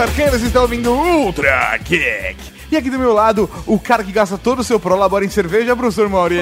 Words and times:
Tarqueira, 0.00 0.30
vocês 0.30 0.44
estão 0.44 0.62
ouvindo 0.62 0.92
Ultra 0.92 1.78
Kick. 1.84 2.34
E 2.72 2.76
aqui 2.76 2.88
do 2.88 2.98
meu 2.98 3.12
lado, 3.12 3.50
o 3.66 3.78
cara 3.78 4.02
que 4.02 4.10
gasta 4.10 4.38
todo 4.38 4.60
o 4.60 4.64
seu 4.64 4.80
prolabora 4.80 5.26
em 5.26 5.28
cerveja, 5.28 5.76
professor 5.76 6.08
Mauri. 6.08 6.38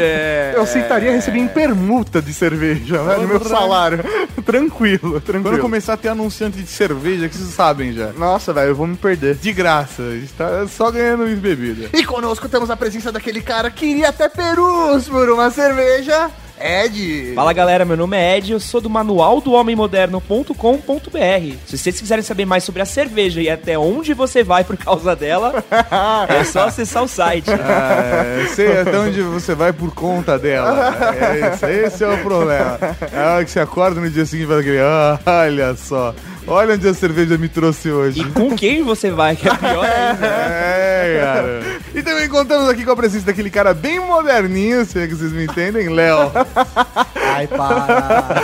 Eu 0.54 0.62
aceitaria 0.62 1.10
receber 1.10 1.40
em 1.40 1.48
permuta 1.48 2.22
de 2.22 2.32
cerveja, 2.32 3.02
né? 3.02 3.16
No 3.16 3.26
meu 3.26 3.40
salário. 3.44 3.98
tranquilo, 4.46 5.20
tranquilo. 5.20 5.42
Quando 5.42 5.60
começar 5.60 5.94
a 5.94 5.96
ter 5.96 6.06
anunciante 6.06 6.58
de 6.58 6.68
cerveja, 6.68 7.28
que 7.28 7.36
vocês 7.36 7.52
sabem 7.52 7.92
já. 7.92 8.12
Nossa, 8.12 8.52
velho, 8.52 8.68
eu 8.68 8.76
vou 8.76 8.86
me 8.86 8.96
perder. 8.96 9.34
De 9.34 9.52
graça, 9.52 10.02
está 10.22 10.64
só 10.68 10.92
ganhando 10.92 11.26
bebida. 11.40 11.90
E 11.92 12.04
conosco 12.04 12.48
temos 12.48 12.70
a 12.70 12.76
presença 12.76 13.10
daquele 13.10 13.40
cara 13.40 13.72
que 13.72 13.86
iria 13.86 14.10
até 14.10 14.28
Perus 14.28 15.08
por 15.08 15.28
uma 15.30 15.50
cerveja. 15.50 16.30
Ed. 16.60 17.32
Fala 17.34 17.52
galera, 17.52 17.84
meu 17.84 17.96
nome 17.96 18.16
é 18.16 18.38
Ed, 18.38 18.52
eu 18.52 18.60
sou 18.60 18.80
do 18.80 18.90
manual 18.90 19.40
do 19.40 19.52
homemmoderno.com.br. 19.52 21.56
Se 21.66 21.78
vocês 21.78 22.00
quiserem 22.00 22.24
saber 22.24 22.44
mais 22.44 22.64
sobre 22.64 22.82
a 22.82 22.86
cerveja 22.86 23.40
e 23.40 23.48
até 23.48 23.78
onde 23.78 24.14
você 24.14 24.42
vai 24.42 24.64
por 24.64 24.76
causa 24.76 25.14
dela, 25.14 25.64
é 26.28 26.44
só 26.44 26.66
acessar 26.66 27.02
o 27.02 27.08
site. 27.08 27.50
Ah, 27.50 28.46
sei 28.54 28.80
até 28.80 28.98
onde 28.98 29.22
você 29.22 29.54
vai 29.54 29.72
por 29.72 29.92
conta 29.94 30.38
dela. 30.38 30.94
É 31.14 31.52
esse, 31.52 31.66
esse 31.66 32.04
é 32.04 32.08
o 32.08 32.18
problema. 32.18 32.78
É 33.12 33.20
a 33.20 33.34
hora 33.34 33.44
que 33.44 33.50
você 33.50 33.60
acorda 33.60 34.00
no 34.00 34.10
dia 34.10 34.26
seguinte 34.26 34.46
e 34.46 34.48
fala 34.48 34.60
aquele, 34.60 34.80
ah, 34.80 35.18
olha 35.26 35.76
só. 35.76 36.14
Olha 36.48 36.74
onde 36.74 36.88
a 36.88 36.94
cerveja 36.94 37.36
me 37.36 37.48
trouxe 37.48 37.90
hoje. 37.90 38.22
E 38.22 38.24
com 38.24 38.56
quem 38.56 38.82
você 38.82 39.10
vai, 39.10 39.36
que 39.36 39.48
é 39.48 39.54
pior 39.54 39.84
ainda. 39.84 40.26
É, 40.26 41.20
cara. 41.20 41.62
E 41.94 42.02
também 42.02 42.28
contamos 42.28 42.68
aqui 42.68 42.84
com 42.84 42.92
a 42.92 42.96
presença 42.96 43.26
daquele 43.26 43.50
cara 43.50 43.74
bem 43.74 44.00
moderninho, 44.00 44.84
se 44.84 44.98
é 44.98 45.06
que 45.06 45.14
vocês 45.14 45.32
me 45.32 45.44
entendem, 45.44 45.88
Léo. 45.88 46.30
Ai, 47.14 47.46
para. 47.46 48.42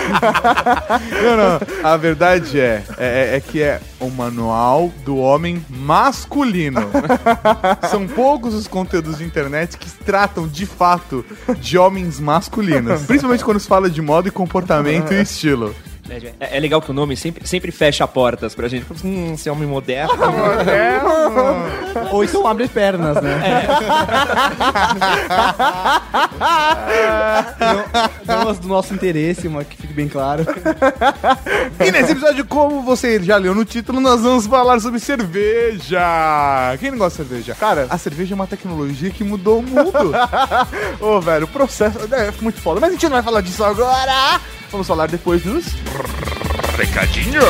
Não, 1.22 1.36
não. 1.36 1.61
A 1.83 1.96
verdade 1.96 2.61
é, 2.61 2.83
é, 2.98 3.36
é 3.36 3.41
que 3.41 3.62
é 3.62 3.80
o 3.98 4.11
manual 4.11 4.92
do 5.05 5.16
homem 5.16 5.64
masculino. 5.68 6.83
São 7.91 8.06
poucos 8.06 8.55
os 8.55 8.68
conteúdos 8.68 9.18
de 9.18 9.24
internet 9.24 9.78
que 9.78 9.91
tratam 10.05 10.46
de 10.46 10.66
fato 10.66 11.24
de 11.58 11.78
homens 11.78 12.20
masculinos. 12.20 13.02
Principalmente 13.06 13.44
quando 13.44 13.61
se 13.61 13.66
fala 13.66 13.89
de 13.89 14.02
moda 14.02 14.28
e 14.28 14.30
comportamento 14.30 15.12
e 15.12 15.22
estilo. 15.22 15.74
É, 16.41 16.56
é 16.56 16.60
legal 16.60 16.83
que 16.83 16.91
o 16.91 16.94
nome 16.94 17.16
sempre, 17.16 17.47
sempre 17.47 17.72
fecha 17.72 18.06
portas 18.06 18.55
pra 18.55 18.69
gente. 18.69 18.86
Hum, 19.05 19.36
ser 19.36 19.50
homem 19.50 19.66
moderno. 19.69 20.14
Ou 22.12 22.24
então 22.24 22.46
abre 22.46 22.69
pernas, 22.69 23.20
né? 23.22 23.66
não, 28.27 28.44
não 28.44 28.55
do 28.55 28.69
nosso 28.69 28.94
interesse, 28.94 29.48
mas 29.48 29.66
que 29.66 29.77
fique 29.77 29.92
bem 29.92 30.08
claro. 30.08 30.44
E 31.80 31.91
nesse 31.91 32.12
episódio, 32.12 32.44
como 32.44 32.83
você 32.83 33.22
já 33.22 33.36
leu 33.36 33.55
no 33.55 33.64
título, 33.64 34.00
nós 34.00 34.20
vamos 34.20 34.46
falar 34.46 34.80
sobre 34.80 35.00
cerveja. 35.00 36.00
Quem 36.78 36.91
não 36.91 36.98
gosta 36.98 37.22
de 37.22 37.28
cerveja? 37.28 37.55
Cara, 37.55 37.86
a 37.89 37.98
cerveja 37.98 38.34
é 38.34 38.36
uma 38.36 38.46
tecnologia 38.46 39.11
que 39.11 39.24
mudou 39.24 39.61
o 39.61 39.62
mundo. 39.62 40.12
Ô, 41.00 41.20
velho, 41.20 41.44
o 41.44 41.48
processo 41.48 41.98
é 42.12 42.33
muito 42.41 42.61
foda. 42.61 42.80
Mas 42.80 42.91
a 42.91 42.92
gente 42.92 43.05
não 43.05 43.12
vai 43.12 43.22
falar 43.22 43.41
disso 43.41 43.64
agora. 43.64 44.41
Vamos 44.70 44.86
falar 44.86 45.06
depois 45.06 45.42
dos... 45.42 45.66
Recadinho. 46.77 47.41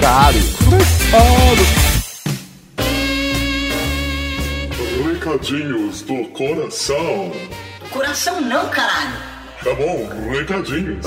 Claro. 0.00 0.36
Recadinhos 5.14 6.02
do 6.02 6.24
coração. 6.28 7.30
Coração 7.92 8.40
não, 8.40 8.68
caralho. 8.68 9.14
Tá 9.62 9.74
bom, 9.74 10.08
recadinhos. 10.28 11.06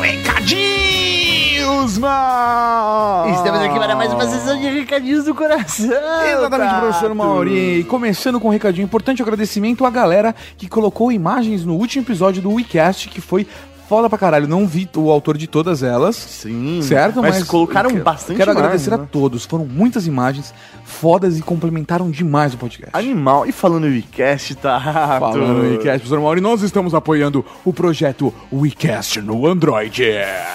Recadinhos, 0.00 1.98
mano. 1.98 3.34
Estamos 3.34 3.60
aqui 3.60 3.78
para 3.78 3.96
mais 3.96 4.12
uma 4.12 4.28
sessão 4.28 4.60
de 4.60 4.68
recadinhos 4.68 5.24
do 5.24 5.34
coração. 5.34 5.86
Exatamente, 5.86 6.70
Tato. 6.70 6.80
professor 6.86 7.14
Mauri. 7.16 7.80
E 7.80 7.84
Começando 7.84 8.38
com 8.38 8.46
um 8.46 8.52
recadinho 8.52 8.84
importante, 8.84 9.20
agradecimento 9.22 9.84
à 9.84 9.90
galera 9.90 10.36
que 10.56 10.68
colocou 10.68 11.10
imagens 11.10 11.64
no 11.64 11.74
último 11.74 12.04
episódio 12.04 12.40
do 12.40 12.52
WeCast, 12.52 13.08
que 13.08 13.20
foi 13.20 13.44
foda 13.90 14.08
pra 14.08 14.16
caralho. 14.16 14.46
Não 14.46 14.68
vi 14.68 14.88
o 14.96 15.10
autor 15.10 15.36
de 15.36 15.48
todas 15.48 15.82
elas. 15.82 16.14
Sim. 16.14 16.80
Certo? 16.80 17.20
Mas, 17.20 17.42
colocaram 17.42 17.90
quero- 17.90 18.04
bastante 18.04 18.36
Quero 18.36 18.52
imagens, 18.52 18.64
agradecer 18.86 18.90
né? 18.90 18.96
a 19.02 19.06
todos. 19.06 19.44
Foram 19.44 19.66
muitas 19.66 20.06
imagens 20.06 20.54
fodas 20.84 21.36
e 21.36 21.42
complementaram 21.42 22.08
demais 22.08 22.54
o 22.54 22.56
podcast. 22.56 22.96
Animal. 22.96 23.46
E 23.46 23.52
falando 23.52 23.88
em 23.88 23.90
WeCast, 23.94 24.54
tá? 24.54 24.78
Falando 25.18 25.54
no 25.54 25.62
WeCast, 25.62 25.98
professor 25.98 26.20
Mauri, 26.20 26.40
nós 26.40 26.62
estamos 26.62 26.94
apoiando 26.94 27.44
o 27.64 27.72
projeto 27.72 28.32
WeCast 28.52 29.20
no 29.22 29.44
Android. 29.44 30.04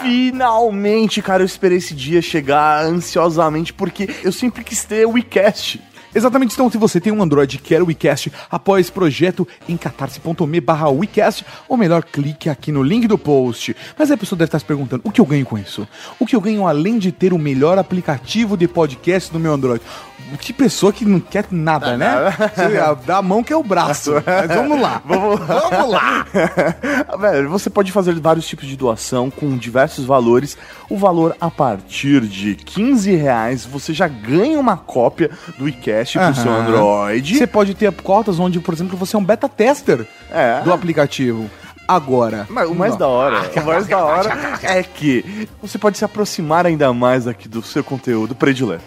Finalmente, 0.02 1.22
cara, 1.22 1.44
eu 1.44 1.46
esperei 1.46 1.78
esse 1.80 1.94
dia 1.94 2.22
chegar 2.22 2.86
ansiosamente, 2.86 3.74
porque 3.74 4.10
eu 4.24 4.32
sempre 4.32 4.64
quis 4.64 4.86
ter 4.86 5.06
WeCast. 5.06 5.82
Exatamente, 6.16 6.54
então 6.54 6.72
se 6.72 6.78
você 6.78 7.02
tem 7.02 7.12
um 7.12 7.22
Android 7.22 7.58
e 7.58 7.60
quer 7.60 7.82
o 7.82 7.88
WeCast, 7.88 8.32
apoie 8.50 8.80
esse 8.80 8.92
projeto 8.92 9.46
em 9.68 9.76
catarse.me 9.76 10.62
barra 10.62 10.90
WeCast, 10.90 11.46
ou 11.68 11.76
melhor, 11.76 12.04
clique 12.04 12.50
aqui 12.50 12.72
no 12.72 12.82
link 12.82 13.06
do 13.06 13.18
post. 13.18 13.76
Mas 14.00 14.10
aí 14.10 14.16
a 14.16 14.18
pessoa 14.18 14.38
deve 14.38 14.48
estar 14.48 14.60
se 14.60 14.66
perguntando, 14.66 15.02
o 15.04 15.12
que 15.12 15.20
eu 15.20 15.26
ganho 15.26 15.46
com 15.46 15.58
isso? 15.58 15.86
O 16.18 16.26
que 16.26 16.36
eu 16.36 16.40
ganho 16.42 16.66
além 16.66 16.98
de 16.98 17.12
ter 17.12 17.34
o 17.34 17.38
melhor 17.38 17.78
aplicativo 17.78 18.56
de 18.56 18.66
podcast 18.66 19.34
no 19.34 19.40
meu 19.40 19.54
Android? 19.54 19.82
Que 20.40 20.52
pessoa 20.52 20.92
que 20.92 21.06
não 21.06 21.20
quer 21.20 21.46
nada, 21.52 21.96
né? 21.96 22.08
Dá 23.06 23.18
a 23.18 23.22
mão 23.22 23.44
que 23.44 23.54
é 23.54 23.56
o 23.56 23.64
braço. 23.64 24.12
Mas 24.26 24.48
vamos 24.48 24.82
lá. 24.82 25.02
Vamos, 25.06 25.40
vamos 25.40 25.92
lá! 25.92 26.26
Velho, 27.20 27.50
você 27.50 27.70
pode 27.70 27.92
fazer 27.92 28.20
vários 28.20 28.48
tipos 28.48 28.68
de 28.68 28.76
doação 28.76 29.30
com 29.30 29.56
diversos 29.56 30.04
valores. 30.04 30.58
O 30.90 30.98
valor 30.98 31.36
a 31.40 31.52
partir 31.52 32.22
de 32.22 32.56
15 32.56 33.16
reais, 33.16 33.66
você 33.66 33.94
já 33.94 34.08
ganha 34.08 34.60
uma 34.60 34.78
cópia 34.78 35.30
do 35.60 35.70
iCast 36.14 36.34
pro 36.34 36.44
seu. 36.44 36.52
Android. 36.52 37.38
Você 37.38 37.48
pode 37.48 37.74
ter 37.74 37.92
cotas 37.92 38.40
onde, 38.40 38.60
por 38.60 38.74
exemplo, 38.74 38.98
você 38.98 39.16
é 39.16 39.20
um 39.20 39.24
beta 39.24 39.50
tester 39.50 40.06
É. 40.32 40.62
do 40.62 40.72
aplicativo. 40.74 41.50
Agora, 41.88 42.48
Mas 42.50 42.70
o 42.70 42.74
mais 42.74 42.96
da 42.96 43.08
hora, 43.08 43.50
o 43.56 43.66
mais 43.66 43.88
da 43.88 44.04
hora 44.04 44.30
é 44.64 44.82
que 44.82 45.48
você 45.62 45.78
pode 45.78 45.98
se 45.98 46.06
aproximar 46.06 46.66
ainda 46.66 46.92
mais 46.94 47.28
aqui 47.28 47.48
do 47.48 47.62
seu 47.62 47.84
conteúdo 47.84 48.34
predileto. 48.34 48.84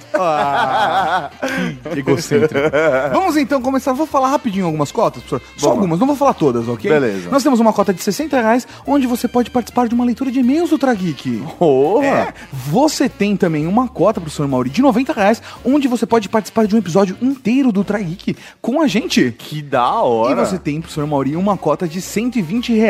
egocêntrico. 1.96 2.70
Vamos 3.12 3.36
então 3.36 3.62
começar. 3.62 3.92
Vou 3.92 4.06
falar 4.06 4.28
rapidinho 4.30 4.66
algumas 4.66 4.90
cotas, 4.90 5.22
professor. 5.22 5.40
Só 5.56 5.68
Vamos. 5.68 5.78
algumas, 5.78 6.00
não 6.00 6.06
vou 6.06 6.16
falar 6.16 6.34
todas, 6.34 6.68
ok? 6.68 6.90
Beleza. 6.90 7.30
Nós 7.30 7.42
temos 7.42 7.60
uma 7.60 7.72
cota 7.72 7.94
de 7.94 8.02
60 8.02 8.36
reais, 8.36 8.66
onde 8.86 9.06
você 9.06 9.28
pode 9.28 9.50
participar 9.50 9.86
de 9.86 9.94
uma 9.94 10.04
leitura 10.04 10.30
de 10.30 10.40
e-mails 10.40 10.70
do 10.70 10.78
Trageek. 10.78 11.42
Porra! 11.58 12.06
É, 12.06 12.34
você 12.52 13.08
tem 13.08 13.36
também 13.36 13.66
uma 13.66 13.86
cota, 13.88 14.20
professor 14.20 14.46
Mauri, 14.48 14.70
de 14.70 14.82
90 14.82 15.12
reais, 15.12 15.42
onde 15.64 15.86
você 15.86 16.04
pode 16.04 16.28
participar 16.28 16.66
de 16.66 16.74
um 16.74 16.78
episódio 16.78 17.16
inteiro 17.22 17.70
do 17.70 17.84
Trageek 17.84 18.36
com 18.60 18.82
a 18.82 18.86
gente. 18.88 19.34
Que 19.38 19.62
da 19.62 20.02
hora! 20.02 20.32
E 20.32 20.46
você 20.46 20.58
tem, 20.58 20.80
professor 20.80 21.06
Mauri, 21.06 21.36
uma 21.36 21.56
cota 21.56 21.86
de 21.86 22.00
120 22.00 22.72
reais. 22.72 22.87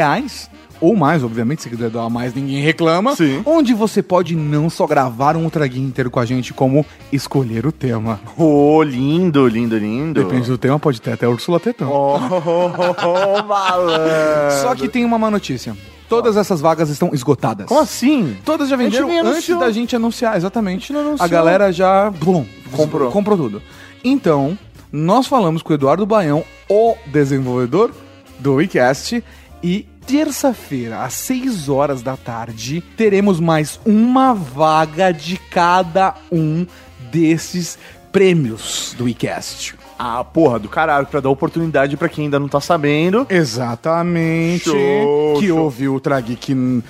Ou 0.80 0.94
mais, 0.94 1.24
obviamente, 1.24 1.62
se 1.62 1.68
quiser 1.68 1.90
dar 1.90 2.08
mais, 2.08 2.32
ninguém 2.34 2.62
reclama. 2.62 3.16
Sim. 3.16 3.42
Onde 3.44 3.74
você 3.74 4.00
pode 4.00 4.36
não 4.36 4.70
só 4.70 4.86
gravar 4.86 5.36
um 5.36 5.42
Ultra 5.42 5.66
Geek 5.66 5.80
inteiro 5.80 6.08
com 6.10 6.20
a 6.20 6.24
gente, 6.24 6.54
como 6.54 6.86
escolher 7.12 7.66
o 7.66 7.72
tema. 7.72 8.20
Ô, 8.36 8.80
lindo, 8.84 9.46
lindo, 9.48 9.76
lindo. 9.76 10.22
Depende 10.22 10.48
do 10.48 10.56
tema, 10.56 10.78
pode 10.78 11.00
ter 11.00 11.12
até 11.12 11.26
Úrsula 11.26 11.58
Tetão. 11.58 11.90
Oh, 11.90 12.16
oh, 13.42 13.42
malandro. 13.42 14.62
Só 14.62 14.74
que 14.76 14.88
tem 14.88 15.04
uma 15.04 15.18
má 15.18 15.30
notícia. 15.30 15.76
Todas 16.08 16.36
essas 16.36 16.60
vagas 16.60 16.88
estão 16.88 17.10
esgotadas. 17.12 17.66
Como 17.66 17.80
assim? 17.80 18.36
Todas 18.44 18.68
já 18.68 18.76
A 18.76 18.78
venderam 18.78 19.10
antes 19.26 19.58
da 19.58 19.70
gente 19.70 19.94
anunciar, 19.96 20.36
exatamente. 20.36 20.92
anunciou. 20.92 21.16
A 21.24 21.28
galera 21.28 21.72
já 21.72 22.08
blum, 22.08 22.46
Comprou. 22.70 23.10
comprou 23.10 23.36
tudo. 23.36 23.62
Então, 24.02 24.56
nós 24.92 25.26
falamos 25.26 25.60
com 25.60 25.72
o 25.72 25.74
Eduardo 25.74 26.06
Baião, 26.06 26.44
o 26.68 26.94
desenvolvedor 27.06 27.90
do 28.38 28.54
WeCast, 28.54 29.22
e 29.62 29.86
terça-feira, 30.06 31.04
às 31.04 31.14
6 31.14 31.68
horas 31.68 32.02
da 32.02 32.16
tarde, 32.16 32.82
teremos 32.96 33.38
mais 33.40 33.78
uma 33.84 34.32
vaga 34.32 35.12
de 35.12 35.36
cada 35.36 36.14
um 36.32 36.66
desses 37.10 37.78
prêmios 38.10 38.94
do 38.96 39.04
WeCast. 39.04 39.77
Ah, 39.98 40.22
porra, 40.22 40.58
do 40.58 40.68
caralho, 40.68 41.06
pra 41.06 41.20
dar 41.20 41.28
oportunidade 41.28 41.96
pra 41.96 42.08
quem 42.08 42.24
ainda 42.24 42.38
não 42.38 42.48
tá 42.48 42.60
sabendo. 42.60 43.26
Exatamente. 43.28 44.64
Show, 44.64 45.40
que 45.40 45.48
show. 45.48 45.58
ouviu 45.58 45.94
o 45.96 46.00
Trageek 46.00 46.82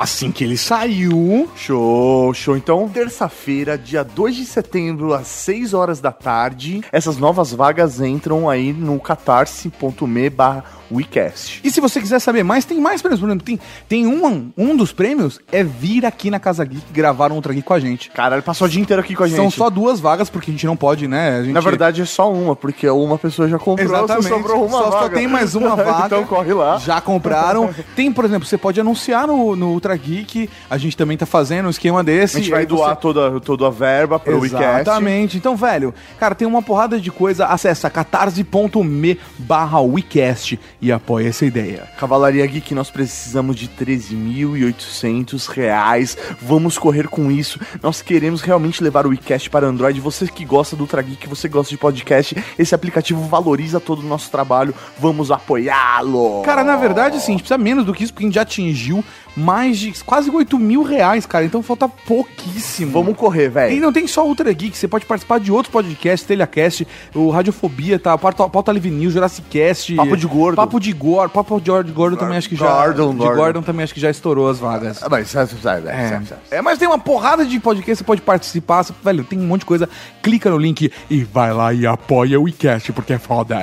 assim 0.00 0.32
que 0.32 0.42
ele 0.42 0.56
saiu. 0.56 1.48
Show, 1.54 2.34
show. 2.34 2.56
Então, 2.56 2.88
terça-feira, 2.88 3.78
dia 3.78 4.02
2 4.02 4.34
de 4.34 4.44
setembro, 4.44 5.14
às 5.14 5.28
6 5.28 5.74
horas 5.74 6.00
da 6.00 6.10
tarde, 6.10 6.82
essas 6.90 7.18
novas 7.18 7.52
vagas 7.52 8.00
entram 8.00 8.48
aí 8.48 8.72
no 8.72 8.98
catarse.me 8.98 10.30
barra 10.30 10.64
WeCast. 10.90 11.60
E 11.62 11.70
se 11.70 11.80
você 11.80 12.00
quiser 12.00 12.18
saber 12.18 12.42
mais, 12.42 12.64
tem 12.64 12.80
mais 12.80 13.00
prêmios. 13.00 13.20
Por 13.20 13.28
exemplo, 13.28 13.44
tem, 13.44 13.60
tem 13.88 14.06
um, 14.06 14.50
um 14.56 14.76
dos 14.76 14.92
prêmios 14.92 15.38
é 15.52 15.62
vir 15.62 16.04
aqui 16.04 16.30
na 16.30 16.40
Casa 16.40 16.64
Geek 16.64 16.92
gravar 16.92 17.30
um 17.30 17.36
Ultra 17.36 17.54
Geek 17.54 17.66
com 17.66 17.74
a 17.74 17.80
gente. 17.80 18.10
Caralho, 18.10 18.42
passou 18.42 18.66
o 18.66 18.70
dia 18.70 18.82
inteiro 18.82 19.00
aqui 19.00 19.14
com 19.14 19.22
a 19.22 19.28
gente. 19.28 19.36
São 19.36 19.50
só 19.50 19.70
duas 19.70 20.00
vagas, 20.00 20.28
porque 20.28 20.50
a 20.50 20.54
gente 20.54 20.66
não 20.66 20.76
pode, 20.76 21.06
né? 21.06 21.38
A 21.38 21.42
gente, 21.42 21.52
Na 21.52 21.60
verdade, 21.60 22.02
é 22.02 22.04
só 22.04 22.30
uma, 22.40 22.56
porque 22.56 22.88
uma 22.88 23.18
pessoa 23.18 23.48
já 23.48 23.58
comprou, 23.58 23.86
Exatamente. 23.86 24.28
só 24.28 24.34
sobrou 24.36 24.64
uma 24.66 24.78
só, 24.78 24.90
vaga. 24.90 25.02
só 25.02 25.08
tem 25.10 25.26
mais 25.26 25.54
uma 25.54 25.74
vaga. 25.76 26.06
então 26.06 26.24
corre 26.24 26.52
lá. 26.52 26.78
Já 26.78 27.00
compraram. 27.00 27.70
Tem, 27.94 28.12
por 28.12 28.24
exemplo, 28.24 28.46
você 28.46 28.58
pode 28.58 28.80
anunciar 28.80 29.26
no, 29.26 29.54
no 29.56 29.68
Ultra 29.70 29.96
Geek. 29.96 30.48
A 30.68 30.76
gente 30.78 30.96
também 30.96 31.16
tá 31.16 31.26
fazendo 31.26 31.66
um 31.66 31.70
esquema 31.70 32.02
desse. 32.02 32.36
A 32.38 32.40
gente 32.40 32.50
vai 32.50 32.66
doar 32.66 32.94
você- 32.94 33.00
toda, 33.00 33.40
toda 33.40 33.66
a 33.66 33.70
verba 33.70 34.18
pro 34.18 34.40
WeCast. 34.40 34.80
Exatamente. 34.80 35.36
Então, 35.36 35.54
velho, 35.56 35.94
cara, 36.18 36.34
tem 36.34 36.46
uma 36.48 36.62
porrada 36.62 36.98
de 37.00 37.10
coisa. 37.10 37.46
Acessa 37.46 37.88
catarse.me 37.90 39.18
barra 39.38 39.80
WeCast 39.80 40.58
e 40.80 40.90
apoia 40.92 41.28
essa 41.28 41.44
ideia. 41.44 41.88
Cavalaria 41.98 42.46
Geek, 42.46 42.74
nós 42.74 42.90
precisamos 42.90 43.56
de 43.56 43.68
13.800 43.68 45.46
reais. 45.48 46.16
Vamos 46.40 46.78
correr 46.78 47.08
com 47.08 47.30
isso. 47.30 47.58
Nós 47.82 48.02
queremos 48.02 48.40
realmente 48.42 48.82
levar 48.82 49.06
o 49.06 49.10
WeCast 49.10 49.50
para 49.50 49.66
Android. 49.66 50.00
Você 50.00 50.26
que 50.26 50.44
gosta 50.44 50.76
do 50.76 50.82
Ultra 50.82 51.02
Geek, 51.02 51.28
você 51.28 51.48
gosta 51.48 51.70
de 51.70 51.78
podcast, 51.78 52.29
esse 52.58 52.74
aplicativo 52.74 53.20
valoriza 53.28 53.80
todo 53.80 54.00
o 54.00 54.06
nosso 54.06 54.30
trabalho. 54.30 54.74
Vamos 54.98 55.30
apoiá-lo. 55.30 56.42
Cara, 56.42 56.64
na 56.64 56.76
verdade, 56.76 57.16
assim, 57.16 57.32
a 57.32 57.34
gente 57.34 57.42
precisa 57.42 57.58
menos 57.58 57.84
do 57.84 57.92
que 57.94 58.04
isso, 58.04 58.12
porque 58.12 58.24
a 58.24 58.28
gente 58.28 58.34
já 58.34 58.42
atingiu 58.42 59.04
mais 59.36 59.78
de 59.78 59.92
quase 60.04 60.28
8 60.28 60.58
mil 60.58 60.82
reais, 60.82 61.24
cara. 61.24 61.44
Então 61.44 61.62
falta 61.62 61.88
pouquíssimo. 61.88 62.92
Vamos 62.92 63.16
correr, 63.16 63.44
E 63.44 63.48
velho. 63.48 63.80
não 63.80 63.92
tem 63.92 64.06
só 64.06 64.26
Ultra 64.26 64.52
Geek, 64.52 64.76
você 64.76 64.88
pode 64.88 65.06
participar 65.06 65.38
de 65.40 65.52
outros 65.52 65.72
podcasts, 65.72 66.26
Telecast, 66.26 66.86
o 67.14 67.30
Radiofobia, 67.30 67.98
tá? 67.98 68.16
Pauta, 68.18 68.48
Pauta 68.48 68.72
Livre 68.72 68.90
News, 68.90 69.12
Jurassic 69.14 69.46
Cast. 69.48 69.94
Papo 69.94 70.16
de 70.16 70.26
Gordo. 70.26 70.56
Papo 70.56 70.80
de 70.80 70.92
Gordo. 70.92 71.30
Papo 71.30 71.60
de 71.60 71.70
Gordo, 71.70 71.92
Gordon 71.92 72.16
também 72.16 72.38
acho 72.38 72.48
que 72.48 72.56
já. 72.56 72.66
Gordon, 72.86 73.12
de 73.12 73.18
Gordon. 73.18 73.36
Gordon 73.36 73.62
também 73.62 73.84
acho 73.84 73.94
que 73.94 74.00
já 74.00 74.10
estourou 74.10 74.48
as 74.48 74.58
vagas. 74.58 75.02
Ah, 75.02 75.08
mas 75.08 75.34
É. 75.34 76.20
É, 76.50 76.62
mas 76.62 76.78
tem 76.78 76.88
uma 76.88 76.98
porrada 76.98 77.44
de 77.44 77.58
podcast, 77.60 77.98
você 77.98 78.04
pode 78.04 78.20
participar, 78.20 78.84
velho, 79.02 79.24
tem 79.24 79.38
um 79.38 79.46
monte 79.46 79.60
de 79.60 79.66
coisa. 79.66 79.88
Clica 80.22 80.50
no 80.50 80.58
link 80.58 80.92
e 81.08 81.24
vai 81.24 81.52
lá 81.52 81.72
e 81.72 81.86
apoia 81.86 82.19
o 82.20 82.42
WeCast, 82.42 82.92
porque 82.92 83.14
é 83.14 83.18
foda. 83.18 83.56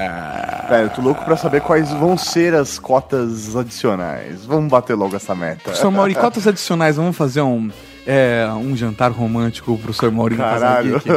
Velho, 0.70 0.86
eu 0.86 0.90
tô 0.90 1.02
louco 1.02 1.24
pra 1.24 1.38
saber 1.38 1.62
quais 1.62 1.92
vão 1.92 2.18
ser 2.18 2.54
as 2.54 2.78
cotas 2.78 3.56
adicionais. 3.56 4.46
Vamos 4.46 4.70
bater 4.70 4.96
logo 4.96 5.16
essa 5.16 5.34
meta. 5.34 5.64
Professor 5.64 5.92
Mauri, 5.92 6.16
cotas 6.16 6.48
adicionais, 6.48 6.96
vamos 6.96 7.16
fazer 7.16 7.42
um, 7.42 7.70
é, 8.08 8.48
um 8.56 8.76
jantar 8.76 9.12
romântico 9.12 9.68
com 9.68 9.74
o 9.74 9.78
professor 9.78 10.10
Mauri 10.12 10.36
na 10.36 10.44
Casa 10.46 10.66
Caralho. 10.66 10.92
Geek? 10.94 11.10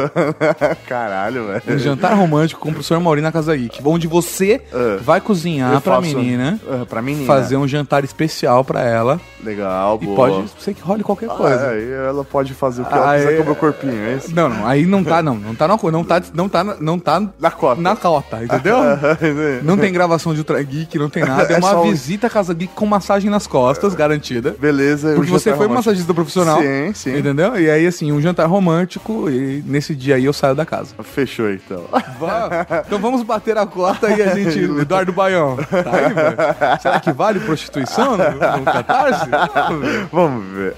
Caralho, 0.87 1.43
Um 1.43 1.47
velho. 1.47 1.79
jantar 1.79 2.13
romântico 2.13 2.59
com 2.61 2.69
o 2.69 2.73
professor 2.73 2.99
Mauri 2.99 3.21
na 3.21 3.31
Casa 3.31 3.55
Geek, 3.55 3.81
onde 3.85 4.07
você 4.07 4.61
Ah. 4.73 4.97
vai 5.01 5.21
cozinhar 5.21 5.79
pra 5.81 6.01
menina, 6.01 6.59
Ah, 6.69 6.85
pra 6.85 7.01
menina. 7.01 7.25
fazer 7.25 7.55
um 7.57 7.67
jantar 7.67 8.03
especial 8.03 8.63
pra 8.65 8.81
ela 8.81 9.19
Legal, 9.43 9.97
e 10.01 10.05
boa. 10.05 10.15
pode 10.15 10.49
ser 10.59 10.73
que 10.73 10.81
role 10.81 11.03
qualquer 11.03 11.29
coisa. 11.29 11.67
Ah, 11.67 11.69
aí 11.71 11.91
ela 11.91 12.23
pode 12.23 12.53
fazer 12.53 12.81
o 12.81 12.85
que 12.85 12.93
ela 12.93 13.15
quiser 13.17 13.37
com 13.37 13.43
o 13.43 13.45
meu 13.45 13.55
corpinho, 13.55 13.93
é 14.05 14.13
isso? 14.17 14.35
Não, 14.35 14.49
não, 14.49 14.67
aí 14.67 14.85
não 14.85 15.03
tá, 15.03 15.23
não, 15.23 15.35
não 15.35 15.55
tá 15.55 15.67
na 15.67 15.77
não 15.91 16.03
tá, 16.03 16.21
não 16.33 16.49
tá, 16.49 16.63
não 16.79 16.99
tá 16.99 17.21
Na 17.39 17.51
cota. 17.51 17.81
na 17.81 17.95
cota, 17.95 18.43
entendeu? 18.43 18.77
Não 19.63 19.77
tem 19.77 19.91
gravação 19.93 20.33
de 20.33 20.39
Ultra 20.39 20.61
Geek, 20.61 20.97
não 20.97 21.09
tem 21.09 21.23
nada. 21.23 21.53
É 21.53 21.55
É 21.61 21.63
uma 21.63 21.79
um- 21.79 21.83
visita 21.89 22.27
à 22.27 22.29
Casa 22.29 22.53
Geek 22.53 22.73
com 22.73 22.85
massagem 22.85 23.29
nas 23.29 23.45
costas, 23.47 23.93
garantida. 23.93 24.55
Beleza. 24.59 25.13
Porque 25.15 25.29
você 25.31 25.53
foi 25.55 25.67
massagista 25.67 26.13
profissional. 26.13 26.59
Sim, 26.61 26.80
sim. 26.93 27.17
Entendeu? 27.17 27.59
E 27.59 27.69
aí, 27.69 27.85
assim, 27.87 28.11
um 28.11 28.21
jantar 28.21 28.47
romântico 28.47 29.29
e 29.29 29.63
nesse 29.65 29.93
dia 29.95 30.15
aí 30.15 30.25
eu 30.25 30.33
saio 30.33 30.55
da 30.55 30.65
casa. 30.65 30.95
Fechou, 31.03 31.51
então. 31.51 31.85
Vá- 32.19 32.83
Então 32.85 32.99
vamos 32.99 33.23
bater 33.23 33.57
a 33.57 33.65
cota 33.65 34.09
e 34.09 34.21
a 34.21 34.33
gente. 34.35 34.59
Eduardo 34.81 35.11
Baião. 35.13 35.57
Tá 35.57 35.95
aí, 35.95 36.13
velho? 36.13 36.37
Será 36.81 36.99
que 36.99 37.11
vale 37.11 37.39
prostituição 37.39 38.17
no, 38.17 38.31
no 38.57 38.65
Catarse? 38.65 39.29
Não. 39.29 40.07
Vamos 40.11 40.45
ver. 40.53 40.75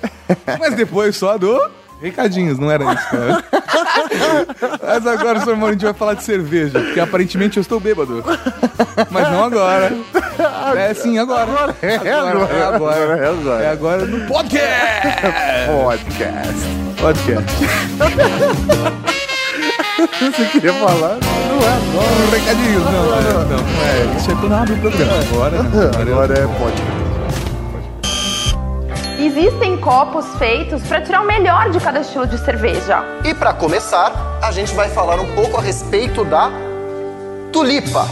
Mas 0.60 0.76
depois 0.76 1.16
só 1.16 1.38
do. 1.38 1.60
Recadinhos, 2.04 2.60
não 2.60 2.70
era 2.70 2.84
isso, 2.94 3.10
cara. 3.10 3.42
Mas 4.84 5.08
agora, 5.08 5.40
senhor 5.40 5.56
Maurinho, 5.56 5.68
a 5.68 5.72
gente 5.72 5.86
vai 5.86 5.94
falar 5.94 6.16
de 6.16 6.24
cerveja, 6.24 6.82
porque 6.82 7.00
aparentemente 7.00 7.56
eu 7.56 7.62
estou 7.62 7.80
bêbado. 7.80 8.22
Mas 9.10 9.32
não 9.32 9.46
agora. 9.46 9.90
É 10.76 10.94
sim, 10.94 11.18
agora. 11.18 11.50
Agora, 11.50 11.76
é 11.82 11.96
agora. 11.96 12.54
É 12.54 12.64
agora. 12.66 13.18
É 13.18 13.30
agora. 13.30 13.64
É 13.64 13.72
agora 13.72 14.06
no 14.06 14.28
podcast. 14.28 14.68
Podcast. 15.72 16.60
Podcast. 17.00 17.54
Você 20.20 20.46
queria 20.52 20.74
falar? 20.74 21.20
Não 21.48 21.58
é 21.62 21.70
agora. 21.70 22.32
Recadinhos, 22.32 22.84
não, 22.84 22.92
não, 22.92 23.22
não, 23.22 23.48
não 23.48 23.84
é. 23.86 24.18
Isso 24.18 24.30
é 24.30 24.36
quando 24.36 24.54
abre 24.54 24.74
o 24.74 24.78
programa. 24.78 25.14
Agora, 25.32 25.64
não. 25.64 26.02
Agora 26.02 26.34
é 26.34 26.48
podcast. 26.48 27.03
Existem 29.24 29.78
copos 29.78 30.26
feitos 30.38 30.84
para 30.84 31.00
tirar 31.00 31.22
o 31.22 31.26
melhor 31.26 31.70
de 31.70 31.80
cada 31.80 32.02
estilo 32.02 32.28
de 32.28 32.38
cerveja. 32.38 33.02
E 33.24 33.34
para 33.34 33.54
começar, 33.54 34.12
a 34.42 34.52
gente 34.52 34.74
vai 34.76 34.90
falar 34.90 35.18
um 35.18 35.34
pouco 35.34 35.56
a 35.56 35.62
respeito 35.62 36.26
da 36.26 36.52
tulipa. 37.50 38.06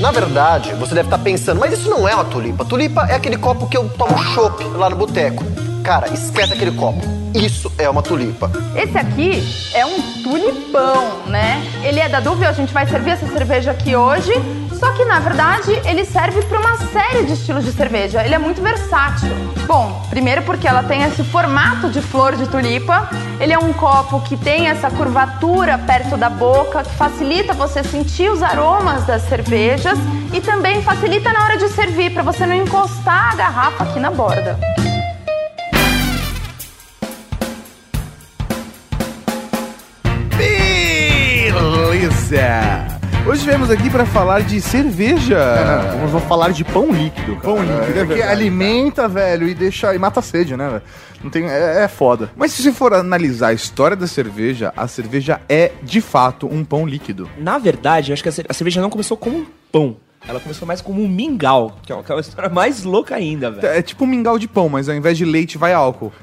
Na 0.00 0.10
verdade, 0.10 0.74
você 0.74 0.96
deve 0.96 1.06
estar 1.06 1.18
pensando, 1.18 1.60
mas 1.60 1.74
isso 1.74 1.88
não 1.88 2.08
é 2.08 2.14
uma 2.16 2.24
tulipa. 2.24 2.64
Tulipa 2.64 3.06
é 3.08 3.14
aquele 3.14 3.36
copo 3.36 3.68
que 3.68 3.76
eu 3.76 3.88
tomo 3.88 4.18
chopp 4.18 4.64
lá 4.64 4.90
no 4.90 4.96
boteco. 4.96 5.44
Cara, 5.88 6.12
esquece 6.12 6.52
aquele 6.52 6.72
copo. 6.72 7.00
Isso 7.34 7.72
é 7.78 7.88
uma 7.88 8.02
tulipa. 8.02 8.52
Esse 8.76 8.98
aqui 8.98 9.42
é 9.72 9.86
um 9.86 10.22
tulipão, 10.22 11.22
né? 11.28 11.66
Ele 11.82 11.98
é 11.98 12.06
da 12.06 12.20
Duvel, 12.20 12.46
a 12.46 12.52
gente 12.52 12.74
vai 12.74 12.86
servir 12.86 13.12
essa 13.12 13.26
cerveja 13.26 13.70
aqui 13.70 13.96
hoje. 13.96 14.34
Só 14.78 14.92
que 14.92 15.02
na 15.06 15.18
verdade 15.18 15.72
ele 15.86 16.04
serve 16.04 16.42
para 16.42 16.60
uma 16.60 16.76
série 16.76 17.24
de 17.24 17.32
estilos 17.32 17.64
de 17.64 17.72
cerveja. 17.72 18.22
Ele 18.22 18.34
é 18.34 18.38
muito 18.38 18.60
versátil. 18.60 19.30
Bom, 19.66 20.06
primeiro 20.10 20.42
porque 20.42 20.68
ela 20.68 20.82
tem 20.82 21.04
esse 21.04 21.24
formato 21.24 21.88
de 21.88 22.02
flor 22.02 22.36
de 22.36 22.46
tulipa. 22.46 23.08
Ele 23.40 23.54
é 23.54 23.58
um 23.58 23.72
copo 23.72 24.20
que 24.20 24.36
tem 24.36 24.68
essa 24.68 24.90
curvatura 24.90 25.78
perto 25.78 26.18
da 26.18 26.28
boca, 26.28 26.82
que 26.82 26.94
facilita 26.96 27.54
você 27.54 27.82
sentir 27.82 28.30
os 28.30 28.42
aromas 28.42 29.06
das 29.06 29.22
cervejas 29.22 29.98
e 30.34 30.40
também 30.42 30.82
facilita 30.82 31.32
na 31.32 31.44
hora 31.44 31.56
de 31.56 31.70
servir 31.70 32.12
para 32.12 32.22
você 32.22 32.44
não 32.44 32.54
encostar 32.54 33.32
a 33.32 33.36
garrafa 33.36 33.84
aqui 33.84 33.98
na 33.98 34.10
borda. 34.10 34.58
Beleza! 42.28 42.98
Hoje 43.26 43.44
viemos 43.44 43.70
aqui 43.70 43.88
para 43.90 44.04
falar 44.06 44.42
de 44.42 44.60
cerveja. 44.60 45.38
Vamos 45.96 46.10
vamos 46.12 46.28
falar 46.28 46.50
de 46.50 46.64
pão 46.64 46.90
líquido. 46.90 47.36
Cara. 47.36 47.40
Pão 47.40 47.58
líquido, 47.62 47.76
é 47.78 47.82
É, 47.82 47.86
que 47.86 48.04
verdade. 48.14 48.22
alimenta, 48.22 49.08
velho, 49.08 49.48
e 49.48 49.54
deixa. 49.54 49.94
e 49.94 49.98
mata 49.98 50.20
a 50.20 50.22
sede, 50.22 50.56
né, 50.56 50.68
velho? 50.68 50.82
Não 51.22 51.30
tem. 51.30 51.46
É, 51.48 51.84
é 51.84 51.88
foda. 51.88 52.30
Mas 52.36 52.52
se 52.52 52.62
você 52.62 52.72
for 52.72 52.94
analisar 52.94 53.48
a 53.48 53.52
história 53.52 53.96
da 53.96 54.06
cerveja, 54.06 54.72
a 54.76 54.86
cerveja 54.86 55.40
é 55.48 55.72
de 55.82 56.00
fato 56.00 56.46
um 56.46 56.64
pão 56.64 56.86
líquido. 56.86 57.28
Na 57.38 57.58
verdade, 57.58 58.10
eu 58.10 58.14
acho 58.14 58.22
que 58.22 58.28
a 58.28 58.54
cerveja 58.54 58.80
não 58.80 58.90
começou 58.90 59.16
como 59.16 59.38
um 59.38 59.46
pão. 59.72 59.96
Ela 60.28 60.38
começou 60.40 60.68
mais 60.68 60.82
como 60.82 61.02
um 61.02 61.08
mingau, 61.08 61.78
que 61.82 61.90
é 61.90 61.94
uma, 61.94 62.04
que 62.04 62.12
é 62.12 62.14
uma 62.14 62.20
história 62.20 62.50
mais 62.50 62.84
louca 62.84 63.16
ainda, 63.16 63.50
velho. 63.50 63.66
É 63.66 63.80
tipo 63.80 64.04
um 64.04 64.06
mingau 64.06 64.38
de 64.38 64.46
pão, 64.46 64.68
mas 64.68 64.86
ao 64.86 64.94
invés 64.94 65.16
de 65.16 65.24
leite 65.24 65.56
vai 65.56 65.72
álcool. 65.72 66.12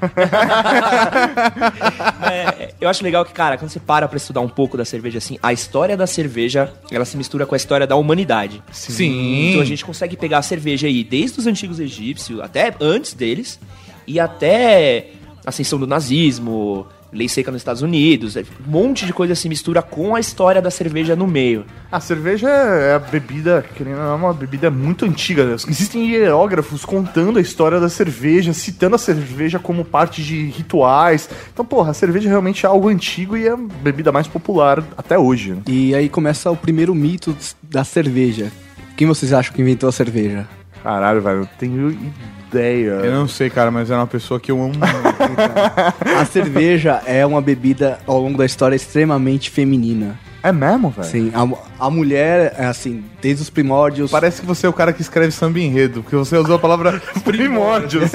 É, 2.28 2.74
eu 2.80 2.88
acho 2.88 3.02
legal 3.02 3.24
que, 3.24 3.32
cara, 3.32 3.56
quando 3.56 3.70
você 3.70 3.78
para 3.78 4.08
pra 4.08 4.16
estudar 4.16 4.40
um 4.40 4.48
pouco 4.48 4.76
da 4.76 4.84
cerveja, 4.84 5.18
assim, 5.18 5.38
a 5.42 5.52
história 5.52 5.96
da 5.96 6.06
cerveja, 6.06 6.72
ela 6.90 7.04
se 7.04 7.16
mistura 7.16 7.46
com 7.46 7.54
a 7.54 7.56
história 7.56 7.86
da 7.86 7.96
humanidade. 7.96 8.62
Sim. 8.72 9.50
Então 9.50 9.62
a 9.62 9.64
gente 9.64 9.84
consegue 9.84 10.16
pegar 10.16 10.38
a 10.38 10.42
cerveja 10.42 10.86
aí 10.86 11.04
desde 11.04 11.38
os 11.38 11.46
antigos 11.46 11.78
egípcios, 11.78 12.40
até 12.40 12.74
antes 12.80 13.12
deles, 13.12 13.58
e 14.06 14.18
até 14.20 15.10
a 15.44 15.50
ascensão 15.50 15.78
do 15.78 15.86
nazismo, 15.86 16.86
lei 17.16 17.28
seca 17.28 17.50
nos 17.50 17.60
Estados 17.60 17.82
Unidos, 17.82 18.36
é, 18.36 18.44
um 18.66 18.70
monte 18.70 19.06
de 19.06 19.12
coisa 19.12 19.34
se 19.34 19.48
mistura 19.48 19.82
com 19.82 20.14
a 20.14 20.20
história 20.20 20.60
da 20.60 20.70
cerveja 20.70 21.16
no 21.16 21.26
meio. 21.26 21.64
A 21.90 22.00
cerveja 22.00 22.48
é 22.48 22.94
a 22.94 22.98
bebida, 22.98 23.64
querendo 23.74 23.98
ou 23.98 24.04
não, 24.04 24.12
é 24.12 24.14
uma 24.14 24.34
bebida 24.34 24.70
muito 24.70 25.04
antiga. 25.04 25.42
Existem 25.68 26.08
hierógrafos 26.10 26.84
contando 26.84 27.38
a 27.38 27.42
história 27.42 27.80
da 27.80 27.88
cerveja, 27.88 28.52
citando 28.52 28.96
a 28.96 28.98
cerveja 28.98 29.58
como 29.58 29.84
parte 29.84 30.22
de 30.22 30.46
rituais. 30.46 31.28
Então, 31.52 31.64
porra, 31.64 31.90
a 31.90 31.94
cerveja 31.94 32.28
realmente 32.28 32.66
é 32.66 32.68
algo 32.68 32.88
antigo 32.88 33.36
e 33.36 33.46
é 33.46 33.52
a 33.52 33.56
bebida 33.56 34.12
mais 34.12 34.26
popular 34.26 34.82
até 34.96 35.18
hoje. 35.18 35.52
né? 35.52 35.62
E 35.66 35.94
aí 35.94 36.08
começa 36.08 36.50
o 36.50 36.56
primeiro 36.56 36.94
mito 36.94 37.36
da 37.62 37.84
cerveja. 37.84 38.50
Quem 38.96 39.06
vocês 39.06 39.32
acham 39.32 39.54
que 39.54 39.60
inventou 39.60 39.88
a 39.88 39.92
cerveja? 39.92 40.48
Caralho, 40.86 41.20
velho, 41.20 41.38
eu 41.40 41.48
tenho 41.58 41.98
ideia. 42.48 42.90
Eu 42.90 43.10
não 43.10 43.26
sei, 43.26 43.50
cara, 43.50 43.72
mas 43.72 43.90
é 43.90 43.96
uma 43.96 44.06
pessoa 44.06 44.38
que 44.38 44.52
eu 44.52 44.62
amo 44.62 44.74
muito. 44.74 45.36
cara. 45.36 45.92
A 46.20 46.24
cerveja 46.24 47.02
é 47.04 47.26
uma 47.26 47.40
bebida 47.40 47.98
ao 48.06 48.20
longo 48.20 48.38
da 48.38 48.46
história 48.46 48.76
extremamente 48.76 49.50
feminina. 49.50 50.16
É 50.44 50.52
mesmo, 50.52 50.90
velho? 50.90 51.08
Sim, 51.08 51.32
a, 51.34 51.86
a 51.86 51.90
mulher, 51.90 52.54
é 52.56 52.66
assim, 52.66 53.02
desde 53.20 53.42
os 53.42 53.50
primórdios. 53.50 54.12
Parece 54.12 54.40
que 54.40 54.46
você 54.46 54.64
é 54.64 54.68
o 54.68 54.72
cara 54.72 54.92
que 54.92 55.02
escreve 55.02 55.32
samba 55.32 55.58
enredo, 55.58 56.04
porque 56.04 56.14
você 56.14 56.36
usou 56.38 56.54
a 56.54 56.58
palavra 56.60 57.02
Primórdios. 57.24 58.12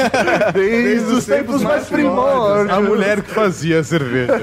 Desde 0.54 1.12
os 1.12 1.26
tempos 1.26 1.62
mais 1.62 1.88
primórdios. 1.88 2.70
A 2.72 2.80
mulher 2.80 3.22
que 3.22 3.32
fazia 3.32 3.82
a 3.82 3.84
cerveja. 3.84 4.42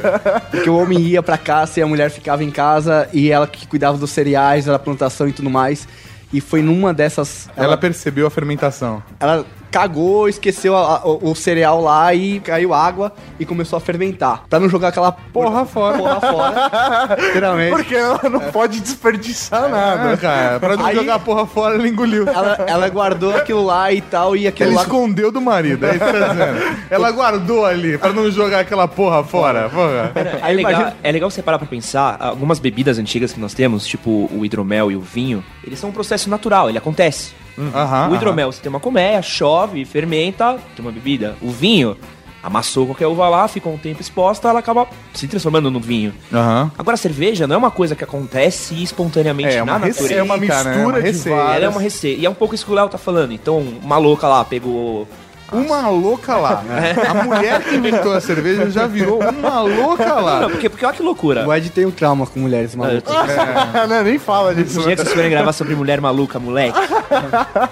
Porque 0.51 0.69
o 0.69 0.77
homem 0.77 0.99
ia 0.99 1.23
pra 1.23 1.39
caça 1.39 1.81
e 1.81 1.83
a 1.83 1.87
mulher 1.87 2.11
ficava 2.11 2.45
em 2.45 2.51
casa 2.51 3.09
e 3.11 3.31
ela 3.31 3.47
que 3.47 3.67
cuidava 3.67 3.97
dos 3.97 4.11
cereais, 4.11 4.67
da 4.67 4.79
plantação 4.79 5.27
e 5.27 5.33
tudo 5.33 5.49
mais. 5.49 5.89
E 6.33 6.41
foi 6.41 6.63
numa 6.63 6.93
dessas. 6.93 7.49
Ela 7.57 7.77
percebeu 7.77 8.27
a 8.27 8.31
fermentação. 8.31 9.03
ela 9.19 9.47
cagou, 9.71 10.29
esqueceu 10.29 10.77
a- 10.77 10.97
a- 10.99 11.07
o, 11.07 11.31
o 11.31 11.35
cereal 11.37 11.81
lá 11.81 12.13
e 12.15 12.41
caiu 12.41 12.73
água 12.75 13.13
e 13.39 13.45
começou 13.45 13.77
a 13.77 13.81
fermentar. 13.81 14.45
Pra 14.49 14.59
não 14.61 14.69
jogar 14.69 14.89
aquela 14.89 15.13
Porra 15.13 15.65
fora. 15.65 15.99
porra 15.99 16.21
fora. 16.21 17.17
literalmente. 17.21 17.71
Porque 17.77 17.95
ela 17.95 18.21
não 18.31 18.41
pode 18.53 18.81
desperdiçar 18.81 19.65
Ah, 19.65 19.69
nada. 19.69 20.17
cara, 20.17 20.61
pra 20.61 20.77
não 20.77 20.87
Aí- 20.87 20.95
jogar 20.97 21.15
a 21.15 21.19
porra 21.19 21.47
fora, 21.47 21.75
ela 21.75 21.87
engoliu. 21.89 22.27
Ela, 22.29 22.65
ela 22.67 22.89
guardou 22.89 23.35
aquilo 23.37 23.65
lá 23.65 23.93
e 23.93 24.01
tal, 24.01 24.37
e 24.37 24.47
aquilo 24.47 24.71
Ela 24.71 24.77
lá. 24.81 24.83
escondeu 24.83 25.31
do 25.33 25.41
marido, 25.41 25.85
é 25.87 25.97
isso 25.97 26.05
que 26.05 26.13
tá 26.13 26.29
dizendo. 26.29 26.79
Ela 26.91 27.11
guardou 27.11 27.65
ali 27.65 27.97
pra 27.99 28.13
não 28.13 28.31
jogar 28.31 28.61
aquela 28.61 28.89
porra 28.89 29.23
fora. 29.25 29.69
Porra. 29.69 30.13
É 30.15 30.39
Aí 30.43 30.57
legal, 30.57 30.73
imagina- 30.73 30.97
é 31.03 31.13
legal 31.13 31.31
você 31.31 31.43
parar 31.43 31.59
pra 31.59 31.67
pensar, 31.69 32.17
algumas 32.21 32.59
bebidas 32.59 32.99
antigas 32.99 33.33
que 33.33 33.41
nós 33.41 33.55
temos, 33.55 33.87
tipo 33.87 34.29
o 34.33 34.45
hidromel 34.45 34.91
e 34.91 34.97
o 34.97 35.01
vinho, 35.01 35.45
eles 35.65 35.79
são 35.79 35.91
um 35.91 35.93
processo 35.93 36.29
natural, 36.31 36.69
ele 36.69 36.79
acontece. 36.79 37.33
Aham, 37.75 38.11
o 38.11 38.15
hidromel, 38.15 38.53
você 38.53 38.61
tem 38.61 38.71
uma 38.71 38.81
colmeia, 38.81 39.21
chove, 39.23 39.85
fermenta, 39.85 40.59
tem 40.77 40.85
uma 40.85 40.93
bebida. 40.93 41.37
O 41.43 41.51
vinho, 41.51 41.97
amassou 42.43 42.87
qualquer 42.87 43.07
uva 43.09 43.29
lá, 43.29 43.49
ficou 43.49 43.73
um 43.75 43.79
tempo 43.79 44.01
exposta, 44.01 44.49
ela 44.49 44.61
acaba 44.61 44.87
se 45.13 45.27
transformando 45.27 45.71
no 45.71 45.81
vinho. 45.81 46.15
Aham. 46.33 46.71
Agora, 46.79 46.95
a 46.95 46.99
cerveja 46.99 47.47
não 47.47 47.55
é 47.57 47.59
uma 47.59 47.71
coisa 47.71 47.97
que 47.97 48.05
acontece 48.05 48.81
espontaneamente 48.83 49.55
É 49.55 49.57
na 49.59 49.63
uma 49.65 49.73
natureza. 49.75 50.01
receita, 50.03 50.21
É 50.21 50.23
uma 50.23 50.37
né? 50.37 50.41
mistura 50.47 50.75
É 50.75 50.83
uma 50.85 51.03
de 51.03 51.19
várias. 51.19 51.57
Ela 51.57 51.65
é 51.65 51.69
uma 51.69 51.81
receita. 51.81 52.21
E 52.21 52.27
é 52.27 52.31
um 52.31 52.35
pouco 52.35 52.55
isso 52.55 52.65
que 52.65 52.71
o 52.71 52.75
Léo 52.75 52.89
tá 52.89 52.99
falando. 52.99 53.33
Então, 53.33 53.59
uma 53.83 53.99
louca 53.99 54.29
lá 54.29 54.45
pegou. 54.45 55.07
Uma 55.51 55.89
louca 55.89 56.37
lá. 56.37 56.63
A 57.09 57.25
mulher 57.25 57.63
que 57.63 57.75
inventou 57.77 58.13
a 58.13 58.21
cerveja 58.21 58.71
já 58.71 58.87
virou 58.87 59.21
uma 59.23 59.61
louca 59.63 60.05
Não, 60.07 60.21
lá. 60.21 60.41
porque, 60.49 60.69
porque 60.69 60.85
olha 60.85 60.95
que 60.95 61.03
loucura. 61.03 61.47
O 61.49 61.55
Ed 61.55 61.71
tem 61.71 61.87
um 61.87 61.91
trauma 61.91 62.27
com 62.27 62.39
mulheres 62.41 62.75
malucas. 62.75 63.15
não, 63.89 64.03
nem 64.05 64.19
fala 64.19 64.55
disso. 64.55 64.81
O 64.81 64.83
dia 64.85 64.95
que 64.95 65.03
vocês 65.03 65.15
forem 65.15 65.31
gravar 65.31 65.53
sobre 65.53 65.75
mulher 65.75 66.01
maluca, 66.01 66.39
moleque, 66.39 66.79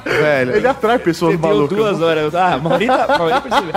Velho. 0.05 0.57
Ele 0.57 0.67
atrai 0.67 0.99
pessoas 0.99 1.33
você 1.33 1.39
deu 1.39 1.49
malucas. 1.51 1.77
duas 1.77 2.01
horas. 2.01 2.35
Ah, 2.35 2.59
Maurita, 2.59 3.07
Maurita 3.19 3.41
percebeu. 3.43 3.75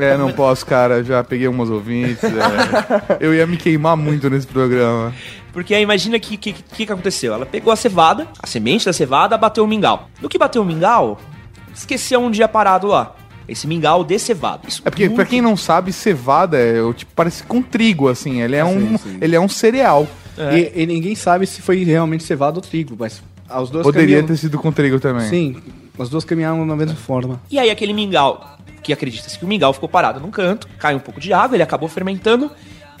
É, 0.00 0.16
não 0.16 0.32
posso, 0.32 0.64
cara. 0.64 1.02
Já 1.02 1.22
peguei 1.24 1.48
umas 1.48 1.70
ouvintes. 1.70 2.22
é. 2.24 3.16
Eu 3.20 3.34
ia 3.34 3.46
me 3.46 3.56
queimar 3.56 3.96
muito 3.96 4.28
nesse 4.30 4.46
programa. 4.46 5.12
Porque 5.52 5.74
aí 5.74 5.82
imagina 5.82 6.18
que 6.18 6.36
que, 6.36 6.52
que 6.52 6.86
que 6.86 6.92
aconteceu. 6.92 7.32
Ela 7.34 7.46
pegou 7.46 7.72
a 7.72 7.76
cevada, 7.76 8.26
a 8.42 8.46
semente 8.46 8.86
da 8.86 8.92
cevada, 8.92 9.36
bateu 9.36 9.64
o 9.64 9.66
mingau. 9.68 10.08
No 10.20 10.28
que 10.28 10.36
bateu 10.38 10.62
o 10.62 10.64
mingau, 10.64 11.18
esqueceu 11.74 12.20
um 12.20 12.30
dia 12.30 12.48
parado 12.48 12.88
lá. 12.88 13.14
Esse 13.48 13.66
mingau 13.66 14.02
de 14.04 14.18
cevada. 14.18 14.62
Isso 14.66 14.80
É 14.84 14.90
porque, 14.90 15.08
pra 15.10 15.24
quem 15.24 15.40
não 15.42 15.56
sabe, 15.56 15.92
cevada 15.92 16.56
é 16.58 16.80
o 16.80 16.92
tipo, 16.94 17.12
parece 17.14 17.42
com 17.42 17.60
trigo, 17.62 18.08
assim. 18.08 18.40
Ele 18.40 18.56
é, 18.56 18.64
um, 18.64 18.96
ele 19.20 19.36
é 19.36 19.40
um 19.40 19.48
cereal. 19.48 20.06
E, 20.52 20.82
e 20.82 20.86
ninguém 20.86 21.14
sabe 21.14 21.46
se 21.46 21.60
foi 21.62 21.84
realmente 21.84 22.24
cevado 22.24 22.56
ou 22.56 22.62
trigo, 22.62 22.96
mas 22.98 23.22
as 23.48 23.70
duas 23.70 23.84
Poderia 23.84 24.16
caminham- 24.16 24.26
ter 24.26 24.36
sido 24.36 24.58
com 24.58 24.72
trigo 24.72 24.98
também. 24.98 25.28
Sim, 25.28 25.56
as 25.98 26.08
duas 26.08 26.24
caminharam 26.24 26.66
da 26.66 26.74
mesma 26.74 26.96
forma. 26.96 27.40
E 27.50 27.58
aí 27.58 27.70
aquele 27.70 27.92
mingau, 27.92 28.58
que 28.82 28.92
acredita-se 28.92 29.38
que 29.38 29.44
o 29.44 29.48
mingau 29.48 29.72
ficou 29.72 29.88
parado 29.88 30.18
num 30.20 30.30
canto, 30.30 30.66
cai 30.78 30.94
um 30.94 30.98
pouco 30.98 31.20
de 31.20 31.32
água, 31.32 31.54
ele 31.56 31.62
acabou 31.62 31.88
fermentando. 31.88 32.50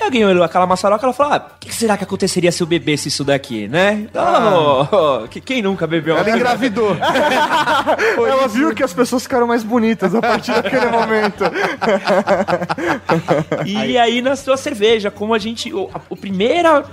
E 0.00 0.02
alguém 0.04 0.24
olhou 0.24 0.42
aquela 0.44 0.66
maçaroca 0.66 1.02
e 1.02 1.06
ela 1.06 1.12
falou: 1.14 1.32
Ah, 1.34 1.46
o 1.56 1.58
que, 1.60 1.74
será 1.74 1.96
que 1.96 2.04
aconteceria 2.04 2.50
se 2.52 2.62
eu 2.62 2.66
bebesse 2.66 3.08
isso 3.08 3.24
daqui, 3.24 3.68
né? 3.68 4.06
Oh, 4.14 4.86
oh, 5.24 5.28
que- 5.30 5.40
quem 5.40 5.62
nunca 5.62 5.86
bebeu? 5.86 6.16
Ela 6.16 6.30
engravidou. 6.30 6.96
Ela 8.28 8.48
viu 8.48 8.74
que 8.74 8.82
as 8.82 8.92
pessoas 8.92 9.22
ficaram 9.22 9.46
mais 9.46 9.62
bonitas 9.62 10.14
a 10.14 10.20
partir 10.20 10.52
daquele 10.52 10.86
momento. 10.86 11.44
E 13.66 13.96
aí 13.98 14.20
nasceu 14.22 14.52
a 14.52 14.56
cerveja, 14.56 15.10
como 15.10 15.34
a 15.34 15.38
gente. 15.38 15.72
O, 15.72 15.88
a, 15.94 16.00
o 16.08 16.16
primeira 16.16 16.84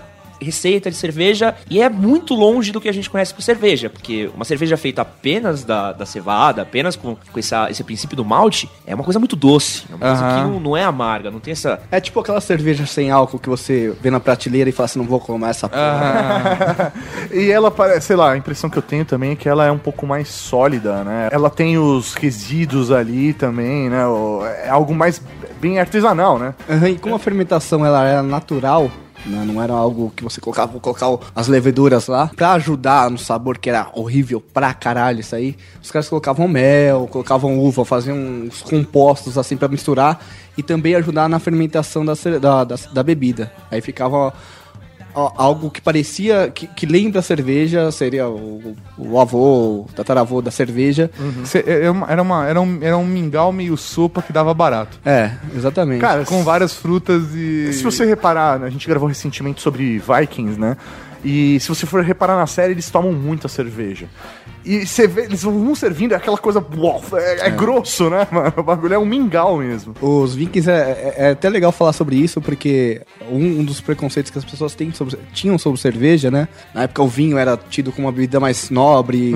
receita 0.42 0.90
de 0.90 0.98
cerveja 0.98 1.56
e 1.70 1.82
é 1.82 1.90
muito 1.90 2.34
longe 2.34 2.72
do 2.72 2.82
que 2.82 2.90
a 2.90 2.92
gente 2.94 3.10
conhece 3.10 3.34
por 3.34 3.42
cerveja, 3.42 3.90
porque 3.90 4.30
uma 4.36 4.44
cerveja 4.46 4.76
feita 4.78 5.02
apenas 5.02 5.64
da, 5.64 5.92
da 5.94 6.06
cevada, 6.06 6.62
apenas 6.62 6.96
com, 6.96 7.16
com 7.16 7.40
essa, 7.40 7.70
esse 7.70 7.84
princípio 7.84 8.16
do 8.18 8.26
malte, 8.26 8.70
é 8.86 8.94
uma 8.96 9.04
coisa 9.04 9.20
muito 9.20 9.36
doce, 9.36 9.84
é 9.90 9.96
uma 9.96 10.00
coisa 10.00 10.24
Aham. 10.26 10.36
que 10.46 10.52
não, 10.54 10.60
não 10.60 10.78
é 10.78 10.84
amarga, 10.84 11.30
não 11.32 11.40
tem 11.40 11.52
essa. 11.52 11.80
É 11.92 12.00
tipo 12.00 12.20
aquela 12.20 12.42
cerveja 12.42 12.86
sem 12.86 13.12
álcool 13.12 13.40
que 13.40 13.50
você 13.50 13.94
vê 14.02 14.10
na 14.10 14.20
prateleira 14.20 14.70
e 14.70 14.74
fala 14.74 14.86
assim, 14.86 15.00
não 15.00 15.06
vou 15.06 15.20
comer 15.20 15.50
essa 15.50 15.68
porra. 15.70 16.94
E 17.32 17.52
ela 17.52 17.70
parece, 17.72 18.08
sei 18.08 18.16
lá, 18.16 18.32
a 18.32 18.38
impressão 18.38 18.70
que 18.70 18.78
eu 18.78 18.82
tenho 18.82 19.06
também 19.06 19.32
é 19.32 19.36
que 19.36 19.48
ela 19.48 19.66
é 19.66 19.72
um 19.72 19.78
pouco 19.78 20.06
mais 20.06 20.28
sólida, 20.28 21.04
né? 21.04 21.30
Ela 21.32 21.50
tem 21.50 21.78
os 21.78 22.14
resíduos 22.14 22.92
ali 22.92 23.34
também, 23.34 23.90
né? 23.90 24.02
É 24.66 24.70
algo 24.70 24.94
mais 24.94 25.22
bem 25.60 25.80
artesanal, 25.80 26.40
né? 26.40 26.54
Aham, 26.70 26.90
E 26.90 26.98
como 26.98 27.16
a 27.16 27.20
fermentação 27.20 27.86
ela 27.86 28.04
era 28.06 28.24
natural, 28.24 28.90
né, 29.26 29.44
não 29.46 29.62
era 29.62 29.74
algo 29.74 30.12
que 30.16 30.24
você 30.24 30.40
colocava, 30.42 30.80
colocar 30.80 31.08
as 31.36 31.48
leveduras 31.48 32.08
lá, 32.08 32.32
pra 32.36 32.54
ajudar 32.54 33.10
no 33.10 33.18
sabor 33.18 33.58
que 33.58 33.70
era 33.70 33.90
horrível 33.94 34.42
pra 34.42 34.74
caralho 34.74 35.20
isso 35.20 35.36
aí, 35.36 35.56
os 35.82 35.92
caras 35.92 36.10
colocavam 36.10 36.48
mel, 36.48 37.08
colocavam 37.12 37.60
uva, 37.60 37.86
faziam 37.86 38.18
uns 38.18 38.62
compostos 38.62 39.38
assim 39.38 39.58
pra 39.58 39.68
misturar 39.68 40.24
e 40.58 40.64
também 40.64 40.96
ajudar 40.96 41.30
na 41.30 41.40
fermentação 41.40 42.06
da, 42.06 42.14
da, 42.40 42.64
da, 42.64 42.76
da 42.76 43.04
bebida. 43.04 43.52
Aí 43.70 43.82
ficava 43.82 44.34
algo 45.14 45.70
que 45.70 45.82
parecia, 45.82 46.52
que, 46.54 46.68
que 46.68 46.86
lembra 46.86 47.20
a 47.20 47.24
cerveja, 47.24 47.92
seria 47.92 48.28
o, 48.28 48.76
o 48.98 49.20
avô, 49.20 49.82
o 49.82 49.90
tataravô 49.96 50.42
da 50.42 50.52
cerveja. 50.52 51.10
Cê- 51.46 51.64
é 51.68 51.90
uma- 51.92 52.08
Era, 52.10 52.22
uma, 52.22 52.48
era, 52.48 52.62
um, 52.62 52.80
era 52.82 52.98
um 52.98 53.06
mingau 53.06 53.52
meio 53.52 53.76
sopa 53.78 54.22
que 54.22 54.32
dava 54.34 54.54
barato. 54.54 55.00
É, 55.06 55.32
exatamente. 55.56 56.02
Cara, 56.02 56.24
Com 56.26 56.44
várias 56.44 56.74
frutas 56.76 57.24
e. 57.36 57.74
Se 57.74 57.84
você 57.84 58.06
reparar, 58.06 58.60
né, 58.60 58.68
a 58.68 58.70
gente 58.70 58.88
gravou 58.88 59.08
recentemente 59.08 59.62
sobre 59.62 60.00
Vikings, 60.00 60.60
né? 60.60 60.78
E 61.24 61.60
se 61.60 61.70
você 61.70 61.86
for 61.86 62.04
reparar 62.04 62.36
na 62.36 62.48
série, 62.48 62.74
eles 62.74 62.90
tomam 62.90 63.12
muita 63.14 63.48
cerveja. 63.48 64.08
E 64.64 64.86
você 64.86 65.08
vê, 65.08 65.24
eles 65.24 65.42
vão 65.44 65.74
servindo, 65.76 66.12
é 66.14 66.16
aquela 66.16 66.38
coisa. 66.38 66.64
uau, 66.78 67.02
É, 67.14 67.48
é 67.48 67.50
grosso, 67.50 68.10
né, 68.10 68.28
mano? 68.32 68.54
O 68.58 68.64
bagulho 68.64 68.94
é 68.94 69.00
um 69.00 69.06
mingau 69.06 69.58
mesmo. 69.58 69.96
Os 70.02 70.36
vikings 70.36 70.70
é, 70.70 70.74
é- 70.74 71.16
é 71.18 71.30
até 71.32 71.50
legal 71.50 71.72
falar 71.72 71.94
sobre 71.94 72.16
isso, 72.16 72.40
porque 72.40 73.02
um, 73.30 73.60
um 73.62 73.64
dos 73.64 73.82
preconceitos 73.82 74.32
que 74.32 74.38
as 74.38 74.46
pessoas 74.46 74.76
sobre- 74.94 75.18
tinham 75.34 75.58
sobre 75.58 75.80
cerveja, 75.80 76.30
né? 76.30 76.48
Na 76.74 76.84
época 76.84 77.02
o 77.02 77.08
vinho 77.08 77.38
era 77.38 77.58
tido 77.58 77.92
como 77.92 78.08
uma 78.08 78.12
bebida 78.14 78.40
mais 78.40 78.70
nobre. 78.70 79.34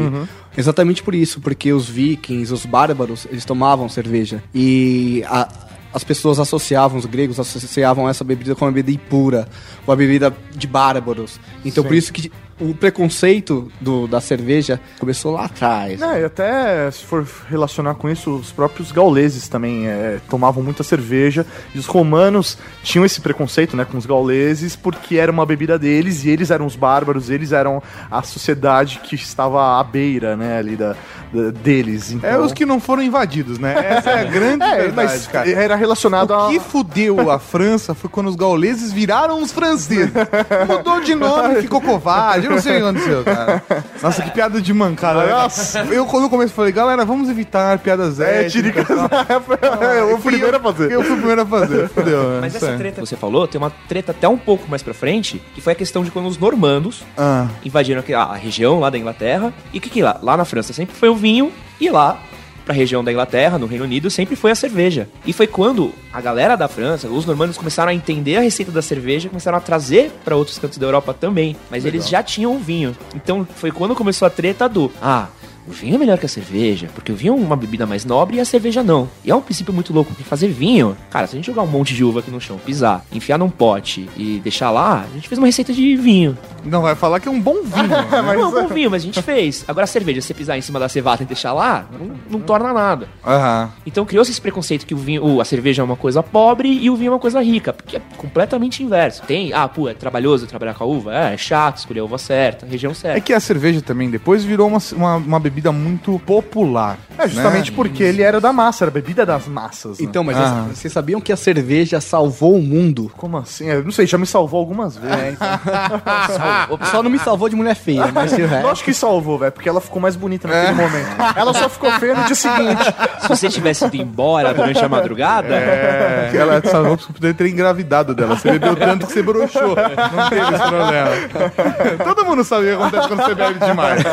Exatamente 0.57 1.03
por 1.03 1.13
isso, 1.13 1.41
porque 1.41 1.73
os 1.73 1.89
vikings, 1.89 2.53
os 2.53 2.65
bárbaros, 2.65 3.27
eles 3.29 3.43
tomavam 3.43 3.89
cerveja. 3.89 4.41
E 4.53 5.23
a- 5.27 5.47
as 5.93 6.03
pessoas 6.03 6.39
associavam, 6.39 6.97
os 6.99 7.05
gregos 7.05 7.39
associavam 7.39 8.07
essa 8.07 8.23
bebida 8.23 8.53
com 8.55 8.65
uma 8.65 8.71
bebida 8.71 8.95
impura, 9.01 9.47
uma 9.87 9.95
bebida 9.95 10.33
de 10.55 10.67
bárbaros. 10.67 11.39
Então 11.63 11.83
por 11.83 11.95
isso 11.95 12.11
que 12.13 12.31
o 12.59 12.73
preconceito 12.73 13.71
do- 13.81 14.07
da 14.07 14.21
cerveja 14.21 14.79
começou 14.99 15.33
lá 15.33 15.45
atrás. 15.45 16.01
É, 16.01 16.21
e 16.21 16.23
até 16.25 16.89
se 16.91 17.03
for 17.03 17.27
relacionar 17.49 17.95
com 17.95 18.09
isso, 18.09 18.31
os 18.35 18.51
próprios 18.51 18.91
gauleses 18.91 19.47
também 19.47 19.87
é, 19.87 20.19
tomavam 20.29 20.63
muita 20.63 20.83
cerveja. 20.83 21.45
E 21.73 21.79
os 21.79 21.85
romanos 21.85 22.57
tinham 22.83 23.05
esse 23.05 23.19
preconceito 23.19 23.75
né, 23.75 23.83
com 23.85 23.97
os 23.97 24.05
gauleses 24.05 24.75
porque 24.75 25.17
era 25.17 25.31
uma 25.31 25.45
bebida 25.45 25.77
deles 25.77 26.23
e 26.23 26.29
eles 26.29 26.49
eram 26.51 26.65
os 26.65 26.75
bárbaros, 26.75 27.29
eles 27.29 27.51
eram 27.51 27.81
a 28.09 28.21
sociedade 28.23 28.99
que 29.03 29.15
estava 29.15 29.79
à 29.79 29.83
beira 29.83 30.35
né, 30.37 30.57
ali 30.57 30.75
da, 30.75 30.95
da- 31.33 31.51
deles. 31.51 32.11
Então... 32.11 32.29
É 32.29 32.37
os 32.39 32.53
que 32.53 32.65
não 32.65 32.79
foram 32.79 33.01
invadidos, 33.03 33.59
né? 33.59 33.73
Essa 33.97 34.11
é 34.11 34.21
a 34.21 34.23
grande 34.23 34.63
É, 34.75 34.77
verdade, 34.83 34.95
mas 34.95 35.27
cara. 35.27 35.49
era 35.49 35.75
relacionado 35.75 36.31
O 36.31 36.33
a. 36.33 36.49
que 36.49 36.59
fudeu 36.59 37.29
a 37.29 37.37
França 37.39 37.93
foi 37.93 38.09
quando 38.09 38.27
os 38.27 38.35
gauleses 38.35 38.91
viraram 38.93 39.41
os 39.41 39.51
franceses. 39.51 40.11
Mudou 40.67 41.01
de 41.01 41.13
nome, 41.15 41.61
ficou 41.61 41.81
covarde. 41.81 42.44
Eu 42.45 42.51
não 42.51 42.61
sei 42.61 42.73
o 42.73 42.75
que 42.77 42.83
aconteceu, 42.83 43.23
cara. 43.23 43.63
Nossa, 44.01 44.21
que 44.21 44.31
piada 44.31 44.61
de 44.61 44.73
mancada. 44.73 45.25
Nossa. 45.25 45.79
Eu, 45.85 46.05
quando 46.05 46.23
eu 46.23 46.29
comecei, 46.29 46.55
falei, 46.55 46.71
galera, 46.71 47.03
vamos 47.05 47.29
evitar 47.29 47.79
piadas 47.79 48.19
É, 48.19 48.45
étnicas. 48.45 48.51
tiricas. 48.85 48.87
tal. 49.09 50.13
o 50.13 50.19
primeiro 50.21 50.57
a 50.57 50.59
fazer. 50.59 50.91
Eu 50.91 51.03
fui 51.03 51.13
o 51.13 51.17
primeiro 51.17 51.41
a 51.41 51.45
fazer. 51.45 51.89
Fudeu, 51.95 52.23
né? 52.31 52.37
Mas 52.41 52.55
essa 52.55 52.77
treta 52.77 53.01
que 53.01 53.07
você 53.07 53.15
falou, 53.15 53.47
tem 53.47 53.59
uma 53.59 53.71
treta 53.87 54.11
até 54.11 54.27
um 54.27 54.37
pouco 54.37 54.69
mais 54.69 54.81
pra 54.83 54.93
frente, 54.93 55.41
que 55.53 55.61
foi 55.61 55.73
a 55.73 55.75
questão 55.75 56.03
de 56.03 56.11
quando 56.11 56.27
os 56.27 56.37
normandos 56.37 57.03
Ah, 57.17 57.47
invadiram 57.63 58.03
a 58.17 58.35
região 58.35 58.79
lá 58.79 58.89
da 58.89 58.97
Inglaterra. 58.97 59.53
E 59.73 59.77
o 59.77 59.81
que 59.81 59.89
que 59.89 60.01
lá? 60.01 60.19
Lá 60.21 60.37
na 60.37 60.45
França 60.45 60.73
sempre 60.73 60.95
foi 60.95 61.09
o 61.09 61.15
vinho 61.15 61.51
e 61.79 61.89
lá 61.89 62.17
pra 62.65 62.73
região 62.73 63.03
da 63.03 63.11
Inglaterra, 63.11 63.57
no 63.57 63.67
Reino 63.67 63.85
Unido, 63.85 64.09
sempre 64.09 64.35
foi 64.35 64.51
a 64.51 64.55
cerveja. 64.55 65.07
E 65.25 65.31
foi 65.31 65.47
quando 65.47 65.93
a 66.11 66.19
galera 66.19 66.55
da 66.55 66.67
França, 66.67 67.07
os 67.07 67.25
normandos 67.25 67.57
começaram 67.57 67.91
a 67.91 67.93
entender 67.93 68.37
a 68.37 68.41
receita 68.41 68.71
da 68.71 68.81
cerveja 68.81 69.29
começaram 69.29 69.57
a 69.57 69.61
trazer 69.61 70.11
pra 70.23 70.35
outros 70.35 70.57
cantos 70.57 70.77
da 70.77 70.85
Europa 70.85 71.13
também. 71.13 71.55
Mas 71.69 71.85
eles 71.85 72.09
já 72.09 72.23
tinham 72.23 72.55
o 72.55 72.59
vinho. 72.59 72.95
Então 73.13 73.47
foi 73.55 73.71
quando 73.71 73.95
começou 73.95 74.25
a 74.25 74.29
treta 74.29 74.67
do 74.67 74.91
ah, 75.01 75.27
o 75.67 75.71
vinho 75.71 75.95
é 75.95 75.97
melhor 75.97 76.17
que 76.17 76.25
a 76.25 76.29
cerveja, 76.29 76.87
porque 76.93 77.11
o 77.11 77.15
vinho 77.15 77.33
é 77.33 77.35
uma 77.37 77.55
bebida 77.55 77.85
mais 77.85 78.05
nobre 78.05 78.37
e 78.37 78.39
a 78.39 78.45
cerveja 78.45 78.83
não. 78.83 79.09
E 79.23 79.31
é 79.31 79.35
um 79.35 79.41
princípio 79.41 79.73
muito 79.73 79.91
louco, 79.93 80.11
porque 80.11 80.23
fazer 80.23 80.47
vinho, 80.47 80.95
cara, 81.09 81.27
se 81.27 81.35
a 81.35 81.37
gente 81.37 81.45
jogar 81.47 81.61
um 81.63 81.67
monte 81.67 81.93
de 81.93 82.03
uva 82.03 82.19
aqui 82.19 82.29
no 82.31 82.39
chão, 82.39 82.57
pisar, 82.63 83.03
enfiar 83.11 83.37
num 83.37 83.49
pote 83.49 84.09
e 84.17 84.39
deixar 84.43 84.69
lá, 84.71 85.05
a 85.09 85.15
gente 85.15 85.27
fez 85.27 85.37
uma 85.39 85.47
receita 85.47 85.73
de 85.73 85.95
vinho. 85.95 86.37
não 86.63 86.81
vai 86.81 86.95
falar 86.95 87.19
que 87.19 87.27
é 87.27 87.31
um 87.31 87.39
bom 87.41 87.63
vinho. 87.63 87.87
né? 87.89 88.35
Não, 88.37 88.51
bom 88.51 88.67
vinho, 88.67 88.91
mas 88.91 89.01
a 89.03 89.05
gente 89.05 89.21
fez. 89.21 89.65
Agora 89.67 89.83
a 89.85 89.87
cerveja, 89.87 90.21
se 90.21 90.27
você 90.27 90.33
pisar 90.33 90.57
em 90.57 90.61
cima 90.61 90.79
da 90.79 90.87
cevada 90.89 91.23
e 91.23 91.25
deixar 91.25 91.53
lá, 91.53 91.85
não, 91.99 92.11
não 92.29 92.39
torna 92.39 92.71
nada. 92.73 93.07
Aham. 93.25 93.71
Então 93.85 94.05
criou-se 94.05 94.31
esse 94.31 94.41
preconceito 94.41 94.85
que 94.85 94.93
o 94.93 94.97
vinho, 94.97 95.23
o- 95.25 95.41
a 95.41 95.45
cerveja 95.45 95.81
é 95.81 95.85
uma 95.85 95.95
coisa 95.95 96.21
pobre 96.21 96.69
e 96.69 96.89
o 96.89 96.95
vinho 96.95 97.09
é 97.09 97.13
uma 97.13 97.19
coisa 97.19 97.41
rica, 97.41 97.73
porque 97.73 97.97
é 97.97 98.01
completamente 98.17 98.83
inverso. 98.83 99.23
Tem, 99.23 99.53
ah, 99.53 99.67
pô, 99.67 99.89
é 99.89 99.93
trabalhoso 99.93 100.45
trabalhar 100.47 100.73
com 100.73 100.83
a 100.83 100.87
uva? 100.87 101.15
É, 101.15 101.33
é 101.33 101.37
chato 101.37 101.77
escolher 101.77 102.01
a 102.01 102.03
uva 102.03 102.17
certa, 102.17 102.65
a 102.65 102.69
região 102.69 102.91
É 102.91 102.95
certa. 102.95 103.21
que 103.21 103.33
a 103.33 103.39
cerveja 103.39 103.81
também 103.81 104.09
depois 104.09 104.43
virou 104.43 104.67
uma, 104.67 104.79
uma, 104.93 105.15
uma 105.15 105.39
bebida 105.39 105.54
bebida 105.55 105.71
muito 105.71 106.19
popular. 106.19 106.97
É, 107.17 107.27
justamente 107.29 107.71
né? 107.71 107.75
porque 107.77 108.03
ele 108.03 108.21
era 108.21 108.41
da 108.41 108.51
massa, 108.51 108.83
era 108.83 108.91
bebida 108.91 109.25
das 109.25 109.47
massas. 109.47 109.99
né? 109.99 110.05
Então, 110.05 110.21
mas 110.23 110.35
Ah. 110.37 110.65
vocês 110.73 110.91
sabiam 110.91 111.21
que 111.21 111.31
a 111.31 111.37
cerveja 111.37 112.01
salvou 112.01 112.55
o 112.55 112.61
mundo? 112.61 113.09
Como 113.15 113.37
assim? 113.37 113.65
Eu 113.69 113.83
não 113.83 113.91
sei, 113.91 114.05
já 114.05 114.17
me 114.17 114.25
salvou 114.25 114.59
algumas 114.59 114.97
vezes. 114.97 115.15
É, 115.17 115.29
então. 115.31 115.47
Só- 116.91 117.01
não 117.01 117.09
me 117.09 117.19
salvou 117.19 117.47
de 117.47 117.55
mulher 117.55 117.75
feia, 117.75 118.07
mas 118.11 118.33
o 118.33 118.35
resto... 118.35 118.63
Lógico 118.65 118.85
que 118.85 118.93
salvou, 118.93 119.37
velho, 119.37 119.51
porque 119.51 119.69
ela 119.69 119.79
ficou 119.79 120.01
mais 120.01 120.15
bonita 120.15 120.47
naquele 120.47 120.73
momento. 120.73 121.07
Ela 121.35 121.53
só 121.53 121.69
ficou 121.69 121.89
feia 121.99 122.15
no 122.15 122.23
dia 122.25 122.35
seguinte. 122.35 122.83
Se 123.21 123.27
você 123.29 123.47
tivesse 123.47 123.85
ido 123.85 123.95
embora 123.95 124.53
durante 124.53 124.83
a 124.83 124.89
madrugada, 124.89 125.53
É, 125.55 126.27
que 126.31 126.37
ela 126.37 126.61
salvou 126.65 126.97
pra 126.97 127.05
você 127.05 127.13
poder 127.13 127.33
ter 127.35 127.47
engravidado 127.47 128.13
dela. 128.13 128.35
Você 128.35 128.51
bebeu 128.51 128.75
tanto 128.75 129.05
que 129.07 129.13
você 129.13 129.21
broxou. 129.21 129.75
Não 129.75 130.29
teve 130.29 130.55
esse 130.55 130.67
problema. 130.67 132.03
Todo 132.03 132.25
mundo 132.25 132.43
sabe 132.43 132.63
o 132.63 132.65
que 132.67 132.73
acontece 132.83 133.07
quando 133.07 133.23
você 133.23 133.35
bebe 133.35 133.59
demais. 133.65 134.03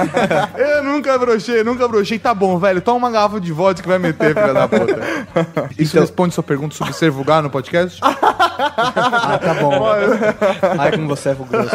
Eu 0.57 0.83
nunca 0.85 1.15
brochei, 1.33 1.65
nunca 1.65 1.89
brochei. 1.89 2.19
Tá 2.19 2.35
bom, 2.35 2.59
velho. 2.59 2.81
Toma 2.81 2.99
uma 2.99 3.11
garrafa 3.11 3.41
de 3.41 3.53
vodka 3.53 3.83
que 3.83 3.89
vai 3.89 3.99
meter, 3.99 4.35
filha 4.35 4.53
da 4.53 4.69
puta. 4.69 5.01
Isso 5.79 5.99
responde 5.99 6.35
sua 6.35 6.45
pergunta 6.45 6.75
sobre 6.75 6.93
ser 6.93 7.11
vulgar 7.11 7.43
no 7.43 7.51
podcast? 7.51 8.01
Ah, 8.65 9.39
tá 9.39 9.55
bom. 9.55 9.73
Ai, 10.79 10.93
como 10.93 11.09
você 11.09 11.31
é 11.31 11.35
vulgoso. 11.35 11.69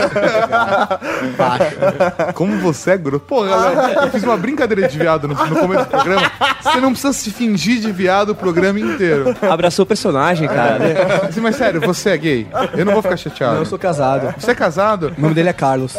Baixo. 1.38 2.34
Como 2.34 2.58
você 2.60 2.92
é 2.92 2.98
grosso. 2.98 3.26
Pô, 3.26 3.44
galera, 3.44 4.06
eu 4.06 4.12
fiz 4.12 4.24
uma 4.24 4.38
brincadeira 4.38 4.88
de 4.88 4.98
viado 4.98 5.28
no, 5.28 5.34
no 5.34 5.56
começo 5.58 5.84
do 5.86 5.90
programa. 5.90 6.32
Você 6.62 6.80
não 6.80 6.92
precisa 6.92 7.14
se 7.14 7.32
fingir 7.32 7.80
de 7.82 7.92
viado 7.92 8.30
o 8.30 8.36
programa 8.36 8.80
inteiro. 8.80 9.36
abraçou 9.42 9.84
o 9.84 9.86
personagem, 9.86 10.48
cara. 10.48 11.28
Assim, 11.28 11.42
Mas 11.42 11.56
sério, 11.56 11.82
você 11.82 12.12
é 12.12 12.18
gay? 12.18 12.48
Eu 12.74 12.86
não 12.86 12.94
vou 12.94 13.02
ficar 13.02 13.18
chateado. 13.18 13.58
Eu 13.58 13.66
sou 13.66 13.78
casado. 13.78 14.34
Você 14.38 14.52
é 14.52 14.56
casado? 14.56 15.14
O 15.18 15.22
nome 15.22 15.34
dele 15.34 15.50
é 15.50 15.54
Carlos. 15.54 15.94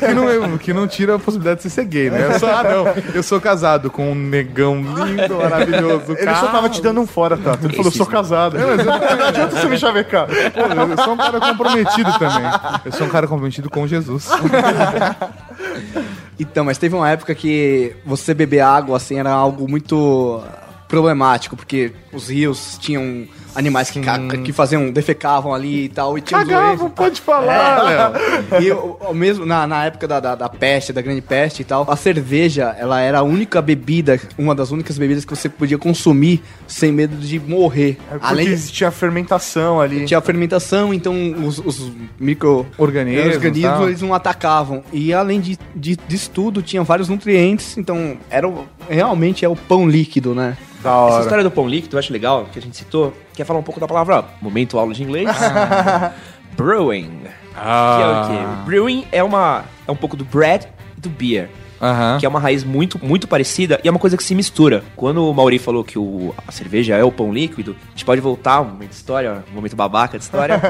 que, 0.00 0.14
não, 0.14 0.58
que 0.58 0.72
não 0.72 0.86
tira 0.86 1.14
a 1.14 1.18
possibilidade 1.18 1.58
de 1.58 1.62
você 1.68 1.82
ser 1.82 1.84
gay, 1.84 2.10
né? 2.10 2.26
Eu 2.26 2.38
sou, 2.38 2.48
ah, 2.48 2.62
não. 2.62 2.86
Eu 3.14 3.22
sou 3.22 3.40
casado 3.40 3.90
com 3.90 4.12
um 4.12 4.14
negão 4.14 4.76
lindo, 4.76 5.36
maravilhoso. 5.36 6.16
Ele 6.18 6.34
só 6.34 6.48
tava 6.48 6.68
te 6.68 6.80
dando 6.82 7.00
um 7.00 7.06
fora, 7.06 7.36
tá? 7.36 7.58
Ele 7.62 7.74
falou, 7.74 7.92
sou 7.92 8.06
casado. 8.06 8.56
É, 8.58 8.64
mas 8.64 8.78
eu, 8.80 8.86
Não 8.86 9.26
adianta 9.26 9.56
você 9.56 9.68
me 9.68 9.78
chavecar. 9.78 10.26
pô, 10.26 10.32
eu 10.92 11.04
sou 11.04 11.14
um 11.14 11.16
cara 11.16 11.40
comprometido 11.40 12.18
também. 12.18 12.50
Eu 12.84 12.92
sou 12.92 13.06
um 13.06 13.10
cara 13.10 13.26
comprometido 13.26 13.70
com 13.70 13.86
Jesus. 13.86 14.28
Então, 16.40 16.64
mas 16.64 16.78
teve 16.78 16.94
uma 16.94 17.10
época 17.10 17.34
que 17.34 17.96
você 18.06 18.32
beber 18.32 18.60
água, 18.60 18.96
assim, 18.96 19.18
era 19.18 19.30
algo 19.30 19.68
muito 19.68 20.40
problemático, 20.86 21.56
porque 21.56 21.92
os 22.12 22.28
rios 22.28 22.78
tinham 22.80 23.26
animais 23.54 23.90
que, 23.90 24.00
ca- 24.00 24.18
que 24.44 24.52
faziam, 24.52 24.90
defecavam 24.90 25.52
ali 25.54 25.84
e 25.84 25.88
tal, 25.88 26.16
e 26.16 26.20
tinha 26.20 26.40
os 26.40 26.46
Cagavam, 26.48 26.90
pode 26.90 27.20
falar, 27.20 27.82
Léo. 27.82 28.62
E 28.62 28.70
o, 28.72 28.96
o 29.10 29.14
mesmo 29.14 29.44
na, 29.44 29.66
na 29.66 29.84
época 29.86 30.06
da, 30.08 30.20
da, 30.20 30.34
da 30.34 30.48
peste, 30.48 30.92
da 30.92 31.00
grande 31.02 31.20
peste 31.20 31.62
e 31.62 31.64
tal, 31.64 31.86
a 31.90 31.96
cerveja, 31.96 32.74
ela 32.78 33.00
era 33.00 33.18
a 33.18 33.22
única 33.22 33.60
bebida, 33.60 34.20
uma 34.38 34.54
das 34.54 34.70
únicas 34.70 34.96
bebidas 34.98 35.24
que 35.24 35.34
você 35.34 35.48
podia 35.48 35.78
consumir 35.78 36.42
sem 36.66 36.92
medo 36.92 37.16
de 37.16 37.38
morrer. 37.40 37.98
Porque 38.08 38.26
Além 38.26 38.46
existia 38.48 38.88
a 38.88 38.90
fermentação 38.90 39.80
ali. 39.80 40.04
tinha 40.04 40.18
a 40.18 40.22
fermentação, 40.22 40.92
então 40.94 41.14
os, 41.44 41.58
os 41.58 41.90
micro 42.18 42.66
Organismos, 42.76 43.36
eles 43.88 44.02
não 44.02 44.14
atacavam. 44.14 44.82
E 44.92 45.12
além 45.12 45.40
de, 45.40 45.58
de, 45.74 45.96
disso 46.08 46.30
tudo, 46.32 46.62
tinha 46.62 46.82
vários 46.82 47.08
nutrientes, 47.08 47.76
então 47.76 48.16
era 48.30 48.50
realmente 48.88 49.44
é 49.44 49.48
o 49.48 49.56
pão 49.56 49.88
líquido, 49.88 50.34
né? 50.34 50.56
Da 50.82 50.90
Essa 50.90 50.90
hora. 50.90 51.22
história 51.22 51.44
do 51.44 51.50
pão 51.50 51.68
líquido 51.68 51.96
eu 51.96 51.98
acho 51.98 52.12
legal, 52.12 52.46
que 52.52 52.58
a 52.58 52.62
gente 52.62 52.76
citou. 52.76 53.12
Quer 53.34 53.44
falar 53.44 53.58
um 53.58 53.62
pouco 53.64 53.80
da 53.80 53.86
palavra 53.88 54.24
momento 54.40 54.78
aula 54.78 54.94
de 54.94 55.02
inglês? 55.02 55.28
Brewing. 56.56 57.20
Que 57.54 58.02
é 58.02 58.06
o 58.06 58.28
quê? 58.28 58.62
Brewing 58.64 59.06
é, 59.10 59.22
uma, 59.22 59.64
é 59.86 59.90
um 59.90 59.96
pouco 59.96 60.16
do 60.16 60.24
bread 60.24 60.66
e 60.96 61.00
do 61.00 61.08
beer. 61.08 61.48
Aham. 61.80 62.18
Que 62.18 62.26
é 62.26 62.28
uma 62.28 62.40
raiz 62.40 62.64
muito, 62.64 62.98
muito 63.04 63.28
parecida 63.28 63.80
e 63.84 63.88
é 63.88 63.90
uma 63.90 64.00
coisa 64.00 64.16
que 64.16 64.22
se 64.24 64.34
mistura. 64.34 64.82
Quando 64.96 65.24
o 65.28 65.32
Mauri 65.32 65.60
falou 65.60 65.84
que 65.84 65.96
o, 65.96 66.34
a 66.46 66.50
cerveja 66.50 66.96
é 66.96 67.04
o 67.04 67.12
pão 67.12 67.32
líquido, 67.32 67.76
a 67.86 67.90
gente 67.90 68.04
pode 68.04 68.20
voltar 68.20 68.60
um 68.60 68.64
momento 68.64 68.90
de 68.90 68.96
história, 68.96 69.44
um 69.52 69.54
momento 69.54 69.76
babaca 69.76 70.18
de 70.18 70.24
história. 70.24 70.60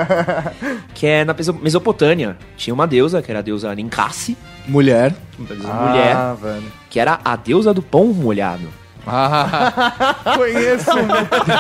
que 0.95 1.07
é 1.07 1.25
na 1.25 1.33
Meso- 1.33 1.55
Mesopotâmia. 1.55 2.37
Tinha 2.59 2.75
uma 2.75 2.87
deusa, 2.87 3.23
que 3.23 3.31
era 3.31 3.39
a 3.39 3.43
deusa 3.43 3.75
Ninkasi, 3.75 4.37
Mulher. 4.67 5.15
deusa 5.39 5.73
mulher, 5.73 6.15
Ah, 6.15 6.37
velho. 6.39 6.65
que 6.91 7.01
era 7.01 7.19
a 7.25 7.37
deusa 7.37 7.73
do 7.73 7.81
pão 7.81 8.07
molhado. 8.09 8.69
Ah, 9.11 10.15
conheço. 10.37 10.91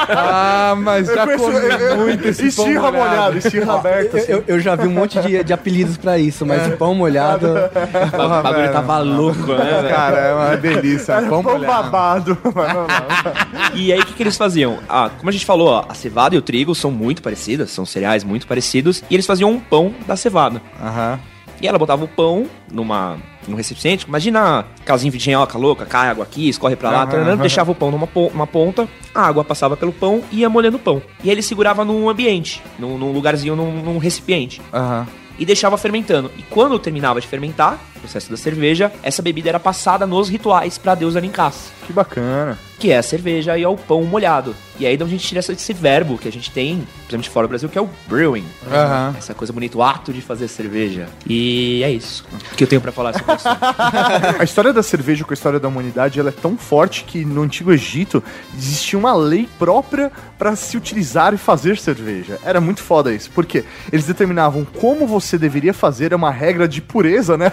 Ah, 0.09 0.75
mas 0.79 1.07
já 1.07 1.27
comi 1.27 1.97
muito 1.97 2.29
esse 2.29 2.43
pão 2.55 2.67
Estirra 2.67 2.91
molhado. 2.93 2.97
molhado, 3.11 3.39
estirra 3.39 3.75
aberto. 3.75 4.17
Eu, 4.17 4.23
assim. 4.23 4.33
eu- 4.33 4.45
eu 4.47 4.61
já 4.61 4.77
vi 4.77 4.87
um 4.87 4.93
monte 4.93 5.21
de, 5.21 5.43
de 5.45 5.53
apelidos 5.53 5.97
pra 5.97 6.19
isso, 6.19 6.45
mas 6.47 6.67
o 6.69 6.77
pão 6.77 6.95
molhado. 6.95 7.47
o 7.49 8.43
bagulho 8.43 8.73
tava 8.73 8.99
louco, 8.99 9.53
né? 9.55 9.65
velho? 9.83 9.89
Cara, 9.89 10.17
é 10.19 10.35
uma 10.35 10.57
delícia. 10.57 11.23
Pão 11.23 11.43
Pão 11.43 11.55
molhado. 11.59 11.83
babado. 11.91 12.39
Mas 12.55 12.75
não, 12.75 12.83
não. 12.87 13.75
E 13.75 13.93
aí, 13.93 14.01
o 14.01 14.05
que, 14.07 14.13
que 14.15 14.23
eles 14.23 14.37
faziam? 14.37 14.79
Ah, 14.89 15.11
como 15.17 15.29
a 15.29 15.33
gente 15.33 15.45
falou, 15.47 15.69
ó, 15.69 15.85
a 15.89 15.95
cevada 15.95 16.35
e 16.35 16.39
o 16.39 16.43
trigo 16.43 16.75
são 16.75 16.91
muito 16.91 17.23
parecidas, 17.23 17.71
são 17.71 17.85
cereais 17.87 18.25
muito 18.25 18.47
parecidos, 18.47 19.03
e 19.11 19.15
eles 19.15 19.27
faziam 19.27 19.51
um 19.51 19.61
pão 19.61 19.95
da 20.07 20.17
cevada. 20.17 20.61
Aham. 20.83 21.19
E 21.61 21.67
ela 21.67 21.79
botava 21.79 22.05
o 22.05 22.09
pão 22.09 22.47
numa, 22.71 23.19
num 23.47 23.57
recipiente, 23.57 24.07
imagina 24.07 24.65
casinha 24.85 25.11
de 25.11 25.17
engenhoca 25.17 25.59
louca, 25.59 25.85
cai 25.87 26.09
água 26.09 26.23
aqui, 26.25 26.49
escorre 26.49 26.77
pra 26.77 26.91
lá, 26.91 26.99
Aham, 27.03 27.07
taranã, 27.11 27.31
aham. 27.33 27.41
deixava 27.41 27.73
o 27.73 27.75
pão 27.75 27.91
numa 27.91 28.09
uma 28.15 28.47
ponta, 28.47 28.89
a 29.15 29.23
água 29.27 29.43
passava 29.45 29.77
pelo 29.77 29.93
pão 29.93 30.23
e 30.31 30.41
ia 30.41 30.49
molhando 30.49 30.77
o 30.77 30.81
pão. 30.81 31.03
E 31.23 31.29
aí 31.29 31.35
ele 31.35 31.43
segurava 31.43 31.85
num 31.85 32.09
ambiente, 32.09 32.63
num, 32.79 32.97
num 32.97 33.11
lugarzinho, 33.13 33.57
num, 33.57 33.73
num 33.83 33.99
recipiente. 33.99 34.61
Aham. 34.73 35.07
e 35.39 35.45
deixava 35.45 35.77
fermentando. 35.79 36.31
E 36.37 36.43
quando 36.43 36.79
terminava 36.79 37.21
de 37.21 37.27
fermentar, 37.27 37.79
processo 37.99 38.31
da 38.31 38.37
cerveja, 38.37 38.93
essa 39.03 39.23
bebida 39.23 39.49
era 39.49 39.61
passada 39.61 40.07
nos 40.07 40.29
rituais 40.29 40.79
pra 40.79 40.95
deusa 40.95 41.21
Ninkasi, 41.21 41.71
Que 41.87 41.93
bacana. 41.93 42.59
que 42.79 42.91
é 42.93 42.99
a 42.99 43.03
cerveja 43.03 43.57
e 43.59 43.63
é 43.63 43.69
o 43.69 43.77
pão 43.77 44.03
molhado. 44.05 44.55
E 44.81 44.87
aí 44.87 44.95
então 44.95 45.09
a 45.09 45.11
gente 45.11 45.27
tira 45.27 45.41
essa- 45.41 45.53
esse 45.53 45.73
verbo 45.73 46.17
que 46.17 46.29
a 46.29 46.31
gente 46.33 46.53
tem, 46.53 46.87
principalmente 46.99 47.31
fora 47.31 47.47
do 47.49 47.51
Brasil, 47.51 47.69
que 47.69 47.77
é 47.77 47.81
o 47.81 47.91
brewing. 48.07 48.45
Aham. 48.71 49.15
Essa 49.19 49.35
coisa 49.35 49.53
bonita, 49.53 49.77
o 49.77 49.83
ato 49.83 50.13
de 50.13 50.21
fazer 50.21 50.47
cerveja. 50.47 51.09
E 51.27 51.83
é 51.83 51.91
isso 51.91 52.25
que 52.57 52.63
eu 52.63 52.69
tenho 52.69 52.81
pra 52.81 52.93
falar 52.93 53.13
sobre 53.15 53.35
isso. 53.35 53.45
A 54.39 54.45
história 54.45 54.73
da 54.73 54.83
cerveja 54.83 55.25
com 55.25 55.33
a 55.33 55.35
história 55.35 55.59
da 55.59 55.67
humanidade 55.67 56.21
ela 56.21 56.29
é 56.29 56.33
tão 56.33 56.57
forte 56.57 57.03
que 57.05 57.25
no 57.25 57.43
Antigo 57.43 57.73
Egito 57.73 58.23
existia 58.57 58.97
uma 58.97 59.15
lei 59.17 59.49
própria 59.59 60.13
para 60.39 60.55
se 60.55 60.77
utilizar 60.77 61.35
e 61.35 61.37
fazer 61.37 61.77
cerveja. 61.79 62.39
Era 62.45 62.61
muito 62.61 62.81
foda 62.81 63.13
isso, 63.13 63.31
porque 63.35 63.65
eles 63.93 64.07
determinavam 64.07 64.65
como 64.65 65.05
você 65.05 65.37
deveria 65.37 65.75
fazer, 65.75 66.13
é 66.13 66.17
uma 66.17 66.31
regra 66.31 66.69
de 66.69 66.81
pureza, 66.81 67.37
né? 67.37 67.53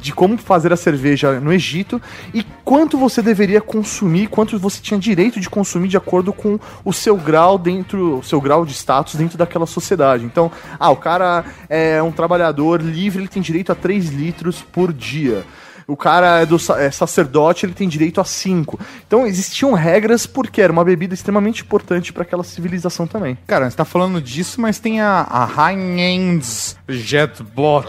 De 0.00 0.12
como 0.12 0.38
fazer 0.38 0.72
a 0.72 0.76
cerveja 0.76 1.40
no 1.40 1.52
Egito 1.52 2.00
e 2.32 2.44
quanto 2.64 2.96
você 2.96 3.22
deveria 3.22 3.60
consumir, 3.60 4.28
quanto 4.28 4.58
você 4.58 4.80
tinha 4.80 4.98
direito 4.98 5.40
de 5.40 5.48
consumir 5.48 5.88
de 5.88 5.96
acordo 5.96 6.32
com 6.32 6.58
o 6.84 6.92
seu 6.92 7.16
grau 7.16 7.58
dentro, 7.58 8.18
o 8.18 8.22
seu 8.22 8.40
grau 8.40 8.64
de 8.64 8.72
status 8.72 9.14
dentro 9.14 9.38
daquela 9.38 9.66
sociedade. 9.66 10.24
Então, 10.24 10.50
ah, 10.78 10.90
o 10.90 10.96
cara 10.96 11.44
é 11.68 12.02
um 12.02 12.12
trabalhador 12.12 12.80
livre, 12.80 13.22
ele 13.22 13.28
tem 13.28 13.42
direito 13.42 13.72
a 13.72 13.74
3 13.74 14.10
litros 14.10 14.62
por 14.62 14.92
dia 14.92 15.44
o 15.86 15.96
cara 15.96 16.40
é, 16.40 16.46
do, 16.46 16.56
é 16.76 16.90
sacerdote, 16.90 17.64
ele 17.64 17.72
tem 17.72 17.88
direito 17.88 18.20
a 18.20 18.24
cinco. 18.24 18.78
Então 19.06 19.26
existiam 19.26 19.72
regras 19.72 20.26
porque 20.26 20.60
era 20.60 20.72
uma 20.72 20.84
bebida 20.84 21.14
extremamente 21.14 21.62
importante 21.62 22.12
para 22.12 22.22
aquela 22.22 22.42
civilização 22.42 23.06
também. 23.06 23.38
Cara, 23.46 23.70
você 23.70 23.76
tá 23.76 23.84
falando 23.84 24.20
disso, 24.20 24.60
mas 24.60 24.78
tem 24.78 25.00
a, 25.00 25.26
a 25.28 25.70
Heinz 25.70 26.76
Jetbot. 26.88 27.86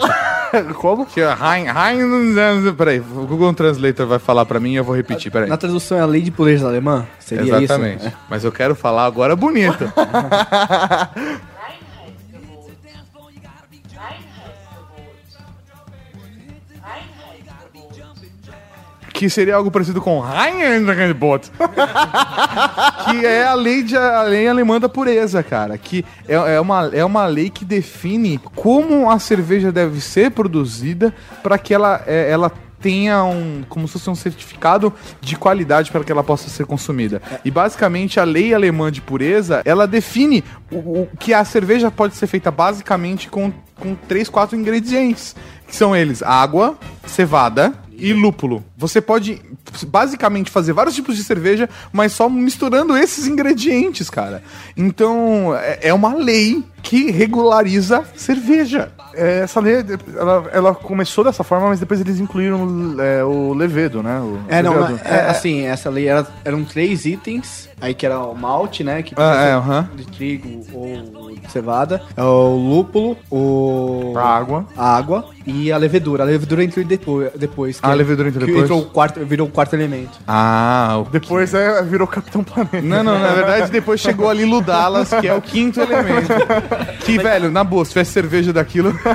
Como? 0.76 1.06
Que 1.06 1.22
é 1.22 1.26
Hein- 1.34 1.68
Heinz... 1.68 2.76
Peraí, 2.76 3.00
o 3.00 3.26
Google 3.28 3.54
Translator 3.54 4.06
vai 4.08 4.20
falar 4.20 4.46
pra 4.46 4.60
mim 4.60 4.72
e 4.74 4.76
eu 4.76 4.84
vou 4.84 4.96
repetir, 4.96 5.32
peraí. 5.32 5.50
Na 5.50 5.58
tradução 5.58 5.98
é 5.98 6.02
a 6.02 6.06
lei 6.06 6.22
de 6.22 6.32
pureza 6.32 6.68
alemã? 6.68 7.06
Seria 7.20 7.58
Exatamente. 7.58 8.08
isso? 8.08 8.16
Mas 8.30 8.44
eu 8.44 8.52
quero 8.52 8.76
falar 8.76 9.06
agora 9.06 9.36
bonito. 9.36 9.92
que 19.18 19.30
seria 19.32 19.56
algo 19.56 19.72
parecido 19.72 20.00
com 20.00 20.22
Heinz-Bot. 20.24 21.52
que 23.10 23.26
é 23.26 23.46
a 23.48 23.56
lei, 23.56 23.82
de, 23.82 23.98
a 23.98 24.22
lei 24.22 24.48
alemã 24.48 24.80
da 24.80 24.88
pureza, 24.88 25.42
cara. 25.42 25.76
Que 25.76 26.06
é, 26.28 26.36
é, 26.36 26.62
uma, 26.62 26.90
é 26.94 27.04
uma 27.04 27.26
lei 27.26 27.50
que 27.50 27.66
define 27.66 28.40
como 28.56 29.10
a 29.10 29.18
cerveja 29.18 29.72
deve 29.72 30.00
ser 30.02 30.30
produzida 30.32 31.12
para 31.42 31.58
que 31.58 31.74
ela, 31.74 32.04
é, 32.06 32.30
ela 32.30 32.52
tenha 32.80 33.24
um 33.24 33.64
como 33.68 33.88
se 33.88 33.94
fosse 33.94 34.08
um 34.08 34.14
certificado 34.16 34.94
de 35.20 35.36
qualidade 35.36 35.90
para 35.92 36.04
que 36.04 36.12
ela 36.12 36.24
possa 36.24 36.48
ser 36.48 36.68
consumida. 36.68 37.20
E 37.44 37.50
basicamente 37.50 38.20
a 38.20 38.24
lei 38.24 38.54
alemã 38.54 38.92
de 38.92 39.02
pureza, 39.02 39.64
ela 39.66 39.88
define 39.88 40.44
o, 40.72 40.76
o- 40.78 41.10
que 41.20 41.34
a 41.34 41.44
cerveja 41.44 41.90
pode 41.90 42.16
ser 42.16 42.28
feita 42.28 42.52
basicamente 42.52 43.30
com, 43.30 43.52
com 43.80 43.96
três, 43.96 44.30
quatro 44.30 44.56
ingredientes, 44.56 45.36
que 45.68 45.76
são 45.76 45.96
eles: 45.96 46.22
água, 46.22 46.78
cevada 47.08 47.74
e 47.98 48.14
lúpulo. 48.14 48.64
Você 48.78 49.02
pode 49.02 49.42
basicamente 49.88 50.50
fazer 50.52 50.74
vários 50.74 50.96
tipos 50.96 51.16
de 51.16 51.24
cerveja, 51.24 51.70
mas 51.92 52.12
só 52.14 52.30
misturando 52.30 52.96
esses 52.96 53.28
ingredientes, 53.28 54.10
cara. 54.10 54.44
Então, 54.76 55.56
é, 55.56 55.80
é 55.90 55.94
uma 55.94 56.14
lei 56.14 56.64
que 56.84 57.12
regulariza 57.12 58.04
cerveja. 58.16 58.92
É, 59.14 59.40
Essa 59.40 59.60
lei, 59.60 59.84
ela, 60.16 60.50
ela 60.54 60.76
começou 60.76 61.24
dessa 61.24 61.44
forma, 61.44 61.70
mas 61.70 61.80
depois 61.80 62.00
eles 62.00 62.20
incluíram 62.20 62.96
é, 63.00 63.24
o 63.24 63.54
levedo, 63.54 64.04
né? 64.04 64.20
O 64.20 64.40
É, 64.48 64.62
não, 64.62 64.74
é, 65.04 65.30
assim, 65.30 65.62
essa 65.66 65.90
lei 65.90 66.08
era, 66.08 66.26
eram 66.46 66.64
três 66.64 67.04
itens, 67.06 67.68
aí 67.82 67.94
que 67.94 68.06
era 68.06 68.20
o 68.20 68.36
malte, 68.36 68.84
né, 68.84 69.02
que 69.02 69.16
Ah, 69.18 69.32
precisa 69.32 69.44
é, 69.50 69.54
aham. 69.54 69.90
de 69.96 70.06
trigo 70.08 70.64
ou 70.72 71.32
de 71.32 71.52
cevada, 71.52 72.02
o 72.16 72.56
lúpulo, 72.56 73.18
o... 73.32 74.14
A 74.16 74.38
água. 74.38 74.66
a 74.78 74.96
água 74.98 75.30
e 75.46 75.72
a 75.72 75.78
levedura. 75.78 76.24
A 76.24 76.26
levedura 76.26 76.64
entrou 76.64 76.86
depois. 76.86 77.32
depois 77.36 77.80
Ah, 77.92 78.02
entrou 78.02 78.32
que 78.32 78.40
depois? 78.40 78.64
Entrou 78.64 78.82
o 78.82 78.86
quarto, 78.86 79.26
virou 79.26 79.48
o 79.48 79.52
quarto 79.52 79.74
elemento. 79.74 80.18
Ah, 80.28 80.98
o... 81.00 81.10
Depois 81.10 81.54
é, 81.54 81.82
virou 81.84 82.08
Capitão 82.08 82.44
Planeta. 82.44 82.82
Não, 82.82 83.04
não, 83.04 83.20
na 83.20 83.30
verdade 83.30 83.72
depois 83.72 84.00
chegou 84.00 84.30
ali 84.30 84.46
Ludalas, 84.46 85.10
que 85.10 85.28
é 85.28 85.34
o 85.34 85.42
quinto 85.42 85.80
elemento. 85.80 86.28
Que, 87.02 87.18
velho, 87.18 87.52
na 87.52 87.64
boa, 87.64 87.86
se 87.86 87.92
tivesse 87.92 88.12
cerveja 88.12 88.52
daquilo. 88.52 88.98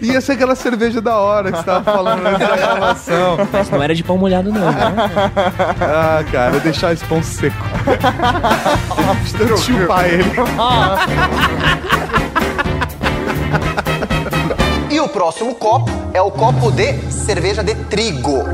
ia 0.00 0.20
ser 0.20 0.32
aquela 0.32 0.54
cerveja 0.54 1.00
da 1.00 1.16
hora 1.16 1.50
que 1.50 1.58
você 1.58 1.64
tava 1.64 1.84
falando 1.84 2.26
antes 2.26 2.48
da 2.48 2.56
gravação. 2.56 3.36
Mas 3.52 3.70
não 3.70 3.82
era 3.82 3.94
de 3.94 4.02
pão 4.02 4.18
molhado, 4.18 4.52
não. 4.52 4.70
né? 4.70 4.94
Ah, 5.80 6.24
cara, 6.30 6.60
deixar 6.60 6.92
esse 6.92 7.04
pão 7.04 7.22
seco. 7.22 7.56
Chupar 9.58 10.06
ele. 10.06 10.24
E 14.96 14.98
o 15.00 15.06
próximo 15.06 15.54
copo 15.54 15.90
é 16.14 16.22
o 16.22 16.30
copo 16.30 16.72
de 16.72 17.12
cerveja 17.12 17.62
de 17.62 17.74
trigo, 17.74 18.44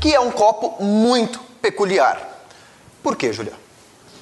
que 0.00 0.12
é 0.12 0.18
um 0.18 0.32
copo 0.32 0.82
muito 0.82 1.38
peculiar. 1.62 2.18
Por 3.04 3.14
quê, 3.14 3.32
Julia? 3.32 3.52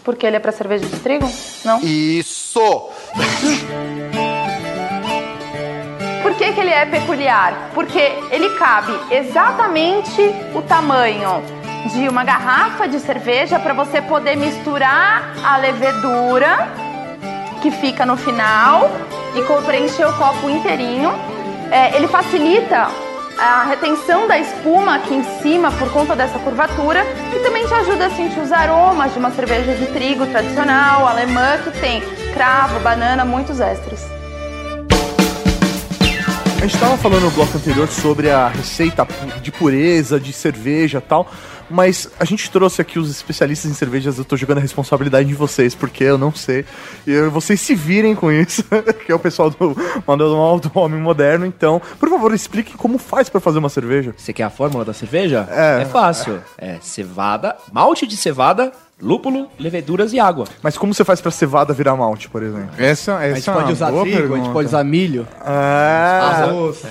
Porque 0.05 0.27
ele 0.27 0.37
é 0.37 0.38
pra 0.38 0.53
cerveja 0.53 0.85
de 0.85 0.98
trigo? 0.98 1.27
Não. 1.64 1.81
Isso! 1.81 2.61
Por 6.22 6.35
que, 6.35 6.53
que 6.53 6.61
ele 6.61 6.68
é 6.68 6.85
peculiar? 6.85 7.70
Porque 7.72 8.12
ele 8.31 8.50
cabe 8.59 8.92
exatamente 9.11 10.20
o 10.55 10.61
tamanho 10.61 11.42
de 11.94 12.07
uma 12.11 12.24
garrafa 12.24 12.87
de 12.87 13.00
cerveja 13.00 13.59
para 13.59 13.72
você 13.72 14.03
poder 14.03 14.37
misturar 14.37 15.35
a 15.42 15.57
levedura 15.57 16.68
que 17.62 17.70
fica 17.70 18.05
no 18.05 18.18
final 18.18 18.90
e 19.35 19.62
preencher 19.64 20.05
o 20.05 20.12
copo 20.18 20.50
inteirinho. 20.50 21.33
É, 21.70 21.96
ele 21.96 22.09
facilita 22.09 22.88
a 23.38 23.64
retenção 23.64 24.29
da 24.29 24.38
espuma 24.38 24.96
aqui 24.96 25.14
em 25.14 25.24
cima 25.40 25.70
por 25.72 25.90
conta 25.92 26.14
dessa 26.14 26.38
curvatura 26.38 27.05
e 27.35 27.40
também 27.40 27.66
te 27.66 27.74
ajuda 27.74 28.07
a 28.07 28.11
sentir 28.11 28.40
os 28.40 28.53
aromas 28.53 29.12
de 29.12 29.18
uma 29.18 29.31
cerveja 29.31 29.74
de 29.74 29.87
trigo 29.87 30.27
tradicional, 30.27 31.07
alemã, 31.07 31.59
que 31.62 31.70
tem 31.81 32.00
cravo, 32.33 32.79
banana, 32.81 33.24
muitos 33.24 33.61
extras. 33.61 34.23
A 36.64 36.66
gente 36.66 36.81
tava 36.81 36.96
falando 36.96 37.24
no 37.24 37.31
bloco 37.31 37.59
anterior 37.59 37.87
sobre 37.88 38.31
a 38.31 38.48
receita 38.48 39.07
de 39.42 39.53
pureza, 39.53 40.18
de 40.18 40.33
cerveja 40.33 40.96
e 40.96 41.00
tal, 41.03 41.31
mas 41.68 42.09
a 42.18 42.24
gente 42.24 42.50
trouxe 42.50 42.81
aqui 42.81 42.98
os 42.98 43.11
especialistas 43.11 43.70
em 43.70 43.74
cervejas, 43.74 44.16
eu 44.16 44.24
tô 44.24 44.35
jogando 44.35 44.57
a 44.57 44.61
responsabilidade 44.62 45.31
em 45.31 45.35
vocês, 45.35 45.74
porque 45.74 46.05
eu 46.05 46.16
não 46.16 46.35
sei. 46.35 46.64
E 47.07 47.20
vocês 47.29 47.61
se 47.61 47.74
virem 47.74 48.14
com 48.14 48.33
isso, 48.33 48.64
que 49.05 49.12
é 49.12 49.14
o 49.14 49.18
pessoal 49.18 49.50
do 49.50 49.77
Manual 50.07 50.59
do 50.59 50.70
Homem 50.74 50.98
Moderno, 50.98 51.44
então, 51.44 51.83
por 52.00 52.09
favor, 52.09 52.33
expliquem 52.33 52.74
como 52.79 52.96
faz 52.96 53.29
pra 53.29 53.42
fazer 53.42 53.59
uma 53.59 53.68
cerveja. 53.68 54.14
Você 54.16 54.33
quer 54.33 54.44
a 54.44 54.50
fórmula 54.50 54.87
da 54.87 54.94
cerveja? 54.94 55.46
É. 55.50 55.85
fácil. 55.85 56.40
É 56.57 56.79
cevada, 56.81 57.55
malte 57.70 58.07
de 58.07 58.16
cevada, 58.16 58.72
lúpulo, 59.00 59.48
leveduras 59.59 60.12
e 60.12 60.20
água. 60.20 60.46
Mas 60.62 60.78
como 60.78 60.94
você 60.94 61.04
faz 61.04 61.20
pra 61.20 61.30
cevada 61.30 61.72
virar 61.74 61.94
malte, 61.96 62.28
por 62.28 62.42
exemplo? 62.42 62.70
Essa, 62.78 63.12
essa 63.12 63.18
A 63.24 63.35
gente 63.35 63.50
é 63.50 63.52
pode 63.52 63.64
uma 63.66 63.72
usar 63.72 63.87
trigo, 63.87 64.00
a 64.00 64.04
gente 64.07 64.16
pergunta. 64.28 64.50
pode 64.50 64.68
usar 64.68 64.85
milho. 64.85 65.26
Ah, 65.40 66.44
arroz. 66.44 66.83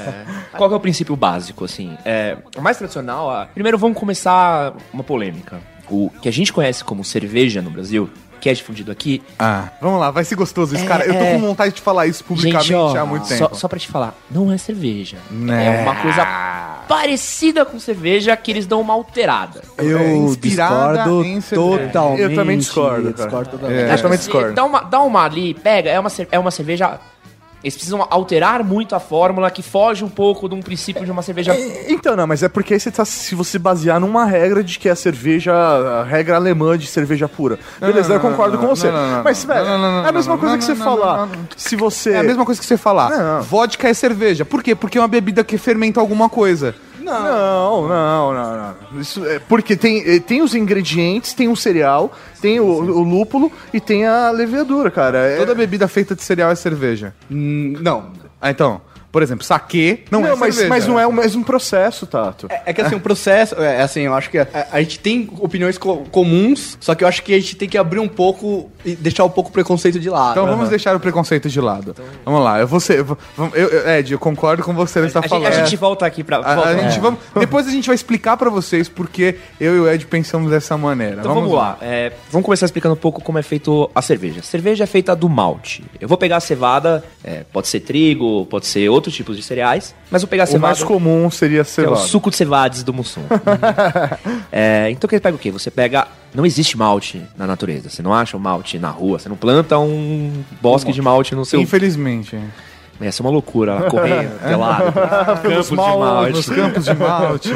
Qual 0.56 0.70
que 0.70 0.74
é 0.74 0.78
o 0.78 0.82
princípio 0.82 1.16
básico, 1.16 1.66
assim? 1.66 1.98
É, 2.06 2.38
o 2.58 2.62
mais 2.62 2.78
tradicional, 2.78 3.30
a- 3.30 3.46
primeiro 3.48 3.78
vamos 3.78 3.98
começar 3.98 4.74
uma 4.94 5.04
polêmica. 5.04 5.60
O 5.90 6.10
que 6.22 6.30
a 6.30 6.32
gente 6.32 6.54
conhece 6.54 6.84
como 6.84 7.04
cerveja 7.04 7.62
no 7.62 7.70
Brasil, 7.70 8.10
que 8.44 8.50
é 8.50 8.54
difundido 8.54 8.92
aqui, 8.92 9.24
Ah, 9.40 9.70
vamos 9.82 10.02
lá, 10.02 10.12
vai 10.12 10.26
ser 10.26 10.36
gostoso 10.36 10.76
isso, 10.76 10.84
É, 10.84 10.88
cara. 10.88 11.06
Eu 11.06 11.14
tô 11.14 11.24
é. 11.24 11.32
com 11.32 11.40
vontade 11.40 11.74
de 11.74 11.80
falar 11.82 12.08
isso 12.08 12.26
publicamente 12.26 12.68
gente, 12.68 12.76
ó, 12.78 12.94
há 12.98 13.06
muito 13.06 13.26
só, 13.26 13.48
tempo. 13.48 13.56
só 13.56 13.70
pra 13.70 13.80
te 13.80 13.88
falar, 13.88 14.14
não 14.30 14.52
é 14.52 14.58
cerveja. 14.58 15.16
Né. 15.32 15.80
É 15.80 15.82
uma 15.82 15.96
coisa 15.96 16.26
parecida 16.86 17.64
com 17.64 17.80
cerveja 17.80 18.36
que 18.36 18.52
eles 18.52 18.66
dão 18.66 18.82
uma 18.82 18.94
alterada. 18.94 19.62
Eu 19.78 20.34
É 20.34 20.36
discordo 20.36 21.24
totalmente. 21.50 22.22
Eu 22.22 22.36
também 22.36 22.58
discordo, 22.58 23.08
Eu 23.08 23.14
cara. 23.14 23.24
discordo 23.30 23.50
totalmente. 23.52 23.80
É. 23.82 23.92
Acho 23.94 24.04
também 24.04 24.18
discordo. 24.18 24.54
Dá 24.54 24.66
uma, 24.66 24.82
dá 24.82 25.02
uma 25.02 25.24
ali, 25.24 25.54
pega, 25.54 25.90
é 25.90 25.98
uma, 25.98 26.12
é 26.30 26.38
uma 26.38 26.52
cerveja. 26.52 27.00
Eles 27.64 27.76
precisam 27.76 28.06
alterar 28.10 28.64
muito 28.64 28.94
a 28.94 29.00
fórmula 29.00 29.50
que 29.50 29.62
foge 29.62 30.04
um 30.04 30.10
pouco 30.10 30.50
de 30.50 30.56
um 30.56 30.62
princípio 30.62 31.06
de 31.06 31.12
uma 31.12 31.22
cerveja. 31.22 31.56
Então, 31.88 32.16
não, 32.16 32.28
mas 32.28 32.44
é 32.44 32.50
porque 32.50 32.74
aí 32.74 32.80
você 32.80 32.92
tá 32.92 33.06
se 33.06 33.34
você 33.36 33.58
basear 33.58 34.00
numa 34.00 34.26
regra 34.26 34.64
de 34.64 34.78
que 34.78 34.90
é 34.90 34.92
a 34.92 34.96
cerveja, 34.96 35.54
a 35.54 36.04
regra 36.04 36.36
alemã 36.36 36.78
de 36.78 36.88
cerveja 36.88 37.30
pura. 37.30 37.58
Beleza, 37.80 38.10
não, 38.10 38.16
eu 38.16 38.22
concordo 38.22 38.58
não, 38.58 38.64
com 38.64 38.76
você. 38.76 38.92
não, 38.92 38.94
não, 38.94 39.16
não, 39.18 39.24
mas, 39.24 39.46
não, 39.46 39.56
velho, 39.56 39.66
não, 39.68 39.78
não, 39.78 39.92
não, 39.92 40.06
é 40.06 40.10
a 40.10 40.12
mesma 40.12 40.34
não, 40.34 40.40
coisa 40.40 40.54
não, 40.54 40.60
que 40.60 40.66
você 40.66 40.74
não, 40.74 40.86
não, 40.86 40.98
falar. 40.98 41.18
não, 41.18 41.26
não. 41.28 41.48
Se 41.56 41.76
você. 41.76 42.12
É 42.12 42.20
a 42.20 42.24
mesma 42.24 42.46
coisa 42.46 42.60
que 42.60 42.68
você 42.68 42.76
falar. 42.76 43.10
Não. 43.10 43.42
Vodka 43.44 43.88
é 43.88 43.94
cerveja. 43.94 44.44
Por 44.44 44.62
quê? 44.62 44.76
Porque 44.76 44.98
é 44.98 45.02
uma 45.02 45.08
bebida 45.08 45.44
que 45.44 45.58
fermenta 45.58 46.02
alguma 46.02 46.28
coisa. 46.28 46.76
Não, 47.04 47.88
não, 47.88 48.34
não, 48.34 48.58
não. 48.94 49.02
Isso 49.02 49.26
é 49.26 49.40
porque 49.40 49.76
tem, 49.76 50.02
eh, 50.06 50.20
tem 50.20 50.42
os 50.42 50.56
ingredientes, 50.56 51.34
tem 51.34 51.48
o 51.48 51.56
cereal, 51.56 52.12
tem 52.42 52.60
o, 52.60 52.66
o 52.66 53.02
lúpulo 53.04 53.52
e 53.74 53.80
tem 53.80 54.06
a 54.06 54.30
levedura, 54.32 54.90
cara. 54.90 55.18
É- 55.20 55.38
Toda 55.38 55.54
bebida 55.56 55.88
feita 55.88 56.16
de 56.16 56.24
cereal 56.24 56.52
é 56.52 56.56
cerveja. 56.56 57.14
Hum, 57.32 57.76
não. 57.82 58.12
Ah, 58.42 58.50
então, 58.52 58.82
por 59.14 59.22
exemplo, 59.24 59.46
saquê 59.46 60.00
não, 60.12 60.20
não, 60.22 60.30
é 60.30 60.36
mas, 60.36 60.56
cerveja. 60.56 60.70
mas 60.70 60.88
não 60.88 61.00
é 61.00 61.06
o 61.08 61.14
mesmo 61.14 61.46
processo, 61.46 62.08
Tato. 62.08 62.48
É, 62.50 62.64
é 62.66 62.74
que 62.74 62.82
assim, 62.82 62.96
o 62.96 63.00
processo, 63.00 63.54
é 63.62 63.82
assim, 63.82 64.02
eu 64.02 64.14
acho 64.16 64.30
que 64.30 64.40
a, 64.40 64.48
a 64.72 64.82
gente 64.82 65.00
tem 65.00 65.30
opiniões 65.40 65.78
co- 65.78 65.98
comuns, 66.12 66.78
só 66.82 66.96
que 66.96 67.04
eu 67.04 67.08
acho 67.08 67.22
que 67.24 67.32
a 67.34 67.40
gente 67.40 67.56
tem 67.56 67.70
que 67.70 67.78
abrir 67.78 68.00
um 68.00 68.08
pouco 68.08 68.72
e 68.84 68.96
deixar 68.96 69.24
um 69.24 69.30
pouco 69.30 69.50
o 69.52 69.54
preconceito 69.54 70.00
de 70.00 70.10
lado. 70.10 70.32
Então 70.32 70.48
vamos 70.48 70.68
deixar 70.68 70.96
o 70.96 71.00
preconceito 71.00 71.48
de 71.48 71.62
lado. 71.62 71.96
Vamos 72.26 72.44
lá, 72.44 72.60
eu 72.60 72.68
vou 72.68 72.80
ser. 72.80 73.00
eu- 73.00 73.18
vamos- 73.38 73.56
eu- 73.56 73.70
eu- 73.70 73.90
Ed, 74.00 74.12
eu 74.14 74.18
concordo 74.20 74.64
com 74.64 74.74
você, 74.74 74.98
ele 74.98 75.08
está 75.08 75.20
A 75.20 75.22
gente, 75.22 75.30
falando. 75.30 75.48
a 75.48 75.52
gente 75.64 75.76
volta 75.78 76.06
aqui 76.08 76.24
pra. 76.24 76.38
A- 76.38 76.70
a 76.70 76.78
gente 76.78 77.00
vamos- 77.00 77.20
depois 77.40 77.68
a 77.68 77.72
gente 77.72 77.86
vai 77.86 77.96
explicar 77.96 78.36
pra 78.36 78.50
vocês 78.50 78.90
porque 78.90 79.36
eu 79.60 79.76
e 79.76 79.80
o 79.82 79.88
Ed 79.90 80.08
pensamos 80.08 80.50
dessa 80.50 80.76
maneira. 80.76 81.18
Então 81.20 81.36
vamos, 81.36 81.52
lá. 81.54 81.78
É, 81.82 82.12
vamos 82.32 82.46
começar 82.46 82.66
explicando 82.66 82.96
um 82.96 82.98
pouco 82.98 83.22
como 83.22 83.38
é 83.38 83.44
feito 83.44 83.90
a 83.94 84.02
cerveja. 84.02 84.40
A 84.40 84.44
cerveja 84.44 84.86
é 84.86 84.88
feita 84.88 85.16
do 85.16 85.30
malte. 85.30 85.84
Eu 86.02 86.08
vou 86.08 86.18
pegar 86.18 86.38
a 86.38 86.40
cevada, 86.40 87.04
é, 87.24 87.44
pode 87.54 87.68
ser 87.68 87.82
trigo, 87.82 88.46
pode 88.48 88.66
ser 88.66 88.90
outros 89.04 89.16
tipos 89.16 89.36
de 89.36 89.44
cereais, 89.44 89.94
mas 90.10 90.22
vou 90.22 90.30
pegar 90.30 90.44
a 90.44 90.46
O 90.46 90.48
cevada. 90.48 90.74
mais 90.74 90.84
comum 90.84 91.30
seria 91.30 91.64
que 91.64 91.70
é 91.70 91.72
o 91.72 91.74
cevada. 91.76 91.96
suco 91.98 92.30
de 92.32 92.38
cevades 92.38 92.84
do 92.84 92.94
Mussum. 92.94 93.24
É, 94.52 94.90
então 94.92 95.08
que 95.08 95.20
pega 95.20 95.36
o 95.36 95.40
quê? 95.40 95.52
Você 95.52 95.72
pega. 95.72 96.08
Não 96.34 96.46
existe 96.46 96.78
malte 96.78 97.22
na 97.36 97.46
natureza. 97.48 97.90
Você 97.90 98.02
não 98.04 98.14
acha 98.14 98.38
um 98.38 98.40
malte 98.40 98.78
na 98.78 98.90
rua. 98.90 99.18
Você 99.20 99.28
não 99.28 99.36
planta 99.36 99.78
um 99.80 100.44
bosque 100.62 100.92
de 100.92 101.02
malte 101.02 101.34
no 101.36 101.44
seu. 101.44 101.60
Infelizmente. 101.60 102.38
Ia 103.02 103.12
ser 103.12 103.22
uma 103.24 103.32
loucura 103.32 103.82
correr 103.90 104.30
pelado. 104.48 104.94
Pelos 105.42 105.70
campos 105.70 105.86
de 105.86 105.98
malte. 105.98 106.32
nos 106.34 106.46
campos 106.50 106.86
de 106.86 106.94
malte. 106.94 107.50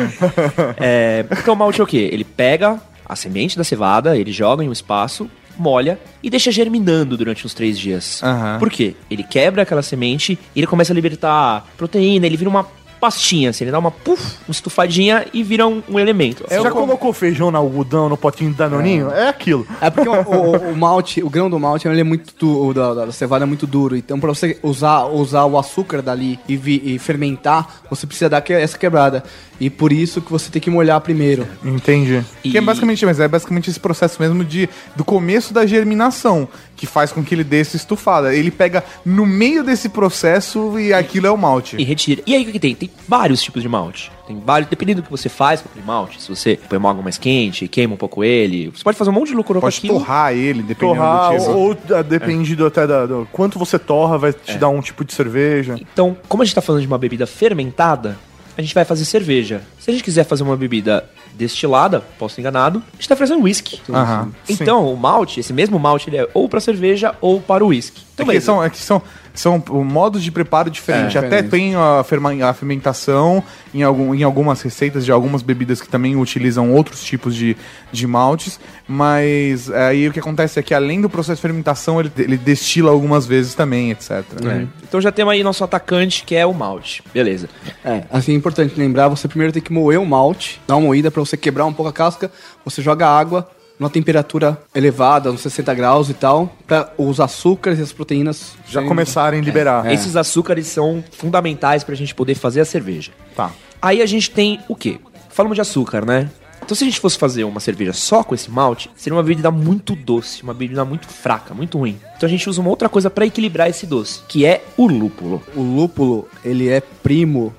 É, 0.80 1.26
então 1.32 1.54
o 1.54 1.58
malte 1.58 1.80
é 1.80 1.84
o 1.84 1.88
quê? 1.88 2.10
Ele 2.12 2.24
pega 2.24 2.80
a 3.08 3.16
semente 3.16 3.58
da 3.58 3.64
cevada, 3.64 4.18
ele 4.18 4.32
joga 4.32 4.64
em 4.64 4.70
um 4.70 4.74
espaço, 4.74 5.30
molha 5.62 6.00
e 6.22 6.30
deixa 6.30 6.52
germinando 6.52 7.18
durante 7.18 7.46
uns 7.46 7.54
três 7.54 7.78
dias. 7.78 8.22
Aham. 8.24 8.60
Por 8.60 8.70
quê? 8.70 8.96
Ele 9.10 9.24
quebra 9.24 9.62
aquela 9.64 9.82
semente 9.82 10.38
e 10.56 10.60
ele 10.60 10.68
começa 10.68 10.94
a 10.94 10.96
libertar 10.96 11.68
proteína, 11.78 12.26
ele 12.26 12.38
vira 12.38 12.50
uma 12.50 12.68
pastinha, 13.00 13.50
assim, 13.52 13.64
ele 13.64 13.72
dá 13.72 13.80
uma 13.80 13.92
puff, 13.92 14.38
uma 14.48 14.52
estufadinha 14.52 15.26
e 15.34 15.44
vira 15.44 15.68
um, 15.68 15.82
um 15.90 16.00
elemento. 16.00 16.44
Você 16.48 16.62
já 16.62 16.72
colocou 16.72 17.14
feijão 17.14 17.52
na 17.52 17.60
algodão, 17.60 18.10
no 18.10 18.18
potinho 18.18 18.52
de 18.52 18.58
danoninho? 18.58 19.12
É, 19.12 19.30
aquilo. 19.30 19.66
É 19.82 19.90
porque 19.90 20.10
o, 20.10 20.14
o- 20.28 20.72
o 20.72 20.76
malte, 20.76 21.24
o 21.24 21.30
grão 21.30 21.50
do 21.50 21.60
malte, 21.60 21.88
ele 21.88 22.02
é 22.02 22.04
muito 22.04 22.34
du- 22.40 22.68
o 22.68 22.74
da, 22.74 22.94
da 22.94 23.12
cevada 23.12 23.46
é 23.46 23.48
muito 23.48 23.66
duro. 23.68 23.96
Então, 23.96 24.20
pra 24.20 24.30
você 24.30 24.58
usar, 24.64 25.06
usar 25.06 25.46
o 25.46 25.58
açúcar 25.58 26.02
dali 26.02 26.40
e, 26.48 26.56
vi- 26.58 26.82
e 26.84 27.00
fermentar, 27.00 27.82
você 27.90 28.06
precisa 28.08 28.30
dar 28.30 28.42
que- 28.42 28.54
essa 28.54 28.78
quebrada. 28.78 29.24
E 29.60 29.70
por 29.72 29.92
isso 29.92 30.22
que 30.22 30.32
você 30.32 30.52
tem 30.52 30.62
que 30.62 30.70
molhar 30.70 31.02
primeiro. 31.02 31.48
Entendi. 31.64 32.24
E- 32.44 32.52
Que 32.52 32.58
é 32.58 32.62
basicamente, 32.62 33.06
mas 33.06 33.20
é 33.20 33.28
basicamente 33.28 33.70
esse 33.70 33.80
processo 33.80 34.22
mesmo 34.22 34.44
de 34.44 34.70
do 34.96 35.04
começo 35.04 35.54
da 35.54 35.66
germinação 35.66 36.48
que 36.78 36.86
faz 36.86 37.12
com 37.12 37.24
que 37.24 37.34
ele 37.34 37.44
dê 37.44 37.60
essa 37.60 37.76
estufada. 37.76 38.34
Ele 38.34 38.52
pega 38.52 38.84
no 39.04 39.26
meio 39.26 39.64
desse 39.64 39.90
processo 39.90 40.80
e 40.80 40.94
aquilo 40.94 41.26
é 41.28 41.32
o 41.32 41.38
malte. 41.38 41.76
E 41.78 41.84
retira. 41.84 42.22
E 42.26 42.36
aí 42.36 42.44
o 42.48 42.52
que 42.52 42.60
tem? 42.60 42.76
Tem 42.76 42.90
vários 43.08 43.42
tipos 43.42 43.64
de 43.64 43.68
malte. 43.68 44.12
Tem 44.28 44.40
vários, 44.40 44.70
dependendo 44.70 45.02
do 45.02 45.06
que 45.06 45.12
você 45.12 45.28
faz 45.28 45.62
com 45.62 45.70
aquele 45.70 45.86
malte. 45.86 46.22
Se 46.22 46.30
você 46.30 46.60
põe 46.70 46.78
uma 46.78 46.92
água 46.92 47.02
mais 47.02 47.18
quente, 47.18 47.68
queima 47.68 47.96
um 47.96 47.98
pouco 47.98 48.24
ele, 48.24 48.70
você 48.70 48.84
pode 48.84 48.98
fazer 48.98 49.10
um 49.10 49.14
monte 49.14 49.30
de 49.30 49.36
loucura 49.36 49.60
com 49.60 49.66
Pode 49.66 49.78
aquilo. 49.78 49.96
torrar 49.96 50.34
ele, 50.34 50.62
dependendo 50.62 51.00
Torrar, 51.00 51.32
do 51.32 51.40
tipo. 51.40 51.52
ou, 51.52 51.70
ou, 51.70 51.78
ah, 51.98 52.02
depende 52.02 52.56
do, 52.56 52.66
até 52.68 52.86
da, 52.86 53.06
do 53.06 53.28
quanto 53.32 53.58
você 53.58 53.80
torra, 53.80 54.18
vai 54.18 54.34
te 54.34 54.58
dar 54.58 54.70
um 54.70 54.82
tipo 54.82 55.04
de 55.04 55.14
cerveja. 55.14 55.76
Então, 55.80 56.16
como 56.28 56.44
a 56.44 56.46
gente 56.46 56.54
tá 56.54 56.62
falando 56.62 56.82
de 56.82 56.88
uma 56.88 56.98
bebida 56.98 57.26
fermentada, 57.26 58.18
a 58.58 58.62
gente 58.62 58.74
vai 58.76 58.86
fazer 58.86 59.06
cerveja. 59.06 59.62
Se 59.80 59.90
a 59.90 59.94
gente 59.94 60.04
quiser 60.04 60.26
fazer 60.26 60.44
uma 60.44 60.58
bebida 60.58 61.10
destilada, 61.38 62.02
posso 62.18 62.34
estar 62.34 62.42
enganado, 62.42 62.84
a 62.92 62.96
gente 62.96 63.08
tá 63.08 63.16
fazendo 63.16 63.44
whisky. 63.44 63.80
Aham, 63.90 64.32
Então, 64.50 64.92
o 64.92 64.98
malte, 64.98 65.40
esse 65.40 65.54
mesmo 65.54 65.78
malte, 65.80 66.10
ele 66.10 66.18
é 66.18 66.28
ou 66.34 66.50
para 66.50 66.60
cerveja 66.60 67.16
ou 67.22 67.40
para 67.40 67.64
o 67.64 67.68
whisky. 67.68 68.02
É 68.02 68.04
Então, 68.16 68.26
que 68.26 68.32
beleza. 68.32 68.46
são, 68.46 68.64
é 68.64 68.70
que 68.70 68.78
são, 68.78 69.02
são 69.40 69.64
modos 69.86 70.24
de 70.24 70.32
preparo 70.32 70.70
diferentes. 70.70 71.16
É, 71.16 71.20
Até 71.20 71.42
tem 71.44 71.76
a, 71.76 72.04
ferma- 72.04 72.34
a 72.50 72.54
fermentação 72.54 73.44
em, 73.74 73.84
algum, 73.84 74.14
em 74.16 74.24
algumas 74.24 74.62
receitas 74.62 75.06
de 75.06 75.12
algumas 75.12 75.42
bebidas 75.42 75.82
que 75.82 75.88
também 75.88 76.16
utilizam 76.16 76.72
outros 76.74 77.04
tipos 77.04 77.36
de, 77.36 77.56
de 77.92 78.08
maltes. 78.08 78.60
Mas 78.88 79.70
é, 79.70 79.88
aí 79.88 80.08
o 80.08 80.14
que 80.14 80.20
acontece 80.20 80.60
é 80.60 80.64
que 80.64 80.74
além 80.74 81.02
do 81.02 81.10
processo 81.10 81.36
de 81.38 81.42
fermentação, 81.42 82.00
ele, 82.00 82.12
ele 82.18 82.38
destila 82.38 82.90
algumas 82.92 83.26
vezes 83.26 83.54
também, 83.54 83.92
etc. 83.92 84.12
É. 84.46 84.66
Então 84.88 85.00
já 85.00 85.12
temos 85.12 85.34
aí 85.34 85.44
nosso 85.44 85.64
atacante, 85.64 86.24
que 86.24 86.36
é 86.36 86.46
o 86.46 86.54
malte. 86.54 87.04
Beleza. 87.14 87.50
É, 87.84 88.04
assim 88.12 88.32
é 88.34 88.36
importante 88.36 88.74
lembrar, 88.78 89.08
você 89.08 89.28
primeiro 89.28 89.54
tem 89.54 89.62
que 89.62 89.72
moer 89.72 90.00
o 90.00 90.06
malte, 90.06 90.60
dar 90.68 90.76
uma 90.78 90.88
moída 90.88 91.12
pra 91.12 91.20
você 91.20 91.38
quebrar 91.38 91.66
um 91.66 91.74
pouco 91.74 91.90
a 91.90 91.94
casca, 91.94 92.32
você 92.66 92.82
joga 92.82 93.08
água 93.08 93.48
numa 93.80 93.90
temperatura 93.90 94.60
elevada, 94.74 95.32
uns 95.32 95.42
60 95.42 95.74
graus 95.74 96.10
e 96.10 96.14
tal, 96.14 96.52
para 96.66 96.92
os 96.98 97.20
açúcares 97.20 97.80
e 97.80 97.82
as 97.82 97.92
proteínas 97.92 98.54
Já 98.66 98.74
serem- 98.74 98.88
começarem 98.88 99.40
a 99.40 99.44
liberar. 99.44 99.86
É. 99.86 99.94
Esses 99.94 100.16
açúcares 100.16 100.68
são 100.68 101.04
fundamentais 101.12 101.84
pra 101.84 101.94
gente 101.96 102.16
poder 102.16 102.36
fazer 102.36 102.62
a 102.62 102.66
cerveja. 102.66 103.12
Tá. 103.36 103.52
Aí 103.82 104.02
a 104.02 104.06
gente 104.06 104.32
tem 104.32 104.60
o 104.68 104.76
quê? 104.76 105.00
Falamos 105.30 105.56
de 105.56 105.62
açúcar, 105.62 106.06
né? 106.06 106.30
Então 106.64 106.76
se 106.76 106.84
a 106.84 106.88
gente 106.88 107.00
fosse 107.00 107.18
fazer 107.18 107.44
uma 107.46 107.60
cerveja 107.62 107.94
só 107.94 108.24
com 108.24 108.34
esse 108.36 108.50
malte, 108.52 108.90
seria 108.96 109.16
uma 109.16 109.24
bebida 109.24 109.50
muito 109.52 109.96
doce, 109.96 110.42
uma 110.44 110.54
bebida 110.54 110.84
muito 110.84 111.08
fraca, 111.08 111.54
muito 111.54 111.78
ruim. 111.78 111.98
Então 112.18 112.28
a 112.28 112.30
gente 112.30 112.50
usa 112.50 112.60
uma 112.60 112.70
outra 112.70 112.90
coisa 112.90 113.10
pra 113.10 113.26
equilibrar 113.26 113.70
esse 113.70 113.86
doce, 113.86 114.22
que 114.28 114.46
é 114.46 114.64
o 114.76 114.86
lúpulo. 114.88 115.42
O 115.56 115.62
lúpulo, 115.62 116.28
ele 116.44 116.68
é 116.68 116.82
primo 116.82 117.56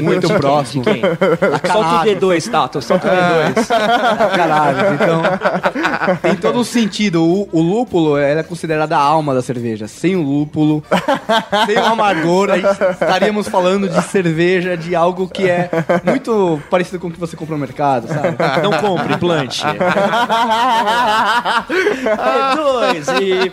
muito 0.00 0.28
próximo. 0.34 0.84
De 0.84 0.92
quem? 0.92 1.02
Solta 1.70 1.88
o 1.88 2.04
D2, 2.04 2.50
Tato, 2.50 2.82
solta 2.82 3.08
o 3.08 3.10
D2. 3.10 3.66
Caralho, 4.36 4.94
então 4.94 5.22
tem 6.20 6.36
todo 6.36 6.60
um 6.60 6.64
sentido. 6.64 7.22
O, 7.22 7.48
o 7.52 7.60
lúpulo 7.60 8.16
ela 8.16 8.40
é 8.40 8.42
considerada 8.42 8.96
a 8.96 9.00
alma 9.00 9.34
da 9.34 9.42
cerveja. 9.42 9.86
Sem 9.88 10.16
o 10.16 10.22
lúpulo, 10.22 10.82
sem 11.66 11.76
o 11.76 11.84
amargor, 11.84 12.50
aí 12.50 12.62
estaríamos 12.90 13.48
falando 13.48 13.88
de 13.88 14.02
cerveja, 14.02 14.76
de 14.76 14.94
algo 14.94 15.28
que 15.28 15.48
é 15.48 15.70
muito 16.04 16.60
parecido 16.70 16.98
com 16.98 17.08
o 17.08 17.10
que 17.10 17.20
você 17.20 17.36
compra 17.36 17.54
no 17.54 17.60
mercado, 17.60 18.08
sabe? 18.08 18.36
Não 18.62 18.72
compre, 18.78 19.16
plante. 19.18 19.62
D2 21.66 23.20
e... 23.20 23.50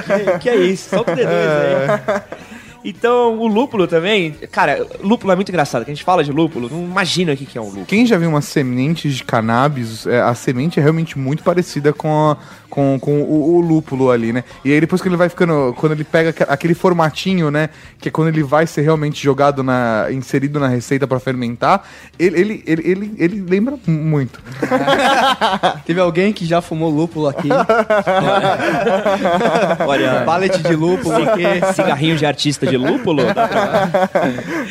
Que, 0.00 0.38
que 0.38 0.48
é 0.48 0.56
isso? 0.56 0.90
Solta 0.90 1.12
o 1.12 1.16
D2 1.16 1.26
aí. 1.26 2.49
Então, 2.84 3.38
o 3.38 3.46
lúpulo 3.46 3.86
também... 3.86 4.32
Cara, 4.50 4.86
lúpulo 5.02 5.32
é 5.32 5.36
muito 5.36 5.48
engraçado. 5.50 5.84
Que 5.84 5.90
a 5.90 5.94
gente 5.94 6.04
fala 6.04 6.24
de 6.24 6.32
lúpulo, 6.32 6.68
não 6.70 6.82
imagina 6.84 7.32
o 7.32 7.36
que 7.36 7.44
que 7.46 7.58
é 7.58 7.60
um 7.60 7.66
lúpulo. 7.66 7.84
Quem 7.86 8.06
já 8.06 8.16
viu 8.16 8.28
uma 8.30 8.40
semente 8.40 9.10
de 9.10 9.22
cannabis, 9.22 10.06
é, 10.06 10.20
a 10.20 10.34
semente 10.34 10.80
é 10.80 10.82
realmente 10.82 11.18
muito 11.18 11.42
parecida 11.42 11.92
com, 11.92 12.30
a- 12.30 12.36
com, 12.70 12.98
com 13.00 13.20
o, 13.22 13.56
o 13.56 13.60
lúpulo 13.60 14.10
ali, 14.10 14.32
né? 14.32 14.44
E 14.64 14.72
aí 14.72 14.80
depois 14.80 15.02
que 15.02 15.08
ele 15.08 15.16
vai 15.16 15.28
ficando, 15.28 15.74
quando 15.76 15.92
ele 15.92 16.04
pega 16.04 16.30
aque- 16.30 16.46
aquele 16.48 16.72
formatinho, 16.74 17.50
né? 17.50 17.68
Que 17.98 18.08
é 18.08 18.10
quando 18.10 18.28
ele 18.28 18.42
vai 18.42 18.66
ser 18.66 18.80
realmente 18.82 19.22
jogado 19.22 19.62
na, 19.62 20.06
inserido 20.10 20.58
na 20.58 20.68
receita 20.68 21.06
pra 21.06 21.20
fermentar, 21.20 21.82
ele, 22.18 22.40
ele, 22.40 22.64
ele, 22.66 22.82
ele, 22.90 23.14
ele 23.18 23.44
lembra 23.48 23.78
muito. 23.86 24.40
Teve 25.84 26.00
alguém 26.00 26.32
que 26.32 26.46
já 26.46 26.60
fumou 26.62 26.88
lúpulo 26.90 27.28
aqui, 27.28 27.48
Olha, 29.86 30.22
pallet 30.24 30.58
de 30.62 30.74
lúpulo 30.74 31.16
aqui. 31.28 31.42
cigarrinho 31.74 32.16
de 32.16 32.24
artista 32.26 32.66
de 32.70 32.76
lúpulo. 32.76 33.22
dá 33.34 33.48
pra- 33.48 34.08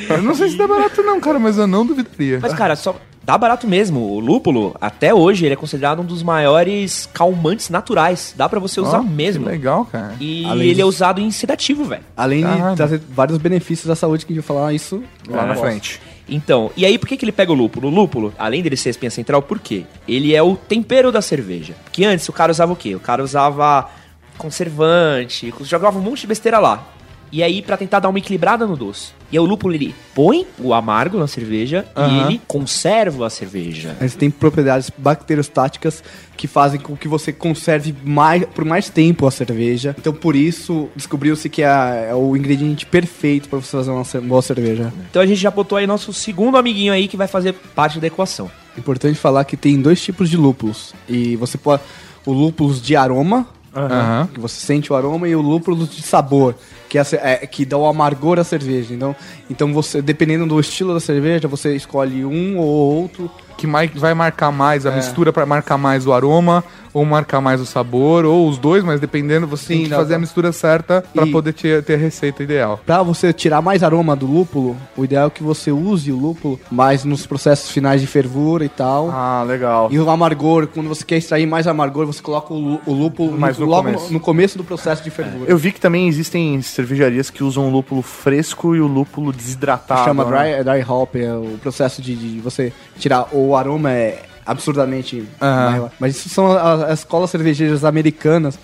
Eu 0.10 0.22
não 0.24 0.34
sei 0.36 0.50
se 0.50 0.58
dá 0.58 0.68
barato 0.68 1.02
não, 1.04 1.20
cara, 1.20 1.38
mas 1.40 1.58
eu 1.58 1.68
não 1.68 1.86
duvidaria. 1.86 2.40
Mas, 2.42 2.54
cara, 2.54 2.76
só 2.76 2.96
dá 3.24 3.38
barato 3.38 3.68
mesmo. 3.68 4.00
O 4.00 4.20
lúpulo, 4.20 4.76
até 4.82 5.14
hoje, 5.14 5.46
ele 5.46 5.54
é 5.54 5.56
considerado 5.58 6.02
um 6.02 6.06
dos 6.06 6.24
maiores 6.24 7.08
calmantes 7.14 7.70
naturais. 7.70 8.34
Dá 8.36 8.50
pra 8.50 8.60
você 8.60 8.80
usar 8.82 9.00
Ó, 9.00 9.04
mesmo. 9.04 9.44
que 9.46 9.52
legal, 9.52 9.86
cara. 9.86 10.16
E 10.20 10.46
Além 10.46 10.62
ele 10.68 10.72
é 10.72 10.76
disso- 10.76 10.88
usado 10.88 11.22
em 11.22 11.30
sedativo, 11.32 11.84
velho. 11.86 12.02
Além 12.18 12.44
Caralho. 12.44 12.70
de 12.72 12.76
trazer 12.78 13.02
vários 13.10 13.38
benefícios 13.38 13.90
à 13.90 13.96
saúde 13.96 14.26
que 14.26 14.34
a 14.34 14.36
gente 14.36 14.46
vai 14.46 14.56
falar 14.58 14.74
isso 14.74 15.04
Lá 15.28 15.46
na 15.46 15.54
após. 15.54 15.60
frente. 15.60 16.02
Então, 16.32 16.70
e 16.78 16.86
aí 16.86 16.98
por 17.00 17.08
que, 17.08 17.18
que 17.18 17.26
ele 17.26 17.32
pega 17.32 17.52
o 17.52 17.56
lúpulo? 17.56 17.88
O 17.88 17.92
lúpulo, 17.92 18.32
além 18.38 18.62
dele 18.62 18.78
ser 18.78 18.90
a 18.90 18.92
espinha 18.92 19.10
central, 19.10 19.42
por 19.42 19.58
quê? 19.58 19.84
Ele 20.08 20.36
é 20.36 20.44
o 20.44 20.56
tempero 20.56 21.12
da 21.12 21.24
cerveja. 21.24 21.74
Porque 21.84 22.06
antes 22.06 22.30
o 22.30 22.32
cara 22.34 22.52
usava 22.52 22.72
o 22.72 22.76
quê? 22.76 22.94
O 22.94 23.00
cara 23.00 23.24
usava 23.24 23.90
conservante, 24.38 25.54
jogava 25.62 25.98
um 25.98 26.02
monte 26.02 26.22
de 26.22 26.28
besteira 26.28 26.60
lá. 26.60 26.84
E 27.32 27.44
aí, 27.44 27.62
pra 27.62 27.78
tentar 27.78 28.00
dar 28.00 28.10
uma 28.10 28.18
equilibrada 28.18 28.66
no 28.66 28.76
doce. 28.76 29.12
E 29.32 29.38
aí 29.38 29.40
o 29.40 29.46
lúpulo, 29.46 29.74
ele 29.74 29.94
põe 30.16 30.48
o 30.58 30.74
amargo 30.74 31.20
na 31.20 31.28
cerveja 31.28 31.86
e 31.96 32.00
Aham. 32.00 32.28
ele 32.28 32.42
conserva 32.48 33.28
a 33.28 33.30
cerveja. 33.30 33.96
Mas 34.02 34.16
tem 34.16 34.32
propriedades 34.32 34.90
bacteriostáticas 34.98 36.04
que 36.36 36.48
fazem 36.48 36.80
com 36.80 36.96
que 36.96 37.08
você 37.08 37.32
conserve 37.32 37.94
mais, 38.04 38.44
por 38.46 38.66
mais 38.66 38.90
tempo 38.90 39.28
a 39.28 39.32
cerveja. 39.32 39.96
Então, 40.00 40.14
por 40.14 40.36
isso, 40.36 40.90
descobriu-se 40.96 41.48
que 41.50 41.62
é, 41.62 42.08
é 42.10 42.16
o 42.16 42.36
ingrediente 42.36 42.86
perfeito 42.86 43.48
para 43.50 43.60
você 43.60 43.72
fazer 43.72 43.92
uma 43.92 44.04
boa 44.28 44.42
cerveja. 44.42 44.92
Então 45.10 45.22
a 45.22 45.26
gente 45.26 45.40
já 45.40 45.52
botou 45.52 45.78
aí 45.78 45.86
nosso 45.86 46.12
segundo 46.12 46.58
amiguinho 46.58 46.92
aí 46.92 47.08
que 47.08 47.18
vai 47.18 47.28
fazer 47.28 47.54
parte 47.76 48.00
da 48.00 48.08
equação. 48.08 48.50
Importante 48.78 49.20
falar 49.20 49.44
que 49.44 49.58
tem 49.58 49.80
dois 49.80 50.02
tipos 50.02 50.30
de 50.30 50.38
lúpulos. 50.38 50.94
E 51.08 51.36
você 51.36 51.58
pode. 51.58 51.84
O 52.26 52.34
lúpulos 52.34 52.82
de 52.82 52.96
aroma, 52.96 53.48
Aham. 53.76 54.28
que 54.34 54.40
você 54.40 54.60
sente 54.60 54.92
o 54.92 54.96
aroma, 54.96 55.28
e 55.28 55.36
o 55.36 55.42
lúpulo 55.42 55.86
de 55.86 56.02
sabor, 56.02 56.56
que, 56.90 56.98
é, 56.98 57.04
é- 57.22 57.48
que 57.48 57.66
dá 57.66 57.78
o 57.78 57.86
amargor 57.86 58.40
à 58.40 58.44
cerveja. 58.44 58.94
Então, 58.94 59.16
então 59.50 59.74
você, 59.74 60.02
dependendo 60.02 60.46
do 60.46 60.60
estilo 60.60 60.94
da 60.94 61.00
cerveja, 61.00 61.48
você 61.48 61.76
escolhe 61.76 62.26
um 62.26 62.58
ou 62.58 62.66
outro. 62.66 63.30
Que 63.68 64.00
vai 64.00 64.14
marcar 64.14 64.52
mais 64.52 64.86
É. 64.86 64.90
a 64.90 64.92
mistura 64.96 65.34
pra 65.34 65.46
marcar 65.46 65.78
mais 65.78 66.06
o 66.08 66.14
aroma, 66.14 66.64
ou 66.94 67.06
marcar 67.06 67.40
mais 67.42 67.62
o 67.62 67.66
sabor, 67.66 68.26
ou 68.26 68.48
os 68.50 68.58
dois, 68.58 68.84
mas 68.84 69.00
dependendo, 69.00 69.46
você 69.46 69.68
tem 69.68 69.78
Sim, 69.78 69.84
que 69.84 69.90
dá 69.90 69.98
fazer 69.98 70.16
a 70.16 70.20
mistura 70.20 70.52
certa 70.52 71.04
pra 71.14 71.26
E- 71.26 71.32
poder 71.32 71.54
ter, 71.54 71.84
ter 71.84 71.94
a 71.94 71.98
receita 71.98 72.42
ideal. 72.42 72.80
Pra 72.86 73.04
você 73.04 73.32
tirar 73.32 73.62
mais 73.62 73.84
aroma 73.84 74.16
do 74.16 74.26
lúpulo, 74.26 74.76
o 74.98 75.04
ideal 75.06 75.28
é 75.28 75.30
que 75.30 75.44
você 75.44 75.72
use 75.72 76.12
o 76.12 76.18
lúpulo 76.18 76.60
mais 76.72 77.04
nos 77.04 77.28
processos 77.28 77.70
finais 77.70 78.02
de 78.02 78.08
fervura 78.08 78.66
e 78.66 78.70
tal. 78.70 79.10
Ah, 79.12 79.44
legal. 79.48 79.90
E 79.92 80.00
o 80.00 80.10
amargor, 80.10 80.66
quando 80.68 80.88
você 80.90 81.04
quer 81.06 81.18
extrair 81.18 81.46
mais 81.46 81.68
amargor, 81.68 82.06
você 82.08 82.22
coloca 82.24 82.54
o, 82.54 82.58
lú- 82.58 82.82
o 82.88 82.94
lúpulo 82.94 83.38
Mais 83.38 83.58
no 83.60 83.66
logo 83.68 83.84
começo. 83.84 84.06
no, 84.08 84.14
no 84.14 84.20
começo 84.20 84.58
do 84.58 84.64
processo 84.64 85.04
de 85.04 85.12
fervura. 85.12 85.50
Eu 85.52 85.58
vi 85.58 85.72
que 85.72 85.80
também 85.80 86.08
existem 86.08 86.60
cervejarias 86.62 87.30
que 87.30 87.44
usam 87.44 87.68
o 87.68 87.72
lúpulo 87.72 88.02
fresco 88.02 88.76
e 88.76 88.82
o 88.82 88.88
lúpulo 88.88 89.32
desidratado. 89.32 90.06
chama 90.06 90.26
né? 90.26 90.64
dry, 90.64 90.64
dry 90.64 90.86
hop, 90.92 91.16
é 91.18 91.32
o 91.34 91.58
processo 91.62 92.02
de, 92.02 92.16
de 92.16 92.40
você 92.40 92.74
tirar 92.98 93.28
o 93.32 93.49
aroma 93.56 93.92
é 93.92 94.24
absurdamente 94.46 95.28
maior. 95.72 95.92
Mas 96.00 96.16
isso 96.16 96.30
são 96.30 96.52
as, 96.52 96.82
as 96.82 97.00
escolas 97.00 97.30
cervejeiras 97.30 97.86
americanas. 97.86 98.58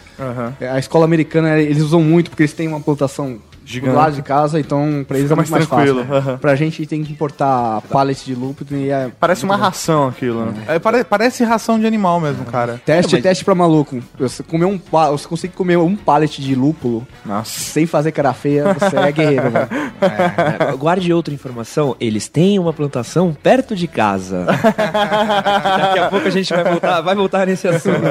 É, 0.59 0.69
A 0.69 0.79
escola 0.79 1.05
americana 1.05 1.59
eles 1.59 1.83
usam 1.83 2.01
muito 2.01 2.29
porque 2.31 2.43
eles 2.43 2.53
têm 2.53 2.67
uma 2.67 2.79
plantação 2.79 3.37
Gigante. 3.65 3.91
do 3.91 3.97
lado 3.97 4.15
de 4.15 4.21
casa, 4.21 4.59
então 4.59 5.03
pra 5.07 5.17
eles 5.17 5.29
Fica 5.29 5.33
é 5.33 5.35
muito 5.41 5.51
mais 5.51 5.67
mais, 5.67 5.85
tranquilo, 5.89 6.05
fácil. 6.05 6.15
aham. 6.29 6.37
Pra 6.37 6.55
gente 6.55 6.85
tem 6.85 7.03
que 7.03 7.11
importar 7.11 7.81
pallet 7.89 8.23
de 8.23 8.35
lúpulo 8.35 8.69
e 8.79 8.89
é 8.91 9.09
Parece 9.19 9.43
uma 9.43 9.57
ração 9.57 10.07
aquilo, 10.07 10.45
né? 10.45 10.53
É, 10.67 10.79
pare- 10.79 11.03
parece 11.03 11.43
ração 11.43 11.79
de 11.79 11.85
animal 11.87 12.19
mesmo, 12.19 12.45
cara. 12.45 12.79
Teste, 12.85 13.21
teste 13.21 13.43
pra 13.43 13.55
maluco. 13.55 13.99
Você, 14.19 14.43
comer 14.43 14.65
um, 14.65 14.77
pa- 14.77 15.09
você 15.11 15.27
consegue 15.27 15.53
comer 15.53 15.77
um 15.77 15.95
pallet 15.95 16.41
de 16.41 16.53
lúpulo 16.55 17.05
Nossa. 17.25 17.59
sem 17.59 17.85
fazer 17.85 18.11
cara 18.11 18.33
feia, 18.33 18.73
você 18.73 18.95
é 18.95 19.11
guerreiro, 19.11 19.49
velho. 19.49 19.67
É, 20.01 20.75
guarde 20.77 21.11
outra 21.11 21.33
informação, 21.33 21.95
eles 21.99 22.27
têm 22.27 22.59
uma 22.59 22.71
plantação 22.73 23.33
perto 23.33 23.75
de 23.75 23.87
casa. 23.87 24.45
Daqui 24.77 25.99
a 25.99 26.07
pouco 26.09 26.27
a 26.27 26.31
gente 26.31 26.53
vai 26.53 26.63
voltar, 26.63 27.01
vai 27.01 27.15
voltar 27.15 27.47
nesse 27.47 27.67
assunto. 27.67 28.01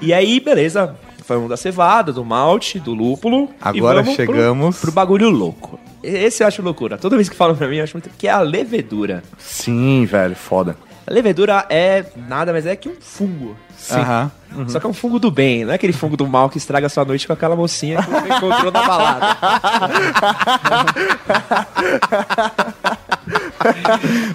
E 0.00 0.12
aí, 0.12 0.40
beleza. 0.40 0.94
Falamos 1.28 1.50
da 1.50 1.58
cevada, 1.58 2.10
do 2.10 2.24
malte, 2.24 2.80
do 2.80 2.94
lúpulo. 2.94 3.50
Agora 3.60 4.02
chegamos- 4.16 4.76
Pro, 4.76 4.86
pro 4.86 4.92
bagulho 4.92 5.28
louco. 5.28 5.78
Esse 6.02 6.42
eu 6.42 6.46
acho 6.46 6.62
loucura. 6.62 6.96
Toda 6.96 7.16
vez 7.16 7.28
que 7.28 7.36
falam 7.36 7.54
pra 7.54 7.68
mim, 7.68 7.76
eu 7.76 7.84
acho 7.84 7.94
muito. 7.94 8.08
Que 8.16 8.26
é 8.26 8.30
a 8.30 8.40
levedura. 8.40 9.22
Sim, 9.36 10.06
velho, 10.06 10.34
foda. 10.34 10.74
A 11.06 11.12
levedura 11.12 11.66
é 11.68 12.02
nada 12.26 12.50
mais 12.50 12.64
é 12.64 12.74
que 12.74 12.88
um 12.88 12.94
fungo. 12.98 13.54
Aham. 13.90 14.30
Só 14.66 14.80
que 14.80 14.86
é 14.86 14.88
um 14.88 14.94
fungo 14.94 15.18
do 15.18 15.30
bem, 15.30 15.64
não 15.64 15.72
é 15.72 15.74
aquele 15.74 15.92
fungo 15.92 16.16
do 16.16 16.26
mal 16.26 16.48
que 16.48 16.56
estraga 16.58 16.86
a 16.86 16.90
sua 16.90 17.04
noite 17.04 17.26
com 17.26 17.32
aquela 17.34 17.54
mocinha 17.54 18.02
que 18.02 18.10
você 18.10 18.28
encontrou 18.34 18.72
na 18.72 18.82
balada. 18.82 19.36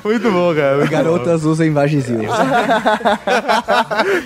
Muito 0.03 0.31
bom, 0.31 0.53
cara. 0.53 0.77
muito 0.77 0.91
Garotas 0.91 1.43
usam 1.45 1.71
Vagisil. 1.73 2.19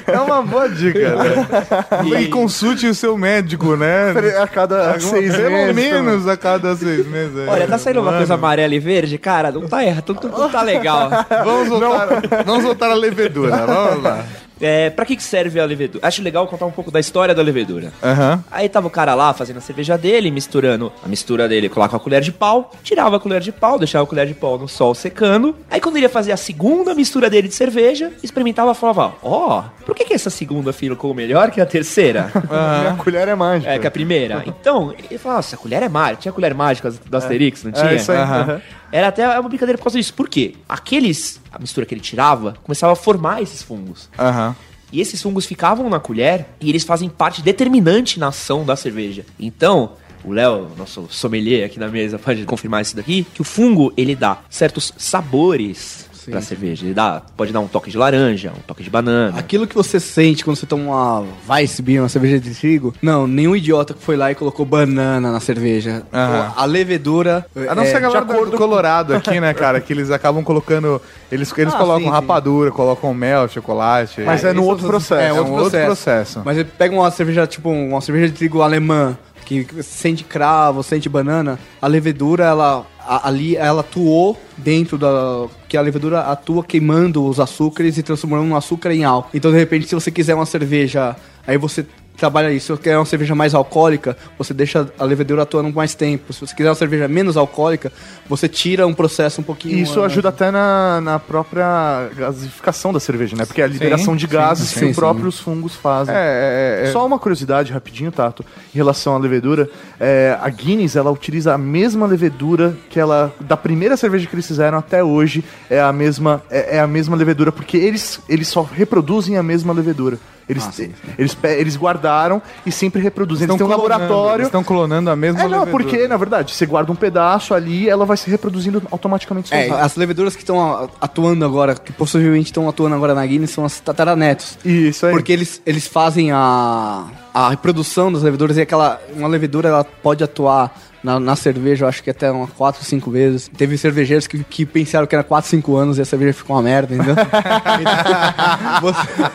É 0.05 0.19
uma 0.19 0.41
boa 0.41 0.67
dica, 0.69 1.15
né? 1.15 2.19
E 2.19 2.27
consulte 2.27 2.87
o 2.87 2.95
seu 2.95 3.17
médico, 3.17 3.75
né? 3.75 4.13
A 4.41 4.47
cada 4.47 4.99
seis 4.99 5.35
Pelo 5.35 5.51
meses. 5.51 5.75
menos 5.75 6.27
a 6.27 6.35
cada 6.35 6.75
seis 6.75 7.05
meses. 7.07 7.37
é. 7.37 7.49
Olha, 7.49 7.67
tá 7.67 7.77
saindo 7.77 7.97
uma 7.99 8.05
Mano, 8.07 8.17
coisa 8.17 8.33
amarela 8.33 8.73
e 8.73 8.79
verde, 8.79 9.17
cara, 9.17 9.51
não 9.51 9.67
tá 9.67 9.83
errado, 9.85 10.17
não, 10.21 10.39
não 10.39 10.49
tá 10.49 10.61
legal. 10.61 11.09
Vamos 11.43 11.69
voltar, 11.69 12.07
vamos 12.45 12.63
voltar 12.63 12.91
à 12.91 12.95
levedura, 12.95 13.65
vamos 13.65 14.03
lá. 14.03 14.23
É, 14.59 14.89
pra 14.89 15.05
que 15.05 15.15
que 15.15 15.23
serve 15.23 15.59
a 15.59 15.65
levedura? 15.65 16.05
Acho 16.05 16.21
legal 16.21 16.47
contar 16.47 16.65
um 16.65 16.71
pouco 16.71 16.91
da 16.91 16.99
história 16.99 17.33
da 17.33 17.41
levedura. 17.41 17.91
Aham. 18.03 18.43
Aí 18.51 18.69
tava 18.69 18.87
o 18.87 18.89
cara 18.89 19.13
lá 19.13 19.33
fazendo 19.33 19.57
a 19.57 19.61
cerveja 19.61 19.97
dele, 19.97 20.31
misturando 20.31 20.91
a 21.03 21.07
mistura 21.07 21.47
dele 21.47 21.69
com 21.69 21.79
lá 21.79 21.87
com 21.87 21.95
a 21.95 21.99
colher 21.99 22.21
de 22.21 22.31
pau, 22.31 22.71
tirava 22.83 23.17
a 23.17 23.19
colher 23.19 23.41
de 23.41 23.51
pau, 23.51 23.77
deixava 23.77 24.03
a 24.03 24.07
colher 24.07 24.27
de 24.27 24.33
pau 24.33 24.57
no 24.57 24.67
sol 24.67 24.93
secando. 24.95 25.55
Aí 25.69 25.79
quando 25.79 25.97
ele 25.97 26.05
ia 26.05 26.09
fazer 26.09 26.31
a 26.31 26.37
segunda 26.37 26.93
mistura 26.93 27.29
dele 27.29 27.47
de 27.47 27.53
cerveja, 27.53 28.11
experimentava 28.23 28.71
e 28.71 28.75
falava: 28.75 29.13
Ó, 29.21 29.63
por 29.85 29.95
que, 29.95 30.05
que 30.05 30.13
essa 30.13 30.29
segunda 30.29 30.73
ficou 30.73 31.13
melhor 31.13 31.51
que 31.51 31.61
a 31.61 31.65
terceira? 31.65 32.31
Minha 32.81 32.95
colher 32.95 33.27
é 33.27 33.35
mágica. 33.35 33.71
É, 33.71 33.79
que 33.79 33.87
a 33.87 33.91
primeira. 33.91 34.43
Então, 34.45 34.93
ele 34.97 35.17
falava, 35.17 35.39
nossa, 35.39 35.55
a 35.55 35.59
colher 35.59 35.83
é 35.83 35.89
mágica. 35.89 36.21
Tinha 36.21 36.31
colher 36.31 36.53
mágica 36.53 36.91
do 36.91 37.17
Asterix, 37.17 37.63
não 37.63 37.71
tinha? 37.71 37.91
É 37.91 37.95
isso 37.95 38.11
aí. 38.11 38.17
Aham. 38.17 38.61
Era 38.91 39.07
até 39.07 39.27
uma 39.39 39.49
brincadeira 39.49 39.77
por 39.77 39.85
causa 39.85 39.97
disso. 39.97 40.13
Por 40.13 40.29
quê? 40.29 40.55
Aqueles, 40.67 41.41
a 41.51 41.59
mistura 41.59 41.85
que 41.85 41.93
ele 41.93 42.01
tirava, 42.01 42.55
começava 42.63 42.93
a 42.93 42.95
formar 42.95 43.41
esses 43.41 43.61
fungos. 43.61 44.09
Aham. 44.17 44.55
E 44.91 45.01
esses 45.01 45.21
fungos 45.21 45.45
ficavam 45.45 45.89
na 45.89 45.99
colher 45.99 46.45
e 46.61 46.69
eles 46.69 46.83
fazem 46.83 47.09
parte 47.09 47.41
determinante 47.41 48.19
na 48.19 48.27
ação 48.27 48.65
da 48.65 48.75
cerveja. 48.75 49.25
Então, 49.37 49.91
o 50.23 50.31
Léo, 50.31 50.71
nosso 50.77 51.07
sommelier 51.09 51.65
aqui 51.65 51.79
na 51.79 51.89
mesa, 51.89 52.17
pode 52.17 52.45
confirmar 52.45 52.81
isso 52.81 52.95
daqui, 52.95 53.25
que 53.33 53.41
o 53.41 53.43
fungo, 53.43 53.93
ele 53.97 54.15
dá 54.15 54.39
certos 54.49 54.93
sabores 54.97 56.06
pra 56.29 56.41
cerveja. 56.41 56.85
Ele 56.85 56.93
dá, 56.93 57.21
pode 57.35 57.51
dar 57.51 57.59
um 57.59 57.67
toque 57.67 57.89
de 57.89 57.97
laranja, 57.97 58.51
um 58.57 58.61
toque 58.65 58.83
de 58.83 58.89
banana. 58.89 59.37
Aquilo 59.37 59.65
que 59.67 59.75
você 59.75 59.99
sente 59.99 60.43
quando 60.43 60.57
você 60.57 60.65
toma 60.65 60.83
uma 60.83 61.25
Weissbier, 61.49 62.01
uma 62.01 62.09
cerveja 62.09 62.39
de 62.39 62.53
trigo, 62.53 62.93
não, 63.01 63.27
nenhum 63.27 63.55
idiota 63.55 63.93
que 63.93 64.01
foi 64.01 64.15
lá 64.17 64.31
e 64.31 64.35
colocou 64.35 64.65
banana 64.65 65.31
na 65.31 65.39
cerveja. 65.39 66.03
Aham. 66.13 66.53
A 66.55 66.65
levedura. 66.65 67.45
A 67.69 67.75
não 67.75 67.83
ser 67.83 67.95
a 67.95 67.97
é, 67.97 68.01
galera 68.01 68.21
de 68.21 68.27
do, 68.27 68.33
acordo 68.33 68.51
do 68.51 68.57
Colorado 68.57 69.15
aqui, 69.15 69.39
né, 69.39 69.53
cara? 69.55 69.79
Que 69.79 69.93
eles 69.93 70.11
acabam 70.11 70.43
colocando. 70.43 71.01
Eles, 71.31 71.51
eles 71.57 71.73
Ah, 71.73 71.77
colocam 71.77 71.99
sim, 71.99 72.05
sim. 72.05 72.11
rapadura, 72.11 72.71
colocam 72.71 73.13
mel, 73.13 73.47
chocolate. 73.47 74.21
Mas 74.21 74.43
é 74.43 74.53
no 74.53 74.61
Isso 74.61 74.69
outro 74.69 74.85
é 74.85 74.89
processo. 74.89 75.21
É, 75.21 75.27
É 75.27 75.33
outro, 75.33 75.53
um 75.53 75.55
outro 75.55 75.69
processo. 75.71 75.85
processo. 75.85 76.41
Mas 76.45 76.57
ele 76.57 76.69
pega 76.77 76.95
uma 76.95 77.11
cerveja, 77.11 77.45
tipo, 77.47 77.69
uma 77.69 78.01
cerveja 78.01 78.27
de 78.27 78.33
trigo 78.33 78.61
alemã, 78.61 79.17
que 79.47 79.81
sente 79.81 80.25
cravo, 80.25 80.83
sente 80.83 81.07
banana, 81.07 81.57
a 81.81 81.87
levedura, 81.87 82.43
ela 82.43 82.85
ali 83.23 83.55
ela 83.55 83.79
atuou 83.79 84.37
dentro 84.57 84.97
da 84.97 85.47
que 85.69 85.77
a 85.77 85.81
levedura 85.81 86.19
atua 86.19 86.61
queimando 86.61 87.25
os 87.25 87.39
açúcares 87.39 87.97
e 87.97 88.03
transformando 88.03 88.43
um 88.43 88.55
açúcar 88.57 88.91
em 88.91 89.05
álcool. 89.05 89.29
Então, 89.33 89.49
de 89.49 89.57
repente, 89.57 89.87
se 89.87 89.95
você 89.95 90.11
quiser 90.11 90.35
uma 90.35 90.45
cerveja, 90.45 91.15
aí 91.45 91.57
você 91.57 91.85
trabalha 92.17 92.51
isso. 92.51 92.67
Se 92.67 92.73
você 92.73 92.81
quer 92.81 92.97
uma 92.97 93.05
cerveja 93.05 93.35
mais 93.35 93.53
alcoólica, 93.53 94.17
você 94.37 94.53
deixa 94.53 94.91
a 94.97 95.03
levedura 95.03 95.43
atuando 95.43 95.71
mais 95.71 95.95
tempo. 95.95 96.33
Se 96.33 96.41
você 96.41 96.55
quiser 96.55 96.69
uma 96.69 96.75
cerveja 96.75 97.07
menos 97.07 97.37
alcoólica, 97.37 97.91
você 98.27 98.49
tira 98.49 98.85
um 98.85 98.93
processo 98.93 99.39
um 99.41 99.43
pouquinho. 99.43 99.77
E 99.77 99.81
isso 99.81 100.01
ah, 100.01 100.07
ajuda 100.07 100.29
até 100.29 100.51
na, 100.51 100.99
na 100.99 101.19
própria 101.19 102.09
gasificação 102.15 102.91
da 102.91 102.99
cerveja, 102.99 103.35
né? 103.37 103.45
Porque 103.45 103.61
é 103.61 103.65
a 103.65 103.67
liberação 103.67 104.15
de 104.15 104.25
sim, 104.25 104.33
gases 104.33 104.69
sim, 104.69 104.73
que 104.73 104.79
sim. 104.79 104.89
os 104.91 104.95
próprios 104.95 105.39
fungos 105.39 105.75
fazem. 105.75 106.13
É, 106.13 106.81
é, 106.83 106.87
é. 106.87 106.91
Só 106.91 107.05
uma 107.05 107.19
curiosidade 107.19 107.71
rapidinho, 107.71 108.11
Tato, 108.11 108.43
em 108.73 108.77
relação 108.77 109.15
à 109.15 109.19
levedura. 109.19 109.69
É, 109.99 110.37
a 110.41 110.49
Guinness, 110.49 110.95
ela 110.95 111.11
utiliza 111.11 111.53
a 111.53 111.57
mesma 111.57 112.07
levedura 112.07 112.75
que 112.89 112.99
ela... 112.99 113.33
Da 113.39 113.55
primeira 113.55 113.95
cerveja 113.95 114.25
que 114.27 114.35
eles 114.35 114.47
fizeram 114.47 114.77
até 114.77 115.03
hoje, 115.03 115.43
é 115.69 115.79
a 115.79 115.93
mesma, 115.93 116.41
é, 116.49 116.77
é 116.77 116.79
a 116.79 116.87
mesma 116.87 117.15
levedura, 117.15 117.51
porque 117.51 117.77
eles, 117.77 118.19
eles 118.27 118.47
só 118.47 118.61
reproduzem 118.61 119.37
a 119.37 119.43
mesma 119.43 119.71
levedura. 119.73 120.17
Eles, 120.49 120.79
eles, 121.17 121.33
pe- 121.35 121.59
eles 121.59 121.75
guardaram 121.75 122.41
e 122.65 122.71
sempre 122.71 123.01
reproduzem. 123.01 123.45
Eles 123.45 123.57
têm 123.57 123.65
um 123.65 123.69
laboratório... 123.69 124.35
Eles 124.35 124.47
estão 124.47 124.63
clonando 124.63 125.09
a 125.09 125.15
mesma 125.15 125.41
É, 125.41 125.43
não, 125.43 125.59
levedura. 125.65 125.83
porque, 125.83 126.07
na 126.07 126.15
verdade, 126.15 126.55
você 126.55 126.65
guarda 126.65 126.89
um 126.89 126.95
pedaço 126.95 127.53
ali, 127.53 127.89
ela 127.89 128.05
vai 128.05 128.15
se 128.15 128.29
reproduzindo 128.29 128.81
automaticamente 128.89 129.53
É, 129.53 129.69
as 129.71 129.95
leveduras 129.97 130.35
que 130.35 130.43
estão 130.43 130.89
atuando 131.01 131.43
agora, 131.43 131.75
que 131.75 131.91
possivelmente 131.91 132.45
estão 132.45 132.69
atuando 132.69 132.95
agora 132.95 133.13
na 133.13 133.25
Guinness, 133.25 133.51
são 133.51 133.65
as 133.65 133.79
tataranetos. 133.81 134.57
Isso 134.63 135.05
aí. 135.05 135.11
Porque 135.11 135.33
eles, 135.33 135.61
eles 135.65 135.85
fazem 135.85 136.31
a, 136.31 137.07
a 137.33 137.49
reprodução 137.49 138.11
das 138.11 138.21
leveduras 138.23 138.55
e 138.57 138.61
aquela. 138.61 139.01
Uma 139.15 139.27
levedura 139.27 139.67
ela 139.67 139.83
pode 139.83 140.23
atuar 140.23 140.73
na, 141.07 141.19
na 141.21 141.35
cerveja, 141.37 141.85
eu 141.85 141.89
acho 141.89 142.03
que 142.03 142.09
até 142.09 142.29
umas 142.29 142.49
4, 142.51 142.83
5 142.83 143.09
vezes. 143.09 143.49
Teve 143.57 143.77
cervejeiros 143.77 144.27
que, 144.27 144.43
que 144.43 144.65
pensaram 144.65 145.07
que 145.07 145.15
era 145.15 145.23
4, 145.23 145.49
5 145.49 145.75
anos 145.77 145.97
e 145.97 146.01
a 146.01 146.05
cerveja 146.05 146.33
ficou 146.33 146.55
uma 146.55 146.61
merda, 146.61 146.93
entendeu? 146.93 147.15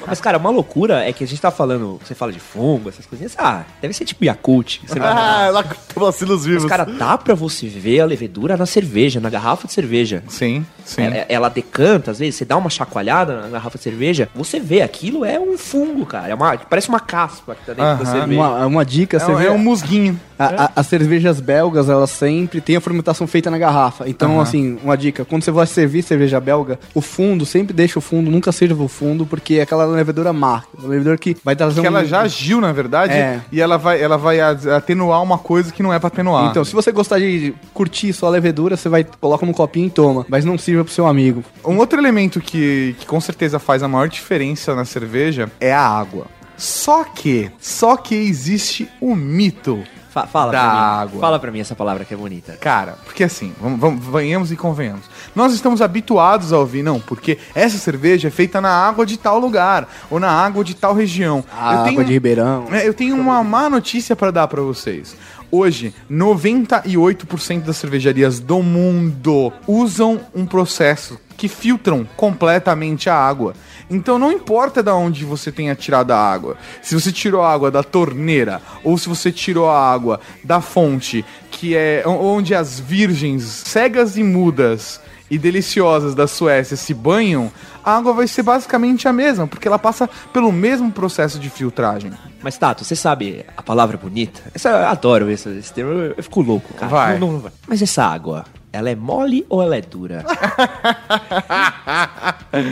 Mas, 0.07 0.21
cara, 0.21 0.39
uma 0.39 0.51
loucura 0.51 1.05
é 1.05 1.13
que 1.13 1.25
a 1.25 1.27
gente 1.27 1.41
tá 1.41 1.51
falando, 1.51 1.99
você 2.05 2.15
fala 2.15 2.33
de 2.33 2.41
fungo, 2.41 2.89
essas 2.89 3.07
coisinhas. 3.07 3.35
Ah, 3.39 3.63
deve 3.81 3.95
ser 3.95 4.05
tipo 4.05 4.25
Yakult. 4.25 4.81
Ah, 5.01 5.65
vacilos 5.97 6.45
vivos. 6.45 6.63
Mas, 6.65 6.71
cara, 6.71 6.85
dá 6.85 7.17
pra 7.17 7.35
você 7.35 7.67
ver 7.67 8.01
a 8.01 8.05
levedura 8.05 8.57
na 8.57 8.67
cerveja, 8.67 9.21
na 9.21 9.31
garrafa 9.31 9.67
de 9.67 9.73
cerveja. 9.73 10.23
Sim, 10.29 10.65
sim. 10.85 11.03
Ela, 11.03 11.17
ela 11.29 11.49
decanta, 11.49 12.11
às 12.11 12.19
vezes, 12.19 12.37
você 12.37 12.45
dá 12.45 12.57
uma 12.57 12.71
chacoalhada 12.71 13.41
na 13.41 13.49
garrafa 13.49 13.79
de 13.79 13.85
cerveja, 13.85 14.29
você 14.35 14.61
vê, 14.61 14.83
aquilo 14.83 15.25
é 15.25 15.39
um 15.41 15.57
fungo, 15.57 16.05
cara. 16.07 16.29
É 16.29 16.35
uma, 16.35 16.57
parece 16.59 16.89
uma 16.89 17.01
caspa 17.01 17.55
que 17.55 17.65
tá 17.67 17.73
dentro 17.73 18.05
da 18.05 18.11
Aham. 18.11 18.21
cerveja. 18.21 18.41
uma, 18.41 18.67
uma 18.67 18.85
dica, 18.85 19.17
É, 19.17 19.21
você 19.21 19.35
vê. 19.35 19.47
é 19.47 19.51
um 19.51 19.59
musguinho. 19.59 20.19
A- 20.39 20.65
a- 20.65 20.71
as 20.77 20.87
cervejas 20.89 21.41
belgas, 21.63 21.89
elas 21.89 22.11
sempre 22.11 22.61
têm 22.61 22.75
a 22.77 22.81
fermentação 22.81 23.27
feita 23.27 23.49
na 23.51 23.57
garrafa. 23.59 24.09
Então, 24.09 24.41
assim, 24.41 24.79
uma 24.83 24.97
dica: 24.97 25.25
quando 25.25 25.45
você 25.45 25.51
vai 25.51 25.67
servir 25.67 26.03
cerveja 26.03 26.41
belga, 26.41 26.79
o 26.95 27.01
fundo, 27.01 27.47
sempre 27.47 27.73
deixa 27.73 27.99
o 27.99 28.03
fundo, 28.03 28.31
nunca 28.31 28.51
sirva 28.51 28.83
o 28.83 28.89
fundo, 28.89 29.25
porque 29.25 29.55
é 29.55 29.63
aquela 29.63 29.85
levedura 29.85 30.33
má. 30.33 30.65
Levedura 30.83 31.17
que 31.17 31.37
vai 31.45 31.55
trazer 31.55 31.81
Que 31.81 31.87
um. 31.87 31.91
ela 31.91 32.05
já 32.05 32.23
agiu, 32.23 32.61
na 32.61 32.73
verdade, 32.73 33.13
É. 33.13 33.41
e 33.53 33.61
ela 33.61 33.77
vai, 33.79 34.03
ela 34.03 34.19
vai 34.19 34.41
atenuar 34.41 35.23
uma 35.23 35.39
coisa 35.39 35.73
que 35.73 35.83
não 35.83 35.93
é 35.93 35.99
pra 35.99 36.09
atenuar. 36.09 36.51
Então, 36.51 36.65
se 36.65 36.73
você 36.75 36.91
gostar 36.91 37.19
de 37.21 37.55
curtir 37.73 38.13
só 38.13 38.27
a 38.27 38.31
levedura, 38.31 38.77
você 38.77 38.89
vai, 38.89 39.05
coloca 39.21 39.47
num 39.47 39.53
copinho 39.53 39.87
e 39.87 39.91
toma. 39.91 40.27
Mas 40.29 40.45
não 40.45 40.59
sirva 40.59 40.85
pro 40.85 40.93
seu 40.93 41.07
amigo. 41.07 41.45
Um 41.65 41.77
outro 41.79 41.99
elemento 41.99 42.41
que, 42.41 42.97
que 42.99 43.07
com 43.07 43.21
certeza 43.21 43.59
faz 43.59 43.83
a 43.83 43.89
maior 43.89 44.09
diferença 44.09 44.75
na 44.75 44.85
cerveja 44.85 45.51
é 45.61 45.73
a 45.73 45.81
água. 45.87 46.27
Só 46.57 47.03
que, 47.05 47.51
só 47.61 47.97
que 47.97 48.15
existe 48.15 48.89
um 49.01 49.15
mito. 49.17 49.83
Fa- 50.13 50.27
fala 50.27 50.53
Da 50.53 50.61
pra 50.61 50.73
mim. 50.73 50.79
água. 50.79 51.21
Fala 51.21 51.39
pra 51.39 51.51
mim 51.51 51.61
essa 51.61 51.75
palavra 51.75 52.05
que 52.05 52.13
é 52.13 52.17
bonita. 52.17 52.53
Cara, 52.61 52.97
porque 53.05 53.25
assim, 53.25 53.55
vamos, 53.61 53.81
vamos, 53.81 54.05
venhamos 54.07 54.53
e 54.53 54.57
convenhamos. 54.57 55.05
Nós 55.35 55.55
estamos 55.55 55.81
habituados 55.81 56.53
a 56.53 56.59
ouvir, 56.59 56.83
não, 56.83 57.01
porque 57.01 57.39
essa 57.55 57.79
cerveja 57.79 58.29
é 58.29 58.31
feita 58.31 58.61
na 58.61 58.71
água 58.71 59.07
de 59.07 59.17
tal 59.17 59.39
lugar, 59.39 59.89
ou 60.11 60.21
na 60.21 60.31
água 60.31 60.63
de 60.63 60.75
tal 60.75 60.95
região. 60.95 61.43
A 61.51 61.85
água 61.89 62.05
de 62.05 62.13
Ribeirão. 62.13 62.67
É, 62.71 62.87
eu 62.87 62.93
tenho 62.93 63.17
uma 63.17 63.43
má 63.43 63.71
notícia 63.71 64.15
pra 64.15 64.31
dar 64.31 64.47
pra 64.49 64.61
vocês. 64.61 65.17
Hoje, 65.51 65.95
98% 66.11 67.63
das 67.65 67.77
cervejarias 67.77 68.41
do 68.41 68.63
mundo 68.63 69.53
usam 69.67 70.21
um 70.35 70.47
processo 70.47 71.19
que 71.43 71.49
filtram 71.49 72.07
completamente 72.17 73.11
a 73.11 73.17
água. 73.17 73.53
Então 73.91 74.17
não 74.17 74.31
importa 74.31 74.81
da 74.81 74.95
onde 74.95 75.25
você 75.25 75.51
tenha 75.51 75.75
tirado 75.75 76.13
a 76.13 76.17
água. 76.17 76.57
Se 76.81 76.95
você 76.95 77.11
tirou 77.11 77.43
a 77.43 77.53
água 77.53 77.69
da 77.69 77.83
torneira 77.83 78.63
ou 78.85 78.97
se 78.97 79.09
você 79.09 79.33
tirou 79.33 79.69
a 79.69 79.77
água 79.93 80.21
da 80.45 80.61
fonte, 80.61 81.25
que 81.51 81.75
é 81.75 82.05
onde 82.07 82.55
as 82.55 82.79
virgens 82.79 83.43
cegas 83.43 84.17
e 84.17 84.23
mudas 84.23 85.01
e 85.29 85.37
deliciosas 85.37 86.15
da 86.15 86.29
Suécia 86.29 86.77
se 86.77 86.95
banham, 86.95 87.51
a 87.85 87.97
água 87.97 88.13
vai 88.13 88.29
ser 88.29 88.45
basicamente 88.45 89.09
a 89.09 89.13
mesma, 89.13 89.45
porque 89.49 89.67
ela 89.67 89.81
passa 89.81 90.09
pelo 90.33 90.53
mesmo 90.53 90.93
processo 90.93 91.41
de 91.41 91.51
filtragem. 91.51 92.13
Mas, 92.41 92.57
Tato, 92.57 92.85
você 92.85 92.95
sabe 92.95 93.45
a 93.57 93.63
palavra 93.65 93.97
bonita? 93.97 94.41
Essa, 94.55 94.69
eu 94.69 94.87
adoro 94.87 95.29
esse, 95.29 95.49
esse 95.59 95.73
termo, 95.73 95.91
eu, 95.91 96.15
eu 96.17 96.23
fico 96.23 96.41
louco, 96.41 96.73
cara. 96.75 96.87
Vai. 96.89 97.19
Não- 97.19 97.33
não 97.33 97.41
vai. 97.41 97.51
Mas 97.67 97.83
essa 97.83 98.05
água, 98.05 98.45
ela 98.73 98.91
é 98.91 98.97
mole 98.97 99.45
ou 99.49 99.63
ela 99.63 99.77
é 99.77 99.81
dura? 99.83 100.25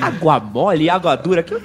água 0.00 0.40
mole 0.40 0.88
água 0.88 1.16
dura. 1.16 1.42
Que, 1.42 1.58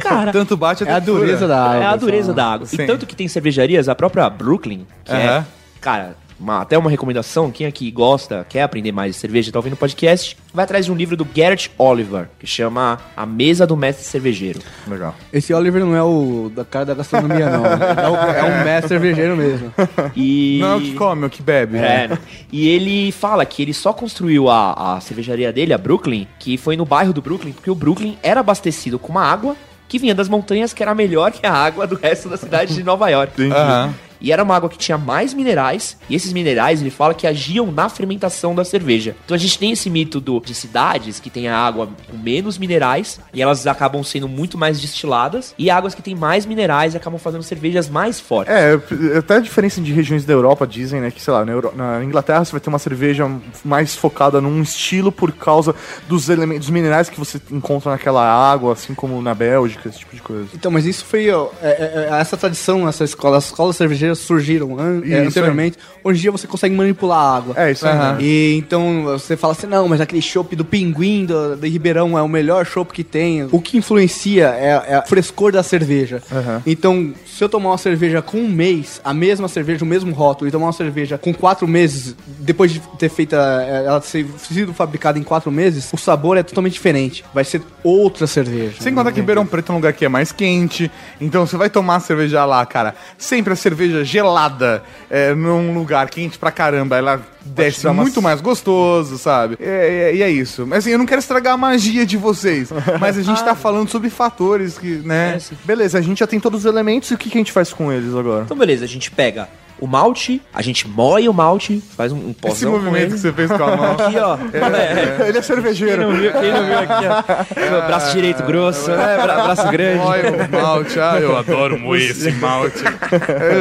cara, 0.00 0.32
Tanto 0.32 0.56
bate 0.56 0.84
É 0.86 0.92
a 0.92 0.98
dureza 0.98 1.46
da 1.48 1.62
água. 1.62 1.74
é 1.74 1.78
a 1.78 1.80
pessoal. 1.92 1.98
dureza 1.98 2.34
da 2.34 2.46
água. 2.52 2.66
Sim. 2.66 2.82
E 2.82 2.86
tanto 2.86 3.06
que 3.06 3.16
tem 3.16 3.28
cervejarias, 3.28 3.88
a 3.88 3.94
própria 3.94 4.28
Brooklyn, 4.28 4.86
que 5.04 5.12
é, 5.12 5.44
cara, 5.80 6.16
uma- 6.38 6.60
até 6.60 6.76
uma 6.78 6.90
recomendação, 6.90 7.50
quem 7.50 7.66
aqui 7.66 7.90
gosta, 7.90 8.46
quer 8.48 8.62
aprender 8.62 8.92
mais 8.92 9.14
de 9.14 9.20
cerveja 9.20 9.48
e 9.48 9.52
tá 9.52 9.58
ouvindo 9.58 9.72
o 9.74 9.76
podcast, 9.76 10.36
vai 10.54 10.64
atrás 10.64 10.84
de 10.86 10.92
um 10.92 10.94
livro 10.94 11.16
do 11.16 11.24
Garrett 11.24 11.70
Oliver, 11.78 12.28
que 12.38 12.46
chama 12.46 12.98
A 13.16 13.26
Mesa 13.26 13.66
do 13.66 13.76
Mestre 13.76 14.04
Cervejeiro. 14.04 14.60
Legal. 14.86 15.14
Esse 15.32 15.52
Oliver 15.52 15.84
não 15.84 15.96
é 15.96 16.02
o 16.02 16.50
da 16.54 16.64
cara 16.64 16.84
da 16.86 16.94
gastronomia, 16.94 17.50
não. 17.50 17.64
É, 17.98 18.08
o- 18.08 18.16
é 18.16 18.44
um 18.44 18.64
mestre 18.64 18.88
cervejeiro 18.88 19.36
mesmo. 19.36 19.72
E... 20.14 20.58
Não 20.60 20.72
é 20.72 20.76
o 20.76 20.80
que 20.80 20.94
come, 20.94 21.22
é 21.24 21.26
o 21.26 21.30
que 21.30 21.42
bebe. 21.42 21.76
É, 21.78 22.08
né? 22.08 22.18
e 22.52 22.68
ele 22.68 23.12
fala 23.12 23.44
que 23.44 23.62
ele 23.62 23.74
só 23.74 23.92
construiu 23.92 24.48
a, 24.48 24.96
a 24.96 25.00
cervejaria 25.00 25.52
dele, 25.52 25.72
a 25.72 25.78
Brooklyn, 25.78 26.26
que 26.38 26.56
foi 26.56 26.76
no 26.76 26.84
bairro 26.84 27.12
do 27.12 27.20
Brooklyn, 27.22 27.52
porque 27.52 27.70
o 27.70 27.74
Brooklyn 27.74 28.16
era 28.22 28.40
abastecido 28.40 28.98
com 28.98 29.10
uma 29.12 29.24
água 29.24 29.56
que 29.88 29.98
vinha 29.98 30.14
das 30.14 30.28
montanhas, 30.28 30.72
que 30.72 30.82
era 30.82 30.94
melhor 30.94 31.32
que 31.32 31.46
a 31.46 31.52
água 31.52 31.86
do 31.86 31.96
resto 31.96 32.28
da 32.28 32.36
cidade 32.36 32.74
de 32.74 32.82
Nova 32.82 33.08
York. 33.08 33.32
Aham. 33.50 33.94
E 34.20 34.32
era 34.32 34.42
uma 34.42 34.54
água 34.56 34.68
que 34.68 34.78
tinha 34.78 34.98
mais 34.98 35.32
minerais, 35.34 35.96
e 36.08 36.14
esses 36.14 36.32
minerais 36.32 36.80
ele 36.80 36.90
fala 36.90 37.14
que 37.14 37.26
agiam 37.26 37.70
na 37.70 37.88
fermentação 37.88 38.54
da 38.54 38.64
cerveja. 38.64 39.14
Então 39.24 39.34
a 39.34 39.38
gente 39.38 39.58
tem 39.58 39.72
esse 39.72 39.88
mito 39.88 40.20
do, 40.20 40.40
de 40.40 40.54
cidades 40.54 41.20
que 41.20 41.30
tem 41.30 41.48
a 41.48 41.56
água 41.56 41.88
com 42.10 42.16
menos 42.16 42.58
minerais, 42.58 43.20
e 43.32 43.40
elas 43.42 43.66
acabam 43.66 44.02
sendo 44.02 44.28
muito 44.28 44.56
mais 44.58 44.80
destiladas, 44.80 45.54
e 45.58 45.70
águas 45.70 45.94
que 45.94 46.02
têm 46.02 46.14
mais 46.14 46.46
minerais 46.46 46.94
acabam 46.96 47.18
fazendo 47.18 47.42
cervejas 47.42 47.88
mais 47.88 48.18
fortes. 48.20 48.52
É, 48.52 48.74
até 49.18 49.36
a 49.36 49.40
diferença 49.40 49.80
de 49.80 49.92
regiões 49.92 50.24
da 50.24 50.32
Europa 50.32 50.66
dizem, 50.66 51.00
né, 51.00 51.10
que 51.10 51.20
sei 51.22 51.32
lá, 51.32 51.44
na, 51.44 51.52
Euro- 51.52 51.72
na 51.76 52.02
Inglaterra 52.02 52.44
você 52.44 52.52
vai 52.52 52.60
ter 52.60 52.68
uma 52.68 52.78
cerveja 52.78 53.30
mais 53.64 53.94
focada 53.94 54.40
num 54.40 54.62
estilo 54.62 55.12
por 55.12 55.32
causa 55.32 55.74
dos 56.08 56.28
elementos 56.28 56.66
dos 56.66 56.70
minerais 56.70 57.08
que 57.08 57.18
você 57.18 57.40
encontra 57.50 57.90
naquela 57.92 58.22
água, 58.24 58.72
assim 58.72 58.94
como 58.94 59.20
na 59.22 59.34
Bélgica, 59.34 59.88
esse 59.88 59.98
tipo 60.00 60.14
de 60.16 60.22
coisa. 60.22 60.48
Então, 60.54 60.70
mas 60.70 60.84
isso 60.86 61.04
foi. 61.04 61.30
ó, 61.30 61.48
é- 61.62 61.68
é- 61.68 62.08
é 62.16 62.20
essa 62.20 62.36
tradição, 62.36 62.88
essa 62.88 63.04
escola, 63.04 63.36
as 63.38 63.44
escolas 63.46 63.76
surgiram 64.14 64.78
an- 64.78 65.02
é, 65.04 65.06
Isso, 65.20 65.28
anteriormente. 65.28 65.76
Hoje 66.04 66.18
em 66.18 66.22
dia 66.22 66.32
você 66.32 66.46
consegue 66.46 66.74
manipular 66.74 67.18
a 67.18 67.36
água. 67.36 67.54
É, 67.56 67.70
isso 67.70 67.86
aí. 67.86 67.92
Aham. 67.94 68.16
E 68.20 68.54
então 68.56 69.02
você 69.04 69.36
fala 69.36 69.52
assim, 69.52 69.66
não, 69.66 69.88
mas 69.88 70.00
aquele 70.00 70.22
chopp 70.22 70.54
do 70.56 70.64
Pinguim 70.64 71.24
do, 71.26 71.56
do 71.56 71.66
Ribeirão 71.66 72.16
é 72.18 72.22
o 72.22 72.28
melhor 72.28 72.64
chopp 72.66 72.92
que 72.92 73.04
tem. 73.04 73.48
O 73.50 73.60
que 73.60 73.76
influencia 73.76 74.46
é, 74.58 74.94
é 74.94 74.98
o 74.98 75.06
frescor 75.08 75.52
da 75.52 75.62
cerveja. 75.62 76.22
Aham. 76.30 76.62
Então, 76.66 77.12
se 77.26 77.42
eu 77.42 77.48
tomar 77.48 77.70
uma 77.70 77.78
cerveja 77.78 78.22
com 78.22 78.38
um 78.38 78.48
mês, 78.48 79.00
a 79.04 79.12
mesma 79.14 79.48
cerveja, 79.48 79.84
o 79.84 79.88
mesmo 79.88 80.12
rótulo, 80.12 80.48
e 80.48 80.52
tomar 80.52 80.66
uma 80.66 80.72
cerveja 80.72 81.18
com 81.18 81.32
quatro 81.34 81.66
meses, 81.68 82.14
depois 82.40 82.72
de 82.72 82.80
ter 82.98 83.08
feito 83.08 83.34
a- 83.34 83.62
ela 83.62 84.00
ter 84.00 84.26
sido 84.38 84.72
fabricada 84.74 85.18
em 85.18 85.22
quatro 85.22 85.50
meses, 85.50 85.88
o 85.92 85.96
sabor 85.96 86.36
é 86.36 86.42
totalmente 86.42 86.72
diferente. 86.74 87.24
Vai 87.34 87.44
ser 87.44 87.62
outra 87.82 88.26
cerveja. 88.26 88.74
Sem 88.80 88.94
contar 88.94 89.12
que 89.12 89.20
Ribeirão 89.20 89.46
Preto 89.46 89.70
é 89.70 89.72
um 89.72 89.76
lugar 89.76 89.92
que 89.92 90.04
é 90.04 90.08
mais 90.08 90.32
quente. 90.32 90.90
Então 91.20 91.46
você 91.46 91.56
vai 91.56 91.70
tomar 91.70 91.96
a 91.96 92.00
cerveja 92.00 92.44
lá, 92.44 92.64
cara. 92.66 92.94
Sempre 93.16 93.52
a 93.52 93.56
cerveja 93.56 93.97
gelada 94.04 94.82
é, 95.10 95.34
num 95.34 95.74
lugar 95.74 96.08
quente 96.10 96.38
pra 96.38 96.50
caramba. 96.50 96.96
Ela 96.96 97.20
desce 97.44 97.82
dar 97.84 97.90
uma- 97.92 98.02
muito 98.02 98.20
mais 98.20 98.40
gostoso, 98.40 99.16
sabe? 99.18 99.56
É, 99.60 100.10
é- 100.10 100.14
e 100.16 100.22
é 100.22 100.30
isso. 100.30 100.66
Mas 100.66 100.78
assim, 100.80 100.90
eu 100.90 100.98
não 100.98 101.06
quero 101.06 101.18
estragar 101.20 101.54
a 101.54 101.56
magia 101.56 102.04
de 102.04 102.16
vocês. 102.16 102.70
Mas 103.00 103.16
a 103.18 103.22
gente 103.22 103.42
tá 103.44 103.54
falando 103.54 103.88
sobre 103.88 104.10
fatores 104.10 104.78
que, 104.78 104.96
né? 105.04 105.38
É. 105.38 105.54
Beleza, 105.64 105.98
a 105.98 106.02
gente 106.02 106.18
já 106.18 106.26
tem 106.26 106.38
todos 106.40 106.60
os 106.60 106.66
elementos 106.66 107.10
e 107.10 107.14
o 107.14 107.18
que, 107.18 107.30
que 107.30 107.38
a 107.38 107.40
gente 107.40 107.52
faz 107.52 107.72
com 107.72 107.92
eles 107.92 108.14
agora? 108.14 108.44
Então, 108.44 108.56
beleza, 108.56 108.84
a 108.84 108.88
gente 108.88 109.10
pega 109.10 109.48
o 109.80 109.86
malte, 109.86 110.40
a 110.52 110.60
gente 110.62 110.86
moe 110.88 111.28
o 111.28 111.32
malte, 111.32 111.82
faz 111.96 112.12
um, 112.12 112.16
um 112.16 112.30
Esse 112.30 112.40
pozão 112.40 112.72
com 112.72 112.78
movimento 112.78 113.02
ele. 113.04 113.12
que 113.14 113.18
você 113.18 113.32
fez 113.32 113.50
com 113.50 113.62
a 113.64 113.76
mão. 113.76 113.92
Aqui, 113.92 114.18
ó. 114.18 114.36
É. 114.52 115.28
Ele 115.28 115.38
é 115.38 115.42
cervejeiro. 115.42 116.02
Quem 116.02 116.10
não 116.12 116.16
viu, 116.16 116.32
quem 116.32 116.52
não 116.52 116.64
viu 116.66 116.78
aqui, 116.78 117.04
ó. 117.06 117.70
Meu 117.70 117.82
braço 117.86 118.12
direito 118.12 118.42
grosso, 118.42 118.90
né? 118.90 119.18
Bra- 119.22 119.42
braço 119.44 119.68
grande. 119.68 119.98
Mói 119.98 120.20
o 120.22 120.50
malte, 120.62 120.98
ah, 121.00 121.18
eu 121.20 121.36
adoro 121.36 121.78
moer 121.78 122.10
esse 122.10 122.30
malte. 122.32 122.82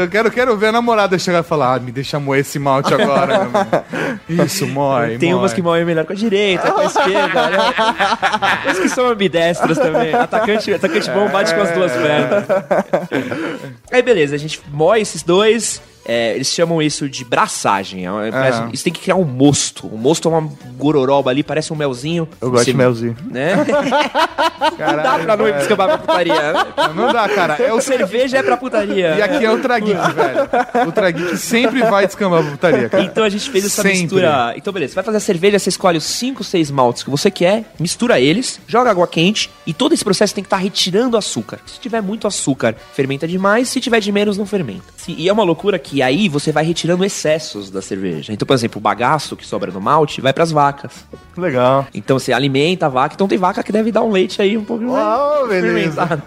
Eu 0.01 0.07
quero, 0.09 0.31
quero 0.31 0.57
ver 0.57 0.67
a 0.67 0.71
namorada 0.71 1.17
chegar 1.19 1.39
e 1.39 1.43
falar, 1.43 1.75
ah, 1.75 1.79
me 1.79 1.91
deixa 1.91 2.19
moer 2.19 2.41
esse 2.41 2.57
malte 2.59 2.93
agora. 2.93 3.47
Isso, 4.27 4.67
mói, 4.67 5.17
Tem 5.17 5.31
mói. 5.31 5.39
umas 5.41 5.53
que 5.53 5.61
moem 5.61 5.85
melhor 5.85 6.05
com 6.05 6.13
a 6.13 6.15
direita, 6.15 6.71
com 6.71 6.81
a 6.81 6.85
esquerda, 6.85 7.49
né? 7.49 7.57
Que 8.81 8.89
são 8.89 9.07
ambidestros 9.07 9.77
também. 9.77 10.13
Atacante, 10.13 10.73
atacante 10.73 11.09
bom 11.11 11.27
bate 11.29 11.53
com 11.53 11.61
as 11.61 11.71
duas 11.71 11.91
pernas. 11.91 12.45
Aí 13.91 14.01
beleza, 14.01 14.35
a 14.35 14.39
gente 14.39 14.61
moe 14.71 15.01
esses 15.01 15.23
dois. 15.23 15.81
É, 16.07 16.33
eles 16.35 16.47
chamam 16.47 16.81
isso 16.81 17.09
de 17.09 17.23
braçagem. 17.25 18.05
é 18.07 18.31
parece- 18.31 18.63
Isso 18.73 18.83
tem 18.83 18.93
que 18.93 19.01
criar 19.01 19.15
um 19.15 19.23
mosto. 19.25 19.87
O 19.87 19.97
mosto 19.97 20.27
é 20.27 20.31
uma 20.31 20.49
gororoba 20.77 21.29
ali, 21.29 21.43
parece 21.43 21.71
um 21.73 21.75
melzinho. 21.75 22.27
Eu 22.41 22.49
gosto 22.49 22.65
Você- 22.65 22.71
de 22.71 22.77
melzinho. 22.77 23.17
Né? 23.29 23.55
não 24.77 25.03
dá 25.03 25.19
pra 25.19 25.37
não 25.37 25.47
escapar 25.47 25.87
pra 25.87 25.97
putaria, 25.97 26.53
né? 26.53 26.65
Não 26.95 27.11
dá, 27.13 27.27
cara. 27.29 27.55
É 27.61 27.73
o 27.73 27.81
cerveja 27.81 28.37
é 28.37 28.43
pra 28.43 28.57
putaria. 28.57 29.15
E 29.17 29.21
aqui 29.21 29.43
é 29.45 29.51
o 29.51 29.59
Trageek, 29.59 29.99
velho. 30.13 30.87
O 30.87 30.91
Trageek 30.91 31.37
sempre 31.37 31.81
vai 31.81 32.05
descambar 32.05 32.41
pra 32.41 32.51
putaria, 32.51 32.89
cara. 32.89 33.03
Então 33.03 33.23
a 33.23 33.29
gente 33.29 33.49
fez 33.49 33.65
essa 33.65 33.81
Sempre. 33.81 33.99
mistura. 34.01 34.53
Então, 34.55 34.71
beleza, 34.73 34.91
você 34.91 34.95
vai 34.95 35.03
fazer 35.03 35.17
a 35.17 35.21
cerveja, 35.21 35.59
você 35.59 35.69
escolhe 35.69 35.97
os 35.97 36.03
5, 36.05 36.43
6 36.43 36.71
maltes 36.71 37.03
que 37.03 37.09
você 37.09 37.29
quer, 37.29 37.65
mistura 37.79 38.19
eles, 38.19 38.59
joga 38.67 38.89
água 38.91 39.07
quente 39.07 39.49
e 39.65 39.73
todo 39.73 39.93
esse 39.93 40.03
processo 40.03 40.33
tem 40.33 40.43
que 40.43 40.47
estar 40.47 40.57
retirando 40.57 41.17
açúcar. 41.17 41.59
Se 41.65 41.79
tiver 41.79 42.01
muito 42.01 42.27
açúcar, 42.27 42.75
fermenta 42.93 43.27
demais, 43.27 43.69
se 43.69 43.79
tiver 43.79 43.99
de 43.99 44.11
menos, 44.11 44.37
não 44.37 44.45
fermenta. 44.45 44.83
E 45.07 45.29
é 45.29 45.33
uma 45.33 45.43
loucura 45.43 45.79
que 45.79 45.96
aí 46.01 46.27
você 46.29 46.51
vai 46.51 46.63
retirando 46.63 47.03
excessos 47.03 47.69
da 47.69 47.81
cerveja. 47.81 48.33
Então, 48.33 48.45
por 48.45 48.53
exemplo, 48.53 48.79
o 48.79 48.81
bagaço 48.81 49.35
que 49.35 49.45
sobra 49.45 49.71
no 49.71 49.79
malte 49.81 50.21
vai 50.21 50.33
pras 50.33 50.51
vacas. 50.51 51.05
Legal. 51.37 51.87
Então 51.93 52.19
você 52.19 52.33
alimenta 52.33 52.85
a 52.85 52.89
vaca, 52.89 53.15
então 53.15 53.27
tem 53.27 53.37
vaca 53.37 53.63
que 53.63 53.71
deve 53.71 53.91
dar 53.91 54.03
um 54.03 54.11
leite 54.11 54.41
aí 54.41 54.57
um 54.57 54.63
pouco 54.63 54.83
mais 54.83 54.95
Uau, 54.95 55.47
beleza. 55.47 56.05
fermentado. 56.07 56.23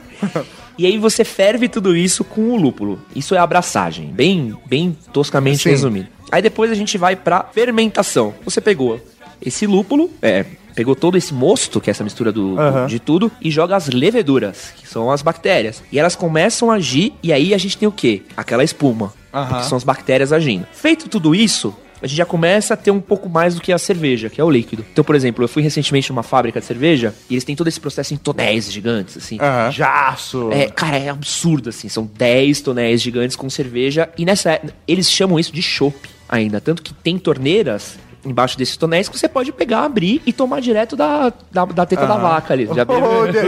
E 0.78 0.86
aí 0.86 0.96
você 0.96 1.24
ferve 1.24 1.68
tudo 1.68 1.94
isso 1.94 2.24
com 2.24 2.52
o 2.52 2.56
lúpulo. 2.56 2.98
Isso 3.14 3.34
é 3.34 3.38
abraçagem, 3.38 4.06
bem, 4.06 4.56
bem 4.66 4.96
toscamente 5.12 5.62
Sim. 5.64 5.70
resumido. 5.70 6.08
Aí 6.32 6.40
depois 6.40 6.70
a 6.70 6.74
gente 6.74 6.96
vai 6.96 7.16
pra 7.16 7.44
fermentação. 7.52 8.32
Você 8.44 8.60
pegou 8.60 8.98
esse 9.42 9.66
lúpulo, 9.66 10.10
é, 10.22 10.44
pegou 10.74 10.94
todo 10.94 11.16
esse 11.16 11.32
mosto, 11.34 11.80
que 11.80 11.90
é 11.90 11.92
essa 11.92 12.04
mistura 12.04 12.30
do, 12.32 12.58
Aham. 12.58 12.86
de 12.86 12.98
tudo, 12.98 13.30
e 13.40 13.50
joga 13.50 13.76
as 13.76 13.88
leveduras, 13.88 14.72
que 14.76 14.86
são 14.88 15.10
as 15.10 15.22
bactérias. 15.22 15.82
E 15.90 15.98
elas 15.98 16.16
começam 16.16 16.70
a 16.70 16.74
agir, 16.74 17.12
e 17.22 17.32
aí 17.32 17.54
a 17.54 17.58
gente 17.58 17.76
tem 17.76 17.88
o 17.88 17.92
quê? 17.92 18.22
Aquela 18.36 18.64
espuma, 18.64 19.12
Aham. 19.32 19.60
que 19.60 19.66
são 19.66 19.76
as 19.76 19.84
bactérias 19.84 20.32
agindo. 20.32 20.66
Feito 20.72 21.08
tudo 21.08 21.34
isso, 21.34 21.74
a 22.02 22.06
gente 22.06 22.16
já 22.16 22.24
começa 22.24 22.72
a 22.74 22.76
ter 22.76 22.90
um 22.90 23.00
pouco 23.00 23.28
mais 23.28 23.54
do 23.54 23.60
que 23.60 23.72
a 23.72 23.78
cerveja, 23.78 24.30
que 24.30 24.40
é 24.40 24.44
o 24.44 24.50
líquido. 24.50 24.84
Então, 24.90 25.04
por 25.04 25.14
exemplo, 25.14 25.44
eu 25.44 25.48
fui 25.48 25.62
recentemente 25.62 26.08
numa 26.10 26.22
fábrica 26.22 26.58
de 26.58 26.64
cerveja 26.64 27.14
e 27.28 27.34
eles 27.34 27.44
têm 27.44 27.54
todo 27.54 27.68
esse 27.68 27.78
processo 27.78 28.14
em 28.14 28.16
tonéis 28.16 28.72
gigantes, 28.72 29.18
assim. 29.18 29.38
Aham. 29.38 29.70
Jaço. 29.70 30.50
É, 30.50 30.68
cara, 30.70 30.96
é 30.96 31.10
absurdo, 31.10 31.68
assim. 31.68 31.88
São 31.90 32.08
10 32.16 32.62
tonéis 32.62 33.02
gigantes 33.02 33.36
com 33.36 33.50
cerveja. 33.50 34.08
E 34.16 34.24
nessa. 34.24 34.58
Eles 34.88 35.10
chamam 35.10 35.38
isso 35.38 35.52
de 35.52 35.60
chopp 35.60 35.94
ainda. 36.26 36.58
Tanto 36.58 36.82
que 36.82 36.94
tem 36.94 37.18
torneiras 37.18 37.98
embaixo 38.24 38.56
desses 38.58 38.76
tonéis 38.76 39.08
que 39.08 39.18
você 39.18 39.28
pode 39.28 39.50
pegar, 39.52 39.84
abrir 39.84 40.20
e 40.26 40.32
tomar 40.32 40.60
direto 40.60 40.94
da, 40.96 41.32
da, 41.50 41.64
da 41.64 41.86
teta 41.86 42.06
da 42.06 42.16
vaca 42.16 42.52
ali. 42.52 42.66
Já 42.74 42.82
abriu? 42.82 43.00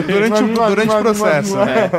Durante, 0.06 0.42
o- 0.42 0.68
durante 0.68 0.94
o 0.94 0.98
processo. 0.98 1.56
né? 1.56 1.90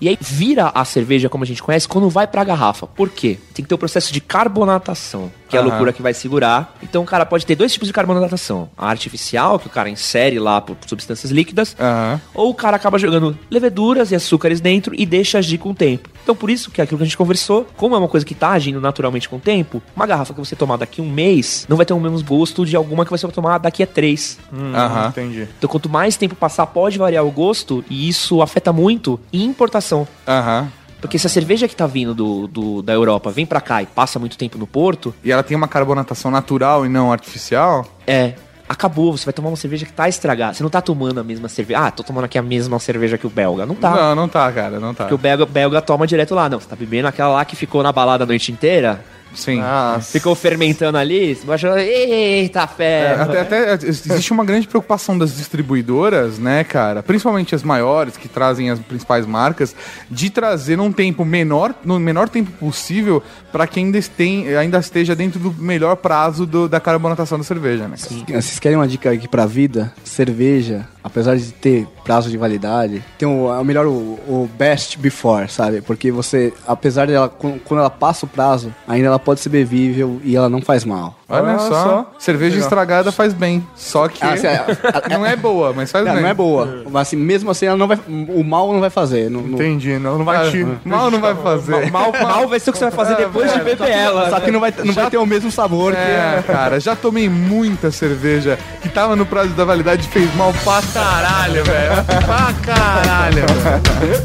E 0.00 0.08
aí 0.08 0.18
vira 0.20 0.70
a 0.74 0.84
cerveja 0.84 1.28
como 1.28 1.44
a 1.44 1.46
gente 1.46 1.62
conhece 1.62 1.88
quando 1.88 2.08
vai 2.08 2.26
pra 2.26 2.44
garrafa. 2.44 2.86
Por 2.86 3.08
quê? 3.08 3.38
Tem 3.52 3.62
que 3.64 3.68
ter 3.68 3.74
o 3.74 3.78
processo 3.78 4.12
de 4.12 4.20
carbonatação, 4.20 5.30
que 5.54 5.58
é 5.58 5.60
a 5.60 5.64
loucura 5.64 5.92
que 5.92 6.02
vai 6.02 6.12
segurar. 6.12 6.76
Então 6.82 7.02
o 7.02 7.06
cara 7.06 7.24
pode 7.24 7.46
ter 7.46 7.54
dois 7.54 7.72
tipos 7.72 7.86
de 7.86 7.92
carbonatação. 7.94 8.68
A 8.76 8.88
artificial, 8.88 9.58
que 9.58 9.66
o 9.66 9.70
cara 9.70 9.88
insere 9.88 10.38
lá 10.38 10.60
por 10.60 10.76
substâncias 10.86 11.30
líquidas, 11.30 11.76
Aham. 11.78 12.20
ou 12.34 12.50
o 12.50 12.54
cara 12.54 12.76
acaba 12.76 12.98
jogando 12.98 13.38
leveduras 13.50 14.10
e 14.10 14.14
açúcares 14.14 14.60
dentro 14.60 14.94
e 14.96 15.06
deixa 15.06 15.38
agir 15.38 15.58
com 15.58 15.70
o 15.70 15.74
tempo. 15.74 16.08
Então, 16.22 16.34
por 16.34 16.50
isso 16.50 16.70
que 16.70 16.80
é 16.80 16.84
aquilo 16.84 16.98
que 16.98 17.04
a 17.04 17.06
gente 17.06 17.16
conversou, 17.16 17.66
como 17.76 17.94
é 17.94 17.98
uma 17.98 18.08
coisa 18.08 18.24
que 18.24 18.34
tá 18.34 18.50
agindo 18.50 18.80
naturalmente 18.80 19.28
com 19.28 19.36
o 19.36 19.40
tempo, 19.40 19.82
uma 19.94 20.06
garrafa 20.06 20.32
que 20.32 20.40
você 20.40 20.56
tomar 20.56 20.76
daqui 20.76 21.00
a 21.00 21.04
um 21.04 21.10
mês 21.10 21.66
não 21.68 21.76
vai 21.76 21.84
ter 21.84 21.92
o 21.92 22.00
mesmo 22.00 22.22
gosto 22.24 22.64
de 22.64 22.74
alguma 22.74 23.04
que 23.04 23.10
você 23.10 23.26
vai 23.26 23.34
tomar 23.34 23.58
daqui 23.58 23.82
a 23.82 23.86
três. 23.86 24.38
Aham. 24.52 25.08
Entendi. 25.08 25.48
Então, 25.58 25.68
quanto 25.68 25.88
mais 25.88 26.16
tempo 26.16 26.34
passar, 26.34 26.66
pode 26.66 26.98
variar 26.98 27.24
o 27.24 27.30
gosto 27.30 27.84
e 27.90 28.08
isso 28.08 28.40
afeta 28.42 28.72
muito 28.72 29.20
em 29.32 29.44
importação. 29.44 30.08
Aham. 30.26 30.68
Porque 31.04 31.18
se 31.18 31.26
a 31.26 31.30
cerveja 31.30 31.68
que 31.68 31.76
tá 31.76 31.86
vindo 31.86 32.14
do, 32.14 32.46
do- 32.48 32.80
da 32.82 32.94
Europa 32.94 33.30
vem 33.30 33.44
pra 33.44 33.60
cá 33.60 33.82
e 33.82 33.86
passa 33.86 34.18
muito 34.18 34.38
tempo 34.38 34.56
no 34.56 34.66
porto, 34.66 35.14
E 35.22 35.30
ela 35.30 35.42
tem 35.42 35.54
uma 35.54 35.68
carbonatação 35.68 36.30
natural 36.30 36.86
e 36.86 36.88
não 36.88 37.12
artificial? 37.12 37.86
é. 38.06 38.32
Acabou, 38.66 39.14
você 39.14 39.26
vai 39.26 39.34
tomar 39.34 39.50
uma 39.50 39.56
cerveja 39.58 39.84
que 39.84 39.92
tá 39.92 40.08
estragada. 40.08 40.54
Você 40.54 40.62
não 40.62 40.70
tá 40.70 40.80
tomando 40.80 41.20
a 41.20 41.22
mesma 41.22 41.50
cerveja. 41.50 41.80
Ah, 41.80 41.90
tô 41.90 42.02
tomando 42.02 42.24
aqui 42.24 42.38
a 42.38 42.42
mesma 42.42 42.78
cerveja 42.78 43.18
que 43.18 43.26
o 43.26 43.30
belga. 43.30 43.66
Não 43.66 43.74
tá. 43.74 43.90
Não, 43.90 44.14
não 44.14 44.26
tá, 44.26 44.50
cara, 44.50 44.80
não 44.80 44.94
tá. 44.94 45.04
Porque 45.04 45.14
o 45.14 45.18
belga, 45.18 45.44
belga 45.44 45.82
toma 45.82 46.06
direto 46.06 46.34
lá. 46.34 46.48
Não, 46.48 46.58
você 46.58 46.66
tá 46.66 46.74
bebendo 46.74 47.06
aquela 47.06 47.28
lá 47.34 47.44
que 47.44 47.54
ficou 47.54 47.82
na 47.82 47.92
balada 47.92 48.24
a 48.24 48.26
noite 48.26 48.50
inteira. 48.50 49.04
Sim. 49.34 49.60
Ah, 49.62 49.98
Ficou 50.02 50.34
fermentando 50.34 50.96
ali. 50.98 51.34
Você 51.34 51.50
achou, 51.52 51.76
eita 51.78 52.62
É, 52.62 52.66
ferro. 52.66 53.22
até, 53.22 53.40
até 53.72 53.86
existe 53.86 54.32
uma 54.32 54.44
grande 54.44 54.66
preocupação 54.66 55.16
das 55.18 55.36
distribuidoras, 55.36 56.38
né, 56.38 56.64
cara? 56.64 57.02
Principalmente 57.02 57.54
as 57.54 57.62
maiores, 57.62 58.16
que 58.16 58.28
trazem 58.28 58.70
as 58.70 58.78
principais 58.78 59.26
marcas, 59.26 59.74
de 60.10 60.30
trazer 60.30 60.76
num 60.76 60.92
tempo 60.92 61.24
menor, 61.24 61.74
no 61.84 61.98
menor 61.98 62.28
tempo 62.28 62.50
possível, 62.52 63.22
para 63.52 63.66
que 63.66 63.80
ainda, 63.80 63.98
este- 63.98 64.54
ainda 64.56 64.78
esteja 64.78 65.14
dentro 65.16 65.38
do 65.40 65.52
melhor 65.52 65.96
prazo 65.96 66.46
do- 66.46 66.68
da 66.68 66.80
carbonatação 66.80 67.38
da 67.38 67.44
cerveja, 67.44 67.88
né? 67.88 67.96
Vocês 67.96 68.58
querem 68.58 68.76
uma 68.76 68.86
dica 68.88 69.10
aqui 69.10 69.26
pra 69.28 69.46
vida? 69.46 69.92
Cerveja, 70.04 70.86
apesar 71.04 71.36
de 71.36 71.52
ter 71.52 71.86
prazo 72.02 72.30
de 72.30 72.38
validade, 72.38 73.04
tem 73.18 73.28
o, 73.28 73.52
é 73.52 73.58
o 73.58 73.64
melhor, 73.64 73.86
o, 73.86 73.90
o 73.90 74.50
best 74.56 74.98
before, 74.98 75.50
sabe? 75.50 75.82
Porque 75.82 76.10
você, 76.10 76.52
apesar 76.66 77.06
dela, 77.06 77.28
quando 77.28 77.78
ela 77.78 77.90
passa 77.90 78.24
o 78.24 78.28
prazo, 78.28 78.74
ainda 78.88 79.08
ela 79.08 79.18
pode 79.18 79.40
ser 79.40 79.50
bebível 79.50 80.18
e 80.24 80.34
ela 80.34 80.48
não 80.48 80.62
faz 80.62 80.84
mal. 80.84 81.14
Olha 81.26 81.42
Olha 81.42 81.58
só, 81.58 81.70
só. 81.70 82.10
cerveja 82.18 82.56
Legal. 82.56 82.66
estragada 82.68 83.10
faz 83.10 83.32
bem, 83.32 83.66
só 83.74 84.08
que 84.08 84.22
Ah, 84.22 84.34
assim, 84.34 84.46
a- 84.46 85.08
não 85.08 85.24
é 85.24 85.34
boa, 85.34 85.72
mas 85.74 85.90
faz 85.90 86.04
Não, 86.04 86.12
bem. 86.12 86.22
não 86.22 86.28
é 86.28 86.34
boa. 86.34 86.82
Mas 86.90 87.08
assim, 87.08 87.16
mesmo 87.16 87.50
assim, 87.50 87.64
ela 87.64 87.78
não 87.78 87.88
vai, 87.88 87.98
o 88.06 88.44
mal 88.44 88.70
não 88.72 88.78
vai 88.80 88.90
fazer. 88.90 89.30
Não, 89.30 89.40
não- 89.40 89.54
Entendi. 89.54 89.98
Não, 89.98 90.18
não 90.18 90.24
vai 90.26 90.46
Ah, 90.46 90.50
te. 90.50 90.66
mal 90.84 91.10
não 91.10 91.20
vai 91.20 91.34
fazer. 91.34 91.90
Mal, 91.90 92.12
mal 92.12 92.46
vai 92.46 92.60
ser 92.60 92.68
o 92.68 92.72
que 92.74 92.78
você 92.78 92.84
vai 92.90 92.92
fazer 92.92 93.16
depois 93.16 93.50
de 93.50 93.58
beber 93.60 93.88
ela. 93.88 94.28
Só 94.28 94.38
que 94.38 94.50
não 94.50 94.60
vai, 94.60 94.74
não 94.84 94.92
vai 94.92 95.08
ter 95.10 95.16
o 95.16 95.24
mesmo 95.24 95.50
sabor 95.50 95.94
É, 95.94 96.42
cara, 96.46 96.78
já 96.78 96.94
tomei 96.94 97.26
muita 97.30 97.90
cerveja 97.90 98.58
que 98.82 98.88
tava 98.90 99.16
no 99.16 99.24
prazo 99.24 99.48
da 99.54 99.64
validade 99.64 100.06
e 100.06 100.10
fez 100.10 100.34
mal 100.36 100.52
pra 100.62 100.82
caralho, 100.92 101.64
velho. 101.64 102.04
Pra 102.04 102.52
caralho, 102.62 103.46
velho. 103.46 104.24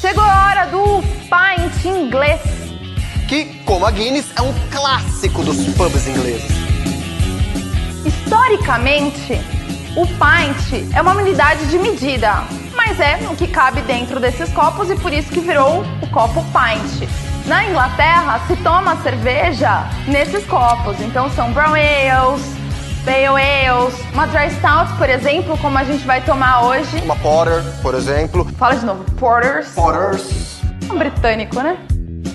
Chegou 0.00 0.24
a 0.24 0.46
hora 0.46 0.66
do 0.66 1.02
pint 1.02 1.84
inglês. 1.86 2.40
Que, 3.30 3.44
como 3.64 3.86
a 3.86 3.92
Guinness, 3.92 4.26
é 4.34 4.42
um 4.42 4.52
clássico 4.72 5.44
dos 5.44 5.56
pubs 5.76 6.08
ingleses. 6.08 6.50
Historicamente, 8.04 9.40
o 9.96 10.04
pint 10.04 10.92
é 10.92 11.00
uma 11.00 11.12
unidade 11.12 11.64
de 11.66 11.78
medida, 11.78 12.42
mas 12.74 12.98
é 12.98 13.20
o 13.30 13.36
que 13.36 13.46
cabe 13.46 13.82
dentro 13.82 14.18
desses 14.18 14.52
copos 14.52 14.90
e 14.90 14.96
por 14.96 15.12
isso 15.12 15.30
que 15.30 15.38
virou 15.38 15.84
o 16.02 16.06
copo 16.08 16.44
pint. 16.46 17.08
Na 17.46 17.64
Inglaterra, 17.66 18.40
se 18.48 18.56
toma 18.56 18.96
cerveja 18.96 19.88
nesses 20.08 20.44
copos, 20.46 21.00
então 21.00 21.30
são 21.30 21.52
brown 21.52 21.74
ales, 21.74 22.42
pale 23.04 23.26
ales, 23.26 23.94
uma 24.12 24.26
dry 24.26 24.50
stout, 24.58 24.92
por 24.94 25.08
exemplo, 25.08 25.56
como 25.58 25.78
a 25.78 25.84
gente 25.84 26.04
vai 26.04 26.20
tomar 26.20 26.62
hoje. 26.64 27.00
Uma 27.04 27.14
porter, 27.14 27.62
por 27.80 27.94
exemplo. 27.94 28.44
Fala 28.58 28.74
de 28.74 28.84
novo, 28.84 29.04
porters. 29.12 29.68
Porters. 29.68 30.60
Um 30.90 30.98
britânico, 30.98 31.54
né? 31.62 31.78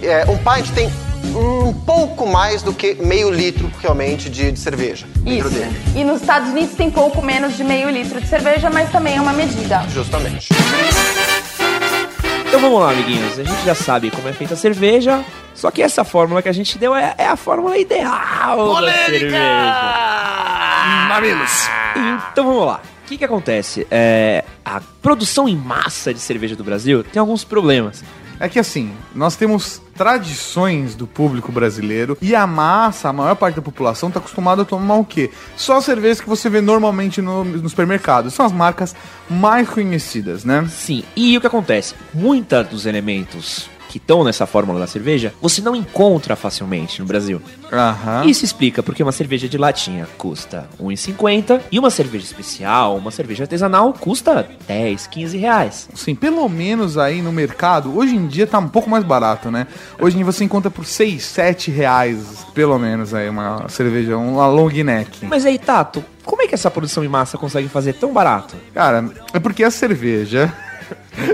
É, 0.05 0.25
um 0.29 0.37
pint 0.37 0.69
tem 0.73 0.91
um 1.35 1.73
pouco 1.73 2.27
mais 2.27 2.61
do 2.61 2.73
que 2.73 2.93
meio 2.95 3.31
litro, 3.31 3.71
realmente, 3.81 4.29
de, 4.29 4.51
de 4.51 4.59
cerveja 4.59 5.07
Isso. 5.25 5.49
dele. 5.49 5.75
E 5.95 6.03
nos 6.03 6.21
Estados 6.21 6.49
Unidos 6.49 6.75
tem 6.75 6.91
pouco 6.91 7.21
menos 7.21 7.57
de 7.57 7.63
meio 7.63 7.89
litro 7.89 8.21
de 8.21 8.27
cerveja, 8.27 8.69
mas 8.69 8.91
também 8.91 9.17
é 9.17 9.21
uma 9.21 9.33
medida. 9.33 9.83
Justamente. 9.89 10.49
Então 12.47 12.59
vamos 12.59 12.79
lá, 12.79 12.91
amiguinhos. 12.91 13.39
A 13.39 13.43
gente 13.43 13.65
já 13.65 13.75
sabe 13.75 14.11
como 14.11 14.29
é 14.29 14.33
feita 14.33 14.53
a 14.53 14.57
cerveja, 14.57 15.25
só 15.53 15.71
que 15.71 15.81
essa 15.81 16.03
fórmula 16.03 16.41
que 16.41 16.49
a 16.49 16.53
gente 16.53 16.77
deu 16.77 16.95
é, 16.95 17.15
é 17.17 17.27
a 17.27 17.35
fórmula 17.35 17.77
ideal 17.77 18.81
da 18.81 18.93
cerveja. 18.93 19.37
Mamilos. 21.09 21.67
Então 22.31 22.45
vamos 22.45 22.65
lá. 22.67 22.81
O 23.03 23.07
que, 23.07 23.17
que 23.17 23.25
acontece? 23.25 23.85
É, 23.91 24.43
a 24.63 24.81
produção 25.01 25.47
em 25.47 25.55
massa 25.55 26.13
de 26.13 26.19
cerveja 26.19 26.55
do 26.55 26.63
Brasil 26.63 27.03
tem 27.03 27.19
alguns 27.19 27.43
problemas. 27.43 28.03
É 28.39 28.49
que 28.49 28.59
assim, 28.59 28.91
nós 29.13 29.35
temos 29.35 29.81
tradições 29.95 30.93
do 30.93 31.07
público 31.07 31.51
brasileiro 31.51 32.17
e 32.21 32.35
a 32.35 32.45
massa, 32.45 33.09
a 33.09 33.13
maior 33.13 33.35
parte 33.35 33.55
da 33.55 33.61
população, 33.61 34.11
tá 34.11 34.19
acostumada 34.19 34.63
a 34.63 34.65
tomar 34.65 34.95
o 34.95 35.05
quê? 35.05 35.31
Só 35.55 35.79
cervejas 35.79 36.19
que 36.19 36.27
você 36.27 36.49
vê 36.49 36.59
normalmente 36.59 37.21
no, 37.21 37.43
no 37.45 37.69
supermercado. 37.69 38.29
São 38.29 38.45
as 38.45 38.51
marcas 38.51 38.95
mais 39.29 39.69
conhecidas, 39.69 40.43
né? 40.43 40.67
Sim, 40.69 41.03
e 41.15 41.37
o 41.37 41.41
que 41.41 41.47
acontece? 41.47 41.95
Muitos 42.13 42.67
dos 42.67 42.85
elementos 42.85 43.69
que 43.95 43.97
estão 43.97 44.25
nessa 44.25 44.45
fórmula 44.45 44.77
da 44.77 44.87
cerveja, 44.87 45.33
você 45.41 45.61
não 45.61 45.73
encontra 45.73 46.35
facilmente 46.35 46.99
no 46.99 47.07
Brasil. 47.07 47.41
Aham. 47.71 48.25
Isso 48.25 48.43
explica 48.43 48.83
porque 48.83 49.01
uma 49.01 49.13
cerveja 49.13 49.47
de 49.47 49.57
latinha 49.57 50.05
custa 50.17 50.67
R$ 50.77 50.85
1,50 50.85 51.61
e 51.71 51.79
uma 51.79 51.89
cerveja 51.89 52.25
especial, 52.25 52.97
uma 52.97 53.09
cerveja 53.09 53.45
artesanal, 53.45 53.93
custa 53.93 54.49
10, 54.67 55.07
15 55.07 55.37
reais. 55.37 55.89
Sim, 55.93 56.13
pelo 56.13 56.49
menos 56.49 56.97
aí 56.97 57.21
no 57.21 57.31
mercado, 57.31 57.97
hoje 57.97 58.17
em 58.17 58.27
dia 58.27 58.45
tá 58.45 58.59
um 58.59 58.67
pouco 58.67 58.89
mais 58.89 59.05
barato, 59.05 59.49
né? 59.49 59.65
Hoje 59.97 60.17
em 60.17 60.19
dia 60.19 60.25
você 60.25 60.43
encontra 60.43 60.69
por 60.69 60.85
6, 60.85 61.23
7 61.23 61.71
reais, 61.71 62.45
pelo 62.53 62.77
menos 62.77 63.13
aí, 63.13 63.29
uma 63.29 63.69
cerveja, 63.69 64.17
uma 64.17 64.45
long 64.45 64.71
neck. 64.83 65.25
Mas 65.25 65.45
aí, 65.45 65.57
Tato, 65.57 66.03
como 66.25 66.41
é 66.41 66.47
que 66.47 66.53
essa 66.53 66.69
produção 66.69 67.01
em 67.01 67.07
massa 67.07 67.37
consegue 67.37 67.69
fazer 67.69 67.93
tão 67.93 68.11
barato? 68.11 68.57
Cara, 68.73 69.09
é 69.33 69.39
porque 69.39 69.63
a 69.63 69.71
cerveja. 69.71 70.53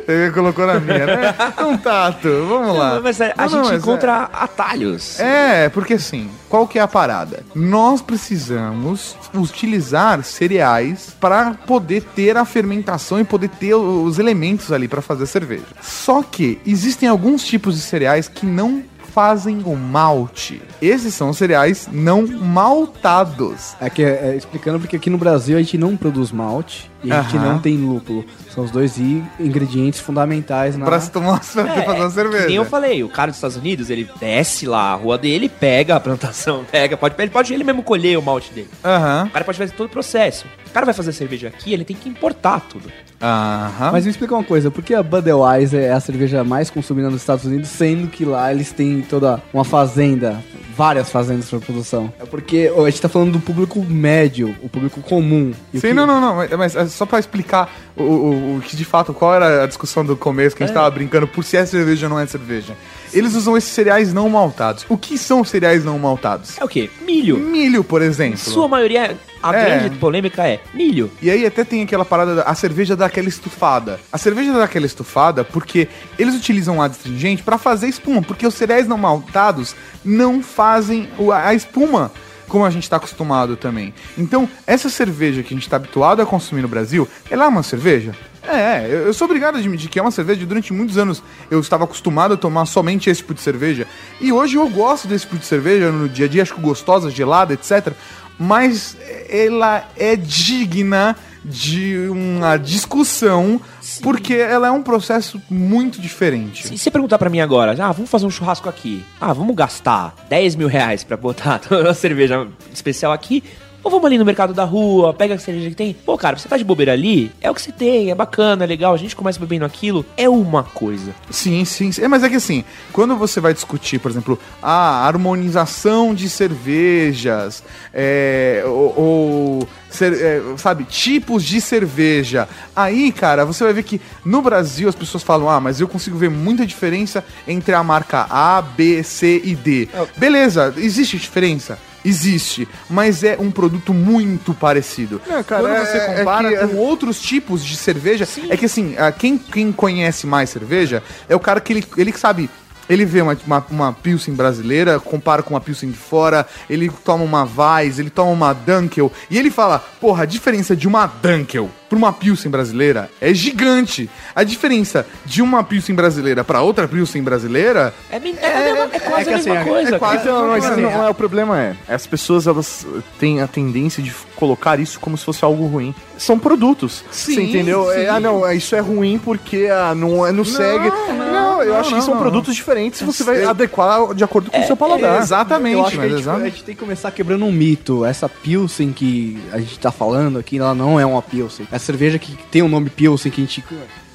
Ele 0.07 0.32
colocou 0.32 0.65
na 0.65 0.79
minha, 0.79 1.05
né? 1.05 1.36
Então, 1.53 1.77
Tato, 1.77 2.27
vamos 2.47 2.77
lá. 2.77 2.99
Mas 3.01 3.19
a, 3.21 3.34
a 3.38 3.43
Não, 3.43 3.47
gente 3.47 3.57
não, 3.57 3.63
mas 3.65 3.82
encontra 3.82 4.29
atalhos. 4.34 5.19
É, 5.19 5.69
porque 5.69 5.93
assim, 5.93 6.29
qual 6.49 6.67
que 6.67 6.79
é 6.79 6.82
a 6.82 6.88
parada? 6.88 7.43
Nós 7.55 8.01
precisamos 8.01 9.15
utilizar 9.34 10.23
cereais 10.23 11.15
para 11.19 11.53
poder 11.65 12.03
ter 12.15 12.38
a 12.38 12.45
fermentação 12.45 13.19
e 13.19 13.23
poder 13.23 13.49
ter 13.49 13.73
os 13.73 14.19
elementos 14.19 14.71
ali 14.71 14.88
para 14.88 15.01
fazer 15.01 15.23
a 15.23 15.27
cerveja. 15.27 15.65
Só 15.82 16.21
que 16.21 16.59
existem 16.65 17.07
alguns 17.07 17.43
tipos 17.45 17.75
de 17.75 17.82
cereais 17.82 18.27
que 18.27 18.45
não 18.45 18.84
fazem 19.13 19.61
o 19.65 19.75
malte. 19.75 20.61
Esses 20.82 21.13
são 21.13 21.29
os 21.29 21.38
cereais 21.38 21.88
não 21.91 22.25
maltados. 22.25 23.75
É 23.79 23.89
que, 23.89 24.03
é, 24.03 24.36
explicando, 24.36 24.79
porque 24.79 24.95
aqui 24.95 25.09
no 25.09 25.17
Brasil 25.17 25.57
a 25.57 25.61
gente 25.61 25.77
não 25.77 25.97
produz 25.97 26.32
malte 26.32 26.91
e 27.04 27.12
a 27.12 27.22
gente 27.22 27.38
não 27.38 27.60
tem 27.60 27.78
lúpulo. 27.78 28.26
São 28.54 28.64
os 28.64 28.72
dois 28.72 28.97
ingredientes 29.39 29.99
fundamentais 29.99 30.76
na... 30.78 30.86
Pra 30.86 30.99
se 30.99 31.10
tomar 31.12 31.39
pra 31.39 31.62
É, 31.64 31.84
fazer 31.84 31.99
uma 31.99 32.08
que 32.08 32.14
cerveja. 32.14 32.47
nem 32.47 32.56
eu 32.58 32.66
falei, 32.66 33.04
o 33.04 33.10
cara 33.10 33.32
dos 33.32 33.38
Estados 33.38 33.58
Unidos, 33.58 33.89
ele 33.89 34.10
desce 34.20 34.66
lá 34.68 34.91
a 34.91 34.95
rua 34.95 35.18
dele, 35.18 35.47
pega 35.49 35.95
a 35.95 35.99
plantação, 35.99 36.64
pega, 36.70 36.97
pode, 36.97 37.16
ele 37.18 37.32
pode 37.32 37.54
ele 37.54 37.64
mesmo 37.64 37.82
colher 37.84 38.18
o 38.18 38.22
malte 38.22 38.52
dele. 38.54 38.70
Aham. 38.84 39.26
O 39.28 39.32
cara 39.32 39.45
pode 39.45 39.58
fazer 39.58 39.72
todo 39.74 39.88
o 39.88 39.89
processo. 39.89 40.45
O 40.68 40.74
cara 40.74 40.86
vai 40.86 40.93
fazer 40.93 41.12
cerveja 41.14 41.47
aqui, 41.49 41.74
ele 41.74 41.84
tem 41.86 41.95
que 41.95 42.08
importar 42.10 42.60
tudo. 42.62 42.89
Aham. 43.22 43.91
Mas 43.91 44.06
me 44.06 44.12
explica 44.12 44.34
uma 44.34 44.43
coisa, 44.43 44.72
por 44.72 44.84
que 44.84 44.93
a 44.93 45.04
Budweiser 45.04 45.84
é 45.84 45.91
a 45.91 45.99
cerveja 45.99 46.43
mais 46.43 46.70
consumida 46.70 47.10
nos 47.10 47.22
Estados 47.22 47.45
Unidos, 47.45 47.70
sendo 47.70 48.08
que 48.08 48.26
lá 48.26 48.52
eles 48.52 48.72
têm 48.72 49.02
toda 49.02 49.41
uma 49.54 49.64
fazenda, 49.64 50.41
várias 50.76 51.10
fazendas 51.12 51.49
para 51.49 51.60
produção? 51.60 52.12
É 52.20 52.26
porque 52.26 52.72
a 52.76 52.89
gente 52.89 53.02
tá 53.02 53.10
falando 53.10 53.34
do 53.34 53.39
público 53.39 53.80
médio, 53.84 54.56
o 54.64 54.70
público 54.70 55.02
comum. 55.02 55.52
E 55.74 55.80
Sim, 55.80 55.88
que- 55.89 55.93
não, 55.93 56.08
não, 56.08 56.20
não, 56.22 56.36
mas, 56.38 56.49
mas 56.52 56.76
é 56.76 56.86
só 56.92 57.06
pra 57.06 57.20
explicar 57.20 57.72
o, 57.96 58.04
o, 58.04 58.58
o 58.58 58.62
que 58.62 58.76
de 58.76 58.86
fato, 58.86 59.14
qual 59.14 59.34
era 59.34 59.64
a 59.64 59.68
discussão 59.68 60.06
do 60.06 60.16
começo 60.16 60.56
que 60.56 60.64
a 60.64 60.68
gente 60.68 60.76
tava 60.76 60.89
brincando 60.89 61.28
por 61.28 61.44
se 61.44 61.58
é 61.58 61.66
cerveja 61.66 62.06
ou 62.06 62.10
não 62.12 62.20
é 62.20 62.26
cerveja. 62.26 62.76
Eles 63.14 63.34
usam 63.36 63.58
esses 63.58 63.72
cereais 63.72 64.14
não 64.14 64.30
maltados. 64.30 64.86
O 64.88 64.98
que 64.98 65.18
são 65.18 65.44
cereais 65.44 65.84
não 65.84 66.00
maltados? 66.00 66.58
É 66.58 66.64
o 66.64 66.68
quê? 66.68 66.89
Milho. 67.02 67.38
Milho, 67.38 67.84
por 67.84 68.02
exemplo. 68.02 68.38
Sua 68.38 68.68
maioria, 68.70 69.18
a 69.44 69.54
É. 69.54 69.66
grande 69.80 69.98
polêmica 69.98 70.48
é 70.48 70.62
milho. 70.74 71.12
E 71.22 71.30
aí 71.30 71.46
até 71.46 71.64
tem 71.66 71.84
aquela 71.84 72.06
parada, 72.06 72.36
da, 72.36 72.44
a 72.44 72.56
cerveja 72.56 72.96
dá 72.96 73.08
aquela 73.08 73.28
estufada. 73.28 74.00
A 74.14 74.18
cerveja 74.18 74.54
dá 74.54 74.64
aquela 74.64 74.86
estufada 74.86 75.44
porque 75.44 75.89
eles 76.18 76.36
utilizam 76.36 76.78
um 76.78 76.82
adstringente 76.82 77.44
pra 77.44 77.58
fazer 77.58 77.88
espuma, 77.88 78.22
porque 78.22 78.48
os 78.48 78.54
cereais 78.54 78.88
não 78.88 78.98
maltados 78.98 79.76
não 80.06 80.42
fazem 80.42 81.10
a 81.34 81.54
espuma 81.54 82.12
como 82.52 82.66
a 82.66 82.70
gente 82.70 82.84
está 82.84 82.97
acostumado 82.97 83.56
também. 83.56 83.93
Então, 84.18 84.47
essa 84.68 84.89
cerveja 84.89 85.41
que 85.41 85.54
a 85.54 85.56
gente 85.56 85.64
está 85.64 85.78
habituado 85.78 86.22
a 86.22 86.26
consumir 86.26 86.62
no 86.62 86.68
Brasil, 86.68 87.08
ela 87.30 87.45
é 87.45 87.47
uma 87.47 87.64
cerveja? 87.64 88.14
É, 88.43 88.88
eu 89.06 89.14
sou 89.14 89.24
obrigado 89.24 89.56
a 89.56 89.60
admitir 89.60 89.89
que 89.89 89.97
é 89.97 90.02
uma 90.02 90.12
cerveja. 90.12 90.45
Durante 90.45 90.74
muitos 90.74 90.97
anos 90.97 91.24
eu 91.49 91.62
estava 91.62 91.86
acostumado 91.86 92.34
a 92.34 92.38
tomar 92.38 92.66
somente 92.66 93.10
esse 93.10 93.22
tipo 93.22 93.34
de 93.34 93.39
cerveja. 93.39 93.88
E 94.20 94.34
hoje 94.34 94.58
eu 94.58 94.68
gosto 94.68 95.08
desse 95.08 95.24
tipo 95.24 95.38
de 95.38 95.45
cerveja 95.45 95.93
no 95.93 96.10
dia 96.10 96.26
a 96.26 96.28
dia, 96.28 96.41
acho 96.41 96.60
gostosa, 96.60 97.10
gelada, 97.10 97.54
etc. 97.54 97.93
Mas 98.38 98.97
ela 99.30 99.88
é 99.95 100.18
digna 100.18 101.16
de 101.45 102.10
uma 102.10 102.58
discussão, 102.58 103.62
porque 104.02 104.34
ela 104.36 104.68
é 104.68 104.72
um 104.72 104.84
processo 104.84 105.42
muito 105.50 106.00
diferente. 106.00 106.68
Se 106.68 106.78
você 106.78 106.92
perguntar 106.92 107.18
pra 107.18 107.30
mim 107.30 107.39
agora, 107.39 107.72
ah, 107.84 107.92
vamos 107.92 108.10
fazer 108.10 108.26
um 108.26 108.30
churrasco 108.30 108.70
aqui. 108.70 109.04
Ah, 109.20 109.34
vamos 109.34 109.56
gastar 109.56 110.16
10 110.30 110.56
mil 110.56 110.68
reais 110.68 111.04
pra 111.04 111.18
botar 111.18 111.60
toda 111.60 111.89
a 111.92 111.94
cerveja 111.94 112.48
especial 112.74 113.12
aqui. 113.12 113.44
Ou 113.84 113.89
vamos 113.89 114.05
ali 114.05 114.17
no 114.17 114.25
mercado 114.25 114.53
da 114.53 114.63
rua, 114.63 115.13
pega 115.13 115.34
a 115.36 115.39
cerveja 115.39 115.69
que 115.69 115.75
tem. 115.75 115.93
Pô, 115.93 116.17
cara, 116.17 116.38
você 116.38 116.47
tá 116.47 116.55
de 116.55 116.63
bobeira 116.63 116.93
ali, 116.93 117.32
é 117.41 117.49
o 117.49 117.53
que 117.55 117.61
você 117.61 117.71
tem, 117.71 118.11
é 118.11 118.15
bacana, 118.15 118.63
é 118.63 118.67
legal, 118.67 118.93
a 118.93 118.97
gente 118.97 119.15
começa 119.15 119.39
bebendo 119.39 119.65
aquilo, 119.65 120.05
é 120.15 120.29
uma 120.29 120.63
coisa. 120.63 121.13
Sim, 121.32 121.65
sim, 121.65 121.91
sim. 121.91 122.03
É, 122.03 122.07
mas 122.07 122.23
é 122.23 122.29
que 122.29 122.36
assim, 122.36 122.63
quando 122.93 123.15
você 123.15 123.39
vai 123.39 123.53
discutir, 123.53 123.97
por 123.99 124.11
exemplo, 124.11 124.38
a 124.61 125.07
harmonização 125.07 126.13
de 126.13 126.29
cervejas, 126.29 127.63
é, 127.93 128.63
ou, 128.65 128.93
ou, 128.99 129.67
cer- 129.89 130.13
é, 130.13 130.41
sabe, 130.57 130.84
tipos 130.84 131.43
de 131.43 131.59
cerveja, 131.59 132.47
aí, 132.75 133.11
cara, 133.11 133.45
você 133.45 133.63
vai 133.63 133.73
ver 133.73 133.84
que 133.84 133.99
no 134.23 134.41
Brasil 134.41 134.88
as 134.89 134.95
pessoas 134.95 135.23
falam, 135.23 135.49
ah, 135.49 135.59
mas 135.59 135.79
eu 135.82 135.88
consigo 135.88 136.17
ver 136.17 136.29
muita 136.29 136.65
diferença 136.65 137.23
entre 137.47 137.73
a 137.73 137.84
marca 137.84 138.27
A, 138.29 138.61
B, 138.61 139.01
C 139.03 139.41
e 139.43 139.55
D. 139.55 139.89
Beleza, 140.17 140.73
existe 140.77 141.17
diferença? 141.17 141.77
Existe, 142.04 142.68
mas 142.89 143.24
é 143.24 143.38
um 143.39 143.52
produto 143.52 143.93
muito 143.93 144.54
parecido. 144.54 145.22
É, 145.30 145.43
cara, 145.43 145.62
Quando 145.62 145.76
é- 145.76 145.86
você 145.86 145.97
é 145.97 146.18
compara 146.18 146.49
que- 146.49 146.68
com 146.68 146.78
outros 146.78 147.22
tipos 147.22 147.64
de 147.64 147.76
cerveja, 147.76 148.28
é 148.49 148.58
que 148.58 148.66
assim, 148.66 148.95
quem, 149.20 149.38
quem 149.38 149.72
conhece 149.72 150.26
mais 150.26 150.49
cerveja 150.49 151.04
é 151.30 151.36
o 151.36 151.39
cara 151.39 151.62
que 151.62 151.74
ele, 151.74 151.86
ele 151.97 152.12
que 152.12 152.20
sabe. 152.20 152.49
Ele 152.89 153.05
vê 153.05 153.21
uma, 153.21 153.38
uma, 153.45 153.65
uma 153.69 153.93
Pilsen 153.93 154.34
brasileira, 154.34 154.99
compara 154.99 155.41
com 155.43 155.53
uma 155.53 155.61
Pilsen 155.61 155.89
de 155.91 155.97
fora, 155.97 156.45
ele 156.69 156.91
toma 157.05 157.23
uma 157.23 157.43
Weiss, 157.43 157.99
ele 157.99 158.09
toma 158.09 158.32
uma 158.32 158.53
Dunkel, 158.53 159.11
e 159.29 159.38
ele 159.38 159.49
fala, 159.49 159.79
porra, 159.99 160.23
a 160.23 160.25
diferença 160.25 160.75
de 160.75 160.88
uma 160.88 161.05
Dunkel 161.07 161.69
pra 161.89 161.97
uma 161.97 162.11
Pilsen 162.13 162.49
brasileira 162.51 163.09
é 163.19 163.34
gigante. 163.34 164.09
A 164.36 164.43
diferença 164.43 165.05
de 165.25 165.41
uma 165.41 165.63
Pilsen 165.63 165.93
brasileira 165.95 166.43
pra 166.43 166.61
outra 166.61 166.88
Pilsen 166.88 167.21
brasileira 167.21 167.93
É, 168.09 168.19
men- 168.19 168.36
é, 168.41 168.63
mesma- 168.73 168.89
é 168.93 168.99
quase 168.99 169.25
que 169.25 169.34
a 169.34 169.36
assim, 169.38 169.49
mesma 169.49 169.61
é- 169.61 169.63
coisa. 169.65 169.95
é 169.95 169.99
quase- 169.99 170.17
cara. 170.23 170.32
Não, 170.32 170.47
mas 170.47 170.65
Assim, 170.65 170.82
não 170.82 171.03
é 171.05 171.09
o 171.09 171.13
problema 171.13 171.59
é. 171.59 171.75
As 171.88 172.05
pessoas 172.07 172.47
elas 172.47 172.86
têm 173.19 173.41
a 173.41 173.47
tendência 173.47 174.01
de 174.01 174.09
colocar 174.42 174.80
isso 174.80 175.00
como 175.00 175.16
se 175.16 175.24
fosse 175.24 175.46
algo 175.46 175.68
ruim. 175.68 175.94
São 176.18 176.38
produtos. 176.39 177.04
Sim, 177.12 177.36
você 177.36 177.42
entendeu? 177.44 177.86
sim. 177.86 178.00
É, 178.00 178.10
ah, 178.10 178.20
não, 178.20 178.46
é, 178.46 178.56
isso 178.56 178.76
é 178.76 178.80
ruim 178.80 179.20
porque 179.24 179.70
ah, 179.72 179.94
não, 179.96 180.26
é- 180.26 180.32
não, 180.32 180.44
segue. 180.44 180.89
Não, 180.89 181.62
eu 181.62 181.74
não, 181.74 181.80
acho 181.80 181.89
que 181.89 181.96
não, 181.96 182.02
são 182.02 182.16
não. 182.16 182.22
produtos 182.22 182.56
diferentes. 182.56 183.02
Você 183.04 183.24
vai 183.24 183.44
É- 183.44 183.46
adequar 183.46 184.16
de 184.16 184.24
acordo 184.24 184.50
com 184.50 184.60
o 184.60 184.66
seu 184.66 184.76
paladar. 184.76 185.20
é, 185.20 185.20
exatamente, 185.22 185.74
Eu 185.76 185.86
acho 185.86 185.92
que 185.92 186.00
a 186.06 186.10
gente, 186.10 186.20
exatamente. 186.22 186.48
a 186.48 186.50
gente 186.50 186.64
tem 186.64 186.74
que 186.76 186.82
começar 186.82 187.12
quebrando 187.12 187.46
um 187.46 187.52
mito. 187.52 188.04
Essa 188.04 188.28
Pilsen 188.28 188.92
que 188.92 189.39
a 189.54 189.60
gente 189.60 189.78
tá 189.80 189.92
falando 189.92 190.39
aqui, 190.39 190.58
ela 190.58 190.74
não 190.74 191.00
é 191.00 191.06
uma 191.06 191.22
Pilsen. 191.22 191.68
Essa 191.72 191.86
cerveja 191.86 192.18
que 192.18 192.36
tem 192.50 192.64
o 192.64 192.68
nome 192.68 192.89
Pilsen, 192.89 193.32
que 193.32 193.42
a 193.42 193.46
gente 193.46 193.64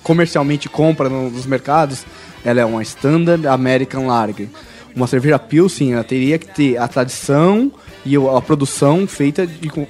comercialmente 0.02 0.68
compra 0.68 1.08
no- 1.08 1.30
nos 1.30 1.46
mercados, 1.46 2.04
ela 2.44 2.60
é 2.60 2.64
uma 2.64 2.82
Standard 2.82 3.46
American 3.46 4.06
Lager. 4.06 4.48
Uma 4.94 5.06
cerveja 5.06 5.38
Pilsen, 5.38 5.92
ela 5.94 6.04
teria 6.04 6.38
que 6.38 6.46
ter 6.46 6.78
a 6.78 6.88
tradição 6.88 7.70
e 8.06 8.16
a 8.16 8.40
produção 8.40 9.06
feita 9.06 9.46
de 9.46 9.68
com- 9.68 9.86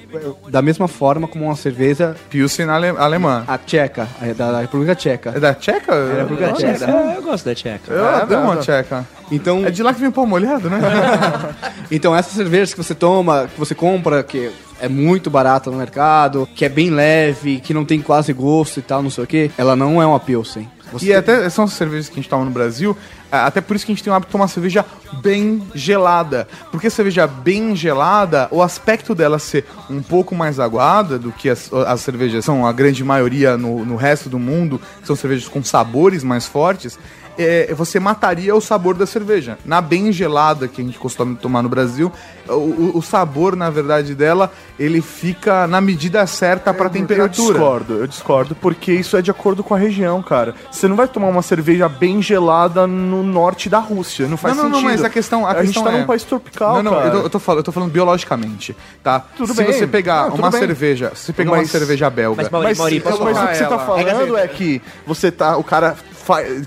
da 0.48 0.62
mesma 0.62 0.88
forma 0.88 1.28
como 1.28 1.44
uma 1.44 1.54
cerveja 1.56 2.16
Pilsen 2.30 2.68
ale, 2.68 2.88
alemã. 2.88 3.44
a 3.46 3.58
tcheca, 3.58 4.08
a 4.20 4.26
da, 4.32 4.52
da 4.52 4.60
República 4.60 4.94
Tcheca. 4.94 5.32
É 5.36 5.40
da 5.40 5.54
Tcheca? 5.54 5.94
É 5.94 6.08
da 6.14 6.22
República 6.22 6.52
Tcheca. 6.54 6.84
É, 6.90 7.16
eu 7.18 7.22
gosto 7.22 7.44
da 7.44 7.54
tcheca. 7.54 7.92
Eu 7.92 8.06
É, 8.06 8.14
adoro 8.22 8.58
é, 8.58 8.62
tcheca. 8.62 9.06
Então, 9.30 9.64
É 9.66 9.70
de 9.70 9.82
lá 9.82 9.92
que 9.92 10.00
vem 10.00 10.08
o 10.08 10.12
pau 10.12 10.26
molhado, 10.26 10.68
né? 10.70 10.78
Então, 11.90 12.14
essas 12.16 12.32
cervejas 12.32 12.72
que 12.74 12.82
você 12.82 12.94
toma, 12.94 13.48
que 13.52 13.58
você 13.58 13.74
compra, 13.74 14.22
que 14.22 14.50
é 14.80 14.88
muito 14.88 15.30
barata 15.30 15.70
no 15.70 15.76
mercado, 15.76 16.48
que 16.54 16.64
é 16.64 16.68
bem 16.68 16.90
leve, 16.90 17.60
que 17.60 17.72
não 17.72 17.84
tem 17.84 18.00
quase 18.00 18.32
gosto 18.32 18.78
e 18.78 18.82
tal, 18.82 19.02
não 19.02 19.10
sei 19.10 19.24
o 19.24 19.26
que, 19.26 19.50
ela 19.56 19.76
não 19.76 20.00
é 20.02 20.06
uma 20.06 20.18
Pilsen. 20.20 20.68
Você 20.92 21.06
E 21.06 21.14
até 21.14 21.48
são 21.50 21.64
as 21.64 21.72
cervejas 21.72 22.08
que 22.08 22.14
a 22.14 22.16
gente 22.16 22.28
toma 22.28 22.44
no 22.44 22.50
Brasil, 22.50 22.96
até 23.30 23.60
por 23.60 23.74
isso 23.74 23.84
que 23.84 23.92
a 23.92 23.94
gente 23.94 24.04
tem 24.04 24.12
o 24.12 24.16
hábito 24.16 24.28
de 24.28 24.32
tomar 24.32 24.48
cerveja 24.48 24.84
bem 25.20 25.62
gelada. 25.74 26.46
Porque 26.70 26.86
a 26.86 26.90
cerveja 26.90 27.26
bem 27.26 27.74
gelada, 27.74 28.48
o 28.50 28.62
aspecto 28.62 29.14
dela 29.14 29.38
ser 29.38 29.64
um 29.90 30.00
pouco 30.00 30.34
mais 30.34 30.60
aguada 30.60 31.18
do 31.18 31.32
que 31.32 31.50
as, 31.50 31.72
as 31.72 32.00
cervejas 32.00 32.44
são 32.44 32.66
a 32.66 32.72
grande 32.72 33.02
maioria 33.02 33.56
no, 33.56 33.84
no 33.84 33.96
resto 33.96 34.28
do 34.28 34.38
mundo, 34.38 34.80
que 35.00 35.06
são 35.06 35.16
cervejas 35.16 35.48
com 35.48 35.62
sabores 35.62 36.22
mais 36.22 36.46
fortes, 36.46 36.98
é, 37.38 37.72
você 37.74 38.00
mataria 38.00 38.54
o 38.54 38.60
sabor 38.60 38.94
da 38.94 39.06
cerveja. 39.06 39.58
Na 39.64 39.80
bem 39.80 40.10
gelada 40.10 40.68
que 40.68 40.80
a 40.80 40.84
gente 40.84 40.98
costuma 40.98 41.36
tomar 41.36 41.62
no 41.62 41.68
Brasil, 41.68 42.10
o, 42.48 42.92
o- 42.98 43.02
sabor, 43.02 43.54
na 43.56 43.70
verdade, 43.70 44.14
dela, 44.14 44.50
ele 44.78 45.00
fica 45.00 45.66
na 45.66 45.80
medida 45.80 46.26
certa 46.26 46.72
para 46.74 46.86
Eu 46.86 46.90
temperatura. 46.90 47.52
discordo, 47.54 47.94
eu 47.94 48.06
discordo, 48.06 48.54
porque 48.54 48.92
isso 48.92 49.16
é 49.16 49.22
de 49.22 49.30
acordo 49.30 49.62
com 49.62 49.74
a 49.74 49.78
região, 49.78 50.22
cara. 50.22 50.54
Você 50.70 50.86
não 50.88 50.96
vai 50.96 51.06
tomar 51.08 51.28
uma 51.28 51.42
cerveja 51.42 51.88
bem 51.88 52.20
gelada 52.22 52.86
no 52.86 53.22
norte 53.22 53.68
da 53.68 53.78
Rússia, 53.78 54.26
não 54.28 54.36
faz 54.36 54.56
não, 54.56 54.64
não, 54.64 54.70
sentido. 54.70 54.84
não, 54.86 54.90
mas 54.92 55.04
a 55.04 55.10
questão, 55.10 55.46
a, 55.46 55.54
gente 55.56 55.66
questão 55.66 55.84
tá 55.84 55.92
é... 55.92 56.00
num 56.00 56.06
país 56.06 56.22
tropical, 56.24 56.74
Não, 56.76 56.82
não, 56.82 56.92
cara. 56.92 57.06
eu 57.06 57.12
tô, 57.12 57.18
eu 57.26 57.30
tô 57.30 57.38
falando, 57.38 57.58
eu 57.60 57.64
tô 57.64 57.72
falando 57.72 57.90
biologicamente, 57.90 58.76
tá? 59.02 59.20
Tudo 59.36 59.54
se 59.54 59.62
bem. 59.62 59.72
você 59.72 59.86
pegar 59.86 60.28
Não, 60.28 60.36
uma 60.36 60.50
bem. 60.50 60.60
cerveja, 60.60 61.12
se 61.14 61.26
você 61.26 61.32
pegar 61.32 61.50
uma 61.52 61.56
Mas- 61.58 61.70
cerveja 61.70 62.10
belga, 62.10 62.42
Mas, 62.42 62.50
Mauri, 62.50 62.68
Mas, 62.68 62.78
Mauri, 62.78 63.00
posso 63.00 63.24
mas 63.24 63.36
o 63.38 63.46
que 63.48 63.54
você 63.56 63.64
tá 63.66 63.78
falando 63.78 64.36
é 64.38 64.48
que 64.48 64.82
você 65.06 65.30
tá. 65.30 65.56
O 65.56 65.64
cara 65.64 65.96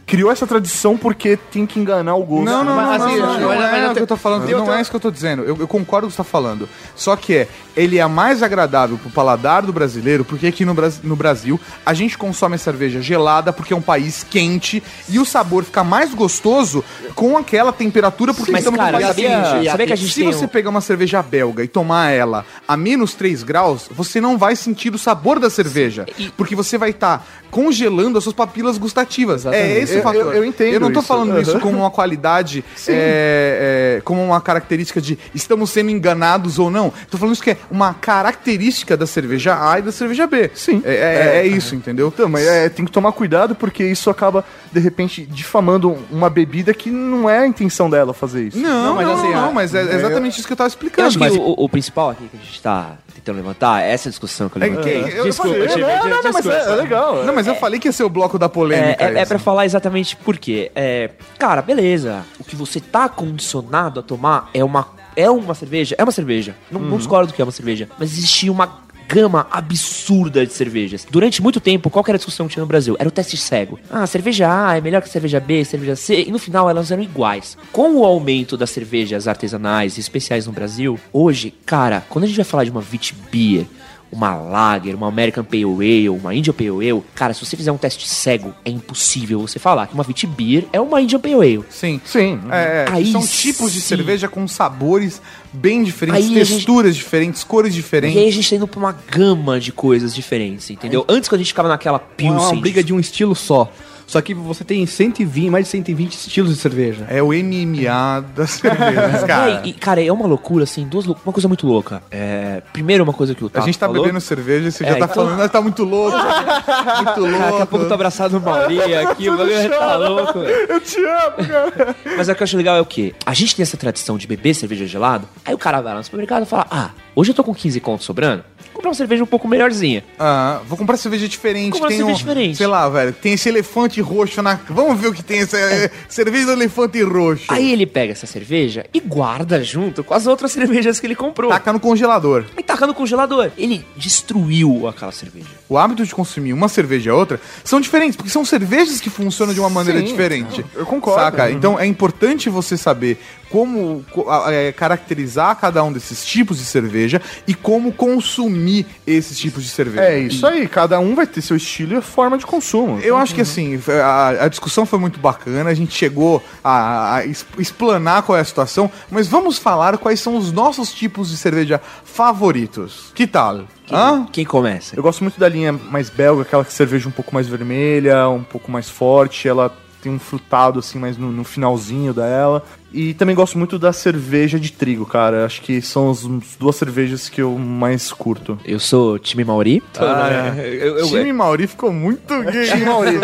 criou 0.06 0.32
essa 0.32 0.48
tradição 0.48 0.98
porque 0.98 1.36
tem 1.52 1.66
que 1.66 1.80
enganar 1.80 2.16
o 2.16 2.24
gosto. 2.24 2.46
Não, 2.46 2.64
não, 2.64 2.76
não, 2.76 2.86
Mas, 2.86 3.00
não, 3.02 3.08
assim, 3.08 3.18
não, 3.20 3.28
mas- 3.28 3.42
não, 3.42 3.48
mas- 3.50 3.58
é 3.60 3.72
mas 3.72 3.82
o 3.82 3.86
eu 3.88 3.94
que 3.96 4.00
eu 4.02 4.08
tô 4.08 4.16
falando, 4.18 4.50
não 4.50 4.74
é 4.74 4.82
isso 4.82 4.90
que 4.90 4.96
eu 4.96 5.00
tô 5.02 5.12
dizendo, 5.12 5.44
eu, 5.44 5.58
eu 5.60 5.68
concordo 5.70 6.08
com 6.08 6.08
o 6.08 6.10
que 6.10 6.16
você 6.16 6.18
tá 6.18 6.24
falando, 6.24 6.68
só 6.96 7.16
que 7.16 7.34
é, 7.34 7.48
ele 7.76 7.98
é 8.00 8.06
mais 8.08 8.42
agradável 8.44 8.98
pro 8.98 9.10
paladar 9.10 9.62
do 9.62 9.72
brasileiro, 9.74 10.26
porque 10.26 10.48
aqui 10.48 10.66
no, 10.66 10.74
Bras- 10.74 11.02
no 11.02 11.16
Brasil, 11.16 11.60
a 11.86 11.94
gente 11.94 12.18
consome 12.18 12.56
a 12.56 12.58
cerveja 12.58 13.02
gelada 13.02 13.52
porque 13.54 13.74
é 13.74 13.76
um 13.78 13.82
país 13.82 14.26
quente, 14.30 14.82
e 15.08 15.20
o 15.20 15.26
sabor 15.26 15.64
fica 15.64 15.84
mais 15.84 16.14
gostoso 16.14 16.84
com 17.16 17.38
aquela 17.38 17.72
temperatura, 17.72 18.34
porque 18.34 18.52
Mas, 18.52 18.62
estamos 18.62 18.80
cara, 18.80 18.92
num 18.92 18.98
país 19.04 19.08
sabia- 19.08 19.30
quente. 19.30 19.70
sabia 19.72 19.88
que 19.88 19.94
a 19.94 19.96
gente 19.96 20.14
Se 20.14 20.24
você 20.24 20.46
um- 20.46 20.48
pegar 20.48 20.70
uma 20.70 20.82
cerveja 20.82 21.22
belga 21.22 21.64
e 21.64 21.68
tomar 21.68 22.12
ela 22.12 22.46
a 22.68 22.76
menos 22.76 23.14
3 23.14 23.44
graus, 23.44 23.88
você 23.92 24.20
não 24.20 24.38
vai 24.38 24.56
sentir 24.56 24.94
o 24.94 24.98
sabor 24.98 25.40
da 25.40 25.50
cerveja, 25.50 26.06
E- 26.18 26.30
porque 26.32 26.56
você 26.56 26.78
vai 26.78 26.90
estar 26.92 27.26
congelando 27.52 28.18
as 28.18 28.24
suas 28.24 28.36
papilas 28.36 28.78
gustativas. 28.78 29.46
É 29.46 29.80
esse 29.80 29.94
Eu- 29.96 30.00
o 30.00 30.04
fator. 30.04 30.22
eu- 30.22 30.34
eu 30.34 30.46
entendo 30.46 30.74
Eu 30.74 30.80
não 30.80 30.92
tô 30.92 31.00
isso. 31.00 31.08
falando 31.08 31.40
isso 31.42 31.54
Uhum. 31.54 31.60
como 31.60 31.78
uma 31.80 31.90
qualidade, 31.92 32.64
é, 32.88 33.98
é, 33.98 34.02
como 34.02 34.24
uma 34.24 34.40
característica 34.42 35.02
de 35.02 35.18
estamos 35.34 35.70
sendo 35.70 35.90
enganados 35.90 36.60
ou 36.60 36.70
não. 36.70 36.92
Tô 37.10 37.18
falando 37.18 37.34
isso 37.34 37.44
que 37.44 37.52
é 37.52 37.58
uma 37.70 37.94
característica 37.94 38.96
da 38.98 39.06
cerveja 39.08 39.58
A 39.72 39.80
e 39.80 39.82
da 39.82 39.92
cerveja 39.92 40.28
B. 40.28 40.52
Sim. 40.54 40.82
É, 40.86 40.94
é- 40.94 41.38
é 41.40 41.48
isso, 41.48 41.76
entendeu? 41.76 42.08
Então, 42.14 42.28
mas 42.30 42.46
é, 42.46 42.70
tem 42.70 42.86
que 42.86 42.92
tomar 42.92 43.12
cuidado 43.12 43.56
porque 43.56 43.84
isso 43.86 44.10
acaba, 44.10 44.44
de 44.72 44.80
repente, 44.80 45.26
difamando 45.26 45.98
uma 46.12 46.30
bebida 46.30 46.74
que 46.74 46.90
não 46.90 47.30
é 47.30 47.40
a 47.40 47.48
intenção 47.48 47.90
dela 47.90 48.14
fazer 48.14 48.44
isso. 48.48 48.58
Não, 48.60 48.86
Não, 48.88 48.96
mas 48.96 49.08
mas, 49.08 49.20
assim, 49.20 49.32
não, 49.34 49.54
mas 49.54 49.76
é 49.76 49.82
exatamente 49.96 50.38
isso 50.40 50.48
que 50.48 50.54
eu 50.54 50.58
tava 50.58 50.68
Eu 50.68 50.70
explicando. 50.70 51.08
acho 51.08 51.20
Mas- 51.20 51.34
que 51.34 51.40
o, 51.40 51.56
o 51.58 51.70
principal 51.70 52.10
aqui 52.12 52.28
que 52.28 52.38
a 52.38 52.40
gente 52.40 52.62
tá 52.62 52.98
tentando 53.16 53.36
levantar 53.38 53.82
é 53.84 53.92
essa 53.92 54.10
discussão 54.10 54.48
que 54.50 54.58
eu 54.58 54.64
É, 54.64 54.68
levantei. 54.68 55.04
que- 55.04 55.18
eu 55.18 55.24
Desculpa, 55.26 55.52
falei, 55.52 55.68
Chico, 55.70 55.80
não, 55.82 56.10
não, 56.10 56.24
não, 56.24 56.32
mas 56.34 56.46
é, 56.46 56.60
é 56.72 56.76
legal. 56.76 57.24
Não, 57.26 57.34
mas 57.34 57.48
eu 57.48 57.56
falei 57.56 57.80
que 57.80 57.88
ia 57.88 57.92
ser 57.92 58.04
o 58.04 58.10
bloco 58.10 58.38
da 58.40 58.46
É, 58.46 58.50
polêmica. 58.50 59.04
é, 59.04 59.20
é 59.20 59.26
pra 59.26 59.40
falar 59.40 59.66
exatamente 59.66 60.16
por 60.16 60.38
quê. 60.38 60.72
É, 60.76 61.10
cara, 61.38 61.62
beleza. 61.62 62.24
O 62.40 62.44
que 62.44 62.56
você 62.56 62.80
tá 62.80 63.10
condicionado 63.10 64.00
a 64.00 64.04
tomar 64.04 64.50
é 64.54 64.64
uma, 64.64 64.88
é 65.20 65.30
uma 65.30 65.54
cerveja. 65.54 65.96
É 65.98 66.04
uma 66.04 66.12
cerveja. 66.12 66.56
Não, 66.72 66.80
não 66.80 66.98
discordo 66.98 67.34
que 67.34 67.42
é 67.42 67.46
uma 67.46 67.52
cerveja. 67.52 67.90
Mas 67.98 68.12
existia 68.12 68.52
uma 68.52 68.90
gama 69.10 69.48
absurda 69.50 70.46
de 70.46 70.54
cervejas. 70.54 71.06
Durante 71.10 71.42
muito 71.42 71.60
tempo, 71.60 71.90
qual 71.90 72.06
era 72.08 72.16
a 72.16 72.18
discussão 72.18 72.48
que 72.48 72.54
tinha 72.54 72.62
no 72.62 72.68
Brasil? 72.68 72.96
Era 73.00 73.10
o 73.10 73.12
teste 73.12 73.36
cego. 73.36 73.80
Ah, 73.90 74.06
cerveja 74.06 74.48
A 74.48 74.78
é 74.78 74.82
melhor 74.82 75.02
que 75.02 75.10
cerveja 75.10 75.40
B, 75.40 75.66
cerveja 75.66 75.96
C. 75.96 76.26
E 76.28 76.32
no 76.32 76.38
final 76.38 76.70
elas 76.70 76.92
eram 76.92 77.02
iguais. 77.02 77.58
Com 77.72 77.96
o 77.96 78.06
aumento 78.06 78.56
das 78.56 78.70
cervejas 78.70 79.28
artesanais 79.28 79.98
e 79.98 80.00
especiais 80.00 80.46
no 80.46 80.54
Brasil, 80.54 81.00
hoje, 81.12 81.52
cara, 81.66 82.04
quando 82.08 82.26
a 82.26 82.28
gente 82.28 82.36
vai 82.36 82.46
falar 82.46 82.64
de 82.66 82.72
uma 82.72 82.84
Wit 82.92 83.16
Beer, 83.32 83.66
uma 84.12 84.36
Lager, 84.36 84.96
uma 84.96 85.08
American 85.08 85.44
Pale 85.44 85.64
Ale, 85.66 86.10
uma 86.10 86.34
Indian 86.34 86.54
Pale 86.54 86.70
Ale, 86.90 87.04
cara, 87.14 87.34
se 87.34 87.46
você 87.46 87.56
fizer 87.56 87.72
um 87.72 87.78
teste 87.78 88.08
cego, 88.08 88.54
é 88.66 88.70
impossível 88.72 89.40
você 89.40 89.60
falar 89.60 89.88
que 89.88 89.94
uma 89.94 90.04
Wit 90.08 90.26
Beer 90.26 90.66
é 90.74 90.80
uma 90.82 91.02
Indian 91.02 91.20
Pale 91.20 91.34
Ale. 91.36 91.64
Sim. 91.70 92.02
Sim. 92.04 92.40
É, 92.52 92.86
é, 92.90 92.92
Aí 92.92 93.12
são 93.12 93.26
tipos 93.26 93.72
de 93.72 93.82
sim. 93.82 93.88
cerveja 93.88 94.28
com 94.28 94.48
sabores 94.48 95.22
bem 95.54 95.84
diferentes, 95.84 96.26
Aí 96.26 96.40
a 96.40 96.44
gente- 96.44 96.56
texturas 96.56 96.96
diferentes, 96.96 97.44
cores 97.44 97.74
E 97.74 97.78
aí 97.78 97.82
diferentes. 97.82 98.18
a 98.28 98.32
gente 98.32 98.50
tá 98.50 98.56
indo 98.56 98.68
pra 98.68 98.80
uma 98.80 98.92
gama 99.12 99.60
de 99.60 99.72
coisas 99.72 100.14
diferentes, 100.14 100.70
entendeu? 100.70 101.06
Antes 101.08 101.30
quando 101.30 101.42
a 101.42 101.44
gente 101.44 101.52
ficava 101.54 101.70
naquela 101.70 101.98
É 102.18 102.24
uma 102.24 102.38
Pilsen... 102.40 102.60
briga 102.62 102.84
de 102.84 102.94
um 102.94 103.00
estilo 103.00 103.36
só. 103.36 103.72
Só 104.10 104.20
que 104.22 104.34
você 104.34 104.64
tem 104.64 104.84
120, 104.88 105.50
mais 105.52 105.66
de 105.66 105.72
120 105.72 106.14
estilos 106.14 106.54
de 106.56 106.60
cerveja. 106.60 107.06
É 107.10 107.22
o 107.22 107.28
MMA 107.28 108.26
das 108.36 108.50
cervejas, 108.60 109.24
cara. 109.24 109.62
É, 109.64 109.68
e, 109.68 109.74
cara, 109.74 110.04
é 110.04 110.12
uma 110.12 110.26
loucura, 110.26 110.64
assim, 110.64 110.88
duas 110.88 111.06
lou- 111.06 111.16
uma 111.24 111.32
coisa 111.32 111.48
muito 111.48 111.68
louca. 111.68 112.02
É, 112.10 112.64
primeiro, 112.74 113.04
uma 113.04 113.14
coisa 113.14 113.36
que 113.36 113.44
o 113.44 113.48
A 113.48 113.50
Tato 113.52 113.66
gente 113.68 113.78
tá 113.78 113.86
falou. 113.86 114.02
bebendo 114.02 114.20
cerveja 114.20 114.68
e 114.68 114.72
você 114.72 114.84
É, 114.84 114.88
já 114.88 114.94
tá 114.98 115.06
então- 115.06 115.16
falando, 115.26 115.42
"Ah, 115.42 115.48
tá 115.48 115.62
muito 115.62 115.84
louco, 115.84 116.18
muito 116.98 117.20
louco. 117.20 117.38
Cara, 117.38 117.52
daqui 117.52 117.62
a 117.62 117.66
pouco 117.68 117.86
eu 117.86 117.88
tô 117.88 117.94
abraçado 117.94 118.40
no 118.40 118.44
Mauri 118.44 118.80
aqui, 118.98 119.30
o 119.30 119.38
bagulho 119.38 119.70
tá 119.70 119.96
louco. 119.98 120.40
Eu 120.40 120.80
te 120.82 120.98
amo, 121.06 121.48
cara. 121.48 121.96
Mas 122.18 122.28
o 122.28 122.36
que 122.36 122.42
eu 122.42 122.46
acho 122.46 122.58
legal 122.58 122.76
é 122.78 122.82
o 122.82 122.86
quê? 122.86 123.14
A 123.26 123.34
gente 123.36 123.56
tem 123.56 123.64
essa 123.64 123.78
tradição 123.78 124.18
de 124.18 124.26
beber 124.26 124.54
cerveja 124.56 124.88
gelada, 124.88 125.26
aí 125.46 125.54
o 125.54 125.58
cara 125.58 125.82
vai 125.82 125.94
lá 125.94 126.00
no 126.00 126.04
supermercado 126.04 126.44
e 126.44 126.46
fala, 126.48 126.66
ah, 126.72 126.90
hoje 127.16 127.30
eu 127.32 127.36
tô 127.36 127.44
com 127.44 127.54
15 127.54 127.80
contos 127.80 128.06
sobrando, 128.06 128.44
vou 128.66 128.74
comprar 128.76 128.90
uma 128.90 128.96
cerveja 128.96 129.24
um 129.24 129.28
pouco 129.28 129.48
melhorzinha. 129.48 130.04
Ah, 130.18 130.62
vou 130.68 130.78
comprar 130.78 130.98
cerveja 130.98 131.28
diferente. 131.28 131.74
Comprar 131.74 131.90
tem 131.90 131.98
cerveja 131.98 132.16
um, 132.16 132.18
diferente. 132.20 132.58
Sei 132.58 132.68
lá, 132.68 132.88
velho. 132.90 133.14
Tem 133.14 133.34
esse 133.34 133.50
elefante 133.50 133.99
roxo 134.02 134.42
na. 134.42 134.56
Vamos 134.70 135.00
ver 135.00 135.08
o 135.08 135.14
que 135.14 135.24
tem 135.24 135.40
essa 135.40 135.58
é, 135.58 135.92
cerveja 136.08 136.48
do 136.48 136.52
elefante 136.54 137.02
roxo. 137.04 137.46
Aí 137.50 137.72
ele 137.72 137.86
pega 137.86 138.14
essa 138.14 138.26
cerveja 138.26 138.86
e 138.94 139.00
guarda 139.00 139.64
junto 139.64 140.04
com 140.04 140.14
as 140.14 140.28
outras 140.28 140.52
cervejas 140.54 141.00
que 141.00 141.08
ele 141.08 141.16
comprou. 141.16 141.50
Taca 141.50 141.74
no 141.74 141.80
congelador. 141.80 142.46
E 142.58 142.64
taca 142.64 142.88
no 142.88 142.94
congelador. 142.94 143.52
Ele 143.58 143.86
destruiu 143.96 144.88
aquela 144.88 145.12
cerveja. 145.12 145.59
O 145.70 145.78
hábito 145.78 146.04
de 146.04 146.16
consumir 146.16 146.52
uma 146.52 146.68
cerveja 146.68 147.12
e 147.12 147.14
outra 147.14 147.40
são 147.64 147.80
diferentes, 147.80 148.16
porque 148.16 148.32
são 148.32 148.44
cervejas 148.44 149.00
que 149.00 149.10
funcionam 149.10 149.54
de 149.54 149.60
uma 149.60 149.70
maneira 149.70 150.00
Sim, 150.00 150.08
diferente. 150.08 150.66
eu 150.76 150.86
concordo. 150.86 151.22
Saca? 151.22 151.52
Então 151.52 151.80
é 151.80 151.86
importante 151.86 152.50
você 152.50 152.76
saber 152.76 153.20
como 153.52 154.04
é, 154.48 154.72
caracterizar 154.72 155.56
cada 155.56 155.84
um 155.84 155.92
desses 155.92 156.26
tipos 156.26 156.58
de 156.58 156.66
cerveja 156.66 157.22
e 157.48 157.54
como 157.54 157.92
consumir 157.92 158.86
esses 159.06 159.38
tipos 159.38 159.64
de 159.64 159.70
cerveja. 159.70 160.04
É 160.04 160.20
isso 160.20 160.46
aí, 160.46 160.68
cada 160.68 161.00
um 161.00 161.14
vai 161.14 161.28
ter 161.28 161.42
seu 161.42 161.56
estilo 161.56 161.94
e 161.94 161.98
a 161.98 162.02
forma 162.02 162.38
de 162.38 162.46
consumo. 162.46 163.00
Eu 163.00 163.16
acho 163.16 163.36
que 163.36 163.42
assim, 163.42 163.80
a, 164.04 164.46
a 164.46 164.48
discussão 164.48 164.86
foi 164.86 164.98
muito 164.98 165.20
bacana, 165.20 165.70
a 165.70 165.74
gente 165.74 165.94
chegou 165.94 166.44
a, 166.64 167.18
a 167.18 167.26
explanar 167.26 168.24
qual 168.24 168.38
é 168.38 168.42
a 168.42 168.46
situação, 168.46 168.92
mas 169.12 169.28
vamos 169.28 169.60
falar 169.60 169.98
quais 170.00 170.20
são 170.20 170.36
os 170.36 170.52
nossos 170.52 170.92
tipos 170.92 171.30
de 171.30 171.38
cerveja 171.38 171.82
favoritos. 172.04 173.12
Que 173.14 173.28
tal? 173.28 173.66
Hã? 173.92 174.26
Quem 174.32 174.46
começa? 174.46 174.96
Eu 174.96 175.04
gosto 175.04 175.24
muito 175.24 175.40
da 175.40 175.50
linha 175.50 175.74
mais 175.74 176.10
belga, 176.10 176.44
aquela 176.44 176.64
que 176.64 176.74
cerveja 176.74 177.08
um 177.08 177.12
pouco 177.12 177.34
mais 177.34 177.48
vermelha, 177.48 178.30
um 178.30 178.44
pouco 178.44 178.72
mais 178.72 178.90
forte, 178.90 179.48
ela 179.48 179.76
tem 180.02 180.12
um 180.12 180.20
frutado 180.20 180.80
assim 180.80 181.00
mais 181.00 181.18
no, 181.18 181.32
no 181.32 181.44
finalzinho 181.44 182.14
dela. 182.14 182.64
E 182.92 183.14
também 183.14 183.36
gosto 183.36 183.58
muito 183.58 183.78
da 183.78 183.94
cerveja 183.94 184.60
de 184.60 184.72
trigo, 184.72 185.06
cara. 185.06 185.46
Acho 185.46 185.62
que 185.62 185.80
são 185.82 186.10
as 186.10 186.24
duas 186.60 186.76
cervejas 186.76 187.30
que 187.30 187.40
eu 187.42 187.56
mais 187.58 188.12
curto. 188.12 188.58
Eu 188.66 188.80
sou 188.80 189.20
time 189.20 189.44
Mauri. 189.44 189.84
Ah, 190.00 190.56
eu, 190.58 190.98
eu- 190.98 191.08
time 191.08 191.32
Mauri 191.32 191.68
ficou 191.68 191.92
muito 191.94 192.42
gay. 192.44 192.66
Time 192.68 192.86
Mauri. 192.86 193.14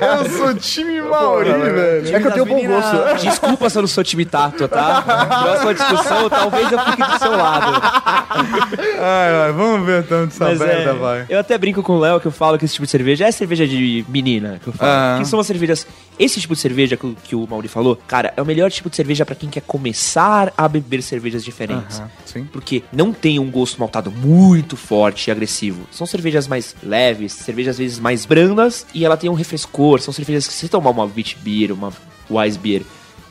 eu 0.00 0.30
sou 0.38 0.54
time 0.54 1.00
Mauri, 1.02 1.50
velho. 1.52 2.16
É 2.16 2.20
que 2.20 2.26
eu 2.28 2.32
tenho 2.32 2.46
bom 2.46 2.64
gosto. 2.66 3.20
Desculpa 3.22 3.68
se 3.68 3.78
eu 3.78 3.82
não 3.82 3.88
sou 3.88 4.04
time 4.04 4.24
Tato, 4.24 4.68
tá? 4.68 5.02
Próxima 5.42 5.74
discussão, 5.74 6.30
talvez 6.30 6.70
eu 6.70 6.78
fique 6.78 7.02
do 7.02 7.18
seu 7.18 7.32
lado. 7.32 7.82
Ai, 9.00 9.34
ai, 9.46 9.52
vamos 9.52 9.84
ver 9.86 10.04
tanto 10.04 10.32
essa 10.34 10.44
Mas 10.44 10.58
merda, 10.58 10.90
é, 10.90 10.94
vai. 10.94 11.26
eu 11.28 11.38
até 11.38 11.58
brinco 11.58 11.82
com 11.82 11.94
o 11.96 11.98
Léo 12.00 12.20
que 12.20 12.26
eu 12.26 12.32
falo 12.32 12.58
que 12.58 12.64
esse 12.64 12.74
tipo 12.74 12.84
de 12.84 12.90
cerveja 12.90 13.26
é 13.26 13.32
cerveja 13.32 13.66
de 13.66 14.04
menina, 14.08 14.60
que 14.62 14.68
eu 14.68 14.72
falo. 14.72 14.90
Ah. 14.90 15.16
Que 15.18 15.26
são 15.26 15.38
as 15.40 15.46
cervejas. 15.46 15.86
Esse 16.18 16.40
tipo 16.40 16.54
de 16.54 16.60
cerveja 16.60 16.96
que, 16.96 17.06
o- 17.06 17.16
que 17.24 17.34
o 17.34 17.46
Mauri 17.48 17.68
falou, 17.68 17.98
cara, 18.06 18.32
é 18.36 18.42
o 18.42 18.44
melhor 18.52 18.70
tipo 18.70 18.90
de 18.90 18.96
cerveja 18.96 19.24
pra 19.24 19.34
quem 19.34 19.48
quer 19.48 19.62
começar 19.62 20.52
a 20.56 20.68
beber 20.68 21.02
cervejas 21.02 21.42
diferentes. 21.44 22.02
Sim. 22.26 22.44
Porque 22.52 22.82
não 22.92 23.12
tem 23.12 23.38
um 23.38 23.50
gosto 23.50 23.78
maltado 23.78 24.10
muito 24.10 24.76
forte 24.76 25.28
e 25.28 25.30
agressivo. 25.30 25.86
São 25.90 26.06
cervejas 26.06 26.46
mais 26.46 26.74
leves, 26.82 27.32
cervejas 27.32 27.72
às 27.74 27.78
vezes 27.78 27.98
mais 27.98 28.26
brandas 28.26 28.86
e 28.94 29.04
ela 29.04 29.16
tem 29.16 29.30
um 29.30 29.34
refrescor. 29.34 30.00
São 30.00 30.12
cervejas 30.12 30.46
que 30.46 30.52
se 30.52 30.60
você 30.60 30.68
tomar 30.68 30.90
uma 30.90 31.04
Wheat 31.04 31.36
Beer, 31.42 31.72
uma 31.72 31.92
Wise 32.30 32.58
Beer 32.58 32.82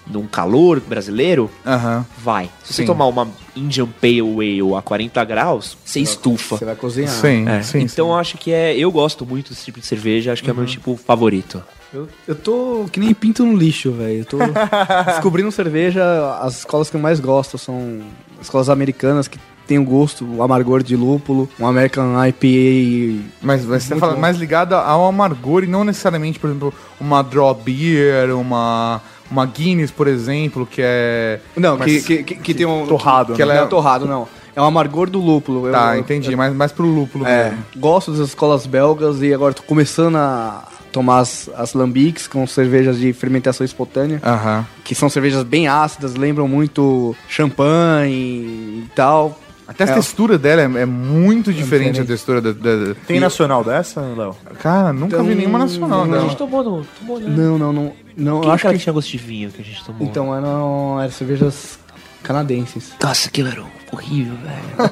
num 0.07 0.25
calor 0.25 0.79
brasileiro, 0.79 1.49
Aham. 1.65 2.05
vai. 2.17 2.49
Se 2.63 2.73
você 2.73 2.81
Sim. 2.81 2.87
tomar 2.87 3.05
uma 3.05 3.29
Indian 3.55 3.87
Pale 3.87 4.19
Ale 4.19 4.75
a 4.75 4.81
40 4.81 5.23
graus, 5.23 5.77
você 5.85 5.99
estufa. 5.99 6.57
Você 6.57 6.65
vai 6.65 6.75
cozinhar. 6.75 7.09
Sim, 7.11 7.47
É, 7.47 7.61
sim. 7.61 7.79
então 7.81 8.07
eu 8.09 8.15
acho 8.15 8.37
que 8.37 8.51
é. 8.51 8.75
Eu 8.75 8.91
gosto 8.91 9.25
muito 9.25 9.51
desse 9.51 9.63
tipo 9.65 9.79
de 9.79 9.85
cerveja, 9.85 10.33
acho 10.33 10.43
que 10.43 10.49
é 10.49 10.53
o 10.53 10.55
meu 10.55 10.65
tipo 10.65 10.97
favorito. 10.97 11.63
Eu, 11.93 12.07
eu 12.27 12.35
tô 12.35 12.85
que 12.91 12.99
nem 12.99 13.13
pinto 13.13 13.45
no 13.45 13.55
lixo, 13.55 13.91
velho. 13.91 14.19
Eu 14.19 14.25
tô 14.25 14.37
descobrindo 15.07 15.51
cerveja. 15.51 16.03
As 16.41 16.59
escolas 16.59 16.89
que 16.89 16.95
eu 16.95 17.01
mais 17.01 17.19
gosto 17.19 17.57
são 17.57 17.99
escolas 18.41 18.69
americanas 18.69 19.27
que 19.27 19.37
tem 19.67 19.77
o 19.77 19.83
gosto, 19.83 20.25
o 20.25 20.41
amargor 20.43 20.83
de 20.83 20.95
lúpulo, 20.95 21.47
um 21.59 21.65
American 21.67 22.13
IPA. 22.27 23.23
Mas, 23.41 23.63
você 23.63 23.89
Muito 23.93 23.99
fala 23.99 24.13
bom. 24.15 24.19
mais 24.19 24.37
ligada 24.37 24.77
ao 24.77 25.05
amargor 25.05 25.63
e 25.63 25.67
não 25.67 25.83
necessariamente, 25.83 26.39
por 26.39 26.49
exemplo, 26.49 26.73
uma 26.99 27.21
draw 27.21 27.53
beer, 27.53 28.35
uma, 28.35 29.01
uma 29.29 29.45
Guinness, 29.45 29.91
por 29.91 30.07
exemplo, 30.07 30.65
que 30.65 30.81
é. 30.83 31.39
Não, 31.55 31.77
que, 31.77 32.01
que, 32.01 32.23
que, 32.23 32.35
que 32.35 32.53
tem 32.53 32.65
um. 32.65 32.85
torrado, 32.87 33.33
que 33.33 33.45
né? 33.45 33.53
ela 33.55 33.63
é 33.63 33.67
torrado, 33.67 34.05
não. 34.05 34.27
É 34.53 34.61
um 34.61 34.65
amargor 34.65 35.09
do 35.09 35.19
lúpulo. 35.19 35.67
Eu- 35.67 35.71
Tá, 35.71 35.95
eu- 35.95 36.01
entendi, 36.01 36.35
mas 36.35 36.53
mais 36.53 36.71
pro 36.73 36.85
lúpulo 36.85 37.25
É, 37.25 37.49
mesmo. 37.51 37.65
gosto 37.77 38.11
das 38.11 38.27
escolas 38.29 38.65
belgas 38.65 39.21
e 39.21 39.33
agora 39.33 39.53
tô 39.53 39.63
começando 39.63 40.17
a 40.17 40.63
tomar 40.91 41.19
as, 41.19 41.49
as 41.55 41.73
lambiques 41.73 42.27
com 42.27 42.45
cervejas 42.45 42.99
de 42.99 43.13
fermentação 43.13 43.63
espontânea, 43.65 44.19
Aham. 44.23 44.65
que 44.83 44.93
são 44.93 45.09
cervejas 45.09 45.43
bem 45.43 45.67
ácidas, 45.67 46.15
lembram 46.15 46.47
muito 46.47 47.15
champanhe 47.27 48.83
e 48.85 48.87
tal. 48.95 49.39
Até 49.67 49.85
a 49.85 49.87
É. 49.87 49.93
textura 49.93 50.37
dela 50.37 50.61
é, 50.63 50.81
é 50.81 50.85
muito 50.85 51.53
diferente 51.53 51.99
a 51.99 52.03
diferente. 52.03 52.07
textura 52.07 52.41
da. 52.41 52.51
da- 52.51 52.85
da- 52.87 52.95
Tem 53.07 53.21
nacional 53.21 53.63
dessa, 53.63 54.01
Léo? 54.01 54.35
Cara, 54.59 54.91
nunca 54.91 55.15
Então, 55.15 55.25
vi 55.25 55.33
nenhuma 55.33 55.59
nacional 55.59 56.05
não. 56.05 56.17
A 56.17 56.21
gente 56.23 56.35
tomou, 56.35 56.61
no, 56.61 56.85
tomou 56.99 57.19
né? 57.21 57.29
Não, 57.29 57.57
não, 57.57 57.71
não. 57.71 57.93
não 58.17 58.39
Quem 58.41 58.49
eu 58.49 58.53
acho 58.53 58.67
acho 58.67 58.67
que 58.67 58.73
que. 58.73 58.83
tinha 58.83 58.91
gosto 58.93 59.09
de 59.11 59.17
vinho 59.17 59.49
que 59.49 59.61
a 59.61 59.63
gente 59.63 59.81
tomou? 59.85 60.05
Então 60.05 60.35
eram, 60.35 60.99
eram 60.99 61.11
cervejas 61.11 61.79
canadenses. 62.23 62.91
Nossa, 63.01 63.27
aquilo 63.29 63.49
era 63.49 63.63
horrível, 63.91 64.35
velho. 64.43 64.91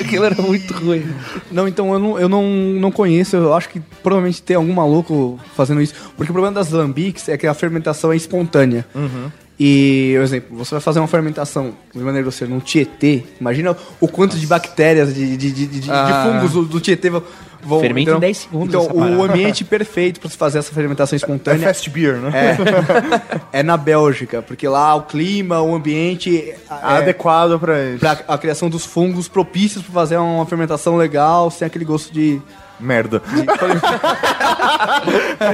aquilo 0.04 0.24
era 0.24 0.40
muito 0.40 0.72
ruim. 0.74 1.04
Não, 1.50 1.68
então 1.68 1.92
eu 1.92 1.98
não, 1.98 2.18
eu 2.18 2.28
não, 2.28 2.42
não 2.44 2.90
conheço, 2.90 3.36
eu 3.36 3.54
acho 3.54 3.68
que 3.68 3.80
provavelmente 4.02 4.42
tem 4.42 4.56
algum 4.56 4.72
maluco 4.72 5.38
fazendo 5.56 5.80
isso. 5.80 5.94
Porque 6.16 6.30
o 6.30 6.34
problema 6.34 6.54
das 6.54 6.70
lambics 6.70 7.28
é 7.28 7.36
que 7.36 7.46
a 7.46 7.54
fermentação 7.54 8.12
é 8.12 8.16
espontânea. 8.16 8.86
E, 9.58 10.14
por 10.16 10.22
exemplo, 10.24 10.56
você 10.58 10.74
vai 10.74 10.80
fazer 10.80 10.98
uma 10.98 11.06
fermentação 11.06 11.74
de 11.94 12.00
maneira 12.00 12.22
grosseira 12.22 12.52
num 12.52 12.58
Tietê, 12.58 13.22
imagina 13.40 13.76
o 14.00 14.08
quanto 14.08 14.36
de 14.36 14.44
bactérias, 14.48 15.14
de, 15.14 15.36
de, 15.36 15.52
de, 15.52 15.66
de, 15.66 15.80
de 15.80 15.90
Ah. 15.92 16.24
fungos 16.32 16.52
do, 16.52 16.64
do 16.64 16.80
Tietê 16.80 17.08
vão. 17.08 17.22
Vão- 17.64 17.80
Fermenta 17.80 18.10
em 18.10 18.12
então- 18.12 18.20
10 18.20 18.36
segundos 18.36 18.68
Então, 18.74 18.82
essa 18.82 18.94
o 18.94 19.22
ambiente 19.22 19.64
perfeito 19.64 20.20
para 20.20 20.30
se 20.30 20.36
fazer 20.36 20.58
essa 20.58 20.72
fermentação 20.72 21.14
É 21.14 21.18
espontânea 21.18 21.66
fast 21.68 21.88
beer, 21.90 22.16
né? 22.16 22.30
é, 23.52 23.58
é 23.60 23.62
na 23.62 23.76
Bélgica, 23.76 24.42
porque 24.42 24.66
lá 24.68 24.94
o 24.94 25.02
clima, 25.02 25.60
o 25.60 25.74
ambiente 25.74 26.38
é, 26.50 26.56
Adequado 26.68 27.58
pra 27.58 27.82
isso. 27.90 28.00
para 28.00 28.18
a 28.28 28.38
criação 28.38 28.68
dos 28.68 28.84
fungos 28.84 29.28
propícios 29.28 29.82
para 29.82 29.92
fazer 29.92 30.16
uma 30.16 30.46
fermentação 30.46 30.96
legal, 30.96 31.50
sem 31.50 31.66
aquele 31.66 31.84
gosto 31.84 32.12
de 32.12 32.40
Merda. 32.80 33.22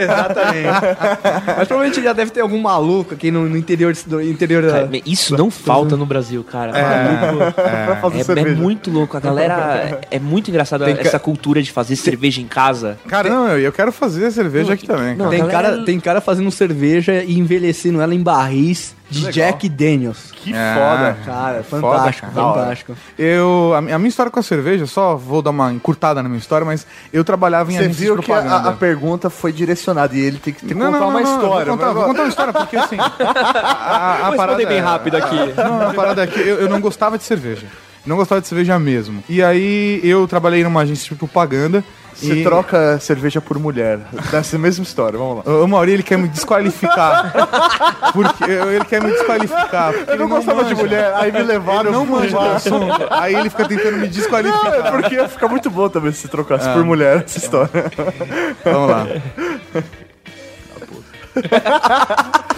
Exatamente. 0.00 0.68
Mas 1.58 1.68
provavelmente 1.68 2.02
já 2.02 2.12
deve 2.12 2.30
ter 2.30 2.40
algum 2.40 2.60
maluco 2.60 3.14
aqui 3.14 3.30
no, 3.30 3.48
no 3.48 3.56
interior, 3.56 3.94
do 4.06 4.20
interior 4.22 4.62
da. 4.62 4.70
Cara, 4.72 4.90
isso 5.06 5.36
não 5.36 5.50
falta 5.50 5.96
no 5.96 6.06
Brasil, 6.06 6.42
cara. 6.44 6.72
Maluco. 6.72 7.52
pra 7.52 7.96
fazer 7.96 8.18
É, 8.18 8.20
é 8.20 8.24
cerveja. 8.24 8.56
muito 8.56 8.90
louco. 8.90 9.16
A 9.16 9.20
galera. 9.20 9.98
É, 10.10 10.16
é 10.16 10.18
muito 10.18 10.48
engraçado 10.50 10.84
Tem 10.84 10.94
ca- 10.96 11.02
essa 11.02 11.18
cultura 11.18 11.62
de 11.62 11.70
fazer 11.70 11.96
cerveja 11.96 12.40
em 12.40 12.46
casa. 12.46 12.98
Cara, 13.06 13.28
não, 13.28 13.48
eu, 13.48 13.58
eu 13.60 13.72
quero 13.72 13.92
fazer 13.92 14.30
cerveja 14.30 14.72
aqui 14.74 14.86
também. 14.86 15.14
não, 15.16 15.26
cara. 15.26 15.30
Tem 15.30 15.38
galera- 15.46 15.70
cara, 15.70 15.84
tem 15.84 16.00
cara 16.00 16.20
fazendo 16.20 16.50
cerveja 16.50 17.22
e 17.22 17.38
envelhecendo 17.38 18.00
ela 18.00 18.14
em 18.14 18.22
barris 18.22 18.94
de 19.10 19.30
Jack 19.32 19.68
Daniels. 19.68 20.30
Que 20.32 20.54
É. 20.54 20.74
foda. 20.74 21.16
Cara, 21.26 21.62
Foda, 21.62 21.82
fantástico, 21.82 22.26
cara. 22.28 22.32
Da 22.40 22.46
hora. 22.46 22.60
fantástico. 22.62 22.96
Eu, 23.18 23.72
a, 23.74 23.78
a 23.78 23.98
minha 23.98 24.08
história 24.08 24.30
com 24.30 24.38
a 24.40 24.42
cerveja, 24.42 24.86
só 24.86 25.16
vou 25.16 25.42
dar 25.42 25.50
uma 25.50 25.72
encurtada 25.72 26.22
na 26.22 26.28
minha 26.28 26.38
história, 26.38 26.64
mas 26.64 26.86
eu 27.12 27.22
trabalhava 27.24 27.70
em 27.70 27.74
Você 27.76 27.80
agência 27.84 27.98
de 27.98 28.04
viu 28.04 28.16
que 28.22 28.32
a, 28.32 28.36
propaganda. 28.36 28.68
a 28.70 28.72
pergunta 28.72 29.28
foi 29.28 29.52
direcionada 29.52 30.14
e 30.16 30.20
ele 30.20 30.38
tem 30.38 30.52
que 30.54 30.74
Não, 30.74 30.86
contar 30.86 31.00
não, 31.00 31.08
uma 31.10 31.20
não, 31.20 31.34
história. 31.34 31.66
Vou 31.66 31.76
contar, 31.78 31.92
vou 31.92 32.04
contar 32.04 32.22
uma 32.22 32.28
história, 32.28 32.52
porque 32.52 32.76
assim. 32.76 32.96
A, 33.00 33.04
a, 34.24 34.28
a 34.28 34.32
parada 34.32 34.66
bem 34.66 34.78
é- 34.78 34.80
rápido 34.80 35.16
aqui. 35.16 35.36
Não, 35.56 35.88
a 35.90 35.94
parada 35.94 36.22
é 36.24 36.26
que 36.26 36.38
eu, 36.40 36.60
eu 36.60 36.68
não 36.68 36.80
gostava 36.80 37.18
de 37.18 37.24
cerveja. 37.24 37.66
Não 38.06 38.16
gostava 38.16 38.40
de 38.40 38.46
cerveja 38.46 38.78
mesmo. 38.78 39.22
E 39.28 39.42
aí 39.42 40.00
eu 40.02 40.26
trabalhei 40.26 40.64
numa 40.64 40.80
agência 40.82 41.08
de 41.10 41.14
propaganda. 41.16 41.84
Você 42.20 42.34
e- 42.34 42.44
troca 42.44 42.98
cerveja 43.00 43.40
por 43.40 43.58
mulher. 43.58 43.98
Dessa 44.30 44.58
mesma 44.58 44.82
história, 44.84 45.18
vamos 45.18 45.44
lá. 45.44 45.52
O 45.52 45.66
Mauri, 45.66 45.92
ele 45.92 46.02
quer 46.02 46.18
me 46.18 46.28
desqualificar. 46.28 47.32
porque 48.12 48.44
ele 48.50 48.84
quer 48.84 49.02
me 49.02 49.10
desqualificar. 49.10 49.92
porque 49.92 50.10
Eu 50.12 50.16
não 50.18 50.26
ele 50.26 50.34
gostava 50.34 50.64
de 50.64 50.70
manja. 50.74 50.82
mulher, 50.82 51.12
aí 51.16 51.32
me 51.32 51.42
levaram. 51.42 51.80
Ele 51.80 51.90
não 51.90 52.06
manja 52.06 52.38
do 52.38 52.48
assunto. 52.50 53.06
Aí 53.10 53.34
ele 53.34 53.48
fica 53.50 53.66
tentando 53.66 53.96
me 53.96 54.04
É 54.06 54.08
desqualificar. 54.08 54.90
porque 54.92 55.14
ia 55.14 55.28
ficar 55.28 55.48
muito 55.48 55.70
bom 55.70 55.88
também 55.88 56.12
se 56.12 56.28
trocasse 56.28 56.68
Ah. 56.68 56.72
por 56.74 56.84
mulher 56.84 57.22
essa 57.24 57.38
história. 57.38 57.70
Vamos 58.64 58.90
lá. 58.90 59.06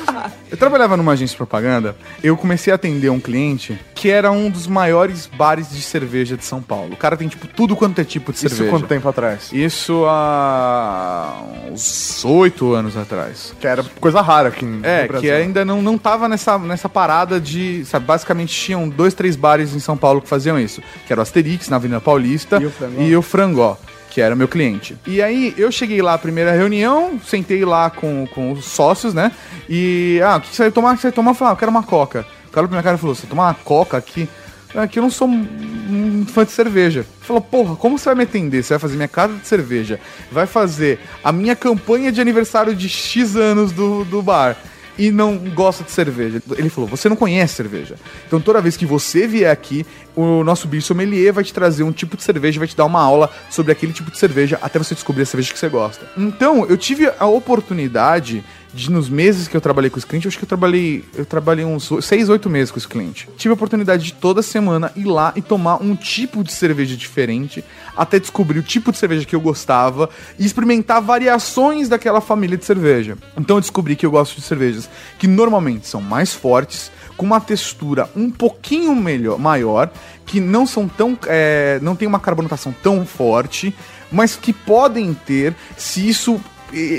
Eu 0.53 0.59
trabalhava 0.59 0.99
numa 0.99 1.13
agência 1.13 1.33
de 1.33 1.39
propaganda, 1.39 1.97
eu 2.23 2.37
comecei 2.37 2.71
a 2.71 2.77
atender 2.77 3.09
um 3.11 3.19
cliente 3.19 3.79
que 3.95 4.11
era 4.11 4.31
um 4.31 4.51
dos 4.51 4.67
maiores 4.67 5.27
bares 5.27 5.71
de 5.71 5.81
cerveja 5.81 6.37
de 6.37 6.45
São 6.45 6.61
Paulo. 6.61 6.93
O 6.93 6.97
cara 6.97 7.17
tem, 7.17 7.27
tipo, 7.27 7.47
tudo 7.47 7.75
quanto 7.75 7.99
é 8.01 8.05
tipo 8.05 8.31
de 8.33 8.37
Isso 8.39 8.49
cerveja. 8.51 8.71
quanto 8.71 8.87
tempo 8.87 9.09
atrás? 9.09 9.49
Isso 9.51 10.05
há 10.07 11.43
uns 11.71 12.23
oito 12.25 12.75
anos 12.75 12.97
atrás. 12.99 13.55
Que 13.59 13.67
era 13.67 13.83
coisa 13.99 14.21
rara 14.21 14.49
aqui 14.49 14.65
no 14.65 14.85
É, 14.85 15.07
Brasil. 15.07 15.31
que 15.31 15.35
ainda 15.35 15.65
não, 15.65 15.81
não 15.81 15.97
tava 15.97 16.29
nessa, 16.29 16.59
nessa 16.59 16.89
parada 16.89 17.41
de. 17.41 17.85
Sabe, 17.87 18.05
basicamente 18.05 18.55
tinham 18.55 18.87
dois, 18.89 19.15
três 19.15 19.37
bares 19.37 19.75
em 19.75 19.81
São 19.81 19.97
Paulo 19.97 20.21
que 20.21 20.29
faziam 20.29 20.59
isso. 20.59 20.83
Que 21.07 21.13
era 21.15 21.21
o 21.21 21.23
Asterix, 21.23 21.69
na 21.71 21.77
Avenida 21.77 22.01
Paulista, 22.01 22.61
E 22.61 22.67
o 22.67 22.71
Frangó. 22.71 23.01
e 23.03 23.17
o 23.17 23.23
Frangó, 23.23 23.79
que 24.13 24.21
era 24.21 24.37
meu 24.37 24.47
cliente. 24.47 24.95
E 25.07 25.23
aí 25.23 25.55
eu 25.57 25.73
cheguei 25.73 26.03
lá, 26.03 26.19
primeira 26.19 26.53
reunião, 26.53 27.19
sentei 27.27 27.65
lá 27.65 27.89
com, 27.89 28.27
com 28.35 28.53
os 28.53 28.67
sócios, 28.67 29.15
né? 29.15 29.33
E. 29.67 30.21
Ah, 30.23 30.37
o 30.37 30.41
que 30.43 30.55
você 30.55 30.65
vai 30.65 30.71
tomar? 30.71 30.93
O 30.93 30.95
que 30.97 31.01
você 31.01 31.07
vai 31.07 31.13
tomar? 31.13 31.31
Eu 31.31 31.35
falei, 31.35 31.51
ah, 31.51 31.55
eu 31.55 31.57
quero 31.57 31.71
uma 31.71 31.83
coca. 31.83 32.27
O 32.47 32.51
cara 32.51 32.61
olhou 32.61 32.69
pra 32.69 32.77
minha 32.77 32.83
cara 32.83 32.97
e 32.97 33.01
falou: 33.01 33.15
você 33.15 33.27
tomar 33.27 33.45
uma 33.45 33.55
coca 33.55 33.97
aqui? 33.97 34.29
Aqui 34.75 34.99
eu 34.99 35.03
não 35.03 35.11
sou 35.11 35.29
um 35.29 36.27
fã 36.27 36.45
de 36.45 36.51
cerveja. 36.51 37.07
Falou, 37.23 37.41
porra, 37.41 37.75
como 37.75 37.99
você 37.99 38.07
vai 38.07 38.15
me 38.15 38.23
atender? 38.25 38.63
Você 38.63 38.75
vai 38.75 38.79
fazer 38.79 38.97
minha 38.97 39.09
casa 39.09 39.35
de 39.35 39.47
cerveja, 39.47 39.99
vai 40.31 40.47
fazer 40.47 41.01
a 41.25 41.33
minha 41.33 41.57
campanha 41.57 42.13
de 42.13 42.21
aniversário 42.21 42.75
de 42.75 42.89
X 42.91 43.35
anos 43.35 43.73
do, 43.73 44.05
do 44.05 44.23
bar 44.23 44.57
e 44.99 45.11
não 45.11 45.37
gosta 45.37 45.85
de 45.85 45.91
cerveja. 45.91 46.43
Ele 46.57 46.69
falou, 46.69 46.89
você 46.89 47.09
não 47.09 47.17
conhece 47.17 47.55
cerveja. 47.55 47.97
Então 48.27 48.41
toda 48.41 48.61
vez 48.61 48.77
que 48.77 48.87
você 48.87 49.27
vier 49.27 49.51
aqui, 49.51 49.87
o 50.15 50.45
nosso 50.45 50.69
bicho 50.69 50.89
sommelier 50.89 51.33
vai 51.33 51.45
te 51.45 51.53
trazer 51.53 51.83
um 51.83 51.93
tipo 51.93 52.17
de 52.17 52.23
cerveja, 52.23 52.59
vai 52.59 52.69
te 52.69 52.77
dar 52.77 52.85
uma 52.85 53.01
aula 53.01 53.31
sobre 53.51 53.73
aquele 53.73 53.93
tipo 53.93 54.11
de 54.11 54.19
cerveja 54.19 54.59
até 54.61 54.79
você 54.79 54.95
descobrir 54.95 55.23
a 55.23 55.27
cerveja 55.27 55.53
que 55.53 55.59
você 55.59 55.69
gosta. 55.69 56.07
Então, 56.17 56.67
eu 56.67 56.77
tive 56.77 57.11
a 57.19 57.27
oportunidade 57.27 58.45
de 58.75 58.91
nos 58.91 59.09
meses 59.09 59.49
que 59.49 59.57
eu 59.57 59.61
trabalhei 59.61 59.91
com 59.91 59.99
esse 59.99 60.07
cliente, 60.07 60.27
eu 60.27 60.31
acho 60.31 60.39
que 60.39 60.45
eu 60.45 60.49
trabalhei, 60.49 61.05
eu 61.15 61.27
trabalhei 61.27 61.65
uns 61.65 61.91
seis, 62.03 62.29
oito 62.29 62.49
meses 62.49 62.71
com 62.71 62.79
esse 62.79 62.89
cliente. 62.89 63.29
Tive 63.37 63.53
a 63.53 63.55
oportunidade 63.55 64.05
de 64.05 64.15
toda 64.15 64.43
semana 64.43 64.91
ir 64.97 65.05
lá 65.05 65.33
e 65.37 65.43
tomar 65.43 65.83
um 65.83 65.95
tipo 65.95 66.43
de 66.43 66.53
cerveja 66.53 66.97
diferente, 66.97 67.65
até 67.97 68.19
descobrir 68.19 68.59
o 68.59 68.63
tipo 68.63 68.91
de 68.91 68.99
cerveja 68.99 69.27
que 69.27 69.35
eu 69.35 69.41
gostava 69.41 70.09
e 70.39 70.47
experimentar 70.47 71.03
variações 71.03 71.89
daquela 71.89 72.21
família 72.21 72.57
de 72.57 72.65
cerveja. 72.65 73.17
Então 73.37 73.57
eu 73.57 73.61
descobri 73.61 73.95
que 73.95 74.07
eu 74.07 74.11
gosto 74.11 74.37
de 74.37 74.43
cervejas 74.43 74.89
que 75.19 75.27
normalmente 75.27 75.87
são 75.87 76.01
mais 76.01 76.33
fortes, 76.33 76.91
com 77.17 77.27
uma 77.27 77.41
textura 77.41 78.09
um 78.17 78.31
pouquinho 78.31 78.95
melhor, 78.97 79.39
maior, 79.39 79.91
que 80.25 80.41
não 80.41 80.67
são 80.67 80.89
tão, 80.89 81.19
é, 81.27 81.79
não 81.83 81.95
tem 81.95 82.09
uma 82.09 82.19
carbonatação 82.19 82.75
tão 82.83 83.05
forte, 83.05 83.75
mas 84.11 84.37
que 84.37 84.53
podem 84.53 85.15
ter 85.15 85.55
se 85.77 86.09
isso 86.09 86.41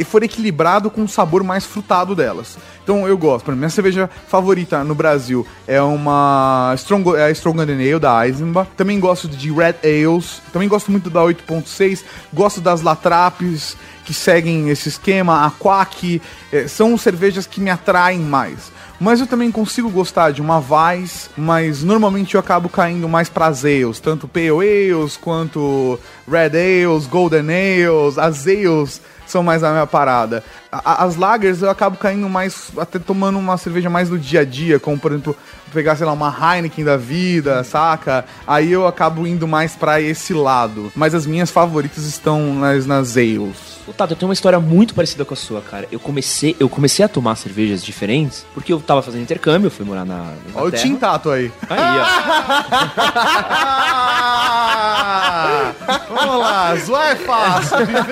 for 0.05 0.23
equilibrado 0.23 0.89
com 0.89 1.03
o 1.03 1.07
sabor 1.07 1.43
mais 1.43 1.65
frutado 1.65 2.15
delas. 2.15 2.57
Então 2.83 3.07
eu 3.07 3.17
gosto. 3.17 3.51
Minha 3.51 3.69
cerveja 3.69 4.09
favorita 4.27 4.83
no 4.83 4.93
Brasil 4.93 5.45
é 5.67 5.81
uma 5.81 6.73
Strong, 6.75 7.15
é 7.15 7.25
a 7.25 7.31
Strong 7.31 7.61
Ale 7.61 7.99
da 7.99 8.27
Eisenbach. 8.27 8.69
Também 8.75 8.99
gosto 8.99 9.27
de 9.27 9.51
Red 9.51 9.75
Ales. 9.83 10.41
Também 10.51 10.67
gosto 10.67 10.91
muito 10.91 11.09
da 11.09 11.21
8.6. 11.21 12.03
Gosto 12.33 12.61
das 12.61 12.81
Latrapes 12.81 13.75
que 14.05 14.13
seguem 14.13 14.69
esse 14.69 14.89
esquema. 14.89 15.45
A 15.45 15.51
Quack. 15.51 16.21
eh, 16.51 16.67
são 16.67 16.97
cervejas 16.97 17.47
que 17.47 17.61
me 17.61 17.69
atraem 17.69 18.19
mais. 18.19 18.71
Mas 18.99 19.19
eu 19.19 19.27
também 19.27 19.51
consigo 19.51 19.89
gostar 19.89 20.31
de 20.31 20.41
uma 20.41 20.59
Weiss, 20.59 21.29
mas 21.35 21.83
normalmente 21.83 22.35
eu 22.35 22.39
acabo 22.39 22.69
caindo 22.69 23.09
mais 23.09 23.27
para 23.27 23.47
as 23.47 23.65
ales, 23.65 23.99
tanto 23.99 24.29
Pale 24.29 24.49
Ales 24.49 25.17
quanto 25.17 25.99
Red 26.25 26.51
Ales, 26.55 27.05
Golden 27.07 27.47
Ales, 27.49 28.17
as 28.17 28.47
Ales 28.47 29.01
são 29.33 29.43
mais 29.43 29.63
a 29.63 29.71
minha 29.71 29.87
parada. 29.87 30.43
as 30.71 31.15
lagers 31.15 31.63
eu 31.63 31.69
acabo 31.69 31.97
caindo 31.97 32.29
mais, 32.29 32.71
até 32.77 32.99
tomando 32.99 33.39
uma 33.39 33.57
cerveja 33.57 33.89
mais 33.89 34.09
no 34.09 34.17
dia 34.17 34.41
a 34.41 34.45
dia, 34.45 34.79
como 34.79 34.99
por 34.99 35.11
exemplo, 35.11 35.35
pegar, 35.73 35.95
sei 35.95 36.05
lá, 36.05 36.13
uma 36.13 36.29
Heineken 36.29 36.85
da 36.85 36.95
vida, 36.95 37.63
saca? 37.63 38.23
Aí 38.45 38.71
eu 38.71 38.85
acabo 38.85 39.25
indo 39.25 39.47
mais 39.47 39.75
pra 39.75 39.99
esse 39.99 40.33
lado. 40.33 40.91
Mas 40.95 41.15
as 41.15 41.25
minhas 41.25 41.49
favoritas 41.49 42.05
estão 42.05 42.53
nas, 42.53 42.85
nas 42.85 43.17
ales. 43.17 43.72
Ô, 43.85 43.91
Tato, 43.91 44.13
eu 44.13 44.17
tenho 44.17 44.29
uma 44.29 44.33
história 44.33 44.59
muito 44.59 44.95
parecida 44.95 45.25
com 45.25 45.33
a 45.33 45.37
sua, 45.37 45.61
cara. 45.61 45.87
Eu 45.91 45.99
comecei, 45.99 46.55
eu 46.59 46.69
comecei 46.69 47.03
a 47.03 47.07
tomar 47.09 47.35
cervejas 47.35 47.83
diferentes 47.83 48.45
porque 48.53 48.71
eu 48.71 48.79
tava 48.79 49.01
fazendo 49.01 49.23
intercâmbio, 49.23 49.67
eu 49.67 49.71
fui 49.71 49.85
morar 49.85 50.05
na. 50.05 50.15
na 50.15 50.23
Olha 50.23 50.35
o 50.35 50.49
Inglaterra. 50.67 50.83
Tintato 50.83 51.29
aí. 51.29 51.51
Aí, 51.69 51.99
ó. 51.99 53.73
Vamos 56.09 56.39
lá, 56.39 56.75
zoar 56.77 57.11
é 57.11 57.15
fácil, 57.15 57.85
viver. 57.85 58.03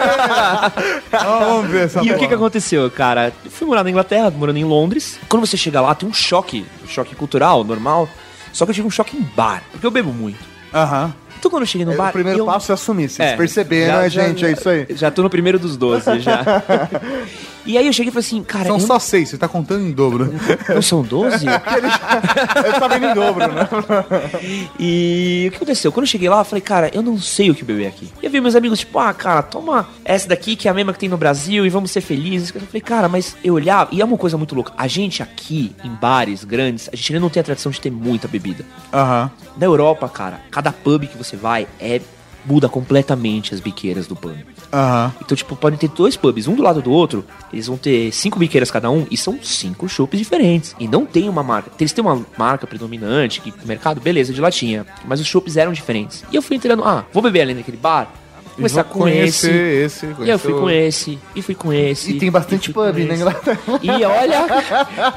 Vamos 1.11 1.71
ver 1.71 1.85
essa 1.85 2.03
E 2.03 2.11
o 2.11 2.17
que, 2.17 2.27
que 2.27 2.33
aconteceu, 2.33 2.89
cara? 2.91 3.31
Eu 3.43 3.51
fui 3.51 3.65
morar 3.67 3.83
na 3.83 3.89
Inglaterra, 3.89 4.29
morando 4.29 4.57
em 4.57 4.65
Londres. 4.65 5.17
Quando 5.29 5.45
você 5.45 5.55
chega 5.55 5.79
lá, 5.79 5.95
tem 5.95 6.07
um 6.09 6.13
choque, 6.13 6.65
um 6.83 6.87
choque 6.87 7.15
cultural, 7.15 7.63
normal. 7.63 8.09
Só 8.51 8.65
que 8.65 8.71
eu 8.71 8.75
tive 8.75 8.87
um 8.87 8.91
choque 8.91 9.15
em 9.15 9.21
bar, 9.21 9.63
porque 9.71 9.85
eu 9.85 9.91
bebo 9.91 10.11
muito. 10.11 10.39
Aham. 10.73 11.13
Então 11.41 11.49
quando 11.49 11.63
eu 11.63 11.67
cheguei 11.67 11.85
no 11.85 11.93
É, 11.93 11.95
bar. 11.97 12.09
o 12.09 12.13
primeiro 12.13 12.37
eu- 12.37 12.45
passo 12.45 12.71
é 12.71 12.75
assumir. 12.75 13.09
Vocês 13.09 13.31
É, 13.31 13.35
perceberam, 13.35 13.93
já- 13.95 14.01
né, 14.03 14.09
já- 14.11 14.27
gente? 14.27 14.45
É 14.45 14.51
isso 14.51 14.69
aí. 14.69 14.85
Já 14.91 15.09
tô 15.09 15.23
no 15.23 15.29
primeiro 15.29 15.57
dos 15.57 15.75
12, 15.75 16.19
já. 16.19 16.43
e 17.65 17.77
aí 17.77 17.85
eu 17.85 17.93
cheguei 17.93 18.09
e 18.09 18.13
falei 18.13 18.25
assim, 18.25 18.43
cara, 18.43 18.65
São 18.65 18.77
eu 18.77 18.79
só 18.79 18.99
seis, 18.99 19.29
você 19.29 19.37
tá 19.37 19.47
contando 19.47 19.85
em 19.85 19.91
dobro. 19.91 20.33
não 20.69 20.81
são 20.81 21.01
12? 21.01 21.45
Ele 21.45 22.79
tá 22.79 22.87
vendo 22.87 23.05
em 23.05 23.13
dobro, 23.13 23.47
né? 23.51 23.67
E 24.79 25.45
o 25.47 25.51
que 25.51 25.57
aconteceu? 25.57 25.91
Quando 25.91 26.05
eu 26.05 26.09
cheguei 26.09 26.29
lá, 26.29 26.39
eu 26.39 26.45
falei, 26.45 26.61
cara, 26.61 26.89
eu 26.93 27.01
não 27.01 27.17
sei 27.19 27.51
o 27.51 27.55
que 27.55 27.63
beber 27.63 27.87
aqui. 27.87 28.09
E 28.21 28.25
eu 28.25 28.31
vi 28.31 28.41
meus 28.41 28.55
amigos, 28.55 28.79
tipo, 28.79 28.97
ah, 28.99 29.13
cara, 29.13 29.41
toma 29.43 29.87
essa 30.03 30.27
daqui 30.27 30.55
que 30.55 30.67
é 30.67 30.71
a 30.71 30.73
mesma 30.73 30.93
que 30.93 30.99
tem 30.99 31.09
no 31.09 31.17
Brasil 31.17 31.65
e 31.65 31.69
vamos 31.69 31.91
ser 31.91 32.01
felizes. 32.01 32.53
Eu 32.53 32.61
falei, 32.61 32.81
cara, 32.81 33.07
mas 33.07 33.35
eu 33.43 33.53
olhava, 33.53 33.89
e 33.91 34.01
é 34.01 34.05
uma 34.05 34.17
coisa 34.17 34.37
muito 34.37 34.55
louca. 34.55 34.73
A 34.77 34.87
gente 34.87 35.21
aqui, 35.21 35.75
em 35.83 35.89
bares 35.89 36.43
grandes, 36.43 36.89
a 36.91 36.95
gente 36.95 37.13
ainda 37.13 37.21
não 37.21 37.29
tem 37.29 37.41
a 37.41 37.43
tradição 37.43 37.71
de 37.71 37.79
ter 37.79 37.91
muita 37.91 38.27
bebida. 38.27 38.65
Aham. 38.93 39.31
Na 39.57 39.65
Europa, 39.65 40.07
cara, 40.09 40.41
cada 40.49 40.71
pub 40.71 41.07
que 41.07 41.17
você 41.17 41.35
vai 41.35 41.67
é. 41.79 42.01
Muda 42.45 42.67
completamente 42.67 43.53
as 43.53 43.59
biqueiras 43.59 44.07
do 44.07 44.15
pub. 44.15 44.35
Aham. 44.73 45.13
Então, 45.23 45.35
tipo, 45.35 45.55
podem 45.55 45.77
ter 45.77 45.89
dois 45.89 46.15
pubs, 46.15 46.47
um 46.47 46.55
do 46.55 46.63
lado 46.63 46.81
do 46.81 46.91
outro. 46.91 47.23
Eles 47.51 47.67
vão 47.67 47.77
ter 47.77 48.11
cinco 48.11 48.39
biqueiras 48.39 48.71
cada 48.71 48.89
um 48.89 49.05
e 49.11 49.17
são 49.17 49.37
cinco 49.41 49.87
chopes 49.87 50.19
diferentes. 50.19 50.75
E 50.79 50.87
não 50.87 51.05
tem 51.05 51.29
uma 51.29 51.43
marca. 51.43 51.71
Eles 51.79 51.91
têm 51.91 52.03
uma 52.03 52.25
marca 52.37 52.65
predominante 52.65 53.41
que 53.41 53.51
no 53.51 53.67
mercado, 53.67 54.01
beleza, 54.01 54.33
de 54.33 54.41
latinha. 54.41 54.85
Mas 55.05 55.19
os 55.19 55.27
chopes 55.27 55.57
eram 55.57 55.71
diferentes. 55.71 56.23
E 56.31 56.35
eu 56.35 56.41
fui 56.41 56.55
entrando, 56.57 56.83
ah, 56.83 57.05
vou 57.13 57.21
beber 57.21 57.41
ali 57.41 57.53
naquele 57.53 57.77
bar. 57.77 58.11
Vou 58.51 58.55
começar 58.57 58.83
com 58.83 59.07
esse. 59.07 59.49
esse, 59.49 60.05
E 60.19 60.29
eu 60.29 60.37
fui 60.37 60.53
com 60.53 60.69
esse. 60.69 61.17
E 61.35 61.41
fui 61.41 61.55
com 61.55 61.71
esse. 61.71 62.11
E 62.11 62.19
tem 62.19 62.29
bastante 62.29 62.71
pub 62.71 62.83
na 62.85 62.99
esse. 62.99 63.13
Inglaterra. 63.13 63.59
E 63.81 63.89
olha, 63.89 64.45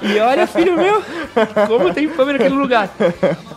e 0.02 0.18
olha, 0.20 0.46
filho 0.46 0.76
meu, 0.76 1.02
como 1.66 1.92
tem 1.92 2.08
pub 2.08 2.28
naquele 2.28 2.54
lugar. 2.54 2.94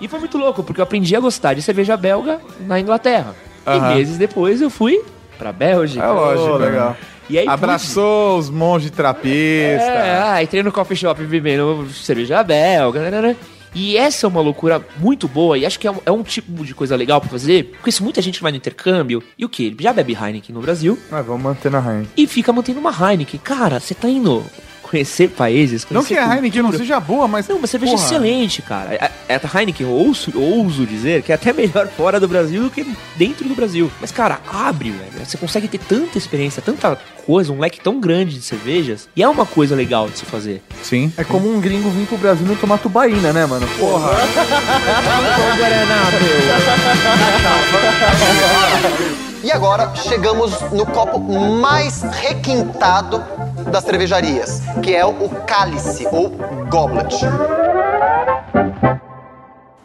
E 0.01 0.07
foi 0.07 0.19
muito 0.19 0.37
louco, 0.37 0.63
porque 0.63 0.81
eu 0.81 0.83
aprendi 0.83 1.15
a 1.15 1.19
gostar 1.19 1.53
de 1.53 1.61
cerveja 1.61 1.95
belga 1.95 2.41
na 2.61 2.79
Inglaterra. 2.79 3.35
Aham. 3.67 3.91
E 3.91 3.95
meses 3.95 4.17
depois 4.17 4.61
eu 4.61 4.69
fui 4.69 5.01
pra 5.37 5.51
Bélgica. 5.51 6.03
É 6.03 6.07
lógico, 6.09 6.49
Oh, 6.49 6.57
legal. 6.57 6.97
E 7.29 7.37
aí 7.37 7.47
Abraçou 7.47 8.37
os 8.39 8.49
monges 8.49 8.89
trapistas. 8.89 9.81
É, 9.87 10.19
ah, 10.23 10.41
entrei 10.41 10.63
no 10.63 10.71
coffee 10.71 10.95
shop 10.95 11.21
bebendo 11.25 11.87
cerveja 11.91 12.41
belga. 12.43 13.01
né, 13.01 13.11
né, 13.11 13.21
né. 13.21 13.35
E 13.75 13.97
essa 13.97 14.25
é 14.25 14.27
uma 14.29 14.41
loucura 14.41 14.81
muito 14.97 15.27
boa 15.27 15.57
e 15.57 15.65
acho 15.65 15.77
que 15.77 15.85
é 15.85 15.91
um, 15.91 15.97
é 16.05 16.11
um 16.11 16.23
tipo 16.23 16.65
de 16.65 16.73
coisa 16.73 16.95
legal 16.95 17.19
pra 17.19 17.29
fazer. 17.29 17.65
Porque 17.65 17.91
se 17.91 18.01
muita 18.01 18.21
gente 18.21 18.41
vai 18.41 18.51
no 18.51 18.57
intercâmbio, 18.57 19.21
e 19.37 19.43
o 19.45 19.49
que? 19.49 19.75
Já 19.79 19.91
bebe 19.93 20.13
Heineken 20.19 20.55
no 20.55 20.61
Brasil 20.61 20.97
Mas 21.11 21.25
vamos 21.25 21.43
manter 21.43 21.69
na 21.69 21.79
Heineken. 21.79 22.07
e 22.15 22.25
fica 22.25 22.51
mantendo 22.53 22.79
uma 22.79 22.91
Heineken. 22.91 23.39
Cara, 23.43 23.79
você 23.79 23.93
tá 23.93 24.07
indo 24.09 24.43
conhecer 24.87 25.29
países, 25.29 25.85
Não 25.89 26.01
conhecer 26.01 26.15
que 26.15 26.19
a 26.19 26.35
Heineken 26.35 26.63
não 26.63 26.71
seja 26.71 26.99
boa, 26.99 27.27
mas. 27.27 27.47
Não, 27.47 27.57
uma 27.57 27.67
cerveja 27.67 27.93
porra, 27.93 28.05
excelente, 28.05 28.61
cara. 28.61 29.11
A, 29.29 29.35
a 29.35 29.59
Heineken, 29.59 29.85
eu 29.85 29.93
ouso, 29.93 30.31
eu 30.33 30.41
ouso 30.41 30.85
dizer 30.85 31.21
que 31.21 31.31
é 31.31 31.35
até 31.35 31.53
melhor 31.53 31.87
fora 31.87 32.19
do 32.19 32.27
Brasil 32.27 32.63
do 32.63 32.69
que 32.69 32.85
dentro 33.15 33.47
do 33.47 33.55
Brasil. 33.55 33.91
Mas, 33.99 34.11
cara, 34.11 34.39
abre, 34.51 34.91
velho. 34.91 35.25
Você 35.25 35.37
consegue 35.37 35.67
ter 35.67 35.79
tanta 35.79 36.17
experiência, 36.17 36.61
tanta 36.61 36.97
coisa, 37.25 37.51
um 37.51 37.59
leque 37.59 37.79
tão 37.79 37.99
grande 37.99 38.35
de 38.35 38.41
cervejas. 38.41 39.09
E 39.15 39.21
é 39.21 39.27
uma 39.27 39.45
coisa 39.45 39.75
legal 39.75 40.09
de 40.09 40.19
se 40.19 40.25
fazer. 40.25 40.61
Sim. 40.81 41.11
É 41.17 41.23
como 41.23 41.53
um 41.53 41.59
gringo 41.59 41.89
vir 41.89 42.07
pro 42.07 42.17
Brasil 42.17 42.45
e 42.45 42.49
não 42.49 42.55
tomar 42.55 42.77
tubaína, 42.77 43.33
né, 43.33 43.45
mano? 43.45 43.67
Porra. 43.77 44.11
E 49.43 49.51
agora 49.51 49.93
chegamos 49.95 50.59
no 50.71 50.85
copo 50.85 51.19
mais 51.19 52.01
requintado 52.01 53.23
das 53.71 53.83
cervejarias, 53.83 54.61
que 54.83 54.95
é 54.95 55.05
o 55.05 55.29
cálice 55.45 56.07
ou 56.11 56.29
goblet. 56.69 57.15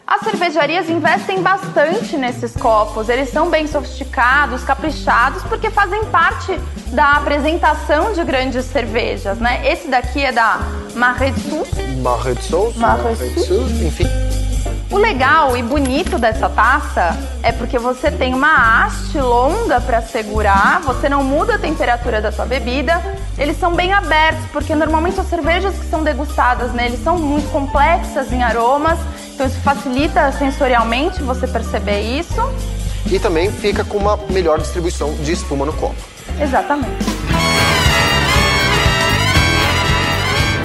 As 0.06 0.20
cervejarias 0.22 0.88
investem 0.88 1.42
bastante 1.42 2.16
nesses 2.16 2.56
copos. 2.56 3.08
Eles 3.08 3.30
são 3.30 3.50
bem 3.50 3.66
sofisticados, 3.66 4.62
caprichados, 4.62 5.42
porque 5.44 5.70
fazem 5.70 6.04
parte 6.06 6.58
da 6.88 7.12
apresentação 7.12 8.12
de 8.12 8.22
grandes 8.24 8.64
cervejas, 8.66 9.38
né? 9.38 9.66
Esse 9.70 9.88
daqui 9.88 10.24
é 10.24 10.32
da 10.32 10.60
Marretsu. 10.94 11.66
Marretsos, 12.02 12.76
Marretsos. 12.76 13.70
enfim. 13.80 14.06
O 14.92 14.98
legal 14.98 15.56
e 15.56 15.62
bonito 15.62 16.18
dessa 16.18 16.50
taça 16.50 17.18
é 17.42 17.50
porque 17.50 17.78
você 17.78 18.10
tem 18.10 18.34
uma 18.34 18.84
haste 18.84 19.18
longa 19.18 19.80
para 19.80 20.02
segurar, 20.02 20.82
você 20.82 21.08
não 21.08 21.24
muda 21.24 21.54
a 21.54 21.58
temperatura 21.58 22.20
da 22.20 22.30
sua 22.30 22.44
bebida. 22.44 23.02
Eles 23.38 23.58
são 23.58 23.74
bem 23.74 23.94
abertos, 23.94 24.44
porque 24.52 24.74
normalmente 24.74 25.18
as 25.18 25.28
cervejas 25.28 25.74
que 25.76 25.86
são 25.86 26.04
degustadas 26.04 26.74
neles 26.74 27.02
são 27.02 27.18
muito 27.18 27.50
complexas 27.50 28.30
em 28.30 28.42
aromas, 28.42 28.98
então 29.32 29.46
isso 29.46 29.58
facilita 29.60 30.30
sensorialmente 30.32 31.22
você 31.22 31.46
perceber 31.46 32.02
isso. 32.02 32.42
E 33.10 33.18
também 33.18 33.50
fica 33.50 33.82
com 33.84 33.96
uma 33.96 34.18
melhor 34.28 34.58
distribuição 34.58 35.14
de 35.14 35.32
espuma 35.32 35.64
no 35.64 35.72
copo. 35.72 35.96
Exatamente. 36.38 37.31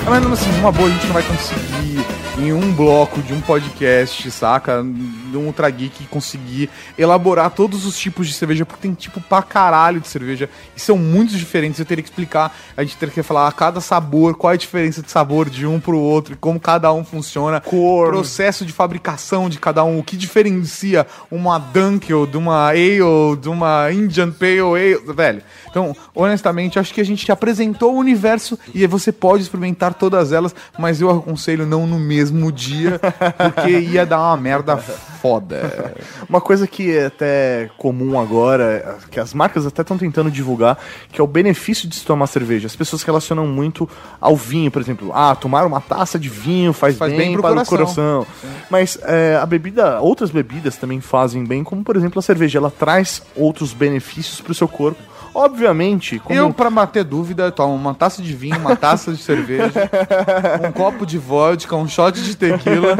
Mas 0.10 0.26
assim, 0.26 0.50
uma 0.60 0.72
boa 0.72 0.88
a 0.88 0.92
gente 0.92 1.06
não 1.06 1.14
vai 1.14 1.24
conseguir 1.24 2.06
em 2.40 2.54
um 2.54 2.72
bloco 2.72 3.22
de 3.22 3.34
um 3.34 3.42
podcast, 3.42 4.32
saca? 4.32 4.82
De 4.82 5.36
um 5.36 5.48
Ultra 5.48 5.70
Geek 5.70 6.06
conseguir 6.06 6.70
elaborar 6.98 7.50
todos 7.50 7.86
os 7.86 7.98
tipos 7.98 8.28
de 8.28 8.34
cerveja, 8.34 8.66
porque 8.66 8.82
tem 8.82 8.94
tipo 8.94 9.20
pra 9.20 9.42
caralho 9.42 10.00
de 10.00 10.08
cerveja 10.08 10.50
e 10.76 10.80
são 10.80 10.98
muito 10.98 11.36
diferentes. 11.36 11.80
Eu 11.80 11.86
teria 11.86 12.02
que 12.02 12.10
explicar, 12.10 12.56
a 12.78 12.84
gente 12.84 12.96
teria 12.96 13.14
que 13.14 13.24
falar 13.24 13.50
a 13.50 13.52
cada 13.52 13.82
sabor, 13.82 14.36
qual 14.36 14.52
é 14.52 14.54
a 14.54 14.58
diferença 14.58 15.02
de 15.02 15.12
sabor 15.12 15.50
de 15.50 15.66
um 15.66 15.80
pro 15.80 16.00
outro 16.00 16.38
como 16.40 16.60
cada 16.60 16.94
um 16.94 17.04
funciona. 17.04 17.60
Cor. 17.60 18.10
Processo 18.10 18.66
de 18.66 18.72
fabricação 18.72 19.50
de 19.50 19.60
cada 19.60 19.84
um, 19.84 20.00
o 20.00 20.04
que 20.04 20.16
diferencia 20.16 21.06
uma 21.30 21.58
Dunkel 21.58 22.26
de 22.26 22.38
uma 22.38 22.70
Ale, 22.70 23.00
de 23.42 23.50
uma 23.50 23.92
Indian 23.92 24.32
Pale 24.32 24.60
Ale, 24.60 25.14
velho. 25.14 25.42
Então, 25.70 25.96
honestamente, 26.16 26.80
acho 26.80 26.94
que 26.94 27.02
a 27.02 27.06
gente 27.06 27.30
apresentou 27.32 27.96
o 27.96 28.00
universo 28.00 28.58
e 28.74 28.88
você 28.88 29.12
pode 29.12 29.44
experimentar 29.44 29.97
todas 29.98 30.32
elas, 30.32 30.56
mas 30.78 31.02
eu 31.02 31.10
aconselho 31.10 31.66
não 31.66 31.86
no 31.86 32.00
mesmo 32.00 32.52
dia, 32.52 33.00
porque 33.38 33.72
ia 33.80 34.06
dar 34.06 34.20
uma 34.20 34.38
merda 34.38 34.78
foda. 34.78 35.96
Uma 36.30 36.40
coisa 36.42 36.68
que 36.68 36.96
é 36.96 37.06
até 37.08 37.70
comum 37.78 38.20
agora, 38.20 38.98
que 39.10 39.20
as 39.20 39.34
marcas 39.34 39.66
até 39.66 39.82
estão 39.82 39.98
tentando 39.98 40.30
divulgar, 40.30 40.78
que 41.12 41.20
é 41.20 41.24
o 41.24 41.28
benefício 41.28 41.88
de 41.88 41.96
se 41.96 42.06
tomar 42.06 42.28
cerveja. 42.28 42.68
As 42.68 42.76
pessoas 42.76 43.02
relacionam 43.04 43.48
muito 43.48 43.90
ao 44.20 44.36
vinho, 44.36 44.70
por 44.70 44.82
exemplo. 44.82 45.12
Ah, 45.14 45.36
tomar 45.36 45.66
uma 45.66 45.82
taça 45.82 46.20
de 46.20 46.30
vinho 46.30 46.74
faz, 46.74 46.98
Faz 46.98 47.12
bem, 47.12 47.20
bem 47.20 47.34
pro 47.34 47.42
para 47.42 47.66
coração. 47.66 47.74
o 47.76 47.78
coração. 47.78 48.28
Mas 48.70 48.98
é, 49.04 49.40
a 49.42 49.46
bebida, 49.46 50.00
outras 50.02 50.30
bebidas 50.30 50.78
também 50.78 51.02
fazem 51.02 51.44
bem, 51.44 51.64
como 51.64 51.84
por 51.84 51.96
exemplo 51.96 52.20
a 52.20 52.22
cerveja. 52.22 52.60
Ela 52.60 52.72
traz 52.72 53.22
outros 53.36 53.74
benefícios 53.74 54.42
para 54.42 54.52
o 54.52 54.56
seu 54.56 54.68
corpo. 54.68 55.02
Obviamente, 55.34 56.20
como 56.20 56.38
Eu, 56.38 56.54
pra 56.54 56.70
bater 56.70 57.04
dúvida, 57.04 57.52
tomo 57.52 57.74
uma 57.74 57.94
taça 57.94 58.22
de 58.22 58.34
vinho, 58.34 58.58
uma 58.58 58.76
taça 58.76 59.12
de 59.12 59.22
cerveja, 59.22 59.90
um 60.68 60.72
copo 60.72 61.06
de 61.06 61.18
vodka, 61.18 61.76
um 61.76 61.88
shot 61.88 62.22
de 62.22 62.36
tequila, 62.36 62.96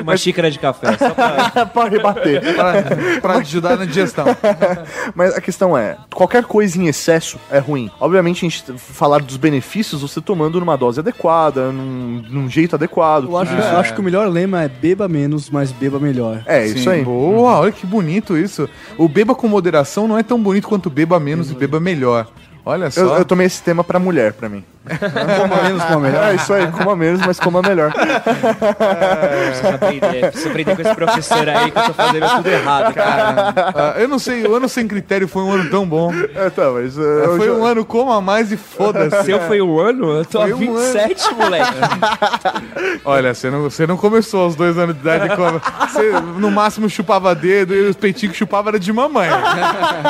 Uma 0.00 0.16
xícara 0.16 0.50
de 0.50 0.58
café. 0.58 0.96
Só 0.96 1.10
pra... 1.10 1.66
para 1.66 1.88
rebater. 1.88 2.54
pra, 2.54 2.74
pra 3.20 3.34
ajudar 3.38 3.76
na 3.76 3.84
digestão. 3.84 4.24
Mas 5.14 5.34
a 5.34 5.40
questão 5.40 5.76
é, 5.76 5.96
qualquer 6.14 6.44
coisa 6.44 6.78
em 6.78 6.86
excesso 6.86 7.38
é 7.50 7.58
ruim. 7.58 7.90
Obviamente, 8.00 8.44
a 8.44 8.48
gente 8.48 8.72
falar 8.78 9.20
dos 9.20 9.36
benefícios 9.36 10.02
você 10.02 10.20
tomando 10.20 10.60
numa 10.60 10.76
dose 10.76 11.00
adequada, 11.00 11.72
num, 11.72 12.22
num 12.28 12.50
jeito 12.50 12.76
adequado. 12.76 13.24
Eu 13.24 13.36
acho, 13.36 13.52
eu 13.52 13.78
acho 13.78 13.94
que 13.94 14.00
o 14.00 14.04
melhor 14.04 14.28
lema 14.28 14.62
é 14.62 14.68
beba 14.68 15.08
menos, 15.08 15.50
mas 15.50 15.72
beba 15.72 15.98
melhor. 15.98 16.42
É, 16.46 16.66
isso 16.66 16.84
Sim, 16.84 16.90
aí. 16.90 17.04
Boa, 17.04 17.60
olha 17.60 17.72
que 17.72 17.86
bonito 17.86 18.36
isso. 18.36 18.68
O 18.98 19.08
beba 19.08 19.34
com 19.34 19.48
moderação 19.48 20.06
não 20.06 20.18
é 20.18 20.22
tão 20.22 20.40
bonito 20.40 20.68
quanto 20.68 20.90
beba 20.90 21.18
menos 21.26 21.50
e 21.50 21.54
beba 21.54 21.80
melhor. 21.80 22.28
Olha 22.64 22.90
só. 22.90 23.00
Eu, 23.00 23.08
eu 23.18 23.24
tomei 23.24 23.46
esse 23.46 23.62
tema 23.62 23.82
pra 23.82 23.98
mulher, 23.98 24.32
pra 24.32 24.48
mim. 24.48 24.64
Coma 24.86 25.62
menos, 25.62 25.82
coma 25.84 26.00
melhor. 26.00 26.24
É 26.30 26.34
isso 26.34 26.52
aí, 26.54 26.66
coma 26.68 26.96
menos, 26.96 27.20
mas 27.26 27.40
coma 27.40 27.62
melhor. 27.62 27.92
Preciso 27.92 29.74
aprender, 29.74 30.20
preciso 30.30 30.48
aprender 30.48 30.76
com 30.76 30.82
esse 30.82 30.94
professor 30.94 31.48
aí 31.48 31.70
que 31.70 31.78
eu 31.78 31.84
tô 31.84 31.92
fazendo 31.94 32.28
tudo 32.36 32.46
errado, 32.48 32.94
cara. 32.94 33.54
Ah, 33.74 33.94
eu 33.98 34.08
não 34.08 34.18
sei, 34.18 34.46
o 34.46 34.54
ano 34.54 34.68
sem 34.68 34.86
critério 34.86 35.26
foi 35.28 35.42
um 35.42 35.52
ano 35.52 35.70
tão 35.70 35.86
bom. 35.86 36.12
É, 36.34 36.50
tá, 36.50 36.70
mas. 36.70 36.96
uh, 36.96 37.36
Foi 37.36 37.50
um 37.50 37.64
ano 37.64 37.84
como 37.84 38.12
a 38.12 38.20
mais 38.20 38.52
e 38.52 38.56
foda-se. 38.56 39.24
Seu 39.24 39.40
foi 39.40 39.60
o 39.60 39.80
ano? 39.80 40.18
Eu 40.18 40.24
tô 40.24 40.40
Foi 40.40 40.50
a 40.52 40.54
um 40.54 40.58
27, 40.58 41.34
moleque. 41.34 41.72
Olha, 43.04 43.34
você 43.34 43.50
não, 43.50 43.62
você 43.62 43.86
não 43.86 43.96
começou 43.96 44.42
aos 44.44 44.54
dois 44.56 44.76
anos 44.78 44.94
de 44.94 45.00
idade. 45.00 45.34
como- 45.36 45.60
Você 45.88 46.12
no 46.38 46.50
máximo 46.50 46.88
chupava 46.88 47.34
dedo 47.34 47.74
e 47.74 47.88
os 47.88 47.96
peitinhos 47.96 48.32
que 48.32 48.38
chupava 48.38 48.70
era 48.70 48.78
de 48.78 48.92
mamãe. 48.92 49.28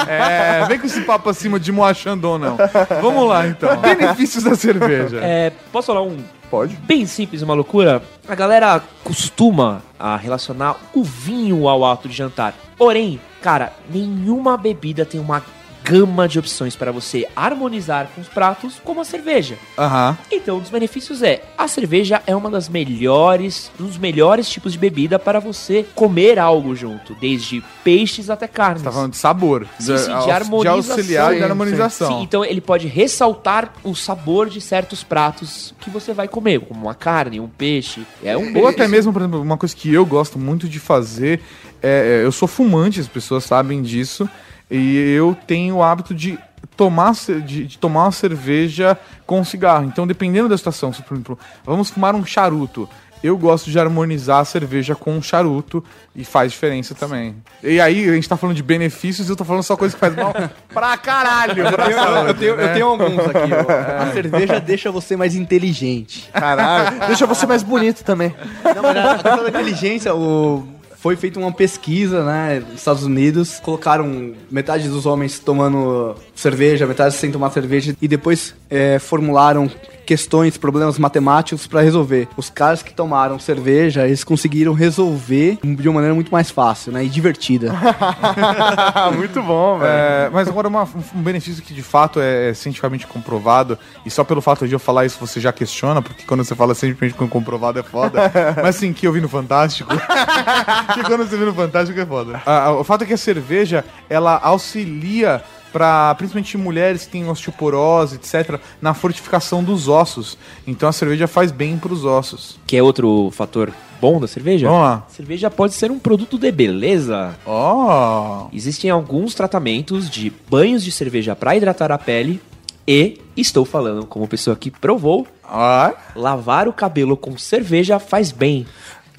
É, 0.08 0.64
vem 0.66 0.78
com 0.78 0.86
esse 0.86 1.00
papo 1.02 1.28
acima 1.30 1.58
de 1.58 1.72
Moa 1.72 1.92
Chandon, 1.94 2.38
não. 2.38 2.56
Vamos 3.00 3.28
lá, 3.28 3.46
então. 3.46 3.76
Benefícios 3.78 4.44
da 4.44 4.54
cerveja. 4.72 5.20
É, 5.22 5.52
posso 5.72 5.86
falar 5.86 6.02
um 6.02 6.18
Pode. 6.50 6.76
bem 6.76 7.06
simples, 7.06 7.42
uma 7.42 7.54
loucura? 7.54 8.02
A 8.28 8.34
galera 8.34 8.82
costuma 9.02 9.82
a 9.98 10.16
relacionar 10.16 10.76
o 10.94 11.02
vinho 11.02 11.68
ao 11.68 11.84
ato 11.84 12.08
de 12.08 12.14
jantar. 12.14 12.54
Porém, 12.76 13.20
cara, 13.40 13.72
nenhuma 13.90 14.56
bebida 14.56 15.04
tem 15.04 15.20
uma 15.20 15.42
gama 15.88 16.26
de 16.26 16.38
opções 16.38 16.74
para 16.74 16.90
você 16.90 17.28
harmonizar 17.36 18.08
com 18.14 18.20
os 18.20 18.26
pratos 18.28 18.80
como 18.82 19.00
a 19.00 19.04
cerveja. 19.04 19.56
Aham. 19.78 20.18
Então, 20.32 20.56
um 20.56 20.60
dos 20.60 20.70
benefícios 20.70 21.22
é, 21.22 21.42
a 21.56 21.68
cerveja 21.68 22.20
é 22.26 22.34
uma 22.34 22.50
das 22.50 22.68
melhores, 22.68 23.70
um 23.78 23.84
dos 23.86 23.96
melhores 23.96 24.48
tipos 24.48 24.72
de 24.72 24.78
bebida 24.78 25.18
para 25.18 25.38
você 25.38 25.86
comer 25.94 26.38
algo 26.38 26.74
junto, 26.74 27.14
desde 27.20 27.62
peixes 27.84 28.28
até 28.30 28.48
carnes. 28.48 28.82
Tá 28.82 28.90
falando 28.90 29.12
de 29.12 29.16
sabor. 29.16 29.66
Sim, 29.78 29.96
sim, 29.96 30.04
de 30.06 30.10
aux- 30.12 30.28
harmonização. 30.30 30.62
De 30.84 30.90
auxiliar 30.90 31.34
e 31.34 31.38
de 31.38 31.44
harmonização. 31.44 32.08
Sim, 32.18 32.22
então 32.22 32.44
ele 32.44 32.60
pode 32.60 32.86
ressaltar 32.88 33.72
o 33.84 33.94
sabor 33.94 34.48
de 34.48 34.60
certos 34.60 35.04
pratos 35.04 35.72
que 35.80 35.88
você 35.88 36.12
vai 36.12 36.26
comer, 36.26 36.60
como 36.60 36.80
uma 36.82 36.94
carne, 36.94 37.38
um 37.38 37.48
peixe. 37.48 38.02
É 38.24 38.36
um 38.36 38.56
Ou 38.58 38.66
até 38.66 38.88
mesmo, 38.88 39.12
por 39.12 39.22
exemplo, 39.22 39.40
uma 39.40 39.56
coisa 39.56 39.74
que 39.74 39.92
eu 39.92 40.04
gosto 40.04 40.38
muito 40.38 40.68
de 40.68 40.80
fazer 40.80 41.40
é, 41.82 42.20
é, 42.22 42.24
eu 42.24 42.32
sou 42.32 42.48
fumante, 42.48 42.98
as 42.98 43.06
pessoas 43.06 43.44
sabem 43.44 43.82
disso, 43.82 44.28
e 44.70 44.96
eu 45.16 45.36
tenho 45.46 45.76
o 45.76 45.82
hábito 45.82 46.14
de 46.14 46.38
tomar, 46.76 47.12
de, 47.14 47.64
de 47.66 47.78
tomar 47.78 48.04
uma 48.04 48.12
cerveja 48.12 48.98
com 49.26 49.42
cigarro. 49.44 49.86
Então, 49.86 50.06
dependendo 50.06 50.48
da 50.48 50.56
situação, 50.58 50.92
se, 50.92 51.02
por 51.02 51.14
exemplo, 51.14 51.38
vamos 51.64 51.90
fumar 51.90 52.14
um 52.14 52.24
charuto. 52.24 52.88
Eu 53.24 53.36
gosto 53.36 53.70
de 53.70 53.78
harmonizar 53.80 54.40
a 54.40 54.44
cerveja 54.44 54.94
com 54.94 55.16
um 55.16 55.22
charuto 55.22 55.82
e 56.14 56.22
faz 56.22 56.52
diferença 56.52 56.94
também. 56.94 57.34
E 57.62 57.80
aí, 57.80 58.08
a 58.08 58.12
gente 58.12 58.28
tá 58.28 58.36
falando 58.36 58.54
de 58.54 58.62
benefícios 58.62 59.26
e 59.28 59.32
eu 59.32 59.36
tô 59.36 59.44
falando 59.44 59.62
só 59.62 59.74
coisa 59.74 59.94
que 59.94 59.98
faz 60.00 60.14
mal 60.14 60.34
pra 60.72 60.96
caralho. 60.98 61.64
pra 61.72 61.90
Eu, 61.90 61.98
saúde, 61.98 62.28
eu 62.28 62.34
tenho, 62.34 62.50
eu 62.50 62.56
né? 62.58 62.72
tenho 62.74 62.86
alguns 62.86 63.18
aqui. 63.18 63.50
ó. 63.54 64.02
A 64.04 64.12
cerveja 64.12 64.60
deixa 64.60 64.92
você 64.92 65.16
mais 65.16 65.34
inteligente. 65.34 66.28
Caralho. 66.30 67.00
Deixa 67.06 67.26
você 67.26 67.46
mais 67.46 67.62
bonito 67.62 68.04
também. 68.04 68.34
Não, 68.62 68.82
mas 68.82 68.96
a 68.96 69.14
questão 69.14 69.42
da 69.42 69.48
inteligência, 69.48 70.14
o... 70.14 70.68
foi 71.06 71.14
feita 71.14 71.38
uma 71.38 71.52
pesquisa, 71.52 72.24
né, 72.24 72.58
nos 72.58 72.80
Estados 72.80 73.04
Unidos, 73.04 73.60
colocaram 73.60 74.34
metade 74.50 74.88
dos 74.88 75.06
homens 75.06 75.38
tomando 75.38 76.16
cerveja, 76.36 76.86
metade 76.86 77.14
sem 77.14 77.32
tomar 77.32 77.50
cerveja, 77.50 77.96
e 78.00 78.06
depois 78.06 78.54
é, 78.70 78.98
formularam 79.00 79.68
questões, 80.04 80.56
problemas 80.56 81.00
matemáticos 81.00 81.66
pra 81.66 81.80
resolver. 81.80 82.28
Os 82.36 82.48
caras 82.48 82.80
que 82.80 82.94
tomaram 82.94 83.40
cerveja, 83.40 84.06
eles 84.06 84.22
conseguiram 84.22 84.72
resolver 84.72 85.58
de 85.64 85.88
uma 85.88 85.94
maneira 85.94 86.14
muito 86.14 86.30
mais 86.30 86.48
fácil, 86.48 86.92
né, 86.92 87.02
e 87.04 87.08
divertida. 87.08 87.72
Muito 89.16 89.42
bom, 89.42 89.78
velho. 89.78 89.90
É, 89.90 90.30
mas 90.32 90.46
agora 90.46 90.68
uma- 90.68 90.88
um 91.14 91.22
benefício 91.22 91.62
que 91.62 91.74
de 91.74 91.82
fato 91.82 92.20
é, 92.20 92.50
é 92.50 92.54
cientificamente 92.54 93.06
comprovado, 93.06 93.76
e 94.04 94.10
só 94.10 94.22
pelo 94.22 94.40
fato 94.40 94.66
de 94.68 94.74
eu 94.74 94.78
falar 94.78 95.06
isso 95.06 95.18
você 95.18 95.40
já 95.40 95.52
questiona, 95.52 96.00
porque 96.02 96.22
quando 96.24 96.44
você 96.44 96.54
fala 96.54 96.74
cientificamente 96.74 97.16
comprovado 97.30 97.78
é 97.78 97.82
foda. 97.82 98.30
mas 98.62 98.76
assim, 98.76 98.92
que 98.92 99.06
eu 99.06 99.12
vi 99.12 99.20
no 99.20 99.28
Fantástico. 99.28 99.90
que 100.94 101.02
quando 101.02 101.28
você 101.28 101.36
vê 101.36 101.44
no 101.44 101.54
Fantástico 101.54 101.98
é 101.98 102.06
foda. 102.06 102.40
Ah, 102.46 102.72
o 102.72 102.84
fato 102.84 103.02
é 103.02 103.06
que 103.06 103.12
a 103.14 103.18
cerveja, 103.18 103.84
ela 104.08 104.38
auxilia 104.42 105.42
para 105.76 106.14
principalmente 106.14 106.56
mulheres 106.56 107.04
que 107.04 107.10
têm 107.10 107.28
osteoporose, 107.28 108.16
etc, 108.16 108.58
na 108.80 108.94
fortificação 108.94 109.62
dos 109.62 109.88
ossos. 109.88 110.38
Então 110.66 110.88
a 110.88 110.92
cerveja 110.92 111.28
faz 111.28 111.52
bem 111.52 111.76
pros 111.76 112.02
ossos. 112.02 112.58
Que 112.66 112.78
é 112.78 112.82
outro 112.82 113.30
fator 113.30 113.70
bom 114.00 114.18
da 114.18 114.26
cerveja? 114.26 114.68
Vamos 114.68 114.82
lá. 114.82 115.06
Cerveja 115.10 115.50
pode 115.50 115.74
ser 115.74 115.90
um 115.90 115.98
produto 115.98 116.38
de 116.38 116.50
beleza. 116.50 117.38
Ó. 117.44 118.48
Existem 118.54 118.88
alguns 118.90 119.34
tratamentos 119.34 120.08
de 120.08 120.32
banhos 120.48 120.82
de 120.82 120.90
cerveja 120.90 121.36
para 121.36 121.54
hidratar 121.54 121.92
a 121.92 121.98
pele 121.98 122.40
e, 122.88 123.20
estou 123.36 123.66
falando 123.66 124.06
como 124.06 124.26
pessoa 124.26 124.56
que 124.56 124.70
provou, 124.70 125.26
Ah, 125.44 125.92
lavar 126.14 126.68
o 126.68 126.72
cabelo 126.72 127.18
com 127.18 127.36
cerveja 127.36 127.98
faz 127.98 128.32
bem. 128.32 128.66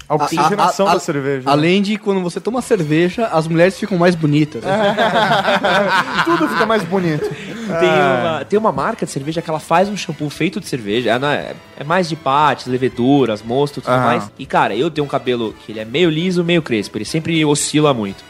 A 0.10 0.16
oxigenação 0.16 0.88
A- 0.88 0.92
a- 0.92 0.94
da 0.96 1.00
cerveja. 1.00 1.50
Além 1.50 1.82
de 1.82 1.98
quando 1.98 2.22
você 2.22 2.40
toma 2.40 2.62
cerveja, 2.62 3.28
as 3.28 3.48
mulheres 3.48 3.78
ficam 3.78 3.98
mais 3.98 4.16
bonitas. 4.16 4.64
Tudo 6.26 6.48
fica 6.50 6.66
mais 6.66 6.84
bonito. 6.84 7.30
Tem, 7.30 7.90
uma, 7.90 8.46
tem 8.46 8.60
uma 8.60 8.72
marca 8.72 9.06
de 9.06 9.12
cerveja 9.12 9.42
que 9.42 9.50
ela 9.50 9.60
faz 9.60 9.90
um 9.90 9.98
shampoo 9.98 10.30
feito 10.30 10.60
de 10.60 10.68
cerveja. 10.68 11.10
Ela 11.12 11.36
é, 11.36 11.56
é 11.78 11.84
mais 11.84 12.08
de 12.08 12.16
pates, 12.16 12.68
leveduras, 12.68 13.42
mosto 13.44 13.80
e 13.80 13.82
tudo 13.82 13.94
mais. 13.98 14.32
E, 14.40 14.46
cara, 14.46 14.76
eu 14.76 14.90
tenho 14.90 15.04
um 15.06 15.10
cabelo 15.10 15.54
que 15.66 15.72
ele 15.72 15.80
é 15.80 15.86
meio 15.86 16.10
liso, 16.10 16.44
meio 16.44 16.62
crespo. 16.62 16.98
Ele 16.98 17.06
sempre 17.06 17.44
oscila 17.44 17.94
muito. 17.94 18.24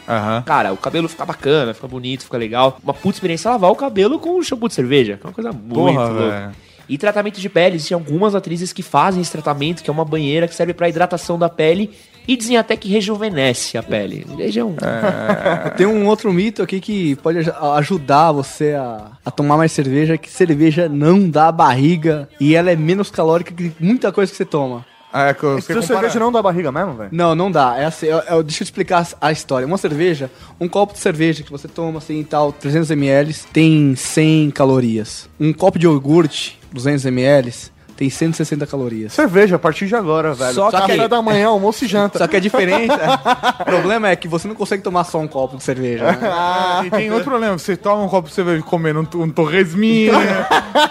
Cara, 0.44 0.72
o 0.72 0.76
cabelo 0.76 1.08
fica 1.08 1.24
bacana, 1.24 1.72
fica 1.74 1.86
bonito, 1.86 2.24
fica 2.24 2.36
legal. 2.36 2.78
Uma 2.82 2.94
puta 2.94 3.16
experiência 3.16 3.48
é 3.48 3.52
lavar 3.52 3.70
o 3.70 3.76
cabelo 3.76 4.18
com 4.18 4.38
um 4.38 4.42
shampoo 4.42 4.68
de 4.68 4.74
cerveja. 4.74 5.16
Que 5.20 5.26
é 5.26 5.28
uma 5.28 5.34
coisa 5.34 5.52
muito 5.52 5.74
Porra, 5.74 6.08
louca. 6.08 6.30
velho. 6.30 6.50
E 6.88 6.96
tratamento 6.96 7.40
de 7.40 7.48
pele, 7.48 7.76
existem 7.76 7.94
algumas 7.94 8.34
atrizes 8.34 8.72
que 8.72 8.82
fazem 8.82 9.20
esse 9.20 9.30
tratamento, 9.30 9.82
que 9.82 9.90
é 9.90 9.92
uma 9.92 10.04
banheira 10.04 10.48
que 10.48 10.54
serve 10.54 10.72
pra 10.72 10.88
hidratação 10.88 11.38
da 11.38 11.48
pele 11.48 11.90
e 12.26 12.36
dizem 12.36 12.56
até 12.56 12.76
que 12.76 12.88
rejuvenesce 12.88 13.76
a 13.76 13.82
pele. 13.82 14.26
Vejam. 14.36 14.74
Tem 15.76 15.86
um 15.86 16.06
outro 16.06 16.32
mito 16.32 16.62
aqui 16.62 16.80
que 16.80 17.16
pode 17.16 17.38
aj- 17.38 17.50
ajudar 17.76 18.32
você 18.32 18.72
a, 18.74 19.12
a 19.24 19.30
tomar 19.30 19.56
mais 19.56 19.72
cerveja, 19.72 20.16
que 20.18 20.30
cerveja 20.30 20.88
não 20.88 21.28
dá 21.28 21.50
barriga 21.52 22.28
e 22.40 22.54
ela 22.54 22.70
é 22.70 22.76
menos 22.76 23.10
calórica 23.10 23.52
que 23.52 23.72
muita 23.80 24.10
coisa 24.12 24.30
que 24.30 24.36
você 24.36 24.44
toma. 24.44 24.84
É, 25.12 25.32
que 25.32 25.40
você 25.42 25.60
Seu 25.62 25.76
compara- 25.80 26.00
cerveja 26.00 26.18
não 26.20 26.30
dá 26.30 26.42
barriga 26.42 26.70
mesmo, 26.70 26.92
velho? 26.94 27.08
Não, 27.12 27.34
não 27.34 27.50
dá. 27.50 27.76
É 27.78 27.86
assim, 27.86 28.06
é- 28.08 28.10
é- 28.28 28.42
deixa 28.42 28.62
eu 28.62 28.64
explicar 28.64 29.06
a 29.20 29.32
história. 29.32 29.66
Uma 29.66 29.78
cerveja, 29.78 30.30
um 30.60 30.68
copo 30.68 30.92
de 30.92 30.98
cerveja 30.98 31.42
que 31.42 31.50
você 31.50 31.66
toma 31.66 31.98
assim 31.98 32.22
tal, 32.22 32.52
300 32.52 32.90
ml, 32.90 33.34
tem 33.52 33.94
100 33.96 34.50
calorias. 34.50 35.28
Um 35.40 35.52
copo 35.52 35.78
de 35.78 35.86
iogurte, 35.86 36.58
200 36.72 37.06
ml, 37.06 37.52
tem 37.98 38.08
160 38.08 38.64
calorias. 38.64 39.12
Cerveja, 39.12 39.56
a 39.56 39.58
partir 39.58 39.88
de 39.88 39.96
agora, 39.96 40.32
velho. 40.32 40.54
Só 40.54 40.70
que- 40.70 40.76
Café 40.76 41.08
da 41.08 41.20
manhã, 41.20 41.48
almoço 41.48 41.84
e 41.84 41.88
janta. 41.88 42.16
Só 42.18 42.28
que 42.28 42.36
a 42.36 42.40
diferença, 42.40 42.94
o 43.60 43.64
problema 43.64 44.08
é 44.08 44.14
que 44.14 44.28
você 44.28 44.46
não 44.46 44.54
consegue 44.54 44.84
tomar 44.84 45.02
só 45.02 45.18
um 45.18 45.26
copo 45.26 45.56
de 45.56 45.64
cerveja. 45.64 46.04
né? 46.04 46.18
Ah, 46.30 46.82
e 46.86 46.90
tem 46.90 47.10
outro 47.10 47.24
problema. 47.28 47.58
Você 47.58 47.76
toma 47.76 48.04
um 48.04 48.08
copo, 48.08 48.30
você 48.30 48.44
vai 48.44 48.60
comer 48.60 48.96
um, 48.96 49.00
um 49.16 49.28
torresminho. 49.30 50.12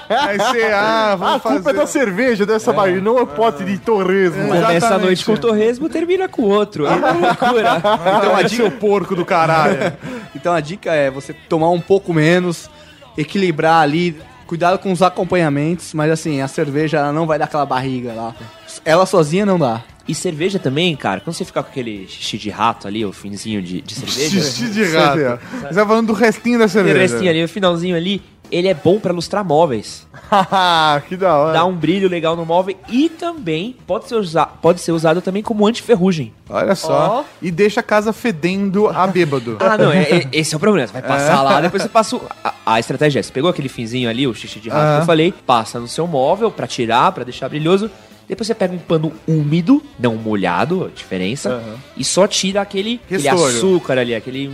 aí 0.10 0.38
você, 0.38 0.64
ah, 0.74 1.16
vamos 1.18 1.36
A 1.38 1.40
culpa 1.40 1.60
fazer. 1.64 1.70
é 1.70 1.80
da 1.80 1.88
cerveja, 1.88 2.46
dessa 2.46 2.74
barriga, 2.74 3.00
não 3.00 3.18
é 3.18 3.22
o 3.22 3.28
pote 3.28 3.64
de 3.64 3.78
torresmo. 3.78 4.46
Começa 4.48 4.68
a 4.68 4.74
exatamente. 4.76 5.06
noite 5.06 5.26
com 5.26 5.32
o 5.32 5.38
torresmo, 5.38 5.88
termina 5.88 6.28
com 6.28 6.42
o 6.42 6.50
outro. 6.50 6.86
É 6.86 6.90
uma 6.90 7.12
loucura. 7.14 7.78
Então, 8.18 8.38
é 8.38 8.48
seu 8.50 8.70
porco 8.70 9.16
do 9.16 9.24
caralho. 9.24 9.94
Então 10.36 10.54
a 10.54 10.60
dica 10.60 10.94
é 10.94 11.10
você 11.10 11.34
tomar 11.34 11.70
um 11.72 11.80
pouco 11.82 12.14
menos, 12.14 12.70
equilibrar 13.18 13.82
ali, 13.82 14.16
cuidado 14.48 14.80
com 14.80 14.92
os 14.92 15.02
acompanhamentos, 15.02 15.94
mas 15.94 16.10
assim, 16.10 16.42
a 16.42 16.48
cerveja 16.48 16.98
ela 16.98 17.12
não 17.12 17.28
vai 17.28 17.38
dar 17.38 17.46
aquela 17.46 17.66
barriga 17.66 18.14
lá. 18.14 18.36
Ela 18.84 19.06
sozinha 19.06 19.46
não 19.46 19.60
dá. 19.60 19.84
E 20.08 20.16
cerveja 20.16 20.58
também, 20.58 20.96
cara, 20.96 21.20
quando 21.20 21.36
você 21.36 21.44
ficar 21.44 21.62
com 21.64 21.70
aquele 21.70 22.08
xixi 22.08 22.38
de 22.38 22.50
rato 22.50 22.88
ali, 22.88 23.06
o 23.06 23.12
finzinho 23.12 23.62
de, 23.62 23.82
de 23.82 23.94
cerveja. 23.94 24.40
Xixi 24.42 24.70
de 24.72 24.86
rato. 24.86 25.40
Você 25.64 25.76
tá 25.76 25.86
falando 25.86 26.08
do 26.08 26.14
restinho 26.14 26.58
da 26.58 26.68
cerveja. 26.70 26.98
restinho 26.98 27.30
ali, 27.30 27.44
o 27.44 27.50
finalzinho 27.50 27.96
ali, 27.96 28.22
ele 28.52 28.68
é 28.68 28.74
bom 28.74 29.00
pra 29.00 29.14
lustrar 29.14 29.44
móveis. 29.44 30.06
que 31.08 31.16
da 31.16 31.36
hora. 31.36 31.54
Dá 31.54 31.66
um 31.66 31.74
brilho 31.74 32.10
legal 32.10 32.36
no 32.36 32.46
móvel 32.46 32.76
e 32.90 33.10
também 33.10 33.76
pode 33.86 34.08
ser, 34.08 34.16
usa 34.16 34.46
pode 34.46 34.82
ser 34.82 34.92
usado 34.92 35.22
também 35.22 35.42
como 35.44 35.66
antiferrugem. 35.66 36.34
Olha 36.50 36.76
só. 36.76 37.26
E 37.42 37.50
deixa 37.52 37.80
a 37.80 37.84
casa 37.84 38.12
fedendo 38.14 38.88
a 38.88 39.08
bêbado. 39.08 39.58
Ah, 39.60 39.78
não, 39.78 39.92
é, 39.92 40.02
é- 40.04 40.28
esse 40.32 40.54
é 40.54 40.58
o 40.58 40.60
problema. 40.60 40.88
Você 40.88 40.94
vai 40.94 41.02
passar 41.02 41.42
lá, 41.42 41.62
depois 41.62 41.84
você 41.84 41.90
passa. 41.90 42.16
o- 42.16 42.22
a, 42.44 42.54
a 42.66 42.80
estratégia 42.80 43.20
é: 43.20 43.24
você 43.24 43.32
pegou 43.32 43.50
aquele 43.50 43.70
finzinho 43.70 44.10
ali, 44.10 44.28
o 44.28 44.34
xixi 44.34 44.60
de 44.60 44.70
rato 44.70 44.82
que 44.98 45.02
eu 45.04 45.06
falei, 45.06 45.34
passa 45.46 45.80
no 45.80 45.88
seu 45.88 46.06
móvel 46.08 46.52
pra 46.52 46.68
tirar, 46.68 47.12
pra 47.12 47.24
deixar 47.24 47.48
brilhoso. 47.50 47.90
Depois 48.28 48.46
você 48.46 48.54
pega 48.54 48.74
um 48.74 48.78
pano 48.78 49.14
úmido, 49.26 49.82
não 49.98 50.16
molhado, 50.18 50.84
a 50.84 50.90
diferença, 50.94 51.64
e 51.96 52.04
só 52.04 52.28
tira 52.28 52.60
aquele, 52.62 53.00
aquele 53.06 53.22
açúcar 53.58 53.98
ali, 54.00 54.14
aquele. 54.14 54.52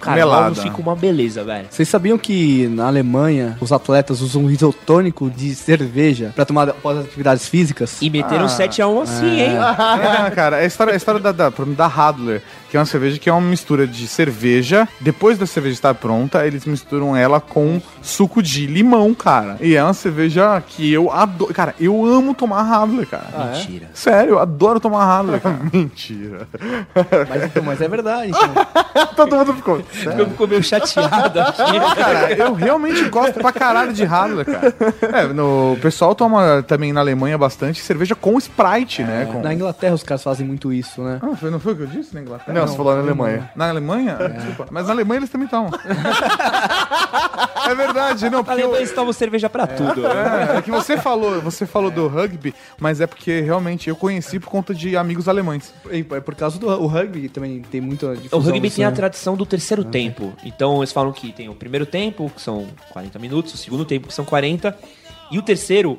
Cara, 0.00 0.54
fica 0.54 0.80
uma 0.80 0.94
beleza, 0.94 1.44
velho. 1.44 1.66
Vocês 1.70 1.88
sabiam 1.88 2.16
que 2.16 2.66
na 2.68 2.86
Alemanha 2.86 3.56
os 3.60 3.72
atletas 3.72 4.20
usam 4.20 4.44
um 4.44 4.50
isotônico 4.50 5.30
de 5.30 5.54
cerveja 5.54 6.32
pra 6.34 6.44
tomar 6.44 6.68
após 6.68 6.98
as 6.98 7.04
atividades 7.06 7.48
físicas? 7.48 7.96
E 8.00 8.08
meteram 8.10 8.46
7x1 8.46 9.02
assim, 9.02 9.40
hein? 9.40 9.58
Ah, 9.78 10.30
cara, 10.34 10.58
é 10.58 10.62
a 10.62 10.66
história, 10.66 10.92
a 10.92 10.96
história 10.96 11.20
da, 11.20 11.32
da, 11.32 11.50
da 11.50 11.86
Radler, 11.86 12.42
que 12.70 12.76
é 12.76 12.80
uma 12.80 12.86
cerveja 12.86 13.18
que 13.18 13.28
é 13.28 13.32
uma 13.32 13.40
mistura 13.40 13.86
de 13.86 14.06
cerveja. 14.06 14.86
Depois 15.00 15.38
da 15.38 15.46
cerveja 15.46 15.74
estar 15.74 15.94
pronta, 15.94 16.46
eles 16.46 16.64
misturam 16.66 17.16
ela 17.16 17.40
com 17.40 17.80
suco 18.02 18.42
de 18.42 18.66
limão, 18.66 19.12
cara. 19.14 19.56
E 19.60 19.74
é 19.74 19.82
uma 19.82 19.94
cerveja 19.94 20.62
que 20.66 20.92
eu 20.92 21.10
adoro. 21.10 21.52
Cara, 21.54 21.74
eu 21.80 22.04
amo 22.04 22.34
tomar 22.34 22.62
Radler, 22.62 23.06
cara. 23.06 23.24
Mentira. 23.52 23.86
Sério, 23.94 24.32
eu 24.34 24.38
adoro 24.38 24.78
tomar 24.80 25.04
Radler, 25.06 25.40
cara. 25.42 25.58
Mentira. 25.72 26.48
Mas, 27.28 27.44
então, 27.44 27.62
mas 27.62 27.80
é 27.80 27.88
verdade. 27.88 28.30
Então. 28.30 28.54
Todo 29.16 29.36
mundo 29.36 29.54
ficou. 29.54 29.82
Eu 30.16 30.28
fico 30.30 30.46
meio 30.46 30.62
chateado 30.62 31.40
aqui. 31.40 31.78
Cara, 31.98 32.32
eu 32.32 32.52
realmente 32.54 33.08
gosto 33.08 33.34
pra 33.40 33.52
caralho 33.52 33.92
de 33.92 34.04
Radler, 34.04 34.44
cara. 34.46 34.74
É, 35.12 35.24
no, 35.26 35.72
o 35.72 35.78
pessoal 35.80 36.14
toma 36.14 36.62
também 36.62 36.92
na 36.92 37.00
Alemanha 37.00 37.36
bastante 37.36 37.80
cerveja 37.80 38.14
com 38.14 38.38
Sprite, 38.38 39.02
né? 39.02 39.28
Com... 39.30 39.40
Na 39.42 39.52
Inglaterra 39.52 39.94
os 39.94 40.02
caras 40.02 40.22
fazem 40.22 40.46
muito 40.46 40.72
isso, 40.72 41.02
né? 41.02 41.18
Ah, 41.22 41.34
foi- 41.36 41.50
não 41.50 41.58
foi 41.58 41.72
o 41.72 41.76
que 41.76 41.82
eu 41.82 41.86
disse 41.86 42.14
na 42.14 42.20
Inglaterra? 42.20 42.57
Não, 42.60 42.68
você 42.68 42.76
falou 42.76 42.94
na 42.94 43.00
Alemanha. 43.00 43.50
Na 43.56 43.68
Alemanha? 43.68 44.16
Desculpa. 44.36 44.66
Mas 44.70 44.86
na 44.86 44.92
Alemanha 44.92 45.18
eles 45.20 45.30
também 45.30 45.48
tomam. 45.48 45.70
é 47.68 47.74
verdade, 47.74 48.28
não, 48.30 48.44
porque... 48.44 48.62
eu- 48.62 48.74
Eles 48.76 48.92
tomam 48.92 49.12
cerveja 49.12 49.48
pra 49.48 49.66
tudo. 49.66 50.06
É, 50.06 50.58
é 50.58 50.62
que 50.62 50.70
você 50.70 50.96
falou, 50.96 51.40
você 51.40 51.66
falou 51.66 51.90
do 51.90 52.06
rugby, 52.08 52.54
mas 52.78 53.00
é 53.00 53.06
porque 53.06 53.40
realmente 53.40 53.88
eu 53.88 53.96
conheci 53.96 54.38
por 54.38 54.48
conta 54.48 54.74
de 54.74 54.96
amigos 54.96 55.28
alemães. 55.28 55.72
E 55.90 56.04
É 56.10 56.20
por 56.20 56.34
causa 56.34 56.58
do 56.58 56.66
o 56.68 56.86
rugby 56.86 57.28
também 57.28 57.60
tem 57.62 57.80
muita 57.80 58.06
O 58.08 58.16
difusão 58.16 58.40
rugby 58.52 58.70
tem 58.70 58.84
a 58.84 58.90
né? 58.90 58.96
tradição 58.96 59.36
do 59.36 59.44
terceiro 59.46 59.84
tempo. 59.84 60.32
Então 60.44 60.78
eles 60.78 60.92
falam 60.92 61.12
que 61.12 61.32
tem 61.32 61.48
o 61.48 61.54
primeiro 61.54 61.86
tempo, 61.86 62.30
que 62.34 62.40
são 62.40 62.66
40 62.90 63.18
minutos, 63.18 63.54
o 63.54 63.56
segundo 63.56 63.84
tempo, 63.84 64.08
que 64.08 64.14
são 64.14 64.24
40, 64.24 64.76
e 65.30 65.38
o 65.38 65.42
terceiro, 65.42 65.98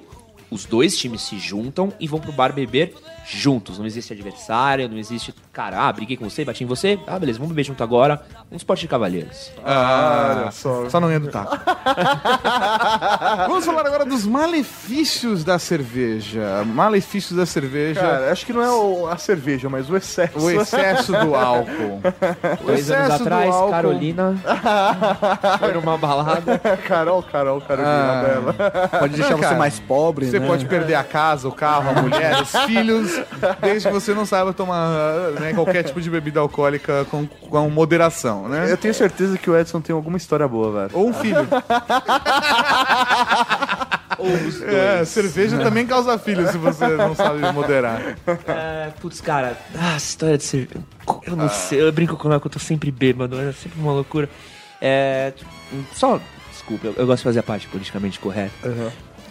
os 0.52 0.66
dois 0.66 0.98
times 0.98 1.22
se 1.22 1.38
juntam 1.40 1.92
e 2.00 2.08
vão 2.08 2.20
pro 2.20 2.32
bar 2.32 2.54
beber 2.54 2.94
juntos. 3.26 3.78
Não 3.78 3.86
existe 3.86 4.12
adversário, 4.14 4.90
não 4.90 4.98
existe, 4.98 5.34
cara, 5.54 5.82
ah, 5.88 5.94
briguei 5.94 6.18
com 6.18 6.28
você, 6.28 6.44
bati 6.44 6.64
em 6.64 6.68
você, 6.68 7.00
ah, 7.06 7.20
beleza, 7.20 7.38
vamos 7.38 7.54
beber 7.54 7.64
junto 7.66 7.84
agora. 7.84 8.22
Um 8.52 8.56
esporte 8.56 8.82
de 8.82 8.88
cavalheiros. 8.88 9.52
Ah, 9.64 10.50
só. 10.52 10.90
Só 10.90 11.00
não 11.00 11.12
ia 11.12 11.20
do 11.20 11.28
taco. 11.30 11.56
Vamos 13.48 13.66
falar 13.66 13.86
agora 13.86 14.06
dos 14.06 14.26
malefícios 14.26 15.44
da 15.44 15.60
cerveja. 15.60 16.64
Malefícios 16.66 17.38
da 17.38 17.46
cerveja. 17.46 18.00
Cara, 18.02 18.32
acho 18.32 18.46
que 18.46 18.54
não 18.54 18.62
é 18.62 18.72
o- 18.72 19.08
a 19.08 19.18
cerveja, 19.18 19.70
mas 19.70 19.90
o 19.90 19.96
excesso. 19.98 20.40
o 20.40 20.50
excesso 20.52 21.12
do 21.12 21.36
álcool. 21.36 22.02
Dois 22.66 22.90
anos 22.92 23.06
excesso 23.06 23.18
do 23.20 23.24
atrás, 23.24 23.54
álcool. 23.56 23.72
Carolina 23.72 24.36
foi 25.60 25.74
numa 25.74 25.98
balada. 25.98 26.58
Carol, 26.88 27.24
Carol, 27.24 27.62
Carolina 27.62 27.90
Ah. 27.90 28.24
dela. 28.24 28.54
Pode 29.00 29.14
deixar 29.16 29.36
você 29.36 29.42
Cara, 29.42 29.58
mais 29.58 29.80
pobre, 29.80 30.26
Você 30.30 30.39
né? 30.40 30.48
pode 30.48 30.66
perder 30.66 30.96
a 30.96 31.04
casa, 31.04 31.48
o 31.48 31.52
carro, 31.52 31.90
a 31.90 32.02
mulher, 32.02 32.42
os 32.42 32.52
filhos, 32.66 33.22
desde 33.62 33.88
que 33.88 33.94
você 33.94 34.14
não 34.14 34.26
saiba 34.26 34.54
tomar 34.54 35.32
né, 35.40 35.54
qualquer 35.54 35.84
tipo 35.84 36.02
de 36.02 36.10
bebida 36.10 36.40
alcoólica 36.40 37.06
com, 37.12 37.28
com 37.28 37.70
moderação, 37.70 38.48
né? 38.48 38.72
Eu 38.72 38.78
tenho 38.78 38.94
certeza 38.94 39.38
que 39.38 39.50
o 39.50 39.58
Edson 39.58 39.82
tem 39.82 39.96
alguma 39.96 40.18
história 40.18 40.48
boa, 40.48 40.88
velho. 40.88 40.92
Ou 40.94 41.10
um 41.10 41.14
filho. 41.14 41.48
Ou 44.20 44.28
os 44.28 44.60
dois. 44.60 44.74
É, 44.74 45.06
cerveja 45.06 45.58
também 45.60 45.88
causa 45.88 46.18
filho 46.20 46.48
se 46.52 46.58
você 46.58 46.88
não 46.88 47.16
sabe 47.16 47.40
moderar. 47.54 48.18
É, 48.48 48.92
putz, 49.00 49.22
cara, 49.22 49.58
ah, 49.76 49.96
essa 49.96 50.06
história 50.06 50.38
de 50.38 50.44
ser. 50.44 50.70
Eu 51.26 51.36
não 51.36 51.50
sei, 51.50 51.82
eu 51.82 51.92
brinco 51.92 52.18
com 52.18 52.30
ela 52.30 52.40
que 52.40 52.48
eu 52.48 52.52
tô 52.52 52.60
sempre 52.60 52.92
bêbado, 52.92 53.40
é 53.40 53.52
sempre 53.54 53.80
uma 53.80 53.94
loucura. 53.94 54.30
É. 54.82 55.34
Só. 55.94 56.20
Desculpa, 56.52 56.88
eu, 56.88 56.94
eu 56.98 57.08
gosto 57.08 57.20
de 57.20 57.24
fazer 57.24 57.40
a 57.40 57.44
parte 57.44 57.68
politicamente 57.68 58.20
correta. 58.20 58.54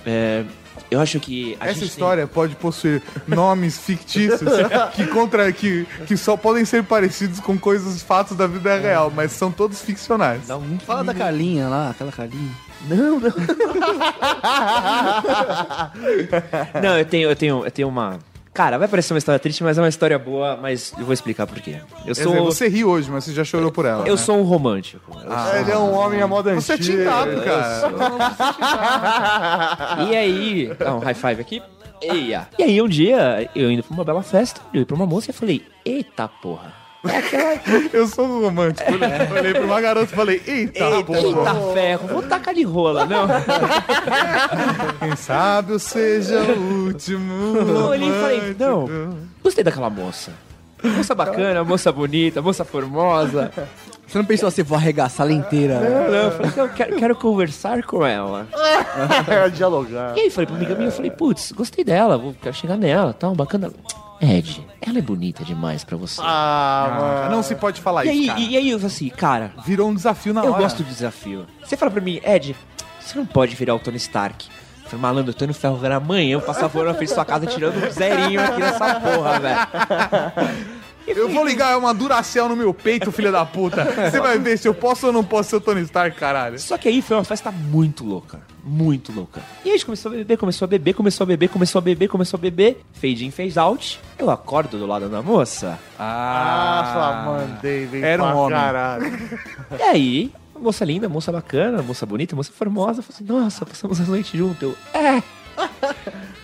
É, 0.06 0.44
eu 0.90 1.00
acho 1.00 1.20
que. 1.20 1.56
a 1.60 1.64
Essa 1.66 1.74
gente 1.74 1.80
tem- 1.80 1.88
história 1.88 2.26
pode 2.26 2.54
possuir 2.56 3.02
nomes 3.26 3.78
fictícios 3.78 4.50
que, 4.94 5.06
contra, 5.06 5.50
que, 5.52 5.86
que 6.06 6.16
só 6.16 6.36
podem 6.36 6.64
ser 6.64 6.82
parecidos 6.84 7.40
com 7.40 7.58
coisas, 7.58 8.02
fatos 8.02 8.36
da 8.36 8.46
vida 8.46 8.76
real, 8.78 9.12
mas 9.14 9.32
são 9.32 9.50
todos 9.52 9.80
ficcionais. 9.80 10.46
Não, 10.48 10.60
não 10.60 10.78
Fala 10.78 11.04
da 11.04 11.14
Carlinha 11.14 11.68
lá, 11.68 11.90
aquela 11.90 12.12
Carlinha. 12.12 12.50
Não, 12.88 13.18
não. 13.18 13.32
não, 16.82 16.98
eu 16.98 17.04
tenho, 17.04 17.30
eu 17.30 17.36
tenho, 17.36 17.64
eu 17.64 17.70
tenho 17.70 17.88
uma. 17.88 18.18
Cara, 18.58 18.76
vai 18.76 18.88
parecer 18.88 19.14
uma 19.14 19.18
história 19.18 19.38
triste, 19.38 19.62
mas 19.62 19.78
é 19.78 19.80
uma 19.80 19.88
história 19.88 20.18
boa, 20.18 20.56
mas 20.56 20.92
eu 20.98 21.04
vou 21.04 21.12
explicar 21.12 21.46
por 21.46 21.60
quê. 21.60 21.76
Eu 22.04 22.12
sou. 22.12 22.32
dizer, 22.32 22.44
você 22.44 22.68
ri 22.68 22.84
hoje, 22.84 23.08
mas 23.08 23.22
você 23.22 23.32
já 23.32 23.44
chorou 23.44 23.70
por 23.70 23.84
ela. 23.84 24.04
Eu 24.04 24.16
né? 24.16 24.20
sou 24.20 24.36
um 24.36 24.42
romântico. 24.42 25.16
Eu 25.16 25.60
Ele 25.60 25.70
é 25.70 25.78
um 25.78 25.94
homem 25.94 26.20
à 26.20 26.26
moda 26.26 26.52
Você 26.56 26.72
é 26.72 26.76
tintado, 26.76 27.40
cara. 27.42 27.92
E 30.10 30.16
aí, 30.16 30.76
ah, 30.84 30.96
um 30.96 30.98
high 30.98 31.14
five 31.14 31.40
aqui. 31.40 31.62
Eia. 32.02 32.48
E 32.58 32.64
aí, 32.64 32.82
um 32.82 32.88
dia, 32.88 33.48
eu 33.54 33.70
indo 33.70 33.84
pra 33.84 33.94
uma 33.94 34.04
bela 34.04 34.24
festa, 34.24 34.60
eu 34.74 34.80
ia 34.80 34.86
pra 34.86 34.96
uma 34.96 35.06
moça 35.06 35.30
e 35.30 35.32
falei, 35.32 35.64
eita 35.84 36.26
porra. 36.26 36.77
É 37.06 37.16
aquela. 37.16 37.60
Eu 37.92 38.06
sou 38.08 38.26
um 38.26 38.40
romântico. 38.42 38.90
Olhei, 38.92 39.08
olhei 39.38 39.52
pra 39.52 39.62
uma 39.62 39.80
garota 39.80 40.12
e 40.12 40.16
falei, 40.16 40.42
eita, 40.46 40.84
Eita, 40.84 41.04
porra. 41.04 41.18
eita 41.20 41.54
ferro, 41.72 42.08
vou 42.08 42.22
tacar 42.22 42.54
de 42.54 42.64
rola, 42.64 43.06
não. 43.06 43.26
Quem 44.98 45.16
sabe 45.16 45.72
eu 45.72 45.78
seja 45.78 46.40
o 46.40 46.86
último. 46.86 47.56
Eu 47.56 47.84
olhei 47.86 48.08
e 48.08 48.12
falei, 48.20 48.56
não, 48.58 48.88
gostei 49.42 49.62
daquela 49.62 49.88
moça. 49.90 50.32
Moça 50.82 51.14
bacana, 51.14 51.62
moça 51.64 51.90
bonita, 51.92 52.40
moça 52.42 52.64
formosa. 52.64 53.50
Você 54.06 54.16
não 54.16 54.24
pensou 54.24 54.48
assim, 54.48 54.62
vou 54.62 54.76
arregaçar 54.78 55.26
ela 55.26 55.34
inteira? 55.34 55.80
né? 55.80 56.08
Não, 56.08 56.14
eu 56.14 56.30
falei, 56.32 56.52
não, 56.56 56.68
quero, 56.68 56.96
quero 56.96 57.16
conversar 57.16 57.82
com 57.84 58.04
ela. 58.04 58.46
É, 59.28 59.48
dialogar. 59.50 60.16
E 60.16 60.20
aí 60.22 60.30
falei 60.30 60.46
pra 60.46 60.56
amiga 60.56 60.74
minha, 60.74 60.88
eu 60.88 60.92
falei, 60.92 61.10
putz, 61.10 61.52
gostei 61.52 61.84
dela, 61.84 62.16
vou, 62.18 62.34
quero 62.40 62.54
chegar 62.56 62.76
nela, 62.76 63.12
tal, 63.12 63.34
bacana. 63.34 63.70
Ed, 64.20 64.66
ela 64.80 64.98
é 64.98 65.02
bonita 65.02 65.44
demais 65.44 65.84
pra 65.84 65.96
você. 65.96 66.20
Ah, 66.24 67.24
Ah, 67.26 67.28
não 67.30 67.42
se 67.42 67.54
pode 67.54 67.80
falar 67.80 68.04
e, 68.04 68.08
isso, 68.10 68.20
aí, 68.22 68.26
cara. 68.26 68.40
e, 68.40 68.56
aí 68.56 68.70
eu 68.70 68.78
assim, 68.84 69.08
cara, 69.10 69.52
Virou 69.64 69.88
um 69.88 69.94
desafio 69.94 70.34
na 70.34 70.44
eu 70.44 70.52
hora. 70.52 70.62
gosto 70.62 70.82
do 70.82 70.88
desafio. 70.88 71.46
Você 71.64 71.76
fala 71.76 71.90
pra 71.90 72.00
mim, 72.00 72.20
Ed, 72.24 72.56
você 73.00 73.16
não 73.18 73.24
pode 73.26 73.54
virar 73.54 73.74
o 73.74 73.78
Tony 73.78 73.96
Stark. 73.96 74.48
Eu 74.84 74.90
falei, 74.90 75.02
malandro, 75.02 75.30
eu 75.30 75.34
tô 75.34 75.44
indo 75.44 75.54
ferro 75.54 75.76
velho 75.76 75.96
amanhã, 75.96 76.32
eu 76.32 76.40
passar 76.40 76.68
fora 76.68 76.88
na 76.88 76.94
frente 76.94 77.10
da 77.10 77.14
sua 77.14 77.24
casa 77.24 77.46
tirando 77.46 77.76
um 77.76 77.90
zerinho 77.90 78.40
aqui 78.42 78.58
nessa 78.60 79.00
porra, 79.00 79.38
velho. 79.38 80.68
Eu 81.16 81.28
vou 81.28 81.44
ligar 81.44 81.78
uma 81.78 81.92
Duracell 81.94 82.48
no 82.48 82.56
meu 82.56 82.72
peito, 82.74 83.10
filha 83.10 83.32
da 83.32 83.44
puta. 83.44 83.84
Você 84.10 84.20
vai 84.20 84.38
ver 84.38 84.58
se 84.58 84.68
eu 84.68 84.74
posso 84.74 85.06
ou 85.08 85.12
não 85.12 85.24
posso 85.24 85.50
ser 85.50 85.56
o 85.56 85.60
Tony 85.60 85.80
Stark, 85.82 86.16
caralho. 86.18 86.58
Só 86.58 86.76
que 86.78 86.88
aí 86.88 87.00
foi 87.02 87.16
uma 87.16 87.24
festa 87.24 87.50
muito 87.50 88.04
louca. 88.04 88.40
Muito 88.64 89.12
louca. 89.12 89.40
E 89.64 89.68
aí 89.68 89.74
a 89.74 89.76
gente 89.76 89.86
começou 89.86 90.12
a 90.12 90.14
beber, 90.14 90.36
começou 90.36 90.64
a 90.64 90.68
beber, 90.68 90.94
começou 90.94 91.24
a 91.24 91.26
beber, 91.26 91.48
começou 91.48 91.78
a 91.78 91.82
beber, 91.82 92.08
começou 92.08 92.36
a 92.36 92.40
beber. 92.40 92.82
Fade 92.92 93.24
in, 93.26 93.30
fade 93.30 93.58
out. 93.58 94.00
Eu 94.18 94.30
acordo 94.30 94.78
do 94.78 94.86
lado 94.86 95.08
da 95.08 95.22
moça. 95.22 95.78
Ah, 95.98 97.24
mandei, 97.26 97.86
vem 97.86 98.02
Era 98.02 98.22
um 98.22 98.26
pra 98.26 98.34
homem. 98.36 98.58
caralho. 98.58 99.38
E 99.78 99.82
aí, 99.82 100.32
moça 100.60 100.84
linda, 100.84 101.08
moça 101.08 101.32
bacana, 101.32 101.82
moça 101.82 102.04
bonita, 102.04 102.36
moça 102.36 102.52
formosa. 102.52 103.00
Falei 103.02 103.14
assim, 103.14 103.24
nossa, 103.24 103.64
passamos 103.64 104.00
a 104.00 104.04
noite 104.04 104.36
junto. 104.36 104.62
Eu, 104.66 104.76
é. 105.00 105.22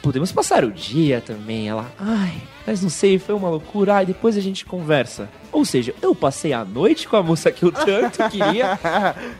Podemos 0.04 0.30
passar 0.30 0.64
o 0.64 0.70
dia 0.70 1.22
também. 1.22 1.66
Ela, 1.66 1.90
ai, 1.98 2.34
mas 2.66 2.82
não 2.82 2.90
sei, 2.90 3.18
foi 3.18 3.34
uma 3.34 3.48
loucura. 3.48 3.94
Ai, 3.94 4.04
depois 4.06 4.36
a 4.36 4.40
gente 4.40 4.62
conversa. 4.66 5.30
Ou 5.50 5.64
seja, 5.64 5.94
eu 6.02 6.14
passei 6.14 6.52
a 6.52 6.62
noite 6.62 7.08
com 7.08 7.16
a 7.16 7.22
moça 7.22 7.50
que 7.50 7.64
eu 7.64 7.72
tanto 7.72 8.18
queria. 8.28 8.78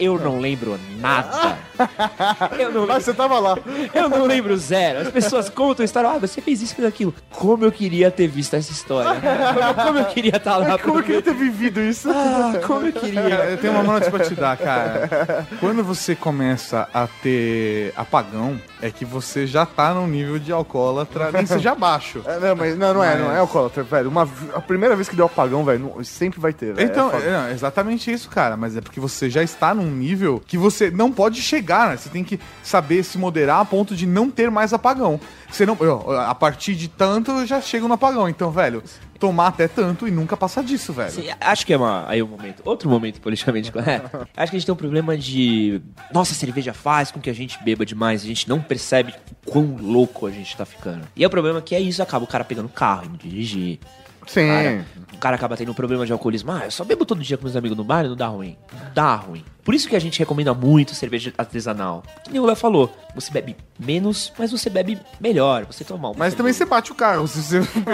Eu 0.01 0.19
não 0.19 0.41
lembro 0.41 0.81
nada. 0.99 1.59
Eu 2.59 2.73
não, 2.73 2.87
Mas 2.87 3.05
você 3.05 3.13
tava 3.15 3.39
lá. 3.39 3.57
eu 3.95 4.09
não 4.09 4.25
lembro 4.27 4.57
zero. 4.57 5.01
As 5.01 5.09
pessoas 5.11 5.49
contam 5.49 5.83
a 5.83 5.85
história. 5.85 6.11
Ah, 6.11 6.19
você 6.19 6.41
fez 6.41 6.63
isso, 6.63 6.75
fez 6.75 6.87
aquilo. 6.87 7.15
Como 7.31 7.65
eu 7.65 7.73
queria 7.73 8.11
ter 8.11 8.27
visto 8.29 8.55
essa 8.55 8.71
história. 8.73 9.11
Como, 9.21 9.75
como 9.87 9.99
eu 9.99 10.05
queria 10.07 10.37
estar 10.37 10.57
lá. 10.57 10.79
Como 10.79 10.99
eu 10.99 11.03
queria 11.03 11.23
ter 11.23 11.35
vivido 11.35 11.81
isso? 11.81 12.09
Ah, 12.11 12.61
como 12.67 12.87
eu 12.87 12.93
queria. 12.93 13.21
Eu 13.51 13.59
tenho 13.59 13.73
uma 13.73 13.83
notícia 13.83 14.11
pra 14.11 14.25
te 14.25 14.35
dar, 14.35 14.57
cara. 14.57 15.47
Quando 15.61 15.83
você 15.83 16.15
começa 16.15 16.89
a 16.93 17.07
ter 17.23 17.93
apagão, 17.97 18.61
é 18.81 18.91
que 18.91 19.05
você 19.05 19.47
já 19.47 19.65
tá 19.67 19.95
num 19.95 20.07
nível 20.07 20.39
de 20.39 20.53
alcoólatra, 20.53 21.31
nem 21.33 21.47
seja 21.47 21.75
baixo. 21.75 22.23
É, 22.35 22.39
não, 22.39 22.57
mas 22.57 22.77
não, 22.77 22.95
não 22.95 23.05
é, 23.05 23.17
não 23.17 23.27
é 23.27 23.29
Mas- 23.29 23.39
alcoólatra, 23.39 23.83
velho. 23.83 24.09
Uma, 24.09 24.29
a 24.55 24.61
primeira 24.61 24.97
vez 24.97 25.09
que 25.09 25.15
deu 25.17 25.27
apagão, 25.27 25.65
velho, 25.65 25.93
não- 25.97 26.05
sempre 26.05 26.41
vai 26.41 26.53
ter, 26.53 26.73
velho. 26.75 26.89
Então, 26.91 27.09
É 27.09 27.13
foda. 27.13 27.25
é, 27.25 27.31
não, 27.33 27.51
exatamente 27.51 28.11
isso, 28.13 28.29
cara. 28.29 28.57
Mas 28.57 28.77
é 28.77 28.81
porque 28.81 28.99
você 28.99 29.29
já 29.31 29.43
está 29.43 29.75
num 29.75 29.87
nível 29.91 30.43
que 30.47 30.57
você 30.59 30.91
não 30.91 31.13
pode 31.13 31.41
chegar, 31.43 31.64
né? 31.65 31.97
Você 31.97 32.09
tem 32.09 32.23
que 32.23 32.39
saber 32.63 33.03
se 33.03 33.19
moderar 33.19 33.61
a 33.61 33.65
ponto 33.65 33.97
de 33.97 34.07
não 34.07 34.31
ter 34.31 34.51
mais 34.51 34.73
apagão. 34.73 35.19
Você 35.51 35.65
não, 35.65 35.77
eu, 35.81 36.11
a 36.21 36.35
partir 36.35 36.75
de 36.75 36.89
tanto 36.89 37.31
eu 37.31 37.47
já 37.47 37.61
chego 37.61 37.89
no 37.89 37.95
apagão. 37.95 38.29
Então, 38.29 38.51
velho, 38.51 38.83
tomar 39.19 39.49
até 39.49 39.67
tanto 39.67 40.07
e 40.07 40.11
nunca 40.11 40.37
passar 40.37 40.63
disso, 40.63 40.93
velho. 40.93 41.11
Sim, 41.11 41.29
acho 41.41 41.65
que 41.65 41.73
é 41.73 41.77
uma, 41.77 42.05
aí 42.09 42.23
um 42.23 42.27
momento, 42.27 42.63
outro 42.65 42.89
momento 42.91 43.21
politicamente 43.21 43.73
correto. 43.73 44.11
Acho 44.37 44.51
que 44.51 44.57
a 44.57 44.59
gente 44.59 44.67
tem 44.67 44.73
um 44.73 44.77
problema 44.77 45.17
de. 45.17 45.81
Nossa, 46.13 46.33
a 46.33 46.35
cerveja 46.35 46.75
faz 46.75 47.11
com 47.11 47.21
que 47.21 47.31
a 47.31 47.33
gente 47.33 47.63
beba 47.63 47.87
demais, 47.87 48.23
a 48.23 48.27
gente 48.27 48.49
não 48.49 48.61
percebe 48.61 49.15
o 49.47 49.51
quão 49.51 49.77
louco 49.81 50.27
a 50.27 50.31
gente 50.31 50.57
tá 50.57 50.65
ficando. 50.65 51.07
E 51.17 51.25
é 51.25 51.27
o 51.27 51.31
problema 51.31 51.63
que 51.63 51.75
é 51.75 51.81
isso, 51.81 52.03
acaba 52.03 52.25
o 52.25 52.29
cara 52.29 52.45
pegando 52.45 52.69
carro, 52.69 53.07
indo 53.07 53.17
dirigir. 53.17 53.79
Sim. 54.27 54.49
Cara, 54.49 54.85
o 55.13 55.19
cara 55.19 55.37
acaba 55.37 55.57
tendo 55.57 55.71
um 55.71 55.75
problema 55.75 56.05
de 56.05 56.13
alcoolismo. 56.13 56.53
Ah, 56.53 56.63
eu 56.65 56.71
só 56.71 56.85
bebo 56.85 57.05
todo 57.05 57.23
dia 57.23 57.37
com 57.37 57.45
meus 57.45 57.57
amigos 57.57 57.77
no 57.77 57.85
bar 57.85 58.05
e 58.05 58.09
não 58.09 58.17
dá 58.17 58.27
ruim. 58.27 58.57
Não 58.73 58.93
dá 58.93 59.15
ruim. 59.15 59.45
Por 59.65 59.75
isso 59.75 59.89
que 59.89 59.97
a 59.97 59.99
gente 59.99 60.19
recomenda 60.19 60.53
muito 60.53 60.95
cerveja 60.95 61.33
artesanal. 61.39 62.03
Que 62.23 62.31
nem 62.31 62.41
o 62.41 62.45
Léo 62.45 62.55
falou. 62.55 62.95
Você 63.15 63.31
bebe 63.31 63.57
menos, 63.79 64.33
mas 64.39 64.51
você 64.51 64.69
bebe 64.69 64.99
melhor. 65.21 65.65
Você 65.67 65.85
toma 65.85 66.11
um. 66.11 66.15
Mas 66.17 66.35
também 66.35 66.53
você 66.53 66.65
bate 66.65 66.93
o 66.93 66.95
carro 66.95 67.27
se 67.27 67.43
você. 67.43 67.63
Sim, 67.63 67.85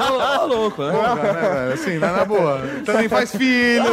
ô, 0.00 0.42
ô, 0.42 0.46
louco, 0.46 0.82
né? 0.82 0.90
Porra, 0.90 1.14
né, 1.14 1.32
velho? 1.32 1.72
Assim, 1.74 1.98
na, 1.98 2.12
na 2.12 2.24
boa. 2.24 2.60
Também 2.84 3.08
faz 3.08 3.30
filho. 3.30 3.84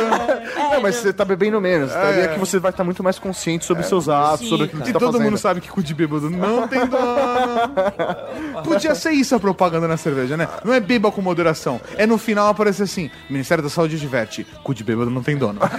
Não, 0.55 0.81
mas 0.81 0.95
você 0.95 1.13
tá 1.13 1.23
bebendo 1.25 1.59
menos. 1.61 1.91
Tá? 1.91 2.11
E 2.11 2.23
aqui 2.23 2.39
você 2.39 2.57
vai 2.57 2.71
estar 2.71 2.83
muito 2.83 3.03
mais 3.03 3.19
consciente 3.19 3.65
sobre 3.65 3.83
seus 3.83 4.09
atos, 4.09 4.39
sim, 4.41 4.49
sobre 4.49 4.65
aquilo 4.65 4.79
cara. 4.79 4.85
que 4.85 4.87
você 4.87 4.93
tá 4.93 4.99
todo 4.99 5.11
fazendo. 5.13 5.25
mundo 5.29 5.37
sabe 5.37 5.61
que 5.61 5.69
cu 5.69 5.83
de 5.83 5.93
bêbado 5.93 6.29
não 6.29 6.67
tem 6.67 6.85
dono. 6.87 7.03
Podia 8.63 8.95
ser 8.95 9.11
isso 9.11 9.35
a 9.35 9.39
propaganda 9.39 9.87
na 9.87 9.97
cerveja, 9.97 10.35
né? 10.37 10.47
Não 10.63 10.73
é 10.73 10.79
beba 10.79 11.11
com 11.11 11.21
moderação. 11.21 11.79
É 11.97 12.07
no 12.07 12.17
final 12.17 12.47
aparecer 12.47 12.83
assim: 12.83 13.11
Ministério 13.29 13.63
da 13.63 13.69
Saúde 13.69 13.99
diverte, 13.99 14.47
cu 14.63 14.73
de 14.73 14.83
bêbado 14.83 15.11
não 15.11 15.21
tem 15.21 15.37
dono. 15.37 15.59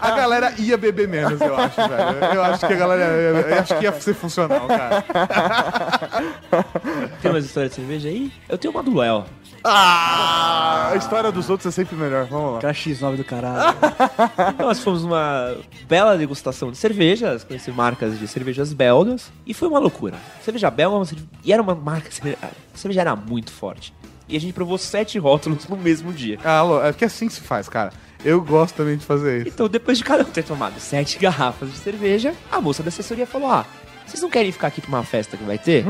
A 0.00 0.10
galera 0.10 0.43
ia 0.58 0.76
beber 0.76 1.08
menos, 1.08 1.40
eu 1.40 1.56
acho, 1.56 1.76
velho. 1.76 2.24
Eu 2.34 2.42
acho 2.44 2.66
que 2.66 2.72
a 2.72 2.76
galera. 2.76 3.04
Eu 3.04 3.58
acho 3.60 3.76
que 3.78 3.84
ia 3.84 3.92
ser 4.00 4.14
funcional, 4.14 4.66
cara. 4.66 5.04
Tem 7.22 7.32
mais 7.32 7.44
história 7.44 7.68
de 7.68 7.74
cerveja 7.74 8.08
aí? 8.08 8.32
Eu 8.48 8.58
tenho 8.58 8.72
uma 8.72 8.82
do 8.82 8.94
Léo. 8.96 9.24
Ah, 9.66 10.90
a 10.92 10.96
história 10.96 11.32
dos 11.32 11.48
outros 11.48 11.66
é 11.66 11.70
sempre 11.70 11.96
melhor. 11.96 12.26
Vamos 12.26 12.54
lá. 12.54 12.60
Cara 12.60 12.74
X9 12.74 13.16
do 13.16 13.24
caralho. 13.24 13.74
Nós 14.60 14.80
fomos 14.80 15.02
numa 15.02 15.56
bela 15.88 16.18
degustação 16.18 16.70
de 16.70 16.76
cervejas, 16.76 17.44
conheci 17.44 17.70
marcas 17.70 18.18
de 18.18 18.28
cervejas 18.28 18.74
belgas, 18.74 19.32
e 19.46 19.54
foi 19.54 19.68
uma 19.68 19.78
loucura. 19.78 20.16
Cerveja 20.42 20.70
belga, 20.70 20.96
uma 20.96 21.04
cerve- 21.06 21.24
e 21.42 21.50
era 21.52 21.62
uma 21.62 21.74
marca, 21.74 22.10
cerveja- 22.10 22.36
a 22.42 22.76
cerveja 22.76 23.00
era 23.00 23.16
muito 23.16 23.50
forte. 23.52 23.94
E 24.28 24.36
a 24.36 24.40
gente 24.40 24.52
provou 24.52 24.76
sete 24.76 25.18
rótulos 25.18 25.66
no 25.66 25.76
mesmo 25.78 26.12
dia. 26.12 26.38
Ah, 26.44 26.62
é 26.84 26.92
porque 26.92 27.04
assim 27.06 27.28
se 27.30 27.40
faz, 27.40 27.66
cara. 27.68 27.90
Eu 28.24 28.40
gosto 28.40 28.74
também 28.76 28.96
de 28.96 29.04
fazer 29.04 29.40
isso. 29.40 29.48
Então, 29.48 29.68
depois 29.68 29.98
de 29.98 30.04
cada 30.04 30.22
um 30.22 30.26
ter 30.26 30.42
tomado 30.42 30.80
sete 30.80 31.18
garrafas 31.18 31.70
de 31.70 31.76
cerveja, 31.76 32.34
a 32.50 32.60
moça 32.60 32.82
da 32.82 32.88
assessoria 32.88 33.26
falou: 33.26 33.50
Ah, 33.50 33.66
vocês 34.06 34.22
não 34.22 34.30
querem 34.30 34.50
ficar 34.50 34.68
aqui 34.68 34.80
pra 34.80 34.88
uma 34.88 35.04
festa 35.04 35.36
que 35.36 35.44
vai 35.44 35.58
ter? 35.58 35.84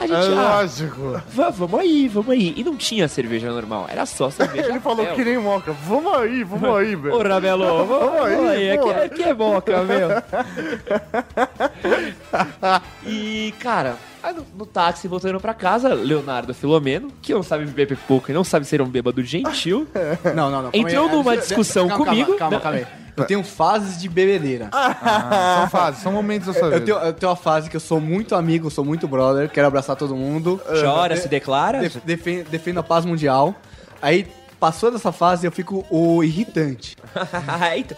A 0.00 0.06
gente, 0.06 0.14
É 0.14 0.38
ah, 0.38 0.60
lógico. 0.60 1.20
va- 1.28 1.50
vamos 1.50 1.78
aí, 1.80 2.08
vamos 2.08 2.30
aí. 2.30 2.54
E 2.56 2.64
não 2.64 2.74
tinha 2.74 3.06
cerveja 3.06 3.52
normal, 3.52 3.86
era 3.88 4.06
só 4.06 4.30
cerveja. 4.30 4.68
Ele 4.72 4.80
falou 4.80 5.06
que 5.08 5.22
nem 5.24 5.38
moca. 5.38 5.72
Vamos 5.86 6.14
aí, 6.14 6.42
vamos 6.42 6.74
aí, 6.76 6.96
velho. 6.96 7.14
Ô, 7.14 7.22
Rabelo, 7.22 7.86
vamos 7.86 8.20
aí, 8.48 8.70
aqui, 8.70 8.82
porra. 8.82 9.04
aqui 9.04 9.22
é 9.22 9.34
boca, 9.34 9.82
meu. 9.82 10.08
e, 13.06 13.54
cara, 13.60 13.96
aí 14.22 14.34
no, 14.34 14.44
no 14.56 14.66
táxi 14.66 15.06
voltando 15.08 15.38
pra 15.40 15.52
casa, 15.54 15.92
Leonardo 15.94 16.54
Filomeno, 16.54 17.10
que 17.20 17.32
não 17.34 17.42
sabe 17.42 17.66
beber 17.66 17.98
pouco 18.08 18.30
e 18.30 18.34
não 18.34 18.44
sabe 18.44 18.64
ser 18.66 18.80
um 18.82 18.86
bêbado 18.88 19.22
gentil, 19.22 19.86
Não, 20.34 20.50
não, 20.50 20.62
não. 20.62 20.70
Entrou 20.72 21.06
aí. 21.08 21.12
numa 21.14 21.36
discussão 21.36 21.88
calma, 21.88 22.04
comigo. 22.06 22.34
Calma, 22.36 22.60
calma, 22.60 22.60
calma 22.60 22.78
aí. 22.78 22.86
Eu 23.16 23.24
tenho 23.24 23.42
fases 23.44 24.00
de 24.00 24.08
bebedeira. 24.08 24.70
São 24.72 25.68
fases, 25.68 26.02
são 26.02 26.12
momentos 26.12 26.46
da 26.48 26.52
sua 26.54 26.68
Eu 26.68 26.80
vida. 26.80 26.84
tenho, 26.84 26.98
eu 26.98 27.12
tenho 27.12 27.30
uma 27.30 27.36
fase 27.36 27.68
que 27.70 27.76
eu 27.76 27.80
sou 27.80 28.00
muito 28.00 28.34
amigo, 28.34 28.70
sou 28.70 28.84
muito 28.84 29.06
brother, 29.08 29.48
quero 29.50 29.66
abraçar 29.66 29.96
todo 29.96 30.14
mundo. 30.16 30.60
chora, 30.80 31.16
se 31.16 31.28
declara. 31.28 31.80
Def- 31.80 32.02
defen- 32.04 32.44
defendo 32.50 32.80
a 32.80 32.82
paz 32.82 33.04
mundial. 33.04 33.54
Aí, 34.00 34.26
passou 34.58 34.90
dessa 34.90 35.12
fase, 35.12 35.46
eu 35.46 35.52
fico 35.52 35.84
o 35.90 36.22
irritante. 36.24 36.96
Então, 37.76 37.96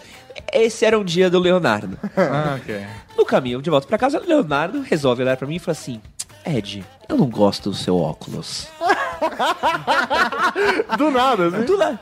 Esse 0.51 0.85
era 0.85 0.97
um 0.97 1.03
dia 1.03 1.29
do 1.29 1.39
Leonardo. 1.39 1.97
Ah, 2.17 2.57
ok. 2.59 2.83
No 3.17 3.25
caminho 3.25 3.61
de 3.61 3.69
volta 3.69 3.87
pra 3.87 3.97
casa, 3.97 4.21
Leonardo 4.25 4.81
resolve 4.81 5.21
olhar 5.21 5.37
pra 5.37 5.47
mim 5.47 5.55
e 5.55 5.59
fala 5.59 5.73
assim: 5.73 6.01
Ed, 6.45 6.83
eu 7.07 7.15
não 7.17 7.27
gosto 7.29 7.69
do 7.69 7.75
seu 7.75 7.97
óculos. 7.97 8.67
Do 10.97 11.11
nada, 11.11 11.47
assim. 11.47 11.61
Do 11.65 11.77
lado. 11.77 11.99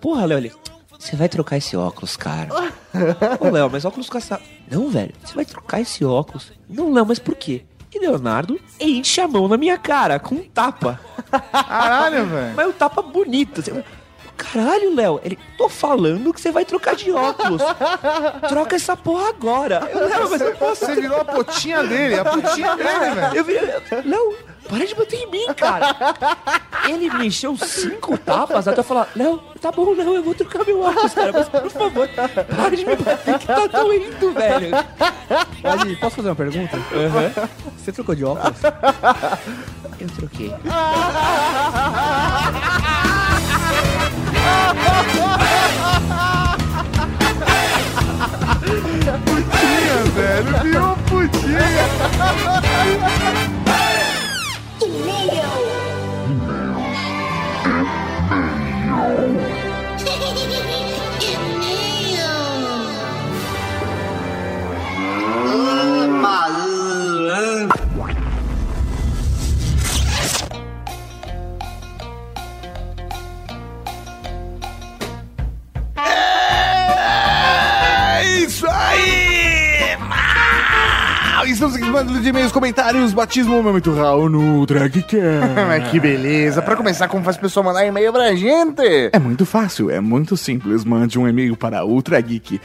Porra, 0.00 0.26
Léo. 0.26 0.52
Você 0.98 1.14
vai 1.14 1.28
trocar 1.28 1.56
esse 1.56 1.76
óculos, 1.76 2.16
cara. 2.16 2.48
Ô, 3.38 3.48
Léo, 3.48 3.70
mas 3.70 3.84
óculos 3.84 4.10
caça. 4.10 4.40
Não, 4.70 4.88
velho, 4.88 5.14
você 5.24 5.34
vai 5.34 5.44
trocar 5.44 5.80
esse 5.80 6.04
óculos. 6.04 6.52
Não, 6.68 6.92
Léo, 6.92 7.06
mas 7.06 7.18
por 7.18 7.34
quê? 7.36 7.64
E 7.94 7.98
Leonardo 8.00 8.60
enche 8.78 9.20
a 9.20 9.28
mão 9.28 9.48
na 9.48 9.56
minha 9.56 9.78
cara 9.78 10.18
com 10.18 10.34
um 10.34 10.42
tapa. 10.44 11.00
Caralho, 11.52 12.26
velho. 12.26 12.54
Mas 12.54 12.68
um 12.68 12.72
tapa 12.72 13.00
bonito. 13.00 13.60
assim. 13.60 13.82
Caralho, 14.36 14.94
Léo, 14.94 15.20
ele. 15.24 15.38
Tô 15.56 15.68
falando 15.68 16.32
que 16.32 16.40
você 16.40 16.52
vai 16.52 16.64
trocar 16.64 16.94
de 16.94 17.10
óculos. 17.10 17.62
Troca 18.48 18.76
essa 18.76 18.96
porra 18.96 19.30
agora. 19.30 19.80
Léo, 19.80 20.30
mas 20.30 20.40
eu 20.40 20.54
posso. 20.56 20.84
Você 20.86 20.94
virou 21.00 21.20
a 21.20 21.24
potinha 21.24 21.82
dele, 21.82 22.18
a 22.18 22.24
potinha 22.24 22.76
dele, 22.76 23.14
velho. 23.14 23.36
Eu 23.36 23.44
virei. 23.44 23.70
Léo, 24.04 24.36
para 24.68 24.86
de 24.86 24.94
bater 24.94 25.16
em 25.16 25.30
mim, 25.30 25.46
cara. 25.56 25.96
Ele 26.88 27.10
me 27.10 27.26
encheu 27.26 27.56
cinco 27.56 28.16
tapas 28.18 28.68
até 28.68 28.80
eu 28.80 28.84
falar: 28.84 29.08
Léo, 29.16 29.38
tá 29.60 29.72
bom, 29.72 29.94
Léo, 29.94 30.14
eu 30.16 30.22
vou 30.22 30.34
trocar 30.34 30.64
meu 30.64 30.80
óculos, 30.80 31.14
cara. 31.14 31.32
Mas 31.32 31.48
por 31.48 31.70
favor, 31.70 32.08
para 32.08 32.76
de 32.76 32.84
me 32.84 32.96
bater 32.96 33.38
que 33.38 33.46
tá 33.46 33.66
doendo, 33.66 34.32
velho. 34.32 34.76
Ed, 35.82 35.96
posso 35.96 36.16
fazer 36.16 36.28
uma 36.28 36.36
pergunta? 36.36 36.78
Você 37.76 37.92
trocou 37.92 38.14
de 38.14 38.24
óculos? 38.24 38.58
Eu 40.00 40.08
troquei. 40.08 40.54
Putinha, 49.24 49.96
velho. 50.14 50.62
Virou 50.62 50.96
putinha. 51.08 51.58
É 55.30 55.34
isso 78.24 78.66
aí! 78.66 79.27
Ah, 81.40 81.46
Estamos 81.46 81.76
aqui 81.76 81.84
mandando 81.84 82.20
de 82.20 82.30
e-mails, 82.30 82.50
comentários, 82.50 83.14
batismo, 83.14 83.62
momento 83.62 83.94
Raul 83.94 84.28
no 84.28 84.66
Dragcast. 84.66 85.14
Que 85.88 86.00
beleza. 86.00 86.60
Pra 86.60 86.74
começar, 86.74 87.06
como 87.06 87.22
faz 87.22 87.36
a 87.36 87.40
pessoa 87.40 87.62
mandar 87.62 87.86
e-mail 87.86 88.12
pra 88.12 88.34
gente? 88.34 88.82
É 89.12 89.18
muito 89.20 89.46
fácil, 89.46 89.88
é 89.88 90.00
muito 90.00 90.36
simples. 90.36 90.84
Mande 90.84 91.16
um 91.16 91.28
e-mail 91.28 91.56
para 91.56 91.84
ultrageek.com.br. 91.84 92.58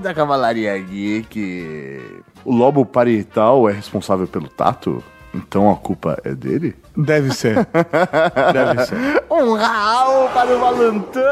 da 0.00 0.12
Cavalaria 0.12 0.76
Geek. 0.78 2.00
O 2.44 2.52
lobo 2.54 2.84
parietal 2.84 3.68
é 3.68 3.72
responsável 3.72 4.26
pelo 4.26 4.48
tato? 4.48 5.02
Então 5.34 5.70
a 5.70 5.76
culpa 5.76 6.18
é 6.24 6.34
dele? 6.34 6.74
Deve 6.96 7.32
ser. 7.34 7.66
Deve 8.52 8.86
ser. 8.86 8.96
Um 9.28 9.52
Raul 9.54 10.30
para 10.30 10.56
o 10.56 10.58
Valantão. 10.58 11.22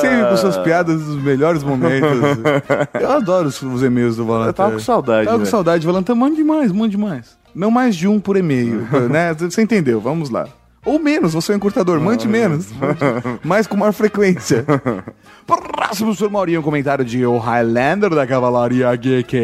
Sempre 0.00 0.28
com 0.30 0.36
suas 0.36 0.56
piadas 0.58 1.00
dos 1.00 1.22
melhores 1.22 1.62
momentos. 1.62 2.18
Eu 3.00 3.12
adoro 3.12 3.46
os, 3.46 3.62
os 3.62 3.82
e-mails 3.84 4.16
do 4.16 4.24
Valentão. 4.26 4.48
Eu 4.48 4.54
tava 4.54 4.72
com 4.72 4.78
saudade, 4.80 5.26
Tava 5.26 5.38
com 5.38 5.44
saudade. 5.44 5.86
Valentão, 5.86 6.16
mande 6.16 6.42
mais, 6.42 6.72
mande 6.72 6.96
mais. 6.98 7.38
Não 7.56 7.70
mais 7.70 7.96
de 7.96 8.06
um 8.06 8.20
por 8.20 8.36
e-mail, 8.36 8.86
né? 9.08 9.32
Você 9.32 9.62
entendeu, 9.62 9.98
vamos 9.98 10.28
lá. 10.28 10.46
Ou 10.84 11.00
menos, 11.00 11.32
você 11.32 11.50
é 11.50 11.54
um 11.54 11.56
encurtador, 11.56 11.98
mande 11.98 12.28
menos. 12.28 12.68
Mais 13.42 13.66
com 13.66 13.76
maior 13.76 13.92
frequência. 13.92 14.64
Próximo, 15.44 16.14
Sr. 16.14 16.30
Maurinho, 16.30 16.60
um 16.60 16.62
comentário 16.62 17.04
de 17.04 17.24
O 17.24 17.38
Highlander 17.38 18.10
da 18.10 18.26
Cavalaria 18.26 18.94
Geek. 18.94 19.36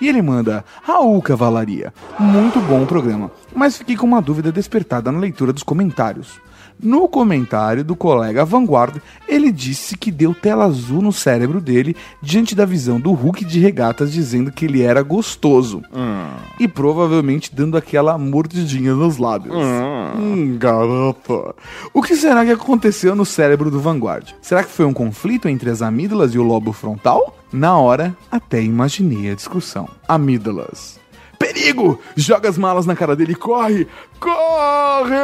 E 0.00 0.08
ele 0.08 0.22
manda: 0.22 0.64
Raul 0.82 1.20
Cavalaria, 1.22 1.92
muito 2.18 2.60
bom 2.60 2.82
o 2.82 2.86
programa, 2.86 3.30
mas 3.54 3.76
fiquei 3.76 3.94
com 3.94 4.06
uma 4.06 4.22
dúvida 4.22 4.50
despertada 4.50 5.12
na 5.12 5.18
leitura 5.18 5.52
dos 5.52 5.62
comentários. 5.62 6.40
No 6.80 7.08
comentário 7.08 7.82
do 7.84 7.96
colega 7.96 8.44
Vanguard, 8.44 9.00
ele 9.26 9.50
disse 9.50 9.96
que 9.96 10.12
deu 10.12 10.32
tela 10.34 10.64
azul 10.64 11.02
no 11.02 11.12
cérebro 11.12 11.60
dele 11.60 11.96
diante 12.22 12.54
da 12.54 12.64
visão 12.64 13.00
do 13.00 13.12
Hulk 13.12 13.44
de 13.44 13.58
regatas 13.58 14.12
dizendo 14.12 14.52
que 14.52 14.64
ele 14.64 14.82
era 14.82 15.02
gostoso. 15.02 15.82
E 16.60 16.68
provavelmente 16.68 17.54
dando 17.54 17.76
aquela 17.76 18.16
mordidinha 18.16 18.94
nos 18.94 19.18
lábios. 19.18 19.56
Hum, 19.56 20.56
garota. 20.56 21.54
O 21.92 22.02
que 22.02 22.14
será 22.14 22.44
que 22.44 22.52
aconteceu 22.52 23.14
no 23.14 23.26
cérebro 23.26 23.70
do 23.70 23.80
Vanguard? 23.80 24.28
Será 24.40 24.62
que 24.62 24.70
foi 24.70 24.84
um 24.84 24.92
conflito 24.92 25.48
entre 25.48 25.70
as 25.70 25.82
amígdalas 25.82 26.34
e 26.34 26.38
o 26.38 26.42
lobo 26.42 26.72
frontal? 26.72 27.36
Na 27.52 27.78
hora, 27.78 28.14
até 28.30 28.62
imaginei 28.62 29.30
a 29.30 29.34
discussão. 29.34 29.88
Amígdalas. 30.06 30.97
Perigo! 31.38 32.00
Joga 32.16 32.48
as 32.48 32.58
malas 32.58 32.86
na 32.86 32.96
cara 32.96 33.14
dele 33.14 33.32
e 33.32 33.36
corre! 33.36 33.86
Corre! 34.18 35.14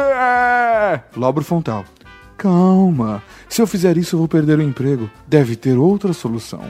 Lobo 1.15 1.41
frontal. 1.41 1.83
Calma. 2.37 3.23
Se 3.47 3.61
eu 3.61 3.67
fizer 3.67 3.97
isso, 3.97 4.15
eu 4.15 4.19
vou 4.19 4.27
perder 4.27 4.59
o 4.59 4.63
emprego. 4.63 5.09
Deve 5.27 5.55
ter 5.55 5.77
outra 5.77 6.13
solução. 6.13 6.63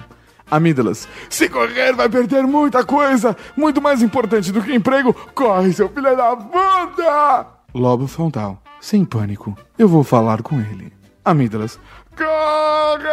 Amígdalas. 0.50 1.08
Se 1.30 1.50
correr 1.50 1.94
vai 1.94 2.08
perder 2.08 2.44
muita 2.44 2.84
coisa, 2.84 3.36
muito 3.58 3.82
mais 3.82 4.02
importante 4.02 4.52
do 4.52 4.62
que 4.62 4.74
emprego. 4.74 5.14
Corre, 5.34 5.74
seu 5.74 5.90
filho 5.90 6.16
da 6.16 6.36
puta! 6.36 7.48
Lobo 7.74 8.08
frontal. 8.08 8.62
Sem 8.80 9.04
pânico, 9.04 9.58
eu 9.78 9.88
vou 9.88 10.04
falar 10.04 10.44
com 10.44 10.60
ele. 10.60 10.94
Amígdalas. 11.24 11.80
Corre! 12.16 13.10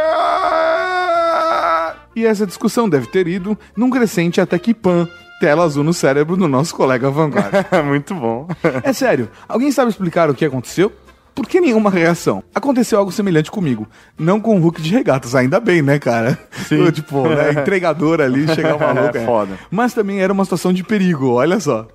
E 2.14 2.26
essa 2.26 2.46
discussão 2.46 2.88
deve 2.88 3.06
ter 3.06 3.26
ido 3.26 3.58
num 3.74 3.88
crescente 3.88 4.40
até 4.40 4.58
que 4.58 4.74
Pan, 4.74 5.08
tela 5.42 5.64
azul 5.64 5.82
no 5.82 5.92
cérebro 5.92 6.36
do 6.36 6.46
nosso 6.46 6.72
colega 6.72 7.10
Vanguard. 7.10 7.52
Muito 7.84 8.14
bom. 8.14 8.46
É 8.84 8.92
sério, 8.92 9.28
alguém 9.48 9.72
sabe 9.72 9.90
explicar 9.90 10.30
o 10.30 10.34
que 10.36 10.44
aconteceu? 10.44 10.92
Por 11.34 11.48
que 11.48 11.60
nenhuma 11.60 11.90
reação? 11.90 12.44
Aconteceu 12.54 12.96
algo 12.96 13.10
semelhante 13.10 13.50
comigo. 13.50 13.88
Não 14.16 14.40
com 14.40 14.56
o 14.56 14.60
Hulk 14.60 14.80
de 14.80 14.92
regatas, 14.92 15.34
ainda 15.34 15.58
bem, 15.58 15.82
né, 15.82 15.98
cara? 15.98 16.38
Sim. 16.68 16.88
Tipo, 16.92 17.28
né, 17.28 17.50
entregador 17.60 18.20
ali, 18.20 18.46
chegar 18.54 18.78
maluco. 18.78 19.16
É 19.16 19.26
foda. 19.26 19.58
Mas 19.68 19.92
também 19.92 20.20
era 20.20 20.32
uma 20.32 20.44
situação 20.44 20.72
de 20.72 20.84
perigo, 20.84 21.32
olha 21.32 21.58
só. 21.58 21.88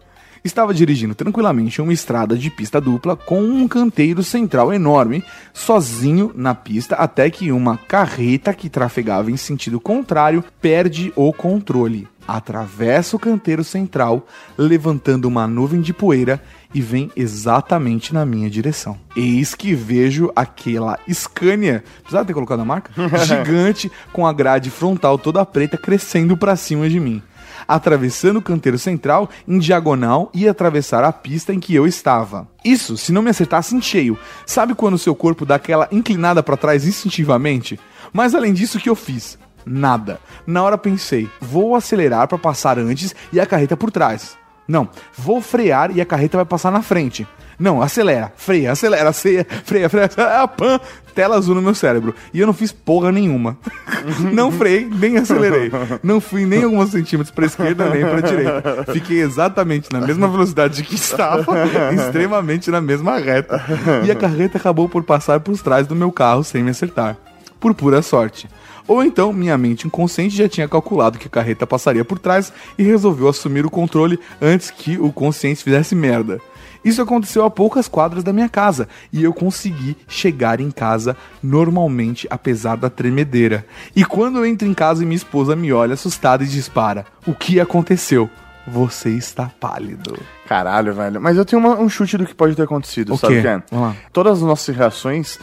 Estava 0.44 0.74
dirigindo 0.74 1.16
tranquilamente 1.16 1.82
uma 1.82 1.94
estrada 1.94 2.36
de 2.36 2.50
pista 2.50 2.82
dupla 2.82 3.16
com 3.16 3.40
um 3.40 3.66
canteiro 3.66 4.24
central 4.24 4.74
enorme, 4.74 5.24
sozinho 5.54 6.34
na 6.36 6.54
pista, 6.54 6.96
até 6.98 7.30
que 7.30 7.50
uma 7.50 7.78
carreta 7.78 8.54
que 8.54 8.70
trafegava 8.70 9.32
em 9.32 9.38
sentido 9.38 9.80
contrário 9.80 10.44
perde 10.62 11.14
o 11.16 11.32
controle. 11.32 12.08
Atravessa 12.28 13.16
o 13.16 13.20
canteiro 13.20 13.64
central, 13.64 14.28
levantando 14.58 15.28
uma 15.28 15.48
nuvem 15.48 15.82
de 15.82 15.94
poeira 15.94 16.42
e 16.74 16.82
vem 16.82 17.12
exatamente 17.16 18.14
na 18.14 18.26
minha 18.26 18.50
direção. 18.50 19.00
Eis 19.16 19.56
que 19.56 19.74
vejo 19.74 20.32
aquela 20.36 21.00
Scania, 21.10 21.84
precisava 22.02 22.26
ter 22.26 22.34
colocado 22.34 22.60
a 22.60 22.66
marca? 22.66 22.92
Gigante, 23.26 23.92
com 24.12 24.28
a 24.28 24.34
grade 24.34 24.70
frontal 24.70 25.18
toda 25.18 25.46
preta 25.46 25.78
crescendo 25.78 26.36
para 26.36 26.56
cima 26.56 26.90
de 26.90 27.00
mim 27.00 27.24
atravessando 27.68 28.38
o 28.38 28.42
canteiro 28.42 28.78
central 28.78 29.30
em 29.48 29.60
diagonal 29.60 30.30
e 30.34 30.48
atravessar 30.48 31.04
a 31.04 31.12
pista 31.12 31.54
em 31.54 31.60
que 31.60 31.74
eu 31.74 31.88
estava. 31.88 32.48
Isso 32.64 32.98
se 32.98 33.12
não 33.12 33.22
me 33.22 33.30
acertasse 33.30 33.76
em 33.76 33.82
cheio. 33.82 34.18
Sabe 34.46 34.76
quando 34.76 34.96
o 34.96 35.00
seu 35.00 35.16
corpo 35.16 35.46
dá 35.46 35.56
aquela 35.56 35.88
inclinada 35.92 36.42
para 36.42 36.58
trás 36.58 36.86
instintivamente? 36.86 37.80
Mas 38.12 38.36
além 38.36 38.54
disso, 38.54 38.78
o 38.78 38.82
que 38.82 38.90
eu 38.90 38.96
fiz? 38.96 39.38
Nada. 39.68 40.20
Na 40.46 40.64
hora 40.64 40.78
pensei, 40.78 41.30
vou 41.42 41.76
acelerar 41.76 42.28
para 42.28 42.38
passar 42.38 42.80
antes 42.80 43.14
e 43.34 43.40
a 43.40 43.46
carreta 43.46 43.76
por 43.76 43.92
trás. 43.92 44.38
Não, 44.68 44.90
vou 45.18 45.42
frear 45.42 45.96
e 45.96 46.02
a 46.02 46.06
carreta 46.06 46.38
vai 46.38 46.46
passar 46.46 46.72
na 46.72 46.82
frente. 46.82 47.28
Não, 47.60 47.82
acelera, 47.82 48.32
freia, 48.36 48.72
acelera, 48.72 49.12
freia, 49.12 49.46
freia, 49.66 49.90
freia, 49.90 50.10
ah, 50.18 50.48
pã, 50.48 50.80
tela 51.16 51.38
azul 51.38 51.56
no 51.56 51.62
meu 51.62 51.74
cérebro. 51.74 52.14
E 52.32 52.40
eu 52.40 52.46
não 52.46 52.54
fiz 52.54 52.72
porra 52.72 53.12
nenhuma. 53.12 53.58
não 54.32 54.52
freiei, 54.52 54.86
nem 54.86 55.18
acelerei. 55.18 55.72
Não 56.04 56.22
fui 56.22 56.46
nem 56.46 56.64
alguns 56.64 56.92
centímetros 56.92 57.34
pra 57.34 57.48
esquerda, 57.48 57.90
nem 57.90 58.06
pra 58.06 58.22
direita. 58.22 58.86
Fiquei 58.94 59.22
exatamente 59.22 59.92
na 59.92 60.00
mesma 60.02 60.28
velocidade 60.28 60.84
que 60.84 60.94
estava, 60.94 61.46
extremamente 61.96 62.70
na 62.70 62.80
mesma 62.80 63.18
reta. 63.18 63.60
E 64.06 64.12
a 64.12 64.16
carreta 64.16 64.60
acabou 64.60 64.88
por 64.88 65.04
passar 65.04 65.40
por 65.40 65.58
trás 65.58 65.88
do 65.88 65.96
meu 65.96 66.12
carro 66.12 66.44
sem 66.44 66.62
me 66.62 66.70
acertar. 66.70 67.18
Por 67.60 67.74
pura 67.74 68.02
sorte. 68.02 68.48
Ou 68.88 69.04
então 69.04 69.34
minha 69.34 69.58
mente 69.58 69.86
inconsciente 69.88 70.36
já 70.36 70.48
tinha 70.48 70.68
calculado 70.68 71.18
que 71.18 71.28
a 71.28 71.30
carreta 71.30 71.68
passaria 71.68 72.06
por 72.06 72.20
trás 72.20 72.54
e 72.78 72.84
resolveu 72.84 73.28
assumir 73.28 73.66
o 73.66 73.70
controle 73.70 74.18
antes 74.42 74.72
que 74.72 74.98
o 74.98 75.12
consciente 75.12 75.64
fizesse 75.64 75.94
merda. 75.94 76.40
Isso 76.86 77.02
aconteceu 77.02 77.44
a 77.44 77.50
poucas 77.50 77.88
quadras 77.90 78.24
da 78.24 78.32
minha 78.32 78.48
casa 78.48 78.88
e 79.12 79.22
eu 79.24 79.34
consegui 79.34 79.98
chegar 80.08 80.62
em 80.62 80.72
casa 80.72 81.18
normalmente, 81.44 82.28
apesar 82.30 82.78
da 82.78 82.90
tremedeira. 82.90 83.66
E 83.96 84.06
quando 84.06 84.38
eu 84.38 84.46
entro 84.46 84.68
em 84.68 84.74
casa 84.74 85.04
e 85.04 85.06
minha 85.06 85.18
esposa 85.18 85.56
me 85.56 85.74
olha 85.74 85.96
assustada 85.96 86.44
e 86.44 86.48
dispara: 86.48 87.06
O 87.26 87.34
que 87.34 87.60
aconteceu? 87.60 88.30
Você 88.70 89.10
está 89.12 89.50
pálido. 89.60 90.18
Caralho, 90.46 90.94
velho. 90.94 91.22
Mas 91.22 91.38
eu 91.38 91.46
tenho 91.46 91.62
uma- 91.62 91.80
um 91.80 91.88
chute 91.88 92.18
do 92.18 92.26
que 92.26 92.36
pode 92.36 92.54
ter 92.54 92.64
acontecido, 92.64 93.14
O 93.14 93.18
sabe 93.18 93.42
quê? 93.42 93.48
é? 93.48 93.64
Vamos 93.72 93.88
lá. 93.88 93.96
Todas 94.12 94.34
as 94.38 94.44
nossas 94.44 94.76
reações, 94.76 95.40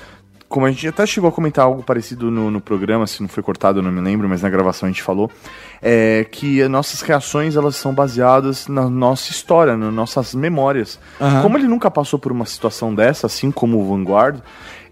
como 0.55 0.67
a 0.67 0.71
gente 0.71 0.87
até 0.87 1.05
chegou 1.05 1.29
a 1.29 1.33
comentar 1.33 1.65
algo 1.65 1.83
parecido 1.83 2.31
no, 2.31 2.49
no 2.49 2.61
programa, 2.61 3.09
se 3.09 3.21
não 3.21 3.29
foi 3.29 3.43
cortado, 3.43 3.81
eu 3.81 3.83
não 3.83 3.91
me 3.91 4.01
lembro, 4.01 4.29
mas 4.29 4.41
na 4.41 4.49
gravação 4.49 4.87
a 4.87 4.93
gente 4.93 5.03
falou, 5.03 5.29
é 5.83 6.25
que 6.31 6.63
as 6.63 6.71
nossas 6.71 7.01
reações, 7.01 7.57
elas 7.57 7.75
são 7.75 7.93
baseadas 7.93 8.69
na 8.69 8.89
nossa 8.89 9.33
história, 9.33 9.77
nas 9.77 9.93
nossas 9.93 10.33
memórias. 10.33 10.97
Aham. 11.21 11.43
Como 11.43 11.59
ele 11.59 11.67
nunca 11.67 11.91
passou 11.91 12.21
por 12.21 12.31
uma 12.31 12.47
situação 12.47 12.95
dessa, 12.95 13.27
assim 13.27 13.51
como 13.51 13.81
o 13.81 13.89
Vanguard, 13.89 14.39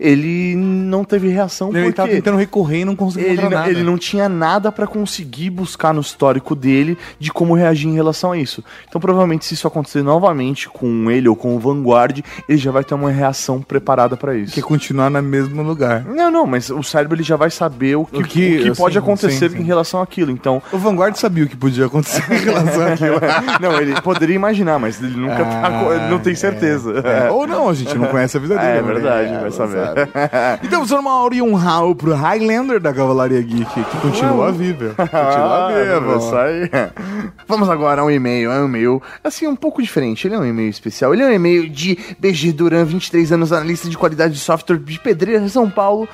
ele 0.03 0.55
não 0.57 1.05
teve 1.05 1.29
reação 1.29 1.69
Ele 1.71 1.81
porque... 1.85 1.93
tava 1.93 2.09
tentando 2.11 2.37
recorrer 2.39 2.81
e 2.81 2.85
não 2.85 2.97
conseguiu 2.97 3.29
Ele, 3.31 3.49
nada. 3.49 3.71
ele 3.71 3.83
não 3.83 3.97
tinha 3.97 4.29
nada 4.29 4.71
pra 4.73 4.87
conseguir 4.87 5.51
buscar 5.51 5.95
no 5.95 6.01
histórico 6.01 6.55
dele 6.55 6.99
de 7.19 7.33
como 7.33 7.55
reagir 7.55 7.89
em 7.89 7.95
relação 7.95 8.33
a 8.33 8.39
isso. 8.39 8.63
Então, 8.89 9.01
provavelmente, 9.01 9.45
se 9.45 9.55
isso 9.55 9.67
acontecer 9.67 10.03
novamente 10.03 10.69
com 10.69 11.11
ele 11.11 11.29
ou 11.29 11.37
com 11.37 11.55
o 11.55 11.59
Vanguard, 11.59 12.21
ele 12.49 12.59
já 12.59 12.71
vai 12.71 12.85
ter 12.85 12.95
uma 12.95 13.11
reação 13.11 13.61
preparada 13.63 14.17
pra 14.17 14.35
isso. 14.35 14.55
Quer 14.55 14.63
continuar 14.63 15.09
no 15.11 15.23
mesmo 15.23 15.63
lugar. 15.63 16.05
Não, 16.05 16.31
não, 16.31 16.47
mas 16.47 16.69
o 16.71 16.83
cérebro 16.83 17.17
ele 17.17 17.23
já 17.23 17.37
vai 17.37 17.51
saber 17.51 17.97
o 17.97 18.05
que, 18.05 18.17
O 18.21 18.25
que- 18.25 18.59
o 18.59 18.63
que 18.73 18.77
pode 18.77 18.99
assim, 18.99 19.05
acontecer 19.07 19.51
sim, 19.51 19.57
sim. 19.57 19.63
em 19.63 19.65
relação 19.67 20.01
àquilo. 20.03 20.31
Então, 20.31 20.61
O 20.73 20.79
Vanguard 20.79 21.15
sabia 21.17 21.45
o 21.45 21.49
que 21.49 21.57
podia 21.57 21.87
acontecer 21.87 22.25
em 22.33 22.39
relação 22.45 22.87
àquilo. 22.87 23.21
não, 23.61 23.81
ele 23.81 24.01
poderia 24.01 24.35
imaginar, 24.37 24.79
mas 24.79 25.01
ele 25.03 25.17
nunca 25.17 25.45
tá, 25.45 25.71
co- 25.85 25.93
ele 25.93 26.09
não 26.09 26.19
tem 26.19 26.35
certeza. 26.35 26.93
É, 27.05 27.31
Ou 27.31 27.47
não, 27.47 27.69
a 27.69 27.75
gente 27.75 27.97
não 27.97 28.07
conhece 28.09 28.37
a 28.37 28.41
vida 28.41 28.57
dele. 28.59 28.69
É 28.79 28.83
né? 28.83 28.83
verdade, 28.83 29.29
É, 29.33 29.39
vai 29.39 29.51
não 29.51 29.92
saber. 29.95 30.11
sabe. 30.31 30.67
Então, 30.67 30.87
Sr. 30.87 31.03
Mauri, 31.03 31.43
um 31.43 31.55
rau 31.55 31.95
pro 31.95 32.15
Highlander 32.15 32.81
da 32.81 32.93
Cavalaria 32.93 33.41
Geek, 33.43 33.73
que 33.85 33.97
continua 34.01 34.51
vivo. 34.53 34.95
Continua 34.97 35.13
Ah, 35.13 36.01
vivo. 36.01 36.17
isso 36.19 36.37
aí. 36.37 36.71
Vamos 37.49 37.69
agora 37.69 38.03
a 38.03 38.05
um 38.05 38.11
e-mail. 38.11 38.51
É 38.51 38.61
um 38.61 38.67
e-mail, 38.67 39.03
assim, 39.23 39.47
um 39.47 39.57
pouco 39.57 39.83
diferente. 39.83 40.27
Ele 40.27 40.35
é 40.35 40.39
um 40.39 40.45
e-mail 40.47 40.71
especial. 40.71 41.13
Ele 41.13 41.23
é 41.23 41.27
um 41.27 41.33
e-mail 41.33 41.69
de 41.69 41.99
BG 42.19 42.53
Duran, 42.53 42.85
23 42.85 43.33
anos, 43.33 43.53
analista 43.53 43.89
de 43.89 43.97
qualidade 43.99 44.35
de 44.35 44.41
software 44.41 44.79
de 44.79 44.99
Pedreira, 45.01 45.49
São 45.49 45.69
Paulo. 45.71 46.09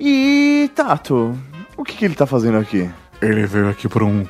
E, 0.00 0.70
Tato, 0.74 1.36
o 1.76 1.84
que, 1.84 1.96
que 1.96 2.04
ele 2.04 2.14
tá 2.14 2.26
fazendo 2.26 2.58
aqui? 2.58 2.88
Ele 3.20 3.46
veio 3.46 3.68
aqui 3.68 3.88
por 3.88 4.02
um 4.02 4.24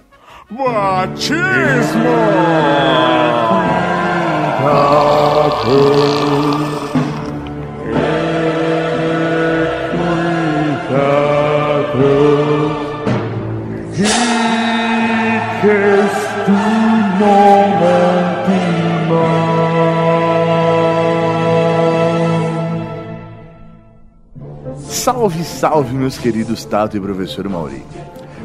Salve, 25.08 25.42
salve, 25.42 25.94
meus 25.94 26.18
queridos 26.18 26.66
Tato 26.66 26.94
e 26.94 27.00
professor 27.00 27.48
Mauri. 27.48 27.82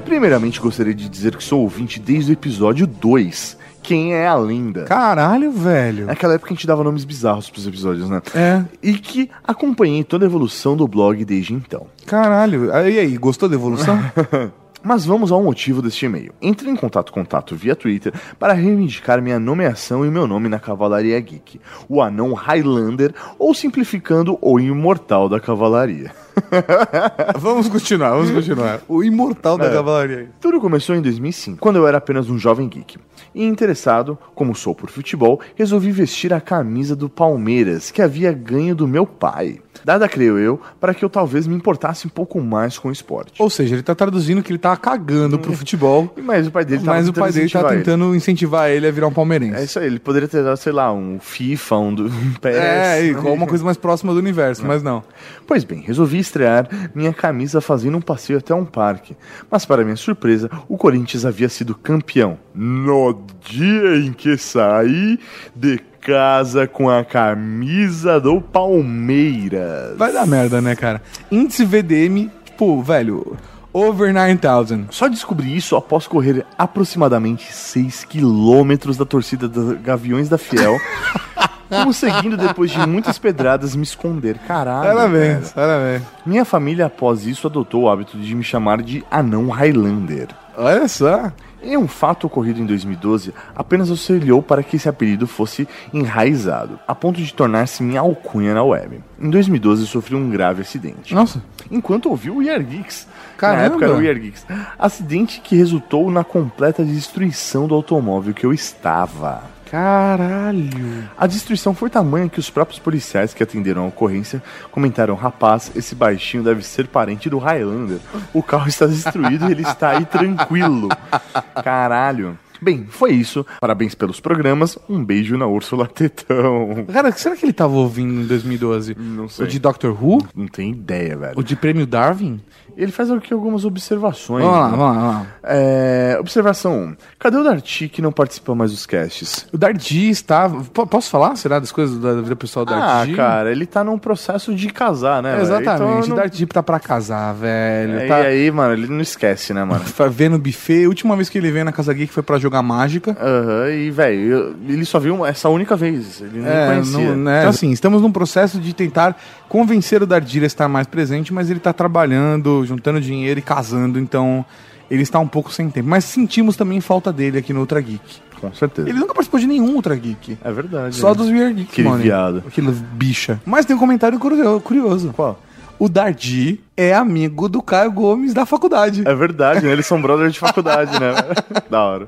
Primeiramente, 0.05 0.61
gostaria 0.61 0.93
de 0.93 1.09
dizer 1.09 1.35
que 1.35 1.43
sou 1.43 1.59
ouvinte 1.59 1.99
desde 1.99 2.31
o 2.31 2.33
episódio 2.33 2.87
2. 2.87 3.57
Quem 3.81 4.13
é 4.13 4.25
a 4.25 4.35
lenda? 4.35 4.85
Caralho, 4.85 5.51
velho. 5.51 6.05
Naquela 6.05 6.35
época 6.35 6.51
a 6.51 6.55
gente 6.55 6.65
dava 6.65 6.81
nomes 6.81 7.03
bizarros 7.03 7.49
pros 7.49 7.67
episódios, 7.67 8.09
né? 8.09 8.21
É, 8.33 8.63
E 8.81 8.93
que 8.93 9.29
acompanhei 9.43 10.05
toda 10.05 10.25
a 10.25 10.27
evolução 10.27 10.77
do 10.77 10.87
blog 10.87 11.25
desde 11.25 11.53
então. 11.53 11.85
caralho. 12.05 12.67
E 12.67 12.97
aí, 12.97 13.17
gostou 13.17 13.49
da 13.49 13.55
evolução? 13.55 13.99
Mas 14.81 15.03
vamos 15.03 15.33
ao 15.33 15.43
motivo 15.43 15.81
deste 15.81 16.05
e-mail. 16.05 16.33
Entrei 16.41 16.71
em 16.71 16.77
contato 16.77 17.11
com 17.11 17.23
o 17.23 17.25
Tato 17.25 17.57
via 17.57 17.75
Twitter 17.75 18.13
para 18.39 18.53
reivindicar 18.53 19.21
minha 19.21 19.37
nomeação 19.37 20.05
e 20.05 20.09
meu 20.09 20.25
nome 20.25 20.47
na 20.47 20.59
Cavalaria 20.59 21.19
Geek, 21.19 21.59
o 21.89 22.01
anão 22.01 22.33
Highlander, 22.33 23.13
ou 23.37 23.53
simplificando, 23.53 24.37
o 24.41 24.57
imortal 24.61 25.27
da 25.27 25.41
Cavalaria. 25.41 26.22
vamos 27.37 27.67
continuar, 27.67 28.11
vamos 28.11 28.31
continuar. 28.31 28.81
O 28.87 29.03
imortal 29.03 29.57
da 29.57 29.69
Cavalaria. 29.69 30.29
Tudo 30.39 30.59
começou 30.59 30.95
em 30.95 31.01
2005, 31.01 31.57
quando 31.59 31.77
eu 31.77 31.87
era 31.87 31.97
apenas 31.97 32.29
um 32.29 32.37
jovem 32.37 32.67
geek. 32.67 32.97
E 33.33 33.43
interessado, 33.43 34.17
como 34.35 34.53
sou 34.55 34.75
por 34.75 34.89
futebol, 34.89 35.39
resolvi 35.55 35.91
vestir 35.91 36.33
a 36.33 36.41
camisa 36.41 36.95
do 36.95 37.09
Palmeiras, 37.09 37.89
que 37.91 38.01
havia 38.01 38.31
ganho 38.31 38.75
do 38.75 38.87
meu 38.87 39.05
pai. 39.05 39.59
Dada, 39.83 40.07
creio 40.07 40.37
eu, 40.37 40.61
para 40.79 40.93
que 40.93 41.03
eu 41.03 41.09
talvez 41.09 41.47
me 41.47 41.55
importasse 41.55 42.05
um 42.05 42.09
pouco 42.09 42.39
mais 42.39 42.77
com 42.77 42.89
o 42.89 42.91
esporte. 42.91 43.41
Ou 43.41 43.49
seja, 43.49 43.73
ele 43.75 43.81
tá 43.81 43.95
traduzindo 43.95 44.43
que 44.43 44.51
ele 44.51 44.59
tá 44.59 44.77
cagando 44.77 45.39
pro 45.39 45.51
futebol, 45.53 46.13
Mas 46.21 46.47
o 46.47 46.51
pai 46.51 46.63
dele 46.63 46.83
tava 46.83 46.97
mas 46.97 47.07
o 47.07 47.11
tentando 47.11 47.23
pai 47.23 47.31
dele 47.31 47.49
tá 47.49 47.59
incentivar 47.59 47.73
ele. 47.73 47.83
tentando 47.83 48.15
incentivar 48.15 48.69
ele 48.69 48.87
a 48.87 48.91
virar 48.91 49.07
um 49.07 49.13
palmeirense. 49.13 49.55
É 49.55 49.63
isso 49.63 49.79
aí, 49.79 49.87
ele 49.87 49.99
poderia 49.99 50.27
ter 50.27 50.43
dado, 50.43 50.57
sei 50.57 50.71
lá, 50.71 50.93
um 50.93 51.19
FIFA, 51.19 51.77
um, 51.77 51.95
do, 51.95 52.05
um 52.07 52.33
PES. 52.39 52.55
É, 52.55 53.05
igual 53.05 53.33
uma 53.33 53.47
coisa 53.47 53.65
mais 53.65 53.75
próxima 53.77 54.13
do 54.13 54.19
universo, 54.19 54.63
mas 54.65 54.83
não. 54.83 55.03
Pois 55.47 55.63
bem, 55.63 55.81
resolvi 55.81 56.19
estrear 56.23 56.67
minha 56.95 57.13
camisa 57.13 57.61
fazendo 57.61 57.97
um 57.97 58.01
passeio 58.01 58.39
até 58.39 58.55
um 58.55 58.65
parque. 58.65 59.15
Mas, 59.51 59.65
para 59.65 59.83
minha 59.83 59.95
surpresa, 59.95 60.49
o 60.67 60.77
Corinthians 60.77 61.25
havia 61.25 61.49
sido 61.49 61.75
campeão. 61.75 62.39
No 62.55 63.23
dia 63.41 63.97
em 63.97 64.11
que 64.11 64.35
saí 64.37 65.19
de 65.55 65.79
casa 66.01 66.67
com 66.67 66.89
a 66.89 67.05
camisa 67.05 68.19
do 68.19 68.41
Palmeiras. 68.41 69.97
Vai 69.97 70.11
dar 70.11 70.27
merda, 70.27 70.59
né, 70.59 70.75
cara? 70.75 71.01
Índice 71.31 71.63
VDM, 71.63 72.29
tipo, 72.43 72.81
velho, 72.81 73.37
over 73.73 74.13
9000. 74.13 74.87
Só 74.91 75.07
descobri 75.07 75.55
isso 75.55 75.75
após 75.75 76.05
correr 76.05 76.45
aproximadamente 76.57 77.51
6 77.51 78.03
quilômetros 78.05 78.97
da 78.97 79.05
torcida 79.05 79.47
dos 79.47 79.79
Gaviões 79.81 80.29
da 80.29 80.37
Fiel, 80.37 80.77
conseguindo 81.83 82.37
depois 82.37 82.71
de 82.71 82.79
muitas 82.85 83.17
pedradas 83.17 83.75
me 83.75 83.83
esconder. 83.83 84.37
Caralho. 84.39 84.87
Parabéns, 84.87 85.51
cara. 85.51 85.67
parabéns. 85.67 86.01
Minha 86.25 86.45
família, 86.45 86.85
após 86.85 87.25
isso, 87.25 87.47
adotou 87.47 87.83
o 87.83 87.89
hábito 87.89 88.17
de 88.17 88.35
me 88.35 88.43
chamar 88.43 88.81
de 88.81 89.03
anão 89.09 89.49
Highlander. 89.49 90.29
Olha 90.57 90.87
só. 90.87 91.31
Em 91.63 91.77
um 91.77 91.87
fato 91.87 92.27
ocorrido 92.27 92.59
em 92.59 92.65
2012, 92.65 93.33
apenas 93.55 93.89
auxiliou 93.89 94.43
para 94.43 94.61
que 94.61 94.75
esse 94.75 94.89
apelido 94.89 95.25
fosse 95.25 95.65
enraizado, 95.93 96.77
a 96.85 96.93
ponto 96.93 97.21
de 97.21 97.33
tornar-se 97.33 97.81
minha 97.81 98.01
alcunha 98.01 98.53
na 98.53 98.61
web. 98.61 99.01
Em 99.17 99.29
2012, 99.29 99.87
sofri 99.87 100.13
um 100.13 100.29
grave 100.29 100.61
acidente. 100.61 101.15
Nossa. 101.15 101.41
Enquanto 101.71 102.09
ouvi 102.09 102.29
o 102.29 102.41
Year 102.41 102.61
Geeks. 102.61 103.07
Caramba. 103.37 103.59
Na 103.59 103.65
época 103.67 103.85
era 103.85 103.95
o 103.95 104.01
Year 104.01 104.19
Geeks. 104.19 104.45
Acidente 104.77 105.39
que 105.39 105.55
resultou 105.55 106.11
na 106.11 106.25
completa 106.25 106.83
destruição 106.83 107.65
do 107.65 107.75
automóvel 107.75 108.33
que 108.33 108.45
eu 108.45 108.51
estava. 108.51 109.43
Caralho. 109.73 111.09
A 111.17 111.25
destruição 111.25 111.73
foi 111.73 111.89
tamanha 111.89 112.29
que 112.29 112.39
os 112.39 112.47
próprios 112.47 112.77
policiais 112.77 113.33
que 113.33 113.41
atenderam 113.41 113.85
a 113.85 113.87
ocorrência 113.87 114.39
comentaram: 114.69 115.15
rapaz, 115.15 115.71
esse 115.73 115.95
baixinho 115.95 116.43
deve 116.43 116.61
ser 116.61 116.85
parente 116.85 117.27
do 117.27 117.39
Highlander. 117.39 117.97
O 118.31 118.43
carro 118.43 118.67
está 118.67 118.85
destruído 118.85 119.49
e 119.49 119.51
ele 119.51 119.63
está 119.63 119.97
aí 119.97 120.05
tranquilo. 120.05 120.89
Caralho. 121.63 122.37
Bem, 122.63 122.85
foi 122.89 123.11
isso. 123.11 123.45
Parabéns 123.59 123.93
pelos 123.95 124.19
programas. 124.19 124.77
Um 124.89 125.03
beijo 125.03 125.37
na 125.37 125.45
Úrsula 125.47 125.85
Tetão. 125.93 126.85
Cara, 126.91 127.11
será 127.11 127.35
que 127.35 127.45
ele 127.45 127.53
tava 127.53 127.73
ouvindo 127.73 128.21
em 128.21 128.25
2012? 128.25 128.95
Não 128.97 129.27
sei. 129.27 129.45
O 129.45 129.47
de 129.49 129.59
Doctor 129.59 129.91
Who? 130.03 130.19
Não 130.35 130.47
tem 130.47 130.71
ideia, 130.71 131.15
velho. 131.17 131.33
O 131.35 131.43
de 131.43 131.55
Prêmio 131.55 131.85
Darwin? 131.85 132.39
Ele 132.75 132.91
faz 132.91 133.11
aqui 133.11 133.31
algumas 133.31 133.65
observações. 133.65 134.43
Vamos 134.43 134.59
lá, 134.59 134.65
né? 134.71 134.77
vamos 134.77 134.95
lá, 134.95 135.01
vamos 135.01 135.15
lá. 135.21 135.27
É, 135.43 136.17
observação 136.19 136.75
1. 136.75 136.95
Cadê 137.19 137.37
o 137.37 137.43
Darty 137.43 137.87
que 137.87 138.01
não 138.01 138.11
participa 138.11 138.55
mais 138.55 138.71
dos 138.71 138.87
casts? 138.87 139.45
O 139.53 139.57
Dardi 139.59 140.09
está. 140.09 140.49
P- 140.49 140.85
posso 140.87 141.09
falar? 141.11 141.35
Será 141.35 141.59
das 141.59 141.71
coisas 141.71 141.99
da 141.99 142.15
vida 142.21 142.35
pessoal 142.35 142.65
do 142.65 142.73
Ah, 142.73 142.79
Dardi? 142.79 143.13
cara, 143.15 143.51
ele 143.51 143.67
tá 143.67 143.83
num 143.83 143.99
processo 143.99 144.55
de 144.55 144.69
casar, 144.69 145.21
né? 145.21 145.31
velho? 145.33 145.43
Exatamente. 145.43 146.05
Então, 146.05 146.13
O 146.13 146.15
Dardi 146.17 146.45
tá 146.47 146.63
pra 146.63 146.79
casar, 146.79 147.33
velho. 147.33 147.99
É, 147.99 148.07
tá 148.07 148.21
E 148.21 148.25
aí, 148.25 148.51
mano, 148.51 148.73
ele 148.73 148.87
não 148.87 149.01
esquece, 149.01 149.53
né, 149.53 149.63
mano? 149.63 149.83
fa- 149.85 150.07
vendo 150.09 150.39
buffet. 150.39 150.85
A 150.85 150.87
última 150.89 151.15
vez 151.15 151.29
que 151.29 151.37
ele 151.37 151.51
veio 151.51 151.65
na 151.65 151.71
Casa 151.71 151.93
Geek 151.93 152.11
foi 152.11 152.23
pra 152.23 152.39
jogar 152.39 152.52
mágica. 152.61 153.15
Aham, 153.19 153.69
e, 153.71 153.89
velho, 153.89 154.55
ele 154.67 154.85
só 154.85 154.99
viu 154.99 155.25
essa 155.25 155.49
única 155.49 155.75
vez. 155.75 156.21
Ele 156.21 156.39
não 156.41 156.47
É, 156.47 156.67
conhecia. 156.67 156.99
não- 157.09 157.15
né? 157.23 157.39
Então, 157.39 157.49
assim, 157.49 157.71
estamos 157.71 158.01
num 158.01 158.11
processo 158.11 158.59
de 158.59 158.73
tentar 158.73 159.17
convencer 159.49 160.03
o 160.03 160.05
Dardir 160.05 160.43
a 160.43 160.45
estar 160.45 160.67
mais 160.67 160.85
presente, 160.87 161.33
mas 161.33 161.49
ele 161.49 161.59
tá 161.59 161.73
trabalhando, 161.73 162.65
juntando 162.65 162.99
dinheiro 163.01 163.39
e 163.39 163.43
casando, 163.43 163.97
então 163.99 164.45
ele 164.91 165.01
está 165.03 165.19
um 165.19 165.27
pouco 165.27 165.51
sem 165.51 165.69
tempo. 165.69 165.87
Mas 165.89 166.03
sentimos 166.05 166.55
também 166.55 166.79
falta 166.81 167.11
dele 167.11 167.37
aqui 167.37 167.53
no 167.53 167.61
Ultra 167.61 167.79
Geek. 167.81 168.21
Com 168.39 168.53
certeza. 168.53 168.89
Ele 168.89 168.99
nunca 168.99 169.13
participou 169.13 169.39
de 169.39 169.47
nenhum 169.47 169.73
Ultra 169.75 169.95
Geek. 169.95 170.37
É 170.43 170.51
verdade. 170.51 170.95
Só 170.97 171.09
né? 171.11 171.15
dos 171.15 171.29
Weird 171.29 171.53
Geeks, 171.55 171.71
Aquele 171.71 171.87
mano. 171.89 172.03
viado. 172.03 172.43
Aquele 172.45 172.71
bicha. 172.71 173.39
Mas 173.45 173.65
tem 173.65 173.73
um 173.75 173.79
comentário 173.79 174.19
curio- 174.19 174.59
curioso. 174.59 175.13
Qual? 175.15 175.39
O 175.79 175.89
Dardi 175.89 176.61
é 176.77 176.93
amigo 176.93 177.49
do 177.49 177.61
Caio 177.61 177.91
Gomes 177.91 178.33
da 178.33 178.45
faculdade. 178.45 179.03
É 179.05 179.15
verdade, 179.15 179.65
né? 179.65 179.71
Eles 179.71 179.85
são 179.85 180.01
brothers 180.01 180.33
de 180.33 180.39
faculdade, 180.39 180.91
né? 180.99 181.13
da 181.69 181.81
hora. 181.83 182.07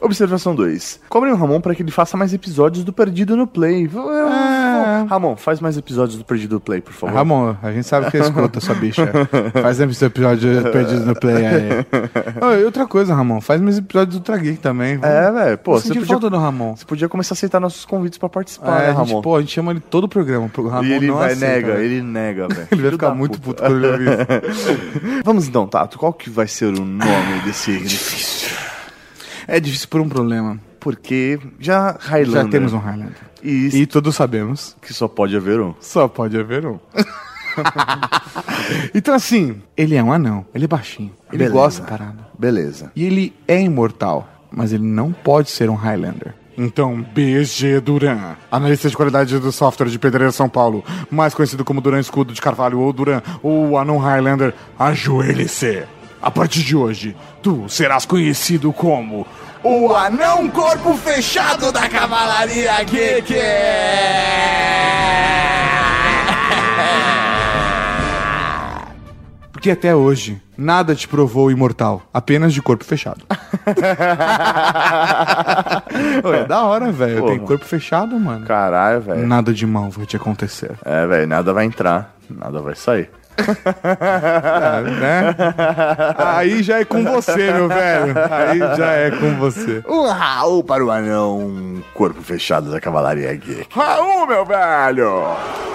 Observação 0.00 0.54
2. 0.54 1.00
Cobrem 1.08 1.32
o 1.32 1.36
Ramon 1.36 1.60
para 1.60 1.74
que 1.74 1.82
ele 1.82 1.90
faça 1.90 2.16
mais 2.16 2.32
episódios 2.32 2.84
do 2.84 2.92
Perdido 2.92 3.36
no 3.36 3.46
Play. 3.46 3.86
É. 3.86 5.06
Ramon, 5.08 5.36
faz 5.36 5.60
mais 5.60 5.76
episódios 5.76 6.16
do 6.18 6.24
Perdido 6.24 6.54
no 6.56 6.60
Play, 6.60 6.80
por 6.80 6.92
favor. 6.92 7.14
Ramon, 7.14 7.54
a 7.62 7.72
gente 7.72 7.86
sabe 7.86 8.10
que 8.10 8.16
é 8.16 8.20
escrota 8.20 8.58
essa 8.58 8.74
bicha. 8.74 9.08
Faz 9.60 9.80
esse 9.80 10.04
episódio 10.04 10.62
perdido 10.72 11.04
no 11.04 11.14
play 11.14 11.46
aí. 11.46 11.68
Ô, 12.40 12.52
e 12.60 12.64
outra 12.64 12.86
coisa, 12.86 13.14
Ramon, 13.14 13.40
faz 13.40 13.60
mais 13.60 13.78
episódios 13.78 14.14
do 14.14 14.18
Ultra 14.18 14.36
Geek 14.38 14.58
também. 14.58 14.98
É, 15.02 15.30
velho. 15.30 15.58
Pô, 15.58 15.72
você 15.78 15.88
podia, 15.88 16.06
falta 16.06 16.30
do 16.30 16.38
Ramon. 16.38 16.76
você 16.76 16.84
podia 16.84 17.08
começar 17.08 17.34
a 17.34 17.36
aceitar 17.36 17.60
nossos 17.60 17.84
convites 17.84 18.18
para 18.18 18.28
participar, 18.28 18.80
É, 18.80 18.86
né, 18.86 18.90
a 18.90 18.94
gente, 18.94 19.08
Ramon? 19.08 19.22
pô, 19.22 19.36
a 19.36 19.40
gente 19.40 19.52
chama 19.52 19.70
ele 19.72 19.80
todo 19.80 20.04
o 20.04 20.08
programa. 20.08 20.50
O 20.56 20.68
Ramon 20.68 20.84
e 20.84 20.92
ele 20.92 21.10
vai, 21.10 21.32
aceita, 21.32 21.46
nega, 21.46 21.74
né? 21.74 21.84
ele 21.84 22.02
nega, 22.02 22.48
velho. 22.48 22.68
Ele 22.70 22.82
vai 22.82 22.90
ficar 22.92 23.14
muito 23.14 23.40
puta. 23.40 23.64
puto 23.64 23.72
quando 23.72 23.84
ele 23.84 24.10
ouvir 24.10 24.50
isso. 24.50 24.68
Vamos 25.24 25.48
então, 25.48 25.66
Tato, 25.66 25.98
qual 25.98 26.12
que 26.12 26.28
vai 26.30 26.46
ser 26.46 26.66
o 26.66 26.72
nome 26.72 27.40
desse 27.44 27.70
edifício? 27.72 28.56
É 29.48 29.58
difícil 29.58 29.88
por 29.88 30.00
um 30.00 30.08
problema. 30.08 30.60
Porque 30.78 31.38
já 31.58 31.96
Highlander. 31.98 32.42
Já 32.44 32.48
temos 32.48 32.72
um 32.74 32.78
Highlander. 32.78 33.16
E, 33.42 33.70
E 33.72 33.86
todos 33.86 34.14
sabemos, 34.14 34.76
que 34.82 34.92
só 34.92 35.08
pode 35.08 35.34
haver 35.36 35.60
um. 35.60 35.74
só 35.80 36.06
pode 36.06 36.38
haver 36.38 36.66
um. 36.66 36.78
então 38.94 39.14
assim, 39.14 39.60
ele 39.76 39.96
é 39.96 40.02
um 40.02 40.12
anão, 40.12 40.46
ele 40.54 40.64
é 40.64 40.68
baixinho, 40.68 41.12
ele 41.30 41.38
Beleza. 41.38 41.52
gosta 41.54 41.82
da 41.82 41.88
parada. 41.88 42.28
Beleza. 42.38 42.92
E 42.94 43.04
ele 43.04 43.34
é 43.46 43.60
imortal, 43.60 44.28
mas 44.50 44.72
ele 44.72 44.84
não 44.84 45.12
pode 45.12 45.50
ser 45.50 45.70
um 45.70 45.74
Highlander. 45.74 46.34
Então, 46.56 47.04
BG 47.14 47.80
Duran, 47.80 48.34
analista 48.50 48.90
de 48.90 48.96
qualidade 48.96 49.38
do 49.38 49.52
software 49.52 49.88
de 49.88 49.98
Pedreira 49.98 50.32
São 50.32 50.48
Paulo, 50.48 50.84
mais 51.08 51.32
conhecido 51.32 51.64
como 51.64 51.80
Duran 51.80 52.00
Escudo 52.00 52.34
de 52.34 52.40
Carvalho 52.40 52.80
ou 52.80 52.92
Duran, 52.92 53.22
ou 53.42 53.78
Anão 53.78 53.98
Highlander, 53.98 54.52
ajoelhe-se. 54.76 55.84
A 56.20 56.32
partir 56.32 56.64
de 56.64 56.74
hoje, 56.74 57.14
tu 57.48 57.66
serás 57.66 58.04
conhecido 58.04 58.70
como 58.74 59.26
o 59.64 59.94
Anão 59.94 60.50
Corpo 60.50 60.92
Fechado 60.98 61.72
da 61.72 61.88
Cavalaria 61.88 62.74
Geek! 62.84 63.34
Porque 69.50 69.70
até 69.70 69.94
hoje, 69.94 70.42
nada 70.58 70.94
te 70.94 71.08
provou 71.08 71.50
imortal, 71.50 72.02
apenas 72.12 72.52
de 72.52 72.60
corpo 72.60 72.84
fechado. 72.84 73.22
Ô, 76.22 76.34
é 76.34 76.44
da 76.44 76.64
hora, 76.64 76.92
velho. 76.92 77.24
Tem 77.26 77.38
corpo 77.38 77.64
fechado, 77.64 78.20
mano. 78.20 78.44
Caralho, 78.44 79.00
velho. 79.00 79.26
Nada 79.26 79.54
de 79.54 79.66
mal 79.66 79.88
vai 79.88 80.04
te 80.04 80.16
acontecer. 80.16 80.72
É, 80.84 81.06
velho, 81.06 81.26
nada 81.26 81.54
vai 81.54 81.64
entrar, 81.64 82.14
nada 82.30 82.60
vai 82.60 82.74
sair. 82.74 83.10
É, 83.88 84.82
né? 84.82 85.34
Aí 86.16 86.62
já 86.62 86.80
é 86.80 86.84
com 86.84 87.02
você, 87.04 87.52
meu 87.52 87.68
velho. 87.68 88.14
Aí 88.30 88.58
já 88.76 88.92
é 88.92 89.10
com 89.10 89.34
você. 89.36 89.82
Um 89.88 90.06
Raul 90.06 90.62
para 90.62 90.84
o 90.84 90.90
anão, 90.90 91.82
corpo 91.94 92.20
fechado 92.22 92.70
da 92.70 92.80
Cavalaria 92.80 93.32
Geek. 93.34 93.66
Raul, 93.70 94.26
meu 94.26 94.44
velho! 94.44 95.22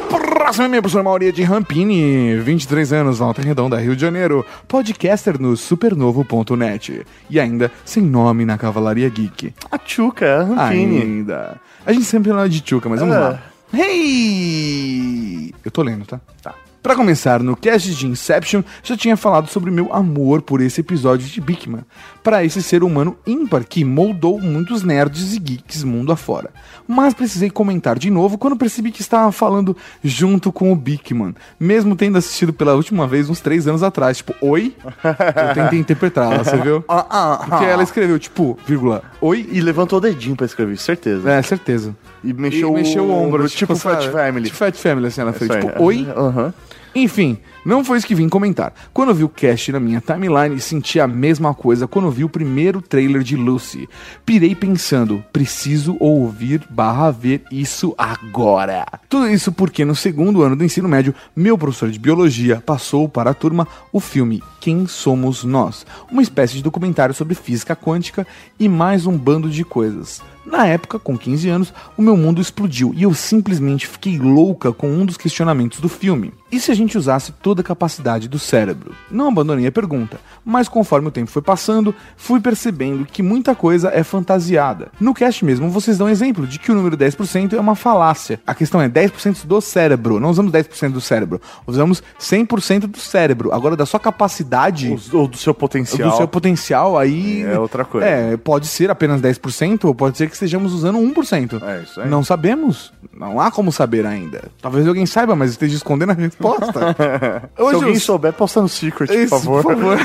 Próximo 0.10 0.66
e-mail, 0.66 0.82
professor 0.84 1.04
Mauria 1.04 1.32
de 1.32 1.42
Rampini, 1.44 2.36
23 2.38 2.94
anos, 2.94 3.18
Volta 3.20 3.42
Redonda, 3.42 3.78
Rio 3.80 3.96
de 3.96 4.02
Janeiro, 4.02 4.46
podcaster 4.68 5.40
no 5.42 5.56
supernovo.net 5.58 7.06
e 7.30 7.40
ainda 7.40 7.72
sem 7.86 8.04
nome 8.04 8.46
na 8.46 8.58
Cavalaria 8.58 9.10
Geek. 9.10 9.54
A 9.72 9.78
Tchuca, 9.78 10.42
a 10.42 10.44
Rampini. 10.66 11.02
Ainda. 11.02 11.56
A 11.86 11.92
gente 11.94 12.06
sempre 12.06 12.30
fala 12.32 12.48
de 12.48 12.62
Tchuca, 12.62 12.90
mas 12.90 13.00
vamos 13.00 13.16
É. 13.16 13.20
lá. 13.20 13.40
Hey! 13.74 15.54
Eu 15.66 15.72
tô 15.72 15.82
lendo, 15.82 16.06
tá? 16.06 16.20
Tá. 16.42 16.54
Pra 16.84 16.98
começar, 16.98 17.42
no 17.42 17.56
cast 17.56 17.96
de 17.96 18.06
Inception, 18.06 18.62
já 18.84 18.98
tinha 18.98 19.16
falado 19.16 19.50
sobre 19.50 19.72
meu 19.72 19.94
amor 19.94 20.42
por 20.42 20.60
esse 20.60 20.82
episódio 20.82 21.26
de 21.26 21.40
Bigman, 21.40 21.86
para 22.24 22.44
esse 22.44 22.64
ser 22.64 22.84
humano 22.84 23.18
ímpar 23.28 23.66
que 23.66 23.84
moldou 23.84 24.40
muitos 24.40 24.82
nerds 24.82 25.34
e 25.34 25.40
geeks 25.40 25.84
mundo 25.84 26.12
afora. 26.12 26.50
Mas 26.88 27.14
precisei 27.14 27.50
comentar 27.50 28.00
de 28.00 28.10
novo 28.10 28.38
quando 28.38 28.56
percebi 28.56 28.92
que 28.92 29.02
estava 29.02 29.32
falando 29.32 29.76
junto 30.04 30.52
com 30.52 30.72
o 30.72 30.76
Bigman, 30.76 31.36
mesmo 31.60 31.96
tendo 31.96 32.18
assistido 32.18 32.54
pela 32.54 32.76
última 32.76 33.06
vez 33.06 33.30
uns 33.30 33.42
três 33.42 33.68
anos 33.68 33.84
atrás. 33.84 34.18
Tipo, 34.18 34.34
oi? 34.42 34.76
Eu 35.04 35.54
tentei 35.54 35.80
interpretar 35.80 36.32
ela, 36.32 36.44
você 36.44 36.58
viu? 36.58 36.84
Ah, 36.94 37.06
ah, 37.10 37.38
Porque 37.50 37.66
ah. 37.66 37.70
ela 37.70 37.84
escreveu, 37.84 38.20
tipo, 38.20 38.58
vírgula, 38.68 39.04
oi? 39.20 39.48
E 39.52 39.60
levantou 39.62 39.98
o 39.98 40.02
dedinho 40.02 40.36
pra 40.36 40.46
escrever, 40.46 40.78
certeza. 40.78 41.30
É, 41.30 41.42
certeza. 41.42 41.96
E 42.24 42.32
mexeu, 42.32 42.70
E 42.70 42.74
mexeu 42.74 43.06
o 43.06 43.12
ombro, 43.12 43.48
tipo, 43.50 43.76
Fat 43.76 44.02
sabe? 44.02 44.14
Family. 44.14 44.46
Tipo 44.46 44.58
Fat 44.58 44.76
Family, 44.76 45.08
assim, 45.08 45.22
ela 45.22 45.34
fez, 45.34 45.50
Isso 45.50 45.60
aí. 45.60 45.66
tipo, 45.66 45.84
oi? 45.84 46.08
Aham. 46.16 46.54
Enfim, 46.96 47.40
não 47.66 47.84
foi 47.84 47.98
isso 47.98 48.08
que 48.08 48.16
vim 48.16 48.28
comentar. 48.28 48.74
Quando 48.94 49.14
vi 49.14 49.24
o 49.24 49.30
cast 49.30 49.72
na 49.72 49.80
minha 49.80 50.02
timeline, 50.02 50.60
senti 50.60 51.00
a 51.00 51.08
mesma 51.08 51.54
coisa 51.54 51.88
quando 51.88 52.12
vi 52.12 52.24
o 52.24 52.30
primeiro 52.30 52.82
trailer 52.82 53.24
de 53.24 53.36
Lucy. 53.36 53.88
Pirei 54.26 54.54
pensando, 54.54 55.24
preciso 55.32 55.96
ouvir 56.00 56.62
barra 56.70 57.12
ver 57.12 57.44
isso 57.52 57.96
agora. 57.98 58.86
Tudo 59.08 59.30
isso 59.30 59.52
porque 59.52 59.86
no 59.86 59.96
segundo 59.96 60.44
ano 60.44 60.56
do 60.56 60.64
ensino 60.64 60.90
médio, 60.90 61.16
meu 61.36 61.58
professor 61.58 61.90
de 61.90 62.00
biologia 62.00 62.62
passou 62.66 63.08
para 63.08 63.30
a 63.30 63.34
turma 63.34 63.68
o 63.92 64.00
filme 64.00 64.44
Quem 64.60 64.86
Somos 64.86 65.44
Nós? 65.44 65.86
Uma 66.12 66.22
espécie 66.22 66.56
de 66.56 66.64
documentário 66.64 67.16
sobre 67.16 67.36
física 67.36 67.76
quântica 67.76 68.28
e 68.60 68.68
mais 68.68 69.06
um 69.06 69.18
bando 69.18 69.50
de 69.50 69.64
coisas. 69.64 70.22
Na 70.46 70.68
época, 70.68 71.00
com 71.00 71.18
15 71.18 71.50
anos, 71.50 71.74
o 71.98 72.02
meu 72.02 72.18
mundo 72.18 72.42
explodiu 72.42 72.94
e 72.94 73.04
eu 73.04 73.14
simplesmente 73.14 73.88
fiquei 73.88 74.20
louca 74.20 74.74
com 74.74 74.92
um 74.92 75.06
dos 75.06 75.16
questionamentos 75.16 75.80
do 75.80 75.88
filme. 75.88 76.34
E 76.52 76.60
se 76.60 76.70
a 76.70 76.76
gente 76.76 76.98
usasse 76.98 77.32
toda 77.54 77.62
a 77.62 77.64
capacidade 77.64 78.28
do 78.28 78.40
cérebro? 78.40 78.96
Não 79.12 79.28
abandonei 79.28 79.68
a 79.68 79.72
pergunta, 79.72 80.20
mas 80.44 80.68
conforme 80.68 81.08
o 81.08 81.12
tempo 81.12 81.30
foi 81.30 81.42
passando, 81.42 81.94
fui 82.18 82.40
percebendo 82.40 83.06
que 83.06 83.22
muita 83.22 83.54
coisa 83.54 83.92
é 83.94 84.04
fantasiada. 84.04 84.92
No 85.00 85.14
cast 85.14 85.46
mesmo, 85.46 85.70
vocês 85.70 85.98
dão 85.98 86.10
exemplo 86.10 86.48
de 86.48 86.58
que 86.58 86.72
o 86.72 86.76
número 86.76 86.98
10% 86.98 87.54
é 87.54 87.60
uma 87.60 87.76
falácia. 87.76 88.40
A 88.46 88.56
questão 88.56 88.82
é 88.82 88.90
10% 88.90 89.46
do 89.46 89.62
cérebro, 89.62 90.20
não 90.20 90.32
usamos 90.32 90.52
10% 90.52 90.92
do 90.92 91.02
cérebro, 91.02 91.40
usamos 91.68 92.02
100% 92.20 92.88
do 92.88 92.98
cérebro. 93.00 93.54
Agora, 93.54 93.76
da 93.76 93.86
sua 93.86 94.00
capacidade 94.00 94.98
Ou 95.14 95.28
do 95.28 95.38
seu 95.38 95.54
potencial. 95.54 96.10
do 96.10 96.18
seu 96.18 96.28
potencial, 96.28 96.98
aí. 96.98 97.44
É 97.44 97.60
outra 97.60 97.86
coisa. 97.86 98.08
É, 98.08 98.36
pode 98.36 98.66
ser 98.66 98.90
apenas 98.90 99.22
10%, 99.22 99.86
ou 99.86 99.94
pode 99.94 100.18
ser 100.18 100.28
que 100.28 100.34
estejamos 100.34 100.74
usando 100.74 100.98
1%. 100.98 101.62
É 101.62 101.84
isso 101.84 102.02
aí. 102.02 102.10
Não 102.10 102.24
sabemos. 102.24 102.92
Não 103.16 103.40
há 103.40 103.52
como 103.52 103.72
saber 103.72 104.08
ainda. 104.08 104.46
Talvez 104.60 104.88
alguém 104.88 105.06
saiba, 105.06 105.36
mas 105.36 105.52
esteja 105.52 105.76
escondendo 105.76 106.12
a 106.12 106.16
resposta. 106.16 106.96
Se 107.56 107.62
Hoje 107.62 107.76
alguém 107.76 107.94
eu- 107.94 108.00
souber, 108.00 108.34
posta 108.34 108.62
no 108.62 108.70
Secret, 108.70 109.08
por 109.08 109.16
Isso, 109.18 109.30
favor. 109.30 109.64
por 109.64 109.76
favor. 109.76 109.98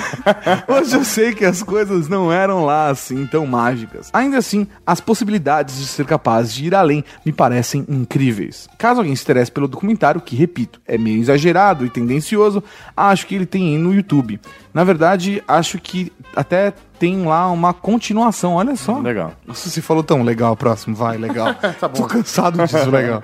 Hoje 0.69 0.97
eu 0.97 1.05
sei 1.05 1.35
que 1.35 1.45
as 1.45 1.63
coisas 1.63 2.09
não 2.09 2.33
eram 2.33 2.65
lá 2.65 2.89
assim 2.91 3.27
tão 3.27 3.47
mágicas. 3.47 4.11
Ainda 4.13 4.39
assim, 4.39 4.67
as 4.87 5.01
possibilidades 5.01 5.79
de 5.79 5.87
ser 5.87 6.05
capaz 6.07 6.53
de 6.53 6.67
ir 6.67 6.75
além 6.75 7.05
me 7.25 7.33
parecem 7.33 7.85
incríveis. 7.89 8.69
Caso 8.79 9.01
alguém 9.01 9.15
se 9.15 9.23
interesse 9.23 9.51
pelo 9.53 9.69
documentário, 9.69 10.21
que 10.21 10.35
repito, 10.37 10.81
é 10.87 10.97
meio 10.99 11.21
exagerado 11.21 11.85
e 11.87 11.91
tendencioso, 11.91 12.63
acho 12.97 13.27
que 13.27 13.35
ele 13.35 13.47
tem 13.47 13.79
no 13.79 13.95
YouTube. 13.95 14.41
Na 14.79 14.85
verdade, 14.85 15.43
acho 15.49 15.77
que 15.81 16.13
até 16.37 16.73
tem 17.01 17.25
lá 17.25 17.51
uma 17.51 17.75
continuação, 17.75 18.55
olha 18.55 18.77
só. 18.77 19.01
Legal. 19.01 19.35
Nossa, 19.45 19.69
você 19.69 19.83
falou 19.83 20.05
tão 20.05 20.23
legal, 20.23 20.57
próximo, 20.57 20.95
vai, 20.95 21.19
legal. 21.19 21.49
Tô 21.93 22.05
cansado 22.05 22.65
disso, 22.65 22.89
legal. 22.89 23.21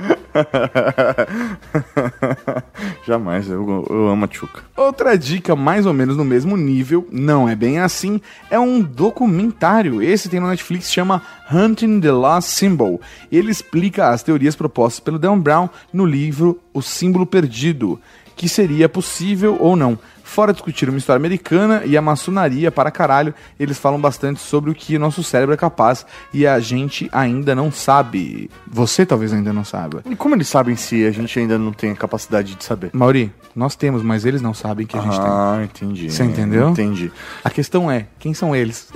Jamais, 3.07 3.49
eu, 3.49 3.87
eu 3.89 4.09
amo 4.09 4.25
a 4.25 4.29
Chuca. 4.29 4.65
Outra 4.77 5.17
dica, 5.17 5.55
mais 5.55 5.87
ou 5.87 5.93
menos 5.93 6.17
no 6.17 6.25
mesmo 6.25 6.57
nível, 6.57 7.07
não 7.09 7.49
é 7.49 7.55
bem 7.55 7.79
assim, 7.79 8.21
é 8.51 8.59
um 8.59 8.83
documentário. 8.83 10.03
Esse 10.03 10.29
tem 10.29 10.41
no 10.41 10.49
Netflix, 10.49 10.91
chama 10.91 11.23
Hunting 11.53 12.01
the 12.01 12.11
Lost 12.11 12.49
Symbol. 12.49 13.01
Ele 13.31 13.53
explica 13.53 14.09
as 14.09 14.25
teorias 14.25 14.57
propostas 14.57 14.99
pelo 14.99 15.21
Dan 15.21 15.39
Brown 15.39 15.69
no 15.93 16.05
livro 16.05 16.59
O 16.73 16.83
Símbolo 16.83 17.25
Perdido, 17.25 18.01
que 18.35 18.49
seria 18.49 18.89
possível 18.89 19.57
ou 19.61 19.77
não. 19.77 19.97
Fora 20.35 20.53
discutir 20.53 20.89
uma 20.89 20.99
história 20.99 21.21
americana 21.21 21.83
e 21.85 21.97
a 21.97 22.03
maçonaria 22.03 22.73
para 22.73 22.91
caralho, 22.91 23.33
eles 23.57 23.79
falam 23.79 24.01
bastante 24.01 24.41
sobre 24.41 24.69
o 24.69 24.75
que 24.75 24.99
nosso 24.99 25.23
cérebro 25.23 25.55
é 25.55 25.57
capaz 25.57 26.05
e 26.33 26.45
a 26.45 26.59
gente 26.59 27.09
ainda 27.13 27.55
não 27.55 27.71
sabe. 27.71 28.51
Você 28.67 29.07
talvez 29.07 29.33
ainda 29.33 29.53
não 29.53 29.63
saiba. 29.63 30.03
E 30.05 30.17
como 30.17 30.35
eles 30.35 30.49
sabem 30.49 30.75
se 30.75 31.07
a 31.07 31.13
gente 31.13 31.39
ainda 31.39 31.57
não 31.57 31.73
tem 31.73 31.93
a 31.93 31.95
capacidade 31.95 32.57
de 32.57 32.65
saber? 32.65 32.91
Mauri, 32.93 33.33
nós 33.55 33.77
temos, 33.77 34.03
mas 34.03 34.25
eles 34.25 34.43
não 34.43 34.53
sabem 34.53 34.85
que 34.85 34.99
a 34.99 35.03
gente 35.03 35.15
tem. 35.17 35.25
Ah, 35.25 35.61
entendi. 35.63 36.11
Você 36.11 36.25
entendeu? 36.25 36.71
Entendi. 36.71 37.13
A 37.45 37.49
questão 37.49 37.89
é, 37.89 38.09
quem 38.19 38.35
são 38.35 38.57
eles? 38.57 38.89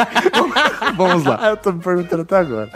Vamos 0.96 1.24
lá. 1.24 1.40
Ah, 1.42 1.50
eu 1.50 1.56
tô 1.58 1.72
me 1.72 1.80
perguntando 1.80 2.22
até 2.22 2.38
agora. 2.38 2.70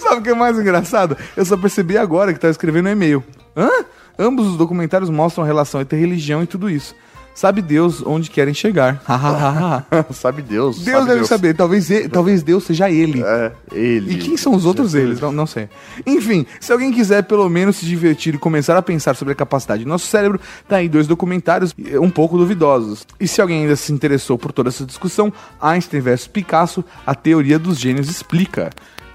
Sabe 0.00 0.16
o 0.16 0.22
que 0.22 0.30
é 0.30 0.34
mais 0.34 0.58
engraçado? 0.58 1.16
Eu 1.36 1.44
só 1.44 1.56
percebi 1.56 1.96
agora 1.96 2.34
que 2.34 2.40
tá 2.40 2.48
escrevendo 2.48 2.86
um 2.88 2.92
e-mail. 2.92 3.22
Hã? 3.56 3.70
Ambos 4.18 4.48
os 4.48 4.56
documentários 4.56 5.08
mostram 5.08 5.44
a 5.44 5.46
relação 5.46 5.80
entre 5.80 5.96
religião 5.96 6.42
e 6.42 6.46
tudo 6.48 6.68
isso. 6.68 6.96
Sabe 7.38 7.62
Deus 7.62 8.02
onde 8.04 8.30
querem 8.30 8.52
chegar. 8.52 9.00
sabe 10.10 10.42
Deus. 10.42 10.80
Deus 10.80 10.98
sabe 10.98 11.12
deve 11.12 11.24
saber. 11.24 11.54
Talvez, 11.54 11.88
e- 11.88 12.08
talvez 12.08 12.42
Deus 12.42 12.64
seja 12.64 12.90
ele. 12.90 13.22
É, 13.22 13.52
ele. 13.70 14.14
E 14.14 14.18
quem 14.18 14.36
são 14.36 14.56
os 14.56 14.66
outros 14.66 14.92
eles? 14.92 15.20
Não, 15.20 15.30
não 15.30 15.46
sei. 15.46 15.68
Enfim, 16.04 16.44
se 16.58 16.72
alguém 16.72 16.90
quiser 16.90 17.22
pelo 17.22 17.48
menos 17.48 17.76
se 17.76 17.86
divertir 17.86 18.34
e 18.34 18.38
começar 18.38 18.76
a 18.76 18.82
pensar 18.82 19.14
sobre 19.14 19.34
a 19.34 19.36
capacidade 19.36 19.84
do 19.84 19.88
nosso 19.88 20.06
cérebro, 20.08 20.40
tá 20.68 20.78
aí 20.78 20.88
dois 20.88 21.06
documentários 21.06 21.72
um 22.02 22.10
pouco 22.10 22.36
duvidosos. 22.36 23.06
E 23.20 23.28
se 23.28 23.40
alguém 23.40 23.62
ainda 23.62 23.76
se 23.76 23.92
interessou 23.92 24.36
por 24.36 24.50
toda 24.50 24.70
essa 24.70 24.84
discussão, 24.84 25.32
Einstein 25.60 26.00
versus 26.00 26.26
Picasso, 26.26 26.84
a 27.06 27.14
teoria 27.14 27.56
dos 27.56 27.78
gênios 27.78 28.10
explica. 28.10 28.70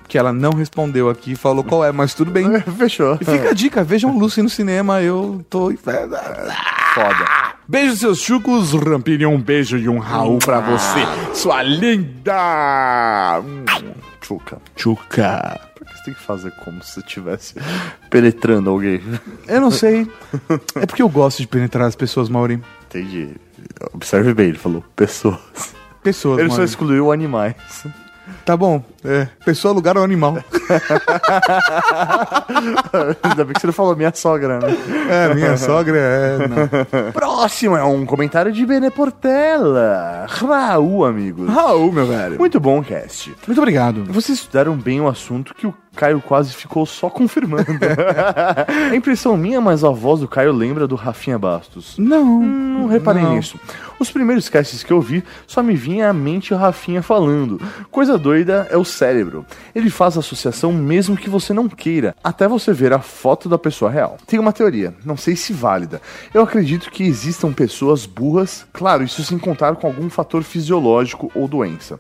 Que 0.08 0.18
ela 0.18 0.32
não 0.32 0.52
respondeu 0.52 1.10
aqui, 1.10 1.36
falou 1.36 1.62
qual 1.64 1.84
é, 1.84 1.92
mas 1.92 2.14
tudo 2.14 2.32
bem. 2.32 2.48
Fechou. 2.78 3.18
E 3.20 3.26
fica 3.26 3.50
a 3.50 3.54
dica, 3.54 3.84
vejam 3.84 4.18
Lucy 4.18 4.42
no 4.42 4.50
cinema, 4.50 5.02
eu 5.02 5.44
tô. 5.50 5.74
Foda. 5.76 7.43
Beijo, 7.68 7.96
seus 7.96 8.20
chucos, 8.20 8.74
Rampini, 8.74 9.26
um 9.26 9.40
beijo 9.40 9.78
e 9.78 9.88
um 9.88 9.98
Raul 9.98 10.38
pra 10.40 10.60
você, 10.60 11.00
sua 11.34 11.64
linda! 11.64 13.42
Chuca. 14.22 14.62
Chuca. 14.76 15.60
Por 15.76 15.88
que 15.88 15.98
você 15.98 16.04
tem 16.04 16.14
que 16.14 16.20
fazer 16.22 16.52
como 16.64 16.84
se 16.84 16.94
você 16.94 17.00
estivesse 17.00 17.56
penetrando 18.10 18.70
alguém? 18.70 19.02
Eu 19.48 19.62
não 19.62 19.72
sei. 19.72 20.08
É 20.76 20.86
porque 20.86 21.02
eu 21.02 21.10
gosto 21.10 21.40
de 21.40 21.48
penetrar 21.48 21.88
as 21.88 21.96
pessoas, 21.96 22.30
Mauri. 22.30 22.62
Entendi. 22.90 23.30
Observe 23.94 24.34
bem, 24.34 24.50
ele 24.50 24.58
falou 24.58 24.84
pessoas. 24.96 25.40
Pessoas, 26.04 26.40
Ele 26.40 26.52
só 26.52 26.64
excluiu 26.64 27.12
animais. 27.14 27.56
Tá 28.46 28.56
bom. 28.58 28.84
É. 29.06 29.28
Pessoa, 29.46 29.74
lugar 29.74 29.98
ou 29.98 30.04
animal. 30.04 30.38
Ainda 33.24 33.44
bem 33.44 33.54
que 33.54 33.62
você 33.62 33.68
não 33.68 33.74
falou 33.74 33.96
minha 33.96 34.14
sogra, 34.14 34.60
né? 34.60 34.68
É, 35.10 35.34
minha 35.34 35.58
sogra 35.58 35.98
é. 35.98 36.38
Não. 36.48 36.68
Próximo 37.12 37.76
é 37.76 37.84
um 37.84 38.06
comentário 38.06 38.52
de 38.52 38.66
Bene 38.66 38.90
Portela. 38.90 40.26
Raul, 40.28 41.06
amigos. 41.06 41.50
Raul, 41.50 41.92
meu 41.92 42.06
velho. 42.06 42.38
Muito 42.40 42.60
bom, 42.60 42.84
cast. 42.84 43.36
Muito 43.48 43.60
obrigado. 43.60 44.04
Vocês 44.06 44.40
estudaram 44.40 44.76
bem 44.76 45.02
o 45.02 45.08
assunto 45.08 45.54
que 45.54 45.68
o 45.68 45.74
Caio 45.96 46.22
quase 46.22 46.54
ficou 46.54 46.86
só 46.86 47.10
confirmando. 47.10 47.66
é 48.92 48.96
impressão 48.96 49.38
minha, 49.38 49.62
mas 49.62 49.84
a 49.84 49.90
voz 49.90 50.22
do 50.22 50.28
Caio 50.28 50.52
lembra 50.52 50.88
do 50.88 50.96
Rafinha 50.96 51.38
Bastos. 51.38 51.96
Não. 51.98 52.42
Não 52.42 52.88
reparei 52.88 53.24
Não. 53.24 53.36
nisso. 53.36 53.60
Os 54.00 54.12
primeiros 54.12 54.50
casts 54.50 54.84
que 54.84 54.92
eu 54.92 55.00
vi, 55.00 55.24
só 55.48 55.62
me 55.62 55.76
vinha 55.76 56.10
à 56.10 56.14
mente 56.14 56.54
o 56.54 56.58
Rafinha 56.58 57.02
falando. 57.02 57.62
Coisa 57.92 58.18
doida 58.18 58.68
é 58.70 58.76
o 58.76 58.84
cérebro. 58.84 59.46
Ele 59.74 59.90
faz 59.90 60.18
associação 60.18 60.74
mesmo 60.74 61.16
que 61.16 61.30
você 61.30 61.54
não 61.54 61.70
queira, 61.70 62.16
até 62.24 62.48
você 62.48 62.74
ver 62.74 62.92
a 62.92 63.00
foto 63.00 63.48
da 63.48 63.58
pessoa 63.58 63.90
real. 63.90 64.18
Tem 64.26 64.40
uma 64.40 64.52
teoria, 64.52 64.94
não 65.06 65.16
sei 65.16 65.36
se 65.36 65.54
válida. 65.54 66.02
Eu 66.34 66.42
acredito 66.42 66.92
que 66.92 67.04
existam 67.04 67.54
pessoas 67.54 68.06
burras, 68.06 68.66
claro, 68.74 69.04
isso 69.04 69.24
sem 69.24 69.38
contar 69.38 69.76
com 69.76 69.88
algum 69.88 70.10
fator 70.10 70.44
fisiológico 70.44 71.32
ou 71.36 71.48
doença. 71.48 72.00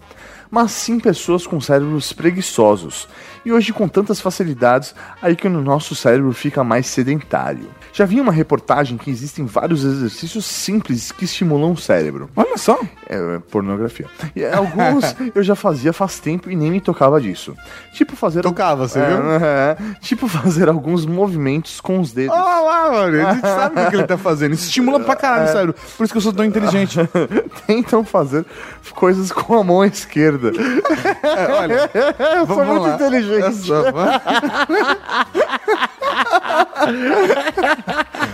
Mas 0.50 0.72
sim 0.72 1.00
pessoas 1.00 1.48
com 1.48 1.60
cérebros 1.60 2.14
preguiçosos. 2.14 3.08
E 3.46 3.52
hoje, 3.52 3.74
com 3.74 3.88
tantas 3.88 4.22
facilidades, 4.22 4.96
aí 5.22 5.36
que 5.36 5.48
o 5.48 5.50
nosso 5.50 5.94
cérebro 5.96 6.32
fica 6.34 6.64
mais 6.64 6.88
sedentário. 6.88 7.70
Já 7.92 8.06
vi 8.06 8.20
uma 8.20 8.32
reportagem 8.32 8.98
que 8.98 9.12
existem 9.12 9.46
vários 9.46 9.84
exercícios 9.84 10.46
simples 10.46 11.12
que 11.12 11.26
estimulam 11.26 11.74
o 11.74 11.78
cérebro. 11.78 12.30
Olha 12.36 12.58
só. 12.58 12.80
É, 13.08 13.16
é 13.36 13.40
pornografia. 13.52 14.08
E 14.36 14.44
alguns 14.46 15.16
eu 15.36 15.44
já 15.44 15.56
fazia 15.56 15.92
faz 15.94 16.20
tempo 16.20 16.50
e 16.50 16.56
nem 16.56 16.72
me 16.72 16.82
tocava 16.82 17.20
disso. 17.22 17.54
Tipo 17.94 18.16
fazer. 18.16 18.42
Tocava, 18.42 18.88
você 18.88 19.00
É, 19.00 19.08
viu? 19.08 19.18
é, 19.46 19.78
tipo 20.02 20.28
fazer 20.28 20.70
alguns 20.70 21.06
movimentos 21.06 21.80
com 21.82 22.00
os 22.00 22.12
dedos. 22.14 22.34
Olha 22.36 22.60
lá, 22.62 22.92
mano. 22.92 23.28
A 23.28 23.34
gente 23.34 23.42
sabe 23.42 23.82
o 23.82 23.90
que 23.90 23.96
ele 23.98 24.08
tá 24.08 24.18
fazendo. 24.18 24.54
Isso 24.54 24.66
estimula 24.66 25.00
pra 25.02 25.16
caralho 25.16 25.50
o 25.50 25.52
cérebro. 25.54 25.76
Por 25.98 26.04
isso 26.06 26.14
que 26.14 26.18
eu 26.18 26.22
sou 26.22 26.34
tão 26.34 26.46
inteligente. 26.46 26.98
Tentam 27.68 28.04
fazer 28.04 28.46
coisas 28.92 29.32
com 29.32 29.60
a 29.60 29.64
mão 29.64 29.84
esquerda. 29.86 30.52
olha, 31.60 31.90
eu 32.40 32.48
sou 32.48 32.66
muito 32.66 32.82
lá. 32.88 32.96
inteligente. 32.96 33.33
É 33.40 33.52
só- 33.52 33.84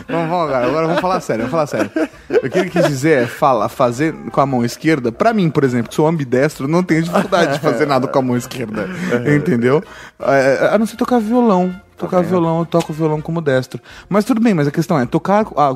Vamos, 0.08 0.30
vamos 0.30 0.46
agora, 0.50 0.66
agora 0.68 0.88
vamos 0.88 1.02
falar 1.02 1.20
sério, 1.22 1.46
vamos 1.48 1.52
falar 1.52 1.68
sério. 1.68 1.92
O 2.44 2.50
que 2.50 2.60
ele 2.60 2.70
quis 2.70 2.86
dizer 2.88 3.24
é 3.24 3.28
fala, 3.28 3.70
fazer 3.70 4.14
com 4.32 4.42
a 4.42 4.46
mão 4.46 4.66
esquerda. 4.66 5.12
Pra 5.12 5.34
mim, 5.34 5.50
por 5.50 5.64
exemplo, 5.64 5.90
que 5.90 5.96
sou 5.96 6.08
ambidestro, 6.08 6.68
não 6.68 6.84
tenho 6.84 7.04
dificuldade 7.04 7.54
de 7.54 7.60
fazer 7.60 7.86
nada 7.86 8.08
com 8.08 8.20
a 8.20 8.22
mão 8.22 8.36
esquerda. 8.38 8.90
Entendeu? 9.36 9.84
É, 10.20 10.70
a 10.74 10.78
não 10.78 10.86
ser 10.86 10.96
tocar 10.98 11.20
violão. 11.20 11.74
Tocar 11.98 12.22
violão, 12.24 12.60
eu 12.60 12.66
toco 12.66 12.94
violão 12.94 13.22
como 13.22 13.42
destro. 13.42 13.80
Mas 14.08 14.24
tudo 14.26 14.40
bem, 14.42 14.54
mas 14.54 14.68
a 14.68 14.72
questão 14.72 14.98
é 15.00 15.06
tocar, 15.06 15.46
ah, 15.58 15.76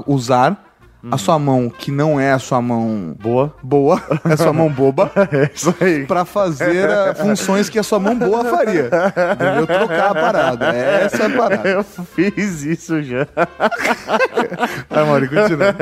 usar 1.03 1.15
a 1.15 1.17
sua 1.17 1.37
mão, 1.39 1.69
que 1.69 1.91
não 1.91 2.19
é 2.19 2.31
a 2.31 2.39
sua 2.39 2.61
mão 2.61 3.15
Boa. 3.21 3.53
boa, 3.61 4.01
é 4.29 4.33
a 4.33 4.37
sua 4.37 4.53
mão 4.53 4.69
boba, 4.69 5.11
É 5.31 5.49
isso 5.53 5.73
aí. 5.81 6.05
pra 6.05 6.23
fazer 6.25 6.89
ah, 6.89 7.13
funções 7.15 7.69
que 7.69 7.77
a 7.77 7.83
sua 7.83 7.99
mão 7.99 8.15
boa 8.15 8.43
faria. 8.45 8.89
Entendeu? 9.33 9.67
Trocar 9.67 10.11
a 10.11 10.13
parada. 10.15 10.65
Essa 10.67 11.23
é 11.23 11.25
a 11.25 11.29
parada. 11.37 11.69
Eu 11.69 11.83
fiz 11.83 12.63
isso 12.63 13.01
já. 13.03 13.27
Vai, 14.89 15.05
Mauri, 15.05 15.27
continua. 15.27 15.75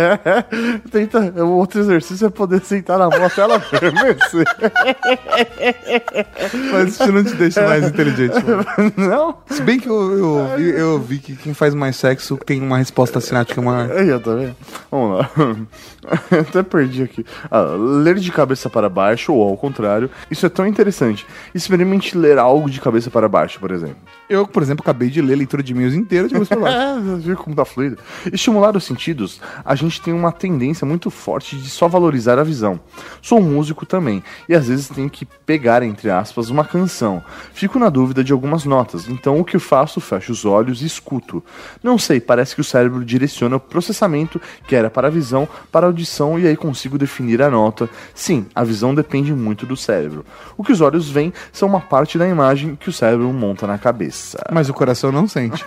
Tenta, 0.91 1.19
o 1.43 1.51
outro 1.57 1.79
exercício 1.81 2.27
é 2.27 2.29
poder 2.29 2.61
sentar 2.61 2.97
na 2.97 3.09
mão 3.09 3.23
até 3.25 3.41
ela 3.41 3.55
adormecer. 3.55 4.45
Mas 6.71 6.89
isso 6.93 7.11
não 7.11 7.23
te 7.23 7.35
deixa 7.35 7.61
mais 7.67 7.85
inteligente. 7.87 8.35
mano. 8.43 8.93
Não? 8.97 9.37
Se 9.49 9.61
bem 9.61 9.79
que 9.79 9.87
eu, 9.89 10.17
eu, 10.17 10.57
vi- 10.57 10.69
eu 10.79 10.99
vi 10.99 11.17
que 11.19 11.35
quem 11.35 11.53
faz 11.53 11.73
mais 11.73 11.95
sexo 11.95 12.37
tem 12.37 12.61
uma 12.61 12.77
resposta 12.77 13.19
cinática 13.19 13.61
maior. 13.61 13.89
Eu 13.91 14.19
vendo. 14.19 14.55
Vamos 14.89 15.10
lá. 15.10 15.10
Lá. 15.15 15.29
Até 16.39 16.63
perdi 16.63 17.03
aqui. 17.03 17.25
Ah, 17.49 17.75
ler 17.77 18.15
de 18.15 18.31
cabeça 18.31 18.69
para 18.69 18.89
baixo, 18.89 19.33
ou 19.33 19.49
ao 19.49 19.57
contrário, 19.57 20.09
isso 20.29 20.45
é 20.45 20.49
tão 20.49 20.65
interessante. 20.65 21.25
Experimente 21.53 22.17
ler 22.17 22.37
algo 22.37 22.69
de 22.69 22.79
cabeça 22.79 23.09
para 23.09 23.27
baixo, 23.27 23.59
por 23.59 23.71
exemplo. 23.71 23.97
Eu, 24.31 24.47
por 24.47 24.63
exemplo, 24.63 24.81
acabei 24.81 25.09
de 25.09 25.21
ler 25.21 25.33
a 25.33 25.37
leitura 25.37 25.61
de 25.61 25.73
e-mails 25.73 25.93
inteira 25.93 26.25
de 26.25 26.33
cabeça 26.33 26.55
pra 26.55 26.63
baixo. 26.63 27.17
Viu 27.17 27.35
como 27.35 27.53
tá 27.53 27.65
fluido? 27.65 27.97
Estimular 28.31 28.77
os 28.77 28.85
sentidos, 28.85 29.41
a 29.65 29.75
gente 29.75 30.01
tem 30.01 30.13
uma 30.13 30.31
tendência 30.31 30.87
muito 30.87 31.11
forte 31.11 31.57
de 31.57 31.69
só 31.69 31.85
valorizar 31.89 32.39
a 32.39 32.43
visão. 32.43 32.79
Sou 33.21 33.41
músico 33.41 33.85
também, 33.85 34.23
e 34.47 34.55
às 34.55 34.69
vezes 34.69 34.87
tenho 34.87 35.09
que 35.09 35.25
pegar, 35.25 35.83
entre 35.83 36.09
aspas, 36.09 36.49
uma 36.49 36.63
canção. 36.63 37.21
Fico 37.51 37.77
na 37.77 37.89
dúvida 37.89 38.23
de 38.23 38.31
algumas 38.31 38.63
notas, 38.63 39.09
então 39.09 39.37
o 39.37 39.43
que 39.43 39.57
eu 39.57 39.59
faço? 39.59 39.99
Fecho 39.99 40.31
os 40.31 40.45
olhos 40.45 40.81
e 40.81 40.85
escuto. 40.85 41.43
Não 41.83 41.97
sei, 41.97 42.21
parece 42.21 42.55
que 42.55 42.61
o 42.61 42.63
cérebro 42.63 43.03
direciona 43.03 43.57
o 43.57 43.59
processamento 43.59 44.39
que 44.65 44.77
era 44.77 44.89
para 44.89 45.09
a 45.09 45.11
visão, 45.11 45.45
para 45.69 45.87
a 45.87 45.89
audição, 45.89 46.39
e 46.39 46.47
aí 46.47 46.55
consigo 46.55 46.97
definir 46.97 47.41
a 47.41 47.49
nota. 47.49 47.89
Sim, 48.15 48.45
a 48.55 48.63
visão 48.63 48.95
depende 48.95 49.33
muito 49.33 49.65
do 49.65 49.75
cérebro. 49.75 50.25
O 50.55 50.63
que 50.63 50.71
os 50.71 50.79
olhos 50.79 51.09
veem 51.09 51.33
são 51.51 51.67
uma 51.67 51.81
parte 51.81 52.17
da 52.17 52.25
imagem 52.25 52.77
que 52.77 52.87
o 52.87 52.93
cérebro 52.93 53.27
monta 53.33 53.67
na 53.67 53.77
cabeça. 53.77 54.20
Mas 54.51 54.69
o 54.69 54.73
coração 54.73 55.11
não 55.11 55.27
sente. 55.27 55.63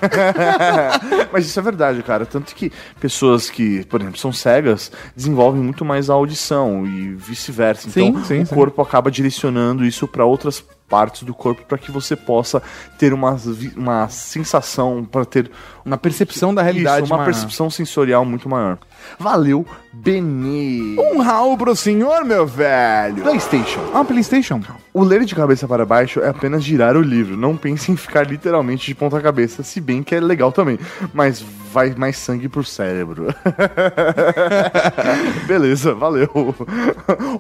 Mas 1.33 1.47
isso 1.47 1.59
é 1.59 1.63
verdade, 1.63 2.03
cara. 2.03 2.25
Tanto 2.27 2.55
que 2.55 2.73
pessoas 3.01 3.51
que, 3.51 3.85
por 3.87 4.01
exemplo, 4.01 4.19
são 4.19 4.33
cegas 4.33 4.91
desenvolvem 5.17 5.63
muito 5.63 5.85
mais 5.85 6.11
a 6.11 6.15
audição 6.15 6.87
e 6.87 7.15
vice-versa. 7.15 7.89
Então, 7.89 8.25
sim, 8.25 8.43
o 8.43 8.47
sim. 8.47 8.55
corpo 8.55 8.81
acaba 8.83 9.11
direcionando 9.11 9.85
isso 9.85 10.07
para 10.07 10.25
outras 10.25 10.65
partes 10.89 11.23
do 11.23 11.35
corpo 11.35 11.63
para 11.67 11.79
que 11.79 11.91
você 11.91 12.15
possa 12.15 12.63
ter 12.99 13.13
uma, 13.13 13.37
uma 13.77 14.09
sensação, 14.09 15.05
para 15.05 15.25
ter 15.25 15.51
Uma 15.85 15.99
percepção 15.99 16.55
da 16.55 16.63
realidade 16.63 17.05
isso, 17.05 17.13
uma 17.13 17.19
maior. 17.19 17.31
percepção 17.33 17.71
sensorial 17.71 18.25
muito 18.25 18.49
maior. 18.49 18.79
Valeu, 19.19 19.67
Benê. 19.93 20.97
Um 20.99 21.21
Raul 21.21 21.57
pro 21.57 21.75
senhor, 21.77 22.25
meu 22.25 22.47
velho. 22.47 23.23
PlayStation. 23.23 23.81
Ah, 23.93 24.05
Playstation. 24.05 24.61
O 24.93 25.03
ler 25.03 25.25
de 25.25 25.35
cabeça 25.35 25.67
para 25.67 25.85
baixo 25.85 26.21
é 26.21 26.29
apenas 26.29 26.63
girar 26.63 26.97
o 26.97 27.01
livro. 27.03 27.37
Não 27.37 27.57
pense 27.57 27.91
em 27.91 27.97
ficar 27.97 28.27
literalmente 28.27 28.87
de 28.87 28.95
ponta 28.95 29.21
cabeça, 29.21 29.63
se 29.63 29.81
bem 29.81 30.03
que 30.03 30.15
é 30.15 30.21
legal 30.21 30.53
também. 30.53 30.79
Mas 31.13 31.45
vai 31.73 31.93
mais 31.97 32.17
sangue 32.17 32.49
pro 32.49 32.63
cérebro. 32.63 33.35
Beleza, 35.47 35.93
valeu. 35.95 36.55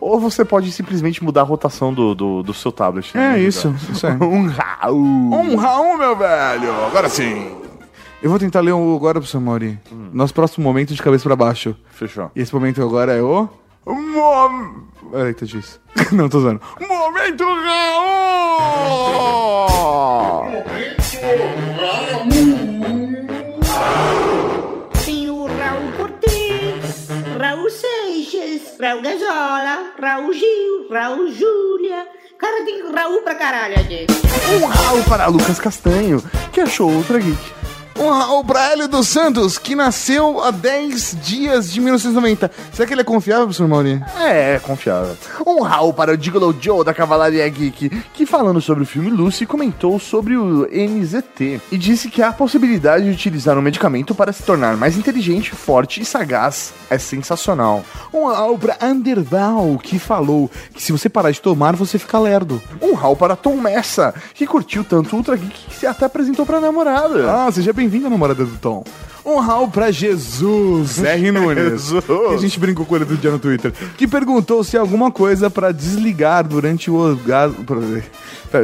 Ou 0.00 0.18
você 0.18 0.44
pode 0.44 0.72
simplesmente 0.72 1.22
mudar 1.22 1.42
a 1.42 1.44
rotação 1.44 1.94
do, 1.94 2.14
do, 2.14 2.42
do 2.42 2.52
seu 2.52 2.72
tablet. 2.72 3.16
É 3.16 3.38
isso, 3.38 3.74
isso 3.92 4.06
aí. 4.06 4.14
Um 4.20 4.48
Raul. 4.48 5.34
Um 5.34 5.54
Raul, 5.56 5.96
meu 5.96 6.16
velho. 6.16 6.84
Agora 6.86 7.08
sim. 7.08 7.63
Eu 8.24 8.30
vou 8.30 8.38
tentar 8.38 8.60
ler 8.62 8.72
um 8.72 8.96
agora 8.96 9.20
pro 9.20 9.28
seu 9.28 9.38
Mauri. 9.38 9.78
Nosso 10.10 10.32
próximo 10.32 10.64
momento 10.64 10.94
de 10.94 11.02
cabeça 11.02 11.24
pra 11.24 11.36
baixo. 11.36 11.76
Fechou. 11.90 12.30
E 12.34 12.40
esse 12.40 12.54
momento 12.54 12.82
agora 12.82 13.12
é 13.12 13.20
o... 13.20 13.46
Mom... 13.84 14.76
Eita, 15.12 15.44
disso. 15.44 15.78
Não, 16.10 16.26
tô 16.26 16.38
usando. 16.38 16.58
Momento 16.80 17.44
Raul! 17.44 18.14
Tem 25.04 25.28
o 25.28 25.44
Raul 25.44 25.92
Cortez, 25.98 27.08
Raul 27.38 27.68
Seixas, 27.68 28.74
Raul 28.80 29.02
Gazola, 29.02 29.92
Raul 30.00 30.32
Gil, 30.32 30.88
Raul 30.90 31.30
Júlia. 31.30 32.08
Cara, 32.38 32.64
tem 32.64 32.90
Raul 32.90 33.20
pra 33.20 33.34
caralho 33.34 33.78
aqui. 33.78 34.06
Um 34.50 34.64
Raul 34.64 35.04
para 35.04 35.26
Lucas 35.26 35.60
Castanho, 35.60 36.22
que 36.54 36.62
achou 36.62 36.90
outra 36.90 37.18
geek. 37.18 37.63
Um 37.96 38.10
Raul 38.10 38.44
pra 38.44 38.72
Hélio 38.72 38.88
dos 38.88 39.06
Santos, 39.06 39.56
que 39.56 39.76
nasceu 39.76 40.42
há 40.42 40.50
10 40.50 41.16
dias 41.22 41.72
de 41.72 41.80
1990. 41.80 42.50
Será 42.72 42.86
que 42.86 42.92
ele 42.92 43.02
é 43.02 43.04
confiável, 43.04 43.44
professor 43.44 43.68
Mauri? 43.68 44.02
É, 44.20 44.58
confiável. 44.58 45.16
Um 45.46 45.62
Raul 45.62 45.92
para 45.92 46.12
o 46.12 46.20
Gigolo 46.20 46.54
Joe 46.60 46.84
da 46.84 46.92
Cavalaria 46.92 47.48
Geek, 47.48 47.90
que 48.12 48.26
falando 48.26 48.60
sobre 48.60 48.82
o 48.82 48.86
filme 48.86 49.10
Lucy, 49.10 49.46
comentou 49.46 49.98
sobre 50.00 50.36
o 50.36 50.66
NZT 50.66 51.60
e 51.70 51.78
disse 51.78 52.10
que 52.10 52.20
a 52.20 52.32
possibilidade 52.32 53.04
de 53.04 53.10
utilizar 53.10 53.56
um 53.56 53.62
medicamento 53.62 54.12
para 54.12 54.32
se 54.32 54.42
tornar 54.42 54.76
mais 54.76 54.96
inteligente, 54.96 55.52
forte 55.52 56.00
e 56.00 56.04
sagaz 56.04 56.72
é 56.90 56.98
sensacional. 56.98 57.84
Um 58.12 58.26
Raul 58.26 58.58
pra 58.58 58.76
Underval, 58.82 59.78
que 59.80 60.00
falou 60.00 60.50
que 60.74 60.82
se 60.82 60.90
você 60.90 61.08
parar 61.08 61.30
de 61.30 61.40
tomar, 61.40 61.76
você 61.76 61.96
fica 61.96 62.18
lerdo. 62.18 62.60
Um 62.82 62.94
Raul 62.94 63.14
para 63.16 63.36
Tom 63.36 63.56
Messa, 63.56 64.12
que 64.34 64.46
curtiu 64.46 64.82
tanto 64.82 65.14
o 65.14 65.18
Ultra 65.18 65.36
Geek 65.36 65.66
que 65.68 65.74
se 65.76 65.86
até 65.86 66.06
apresentou 66.06 66.44
pra 66.44 66.60
namorada. 66.60 67.30
Ah, 67.30 67.52
seja 67.52 67.72
bem-vindo, 67.84 68.08
namorada 68.08 68.44
do 68.44 68.56
Tom. 68.56 68.82
Um 69.24 69.38
Raul 69.40 69.68
pra 69.68 69.90
Jesus, 69.90 70.98
R. 71.04 71.30
Nunes. 71.30 71.82
Jesus. 71.88 72.04
Que 72.04 72.34
a 72.34 72.38
gente 72.38 72.58
brincou 72.58 72.84
com 72.86 72.96
ele 72.96 73.04
do 73.04 73.16
dia 73.16 73.30
no 73.30 73.38
Twitter. 73.38 73.72
Que 73.96 74.06
perguntou 74.08 74.62
se 74.64 74.76
alguma 74.76 75.10
coisa 75.10 75.50
pra 75.50 75.70
desligar 75.72 76.46
durante 76.46 76.90
o 76.90 76.94
orgasmo. 76.94 77.64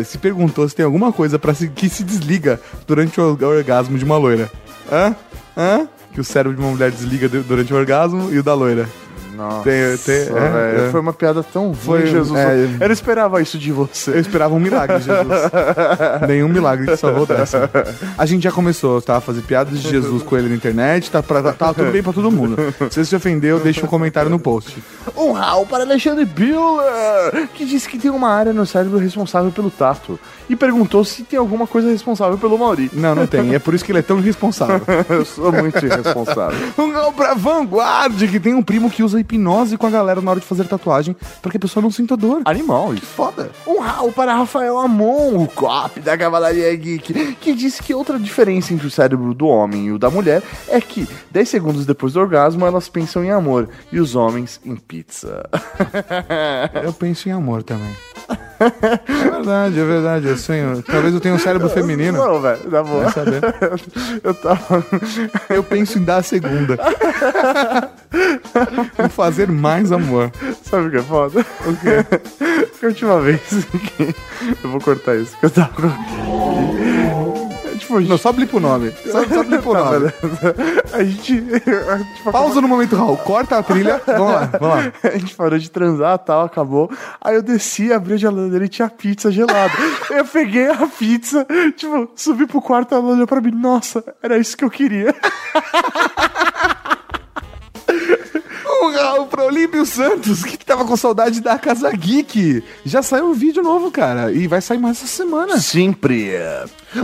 Se 0.04 0.18
perguntou 0.18 0.68
se 0.68 0.74
tem 0.74 0.84
alguma 0.84 1.12
coisa 1.12 1.38
para 1.38 1.52
se... 1.54 1.68
que 1.68 1.88
se 1.88 2.02
desliga 2.02 2.60
durante 2.86 3.20
o 3.20 3.38
orgasmo 3.42 3.98
de 3.98 4.04
uma 4.04 4.16
loira. 4.16 4.50
Hã? 4.90 5.14
Hã? 5.56 5.88
Que 6.12 6.20
o 6.20 6.24
cérebro 6.24 6.56
de 6.56 6.62
uma 6.62 6.70
mulher 6.72 6.90
desliga 6.90 7.28
du- 7.28 7.42
durante 7.42 7.72
o 7.72 7.76
orgasmo 7.76 8.30
e 8.32 8.38
o 8.38 8.42
da 8.42 8.54
loira. 8.54 8.88
Nossa, 9.40 9.62
Tem- 9.62 9.96
tem- 9.96 10.36
é, 10.36 10.86
é. 10.86 10.90
Foi 10.90 11.00
uma 11.00 11.14
piada 11.14 11.42
tão 11.42 11.72
Foi, 11.72 12.00
ruim, 12.00 12.10
Jesus. 12.10 12.38
é. 12.38 12.68
Eu 12.78 12.88
não 12.88 12.92
esperava 12.92 13.40
isso 13.40 13.58
de 13.58 13.72
você. 13.72 14.10
Eu 14.10 14.20
esperava 14.20 14.54
um 14.54 14.60
milagre, 14.60 14.98
Jesus. 14.98 15.50
Nenhum 16.28 16.48
milagre 16.48 16.86
que 16.86 16.96
salvou 16.98 17.24
dessa. 17.24 17.70
A 18.18 18.26
gente 18.26 18.42
já 18.42 18.52
começou, 18.52 19.00
tá? 19.00 19.16
A 19.16 19.20
fazer 19.20 19.40
piadas 19.40 19.80
de 19.80 19.88
Jesus 19.88 20.22
com 20.22 20.36
ele 20.36 20.50
na 20.50 20.54
internet, 20.54 21.10
tá, 21.10 21.22
pra, 21.22 21.42
tá 21.54 21.72
tudo 21.72 21.90
bem 21.90 22.02
pra 22.02 22.12
todo 22.12 22.30
mundo. 22.30 22.56
Se 22.90 22.96
você 22.96 23.04
se 23.06 23.16
ofendeu, 23.16 23.58
deixa 23.58 23.82
um 23.84 23.88
comentário 23.88 24.28
no 24.30 24.38
post. 24.38 24.76
Um 25.16 25.32
Raul 25.32 25.64
para 25.64 25.84
Alexandre 25.84 26.26
Biller, 26.26 27.48
que 27.54 27.64
disse 27.64 27.88
que 27.88 27.98
tem 27.98 28.10
uma 28.10 28.28
área 28.28 28.52
no 28.52 28.66
cérebro 28.66 28.98
responsável 28.98 29.50
pelo 29.50 29.70
tato. 29.70 30.20
E 30.50 30.56
perguntou 30.56 31.04
se 31.04 31.22
tem 31.22 31.38
alguma 31.38 31.64
coisa 31.64 31.88
responsável 31.88 32.36
pelo 32.36 32.58
Mauri. 32.58 32.90
Não, 32.92 33.14
não 33.14 33.24
tem. 33.24 33.54
É 33.54 33.60
por 33.60 33.72
isso 33.72 33.84
que 33.84 33.92
ele 33.92 34.00
é 34.00 34.02
tão 34.02 34.18
irresponsável. 34.18 34.82
Eu 35.08 35.24
sou 35.24 35.52
muito 35.52 35.78
irresponsável. 35.86 36.58
Um 36.76 36.92
gol 36.92 37.12
pra 37.12 37.34
Vanguard, 37.34 38.18
que 38.18 38.40
tem 38.40 38.52
um 38.52 38.62
primo 38.62 38.90
que 38.90 39.02
usa 39.04 39.20
hipnose 39.20 39.76
com 39.76 39.86
a 39.86 39.90
galera 39.90 40.20
na 40.20 40.32
hora 40.32 40.40
de 40.40 40.46
fazer 40.46 40.64
tatuagem, 40.64 41.14
pra 41.40 41.52
que 41.52 41.56
a 41.56 41.60
pessoa 41.60 41.80
não 41.80 41.90
sinta 41.90 42.16
dor. 42.16 42.42
Animal, 42.44 42.94
isso. 42.94 43.06
Foda. 43.06 43.52
Um 43.64 43.78
Raul 43.78 44.10
para 44.10 44.34
Rafael 44.34 44.76
Amon, 44.78 45.36
o 45.36 45.46
cop 45.46 46.00
da 46.00 46.18
Cavalaria 46.18 46.74
Geek, 46.74 47.36
que 47.36 47.54
disse 47.54 47.80
que 47.80 47.94
outra 47.94 48.18
diferença 48.18 48.74
entre 48.74 48.88
o 48.88 48.90
cérebro 48.90 49.32
do 49.32 49.46
homem 49.46 49.86
e 49.86 49.92
o 49.92 49.98
da 49.98 50.10
mulher 50.10 50.42
é 50.66 50.80
que 50.80 51.06
10 51.30 51.48
segundos 51.48 51.86
depois 51.86 52.14
do 52.14 52.20
orgasmo 52.20 52.66
elas 52.66 52.88
pensam 52.88 53.24
em 53.24 53.30
amor 53.30 53.68
e 53.92 54.00
os 54.00 54.16
homens 54.16 54.60
em 54.64 54.74
pizza. 54.74 55.48
Eu 56.82 56.92
penso 56.92 57.28
em 57.28 57.32
amor 57.32 57.62
também. 57.62 57.94
É 58.60 59.30
verdade, 59.30 59.80
é 59.80 59.84
verdade. 59.84 60.28
Eu 60.28 60.36
sonho. 60.36 60.82
Talvez 60.82 61.14
eu 61.14 61.20
tenha 61.20 61.34
um 61.34 61.38
cérebro 61.38 61.68
feminino. 61.70 62.18
Não, 62.18 62.40
velho, 62.40 62.70
na 62.70 62.82
boa. 62.82 63.04
Vai 63.04 63.12
saber. 63.12 63.40
Eu 64.22 64.34
tava. 64.34 64.84
Eu 65.48 65.62
penso 65.64 65.98
em 65.98 66.02
dar 66.02 66.18
a 66.18 66.22
segunda. 66.22 66.78
Em 69.02 69.08
fazer 69.08 69.48
mais 69.48 69.90
amor. 69.92 70.30
Sabe 70.62 70.88
o 70.88 70.90
que 70.90 70.96
é 70.98 71.02
foda? 71.02 71.40
O 71.66 71.76
quê? 71.76 72.50
Que 72.80 72.86
a 72.86 72.88
última 72.88 73.20
vez 73.20 73.40
que. 73.42 74.14
Eu 74.64 74.70
vou 74.70 74.80
cortar 74.80 75.14
isso, 75.14 75.32
porque 75.32 75.46
eu 75.46 75.50
tava. 75.50 75.94
Não, 77.90 78.18
só 78.18 78.32
blipa 78.32 78.56
o 78.56 78.60
nome. 78.60 78.92
Só, 79.10 79.24
só 79.24 79.42
blipa 79.44 79.68
o 79.68 79.72
Tá, 79.72 79.84
nome. 79.84 79.98
beleza. 79.98 80.54
A 80.92 81.02
gente. 81.04 81.44
A 81.90 81.96
gente 81.98 82.22
Pausa 82.30 82.60
no 82.60 82.68
momento, 82.68 82.94
Raul. 82.96 83.16
Corta 83.16 83.58
a 83.58 83.62
trilha. 83.62 84.00
Vamos 84.06 84.32
lá, 84.32 84.46
vamos 84.60 84.68
lá. 84.76 84.92
A 85.02 85.18
gente 85.18 85.34
parou 85.34 85.58
de 85.58 85.70
transar 85.70 86.18
tal, 86.18 86.44
acabou. 86.44 86.90
Aí 87.20 87.34
eu 87.34 87.42
desci, 87.42 87.92
abri 87.92 88.14
a 88.14 88.16
geladeira 88.16 88.64
e 88.64 88.68
tinha 88.68 88.88
pizza 88.88 89.30
gelada. 89.30 89.72
eu 90.10 90.24
peguei 90.24 90.68
a 90.68 90.86
pizza, 90.86 91.46
tipo, 91.76 92.10
subi 92.14 92.46
pro 92.46 92.60
quarto, 92.60 92.94
ela 92.94 93.04
olhou 93.04 93.26
pra 93.26 93.40
mim, 93.40 93.50
nossa, 93.52 94.02
era 94.22 94.38
isso 94.38 94.56
que 94.56 94.64
eu 94.64 94.70
queria. 94.70 95.14
Um 98.82 98.92
Raul 98.92 99.26
pra 99.26 99.44
Olímpio 99.44 99.84
Santos, 99.84 100.42
que 100.42 100.56
tava 100.64 100.84
com 100.84 100.96
saudade 100.96 101.40
da 101.40 101.58
Casa 101.58 101.90
Geek. 101.90 102.64
Já 102.84 103.02
saiu 103.02 103.26
um 103.26 103.32
vídeo 103.32 103.62
novo, 103.62 103.90
cara. 103.90 104.32
E 104.32 104.46
vai 104.46 104.60
sair 104.60 104.78
mais 104.78 104.96
essa 104.96 105.06
semana. 105.06 105.58
Sempre. 105.58 106.32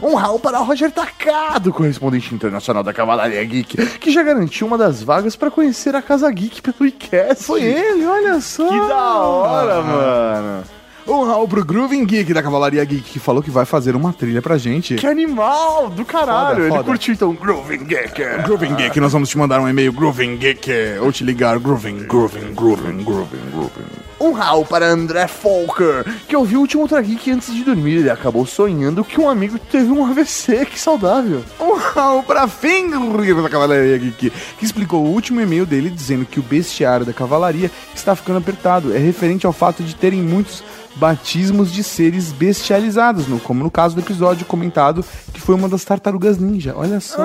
Um 0.02 0.14
Raul 0.14 0.40
para 0.40 0.60
o 0.60 0.64
Roger 0.64 0.90
Tacado, 0.90 1.72
correspondente 1.72 2.34
internacional 2.34 2.82
da 2.82 2.92
Cavalaria 2.92 3.44
Geek, 3.44 3.98
que 3.98 4.10
já 4.10 4.22
garantiu 4.22 4.66
uma 4.66 4.78
das 4.78 5.02
vagas 5.02 5.36
pra 5.36 5.50
conhecer 5.50 5.94
a 5.94 6.02
Casa 6.02 6.30
Geek 6.30 6.62
pelo 6.62 6.86
iCast. 6.86 7.44
Foi 7.44 7.62
ele, 7.62 8.06
olha 8.06 8.40
só. 8.40 8.68
Que 8.68 8.88
da 8.88 9.18
hora, 9.18 9.82
mano. 9.82 10.64
Um 11.08 11.22
Raul 11.24 11.46
pro 11.46 11.64
Grooving 11.64 12.04
Geek 12.04 12.34
da 12.34 12.42
Cavalaria 12.42 12.84
Geek, 12.84 13.02
que 13.12 13.18
falou 13.20 13.40
que 13.40 13.50
vai 13.50 13.64
fazer 13.64 13.94
uma 13.94 14.12
trilha 14.12 14.42
pra 14.42 14.58
gente. 14.58 14.96
Que 14.96 15.06
animal 15.06 15.88
do 15.88 16.04
caralho. 16.04 16.48
Foda, 16.56 16.60
Ele 16.62 16.70
foda. 16.70 16.82
curtiu 16.84 17.14
então 17.14 17.32
Grooving 17.32 17.84
Geek. 17.84 18.22
Grooving 18.44 18.74
Geek, 18.74 18.98
nós 19.00 19.12
vamos 19.12 19.28
te 19.28 19.38
mandar 19.38 19.60
um 19.60 19.68
e-mail 19.68 19.92
Grooving 19.92 20.36
Geek, 20.36 20.68
ou 21.00 21.12
te 21.12 21.22
ligar 21.22 21.58
Grooving, 21.60 22.06
Grooving, 22.06 22.52
Grooving, 22.54 23.04
Grooving, 23.04 23.50
Grooving. 23.52 23.86
Um 24.18 24.32
rau 24.32 24.64
para 24.64 24.86
André 24.86 25.28
Folker, 25.28 26.04
que 26.26 26.34
ouviu 26.34 26.58
o 26.58 26.62
último 26.62 26.82
Ultra 26.82 27.00
Geek 27.02 27.30
antes 27.30 27.54
de 27.54 27.62
dormir. 27.62 27.98
Ele 27.98 28.10
acabou 28.10 28.44
sonhando 28.44 29.04
que 29.04 29.20
um 29.20 29.28
amigo 29.28 29.58
teve 29.58 29.92
um 29.92 30.04
AVC. 30.06 30.66
Que 30.66 30.80
saudável. 30.80 31.44
Um 31.60 31.76
rau 31.76 32.22
pra 32.24 32.48
Fenrir 32.48 33.40
da 33.42 33.48
Cavalaria 33.48 33.96
Geek, 33.98 34.32
que 34.58 34.64
explicou 34.64 35.04
o 35.04 35.10
último 35.12 35.40
e-mail 35.40 35.64
dele 35.66 35.88
dizendo 35.90 36.24
que 36.24 36.40
o 36.40 36.42
bestiário 36.42 37.06
da 37.06 37.12
cavalaria 37.12 37.70
está 37.94 38.16
ficando 38.16 38.38
apertado. 38.38 38.92
É 38.94 38.98
referente 38.98 39.46
ao 39.46 39.52
fato 39.52 39.82
de 39.84 39.94
terem 39.94 40.22
muitos 40.22 40.64
batismos 40.96 41.70
de 41.72 41.82
seres 41.84 42.32
bestializados, 42.32 43.26
no- 43.28 43.38
como 43.40 43.62
no 43.62 43.70
caso 43.70 43.94
do 43.94 44.00
episódio 44.00 44.44
comentado, 44.46 45.04
que 45.32 45.40
foi 45.40 45.54
uma 45.54 45.68
das 45.68 45.84
tartarugas 45.84 46.38
ninja. 46.38 46.72
Olha 46.76 47.00
só. 47.00 47.22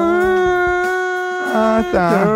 Ah, 1.53 1.83
tá. 1.91 2.27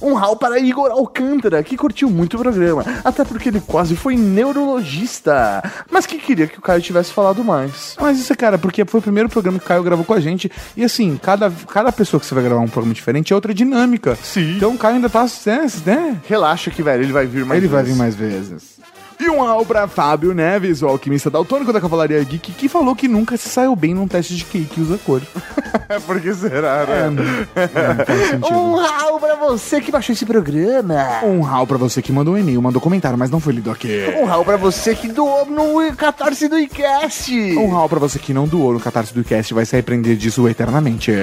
Um 0.00 0.14
rau 0.14 0.36
para 0.36 0.60
Igor 0.60 0.92
Alcântara, 0.92 1.60
que 1.60 1.76
curtiu 1.76 2.08
muito 2.08 2.36
o 2.36 2.40
programa, 2.40 2.84
até 3.04 3.24
porque 3.24 3.48
ele 3.48 3.60
quase 3.60 3.96
foi 3.96 4.14
neurologista, 4.16 5.60
mas 5.90 6.06
que 6.06 6.18
queria 6.18 6.46
que 6.46 6.56
o 6.56 6.62
Caio 6.62 6.80
tivesse 6.80 7.12
falado 7.12 7.42
mais. 7.42 7.96
Mas 8.00 8.20
isso 8.20 8.32
é, 8.32 8.36
cara, 8.36 8.58
porque 8.58 8.84
foi 8.84 9.00
o 9.00 9.02
primeiro 9.02 9.28
programa 9.28 9.58
que 9.58 9.64
o 9.64 9.68
Caio 9.68 9.82
gravou 9.82 10.04
com 10.04 10.14
a 10.14 10.20
gente. 10.20 10.50
E 10.76 10.84
assim, 10.84 11.18
cada, 11.20 11.50
cada 11.50 11.90
pessoa 11.90 12.20
que 12.20 12.26
você 12.26 12.34
vai 12.34 12.44
gravar 12.44 12.60
um 12.60 12.68
programa 12.68 12.94
diferente 12.94 13.32
é 13.32 13.34
outra 13.34 13.52
dinâmica. 13.52 14.16
Sim. 14.22 14.56
Então 14.56 14.72
o 14.74 14.78
Caio 14.78 14.96
ainda 14.96 15.10
tá. 15.10 15.26
Né? 15.46 15.66
né? 15.84 16.20
Relaxa 16.28 16.70
que, 16.70 16.80
velho, 16.82 17.02
ele 17.02 17.12
vai 17.12 17.26
vir 17.26 17.44
mais 17.44 17.58
Ele 17.58 17.66
vai 17.68 17.82
vir 17.82 17.96
mais 17.96 18.14
vezes. 18.14 18.79
E 19.20 19.28
um 19.28 19.42
ao 19.42 19.66
pra 19.66 19.86
Fábio 19.86 20.32
Neves, 20.32 20.80
o 20.82 20.86
alquimista 20.88 21.28
daltônico 21.28 21.72
da 21.72 21.80
Cavalaria 21.80 22.22
Geek, 22.24 22.52
que 22.52 22.68
falou 22.68 22.96
que 22.96 23.06
nunca 23.06 23.36
se 23.36 23.48
saiu 23.50 23.76
bem 23.76 23.92
num 23.92 24.08
teste 24.08 24.34
de 24.34 24.44
QI 24.46 24.64
que 24.64 24.80
usa 24.80 24.98
cor. 25.04 25.20
Por 26.06 26.20
que 26.20 26.32
será, 26.34 26.86
É, 26.88 27.10
né? 27.10 27.10
não, 27.10 27.24
não 27.24 28.06
sentido. 28.40 28.58
Um 28.58 28.76
rau 28.76 29.20
para 29.20 29.34
você 29.36 29.80
que 29.80 29.92
baixou 29.92 30.12
esse 30.14 30.24
programa. 30.24 31.20
Um 31.22 31.42
rau 31.42 31.66
pra 31.66 31.76
você 31.76 32.00
que 32.00 32.10
mandou 32.12 32.34
um 32.34 32.38
e-mail, 32.38 32.62
mandou 32.62 32.80
comentário, 32.80 33.18
mas 33.18 33.28
não 33.30 33.40
foi 33.40 33.52
lido 33.52 33.70
aqui. 33.70 34.06
Um 34.18 34.24
rau 34.24 34.42
pra 34.44 34.56
você 34.56 34.94
que 34.94 35.08
doou 35.08 35.44
no 35.44 35.94
Catarse 35.96 36.48
do 36.48 36.58
iCast. 36.58 37.32
Um 37.58 37.68
rau 37.70 37.88
pra 37.88 37.98
você 37.98 38.18
que 38.18 38.32
não 38.32 38.46
doou 38.48 38.72
no 38.72 38.80
Catarse 38.80 39.12
do 39.12 39.22
Cast 39.22 39.52
vai 39.52 39.66
se 39.66 39.76
arrepender 39.76 40.16
disso 40.16 40.48
eternamente. 40.48 41.12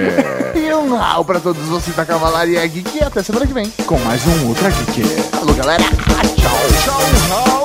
E 0.54 0.74
um 0.74 0.96
rau 0.96 1.24
pra 1.24 1.38
todos 1.40 1.62
vocês 1.66 1.94
da 1.96 2.04
Cavalaria 2.04 2.66
Geek. 2.66 2.98
E 2.98 3.02
até 3.02 3.22
semana 3.22 3.46
que 3.46 3.52
vem. 3.52 3.70
Com 3.86 3.98
mais 4.00 4.26
um 4.26 4.46
Ultra 4.46 4.70
Geek. 4.70 5.02
Falou, 5.30 5.54
galera. 5.54 5.82
Tchau. 5.82 6.84
Tchau, 6.84 7.00
rau. 7.36 7.57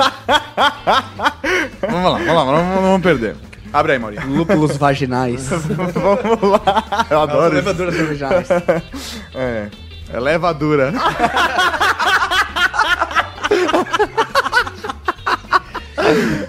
Vamos 1.80 2.12
lá, 2.12 2.18
vamos 2.18 2.34
lá, 2.34 2.44
não, 2.44 2.74
não 2.74 2.82
vamos 2.82 3.02
perder. 3.02 3.36
Abre 3.72 3.92
aí, 3.92 3.98
Maurinho. 3.98 4.26
Lúpulos 4.26 4.76
vaginais. 4.76 5.48
Vamos 5.48 6.42
lá. 6.42 7.06
Eu 7.08 7.20
adoro 7.20 7.46
isso. 7.56 7.66
Levaduras 7.66 7.96
vaginais. 7.96 8.48
É. 9.34 9.68
É 10.12 10.18
levadura. 10.18 10.92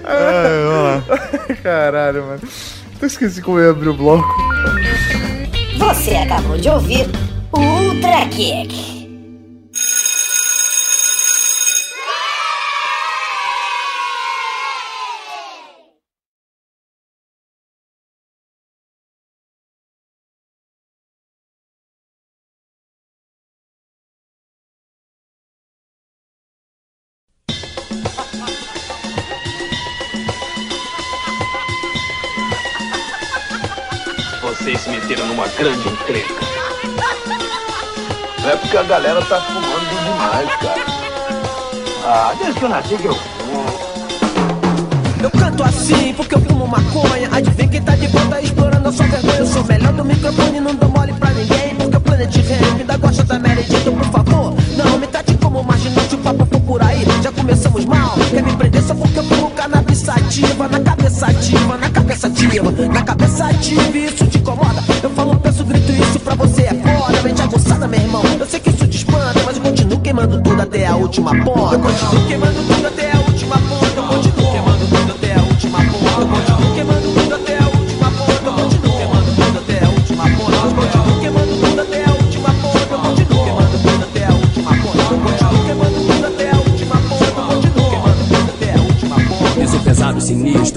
é, 0.03 0.63
vamos 0.65 0.83
lá. 0.83 1.55
Caralho, 1.61 2.25
mano. 2.25 2.41
Eu 2.99 3.07
esqueci 3.07 3.41
como 3.41 3.59
eu 3.59 3.65
ia 3.65 3.71
abrir 3.71 3.89
o 3.89 3.93
bloco. 3.93 4.27
Você 5.77 6.15
acabou 6.15 6.57
de 6.57 6.69
ouvir 6.69 7.07
o 7.51 7.59
Ultra 7.59 8.25
Kick. 8.29 9.00
Vocês 34.61 34.79
se 34.79 34.89
meteram 34.91 35.25
numa 35.25 35.47
grande 35.47 35.89
encrenca. 35.89 36.45
É 38.45 38.55
porque 38.57 38.77
a 38.77 38.83
galera 38.83 39.19
tá 39.23 39.41
fumando 39.41 39.89
demais, 40.03 40.55
cara. 40.57 40.85
Ah, 42.05 42.35
desde 42.37 42.59
que 42.59 42.65
eu 42.65 42.69
nasci 42.69 42.95
que 42.95 43.05
eu 43.05 43.15
fumo. 43.15 43.65
Eu 45.23 45.31
canto 45.31 45.63
assim 45.63 46.13
porque 46.13 46.35
eu 46.35 46.41
fumo 46.41 46.67
maconha. 46.67 47.27
Adivinha 47.31 47.67
quem 47.69 47.81
tá 47.81 47.95
de 47.95 48.05
volta 48.05 48.39
explorando 48.39 48.87
a 48.87 48.91
sua 48.91 49.07
vergonha. 49.07 49.39
Eu 49.39 49.47
sou 49.47 49.63
melhor 49.63 49.93
do 49.93 50.05
microfone, 50.05 50.59
não 50.59 50.75
dou 50.75 50.89
mole 50.89 51.13
pra 51.13 51.31
ninguém. 51.31 51.75
Porque 51.75 51.97
o 51.97 52.01
Planet 52.01 52.35
Ramp 52.35 52.79
ainda 52.81 52.97
gosta 52.97 53.23
da 53.23 53.39
Meredith, 53.39 53.83
por 53.83 54.11
favor. 54.11 54.55
Não 54.77 54.99
me 54.99 55.07
trate 55.07 55.33
como 55.37 55.63
marginal, 55.63 56.05
se 56.07 56.13
o 56.13 56.17
papo 56.19 56.45
por 56.45 56.83
aí. 56.83 57.03
Já 57.23 57.31
começamos 57.31 57.83
mal. 57.85 58.13
Quer 58.29 58.43
me 58.43 58.55
prender 58.55 58.83
só 58.83 58.93
porque 58.93 59.17
eu 59.17 59.23
cannabis 59.61 59.99
sativa. 59.99 60.67
Na 60.67 60.79
cabeça 60.79 61.27
ativa, 61.27 61.77
na 61.77 61.89
cabeça 61.89 62.27
ativa. 62.27 62.71
Na 62.71 63.03
cabeça 63.03 63.45
ativa, 63.45 63.97
isso 63.97 64.25
te 64.25 64.37
incomoda. 64.39 64.83
Eu 65.03 65.09
falo, 65.11 65.39
penso, 65.39 65.63
grito 65.63 65.91
isso 65.91 66.19
pra 66.19 66.35
você 66.35 66.63
é 66.63 66.73
foda. 66.73 67.21
Mente 67.21 67.41
aguçada, 67.41 67.87
meu 67.87 67.99
irmão. 67.99 68.23
Eu 68.39 68.45
sei 68.47 68.59
que 68.59 68.69
isso 68.69 68.87
te 68.87 68.97
espanta, 68.97 69.39
mas 69.45 69.57
eu 69.57 69.61
continuo 69.61 69.99
queimando 69.99 70.41
tudo 70.41 70.61
até 70.61 70.87
a 70.87 70.95
última 70.95 71.31
ponta. 71.43 71.75
Eu 71.75 71.79
continuo 71.79 72.27
queimando 72.27 72.63
tudo 72.67 72.87
até 72.87 73.11
a 73.11 73.17
última 73.17 73.30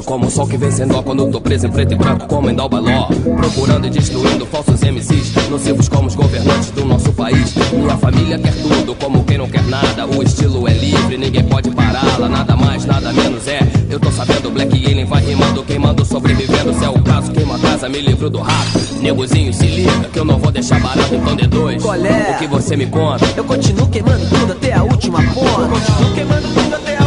como 0.04 0.26
o 0.26 0.30
sol 0.30 0.46
que 0.46 0.56
vem 0.56 0.70
sem 0.70 0.86
dó 0.86 1.02
quando 1.02 1.30
tô 1.30 1.40
preso 1.40 1.66
em 1.66 1.70
preto 1.70 1.92
e 1.94 1.96
branco 1.96 2.26
como 2.26 2.50
em 2.50 2.54
Dalbaló. 2.54 3.08
Procurando 3.36 3.86
e 3.86 3.90
destruindo 3.90 4.46
falsos 4.46 4.80
MCs, 4.80 5.48
nocivos 5.50 5.88
como 5.88 6.08
os 6.08 6.14
governantes 6.14 6.70
do 6.70 6.84
nosso 6.84 7.12
país. 7.12 7.54
Minha 7.72 7.96
família 7.96 8.38
quer 8.38 8.54
tudo, 8.54 8.94
como 8.94 9.24
quem 9.24 9.38
não 9.38 9.48
quer 9.48 9.62
nada. 9.64 10.06
O 10.06 10.22
estilo 10.22 10.68
é 10.68 10.72
livre, 10.72 11.16
ninguém 11.16 11.44
pode 11.44 11.70
pará-la. 11.70 12.28
Nada 12.28 12.56
mais, 12.56 12.84
nada 12.84 13.12
menos 13.12 13.46
é. 13.48 13.60
Eu 13.90 13.98
tô 13.98 14.10
sabendo, 14.10 14.50
Black 14.50 14.74
Alien 14.74 15.04
vai 15.06 15.24
rimando, 15.24 15.62
queimando, 15.62 16.04
sobrevivendo. 16.04 16.74
Se 16.74 16.84
é 16.84 16.88
o 16.88 17.02
caso, 17.02 17.32
queima 17.32 17.56
a 17.56 17.58
casa, 17.58 17.88
me 17.88 18.00
livro 18.00 18.28
do 18.28 18.40
rato. 18.40 18.78
Negozinho, 19.00 19.52
se 19.52 19.66
liga, 19.66 20.08
que 20.12 20.18
eu 20.18 20.24
não 20.24 20.38
vou 20.38 20.50
deixar 20.50 20.80
barato, 20.80 21.14
então 21.14 21.36
de 21.36 21.46
dois. 21.46 21.82
Qual 21.82 21.94
é? 21.94 22.34
O 22.34 22.38
que 22.38 22.46
você 22.46 22.76
me 22.76 22.86
conta? 22.86 23.24
Eu 23.36 23.44
continuo 23.44 23.88
queimando 23.88 24.26
tudo 24.28 24.52
até 24.52 24.72
a 24.72 24.82
última 24.82 25.22
ponta. 25.32 25.60
Eu 25.60 25.68
continuo 25.68 26.14
queimando 26.14 26.48
tudo 26.48 26.74
até 26.74 26.96
a 26.96 27.03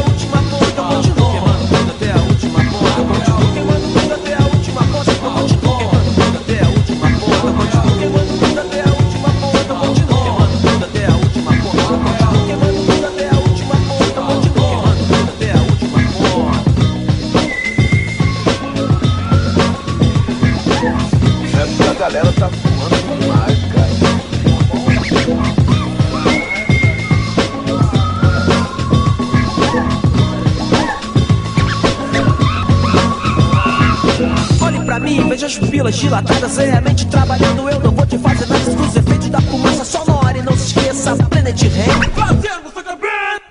veja 35.88 35.88
as 35.88 35.94
pupilas 35.94 35.96
dilatadas 35.96 36.52
Seriamente 36.52 37.06
trabalhando, 37.08 37.70
eu 37.70 37.80
não 37.80 37.92
vou 37.92 38.06
te 38.06 38.18
fazer 38.18 38.46
nada 38.48 38.72
dos 38.72 38.96
efeitos 38.96 39.30
da 39.30 39.42
fumaça 39.42 39.86
sonora 39.86 40.38
E 40.38 40.42
não 40.42 40.56
se 40.56 40.68
esqueça, 40.68 41.16
Planet 41.16 41.62
Ramp 41.64 42.04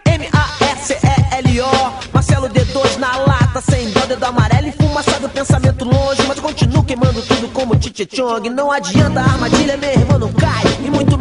M-A-S-E-L-O 0.04 1.92
Marcelo 2.12 2.48
D2 2.48 2.96
na 2.98 3.16
lata, 3.18 3.60
sem 3.60 3.90
dó, 3.90 4.00
dedo 4.06 4.24
amarelo 4.24 4.68
E 4.68 4.72
fumaça 4.72 5.18
do 5.20 5.28
pensamento 5.28 5.84
longe. 5.84 6.22
Mas 6.26 6.40
continuo 6.40 6.84
queimando 6.84 7.20
tudo 7.22 7.48
como 7.48 7.76
Tite 7.76 8.08
Chong. 8.16 8.48
Não 8.50 8.70
adianta, 8.70 9.20
a 9.20 9.24
armadilha, 9.24 9.76
meu 9.76 9.90
irmão, 9.90 10.18
não 10.18 10.32
cai. 10.32 10.64
E 10.84 10.90
muito 10.90 11.15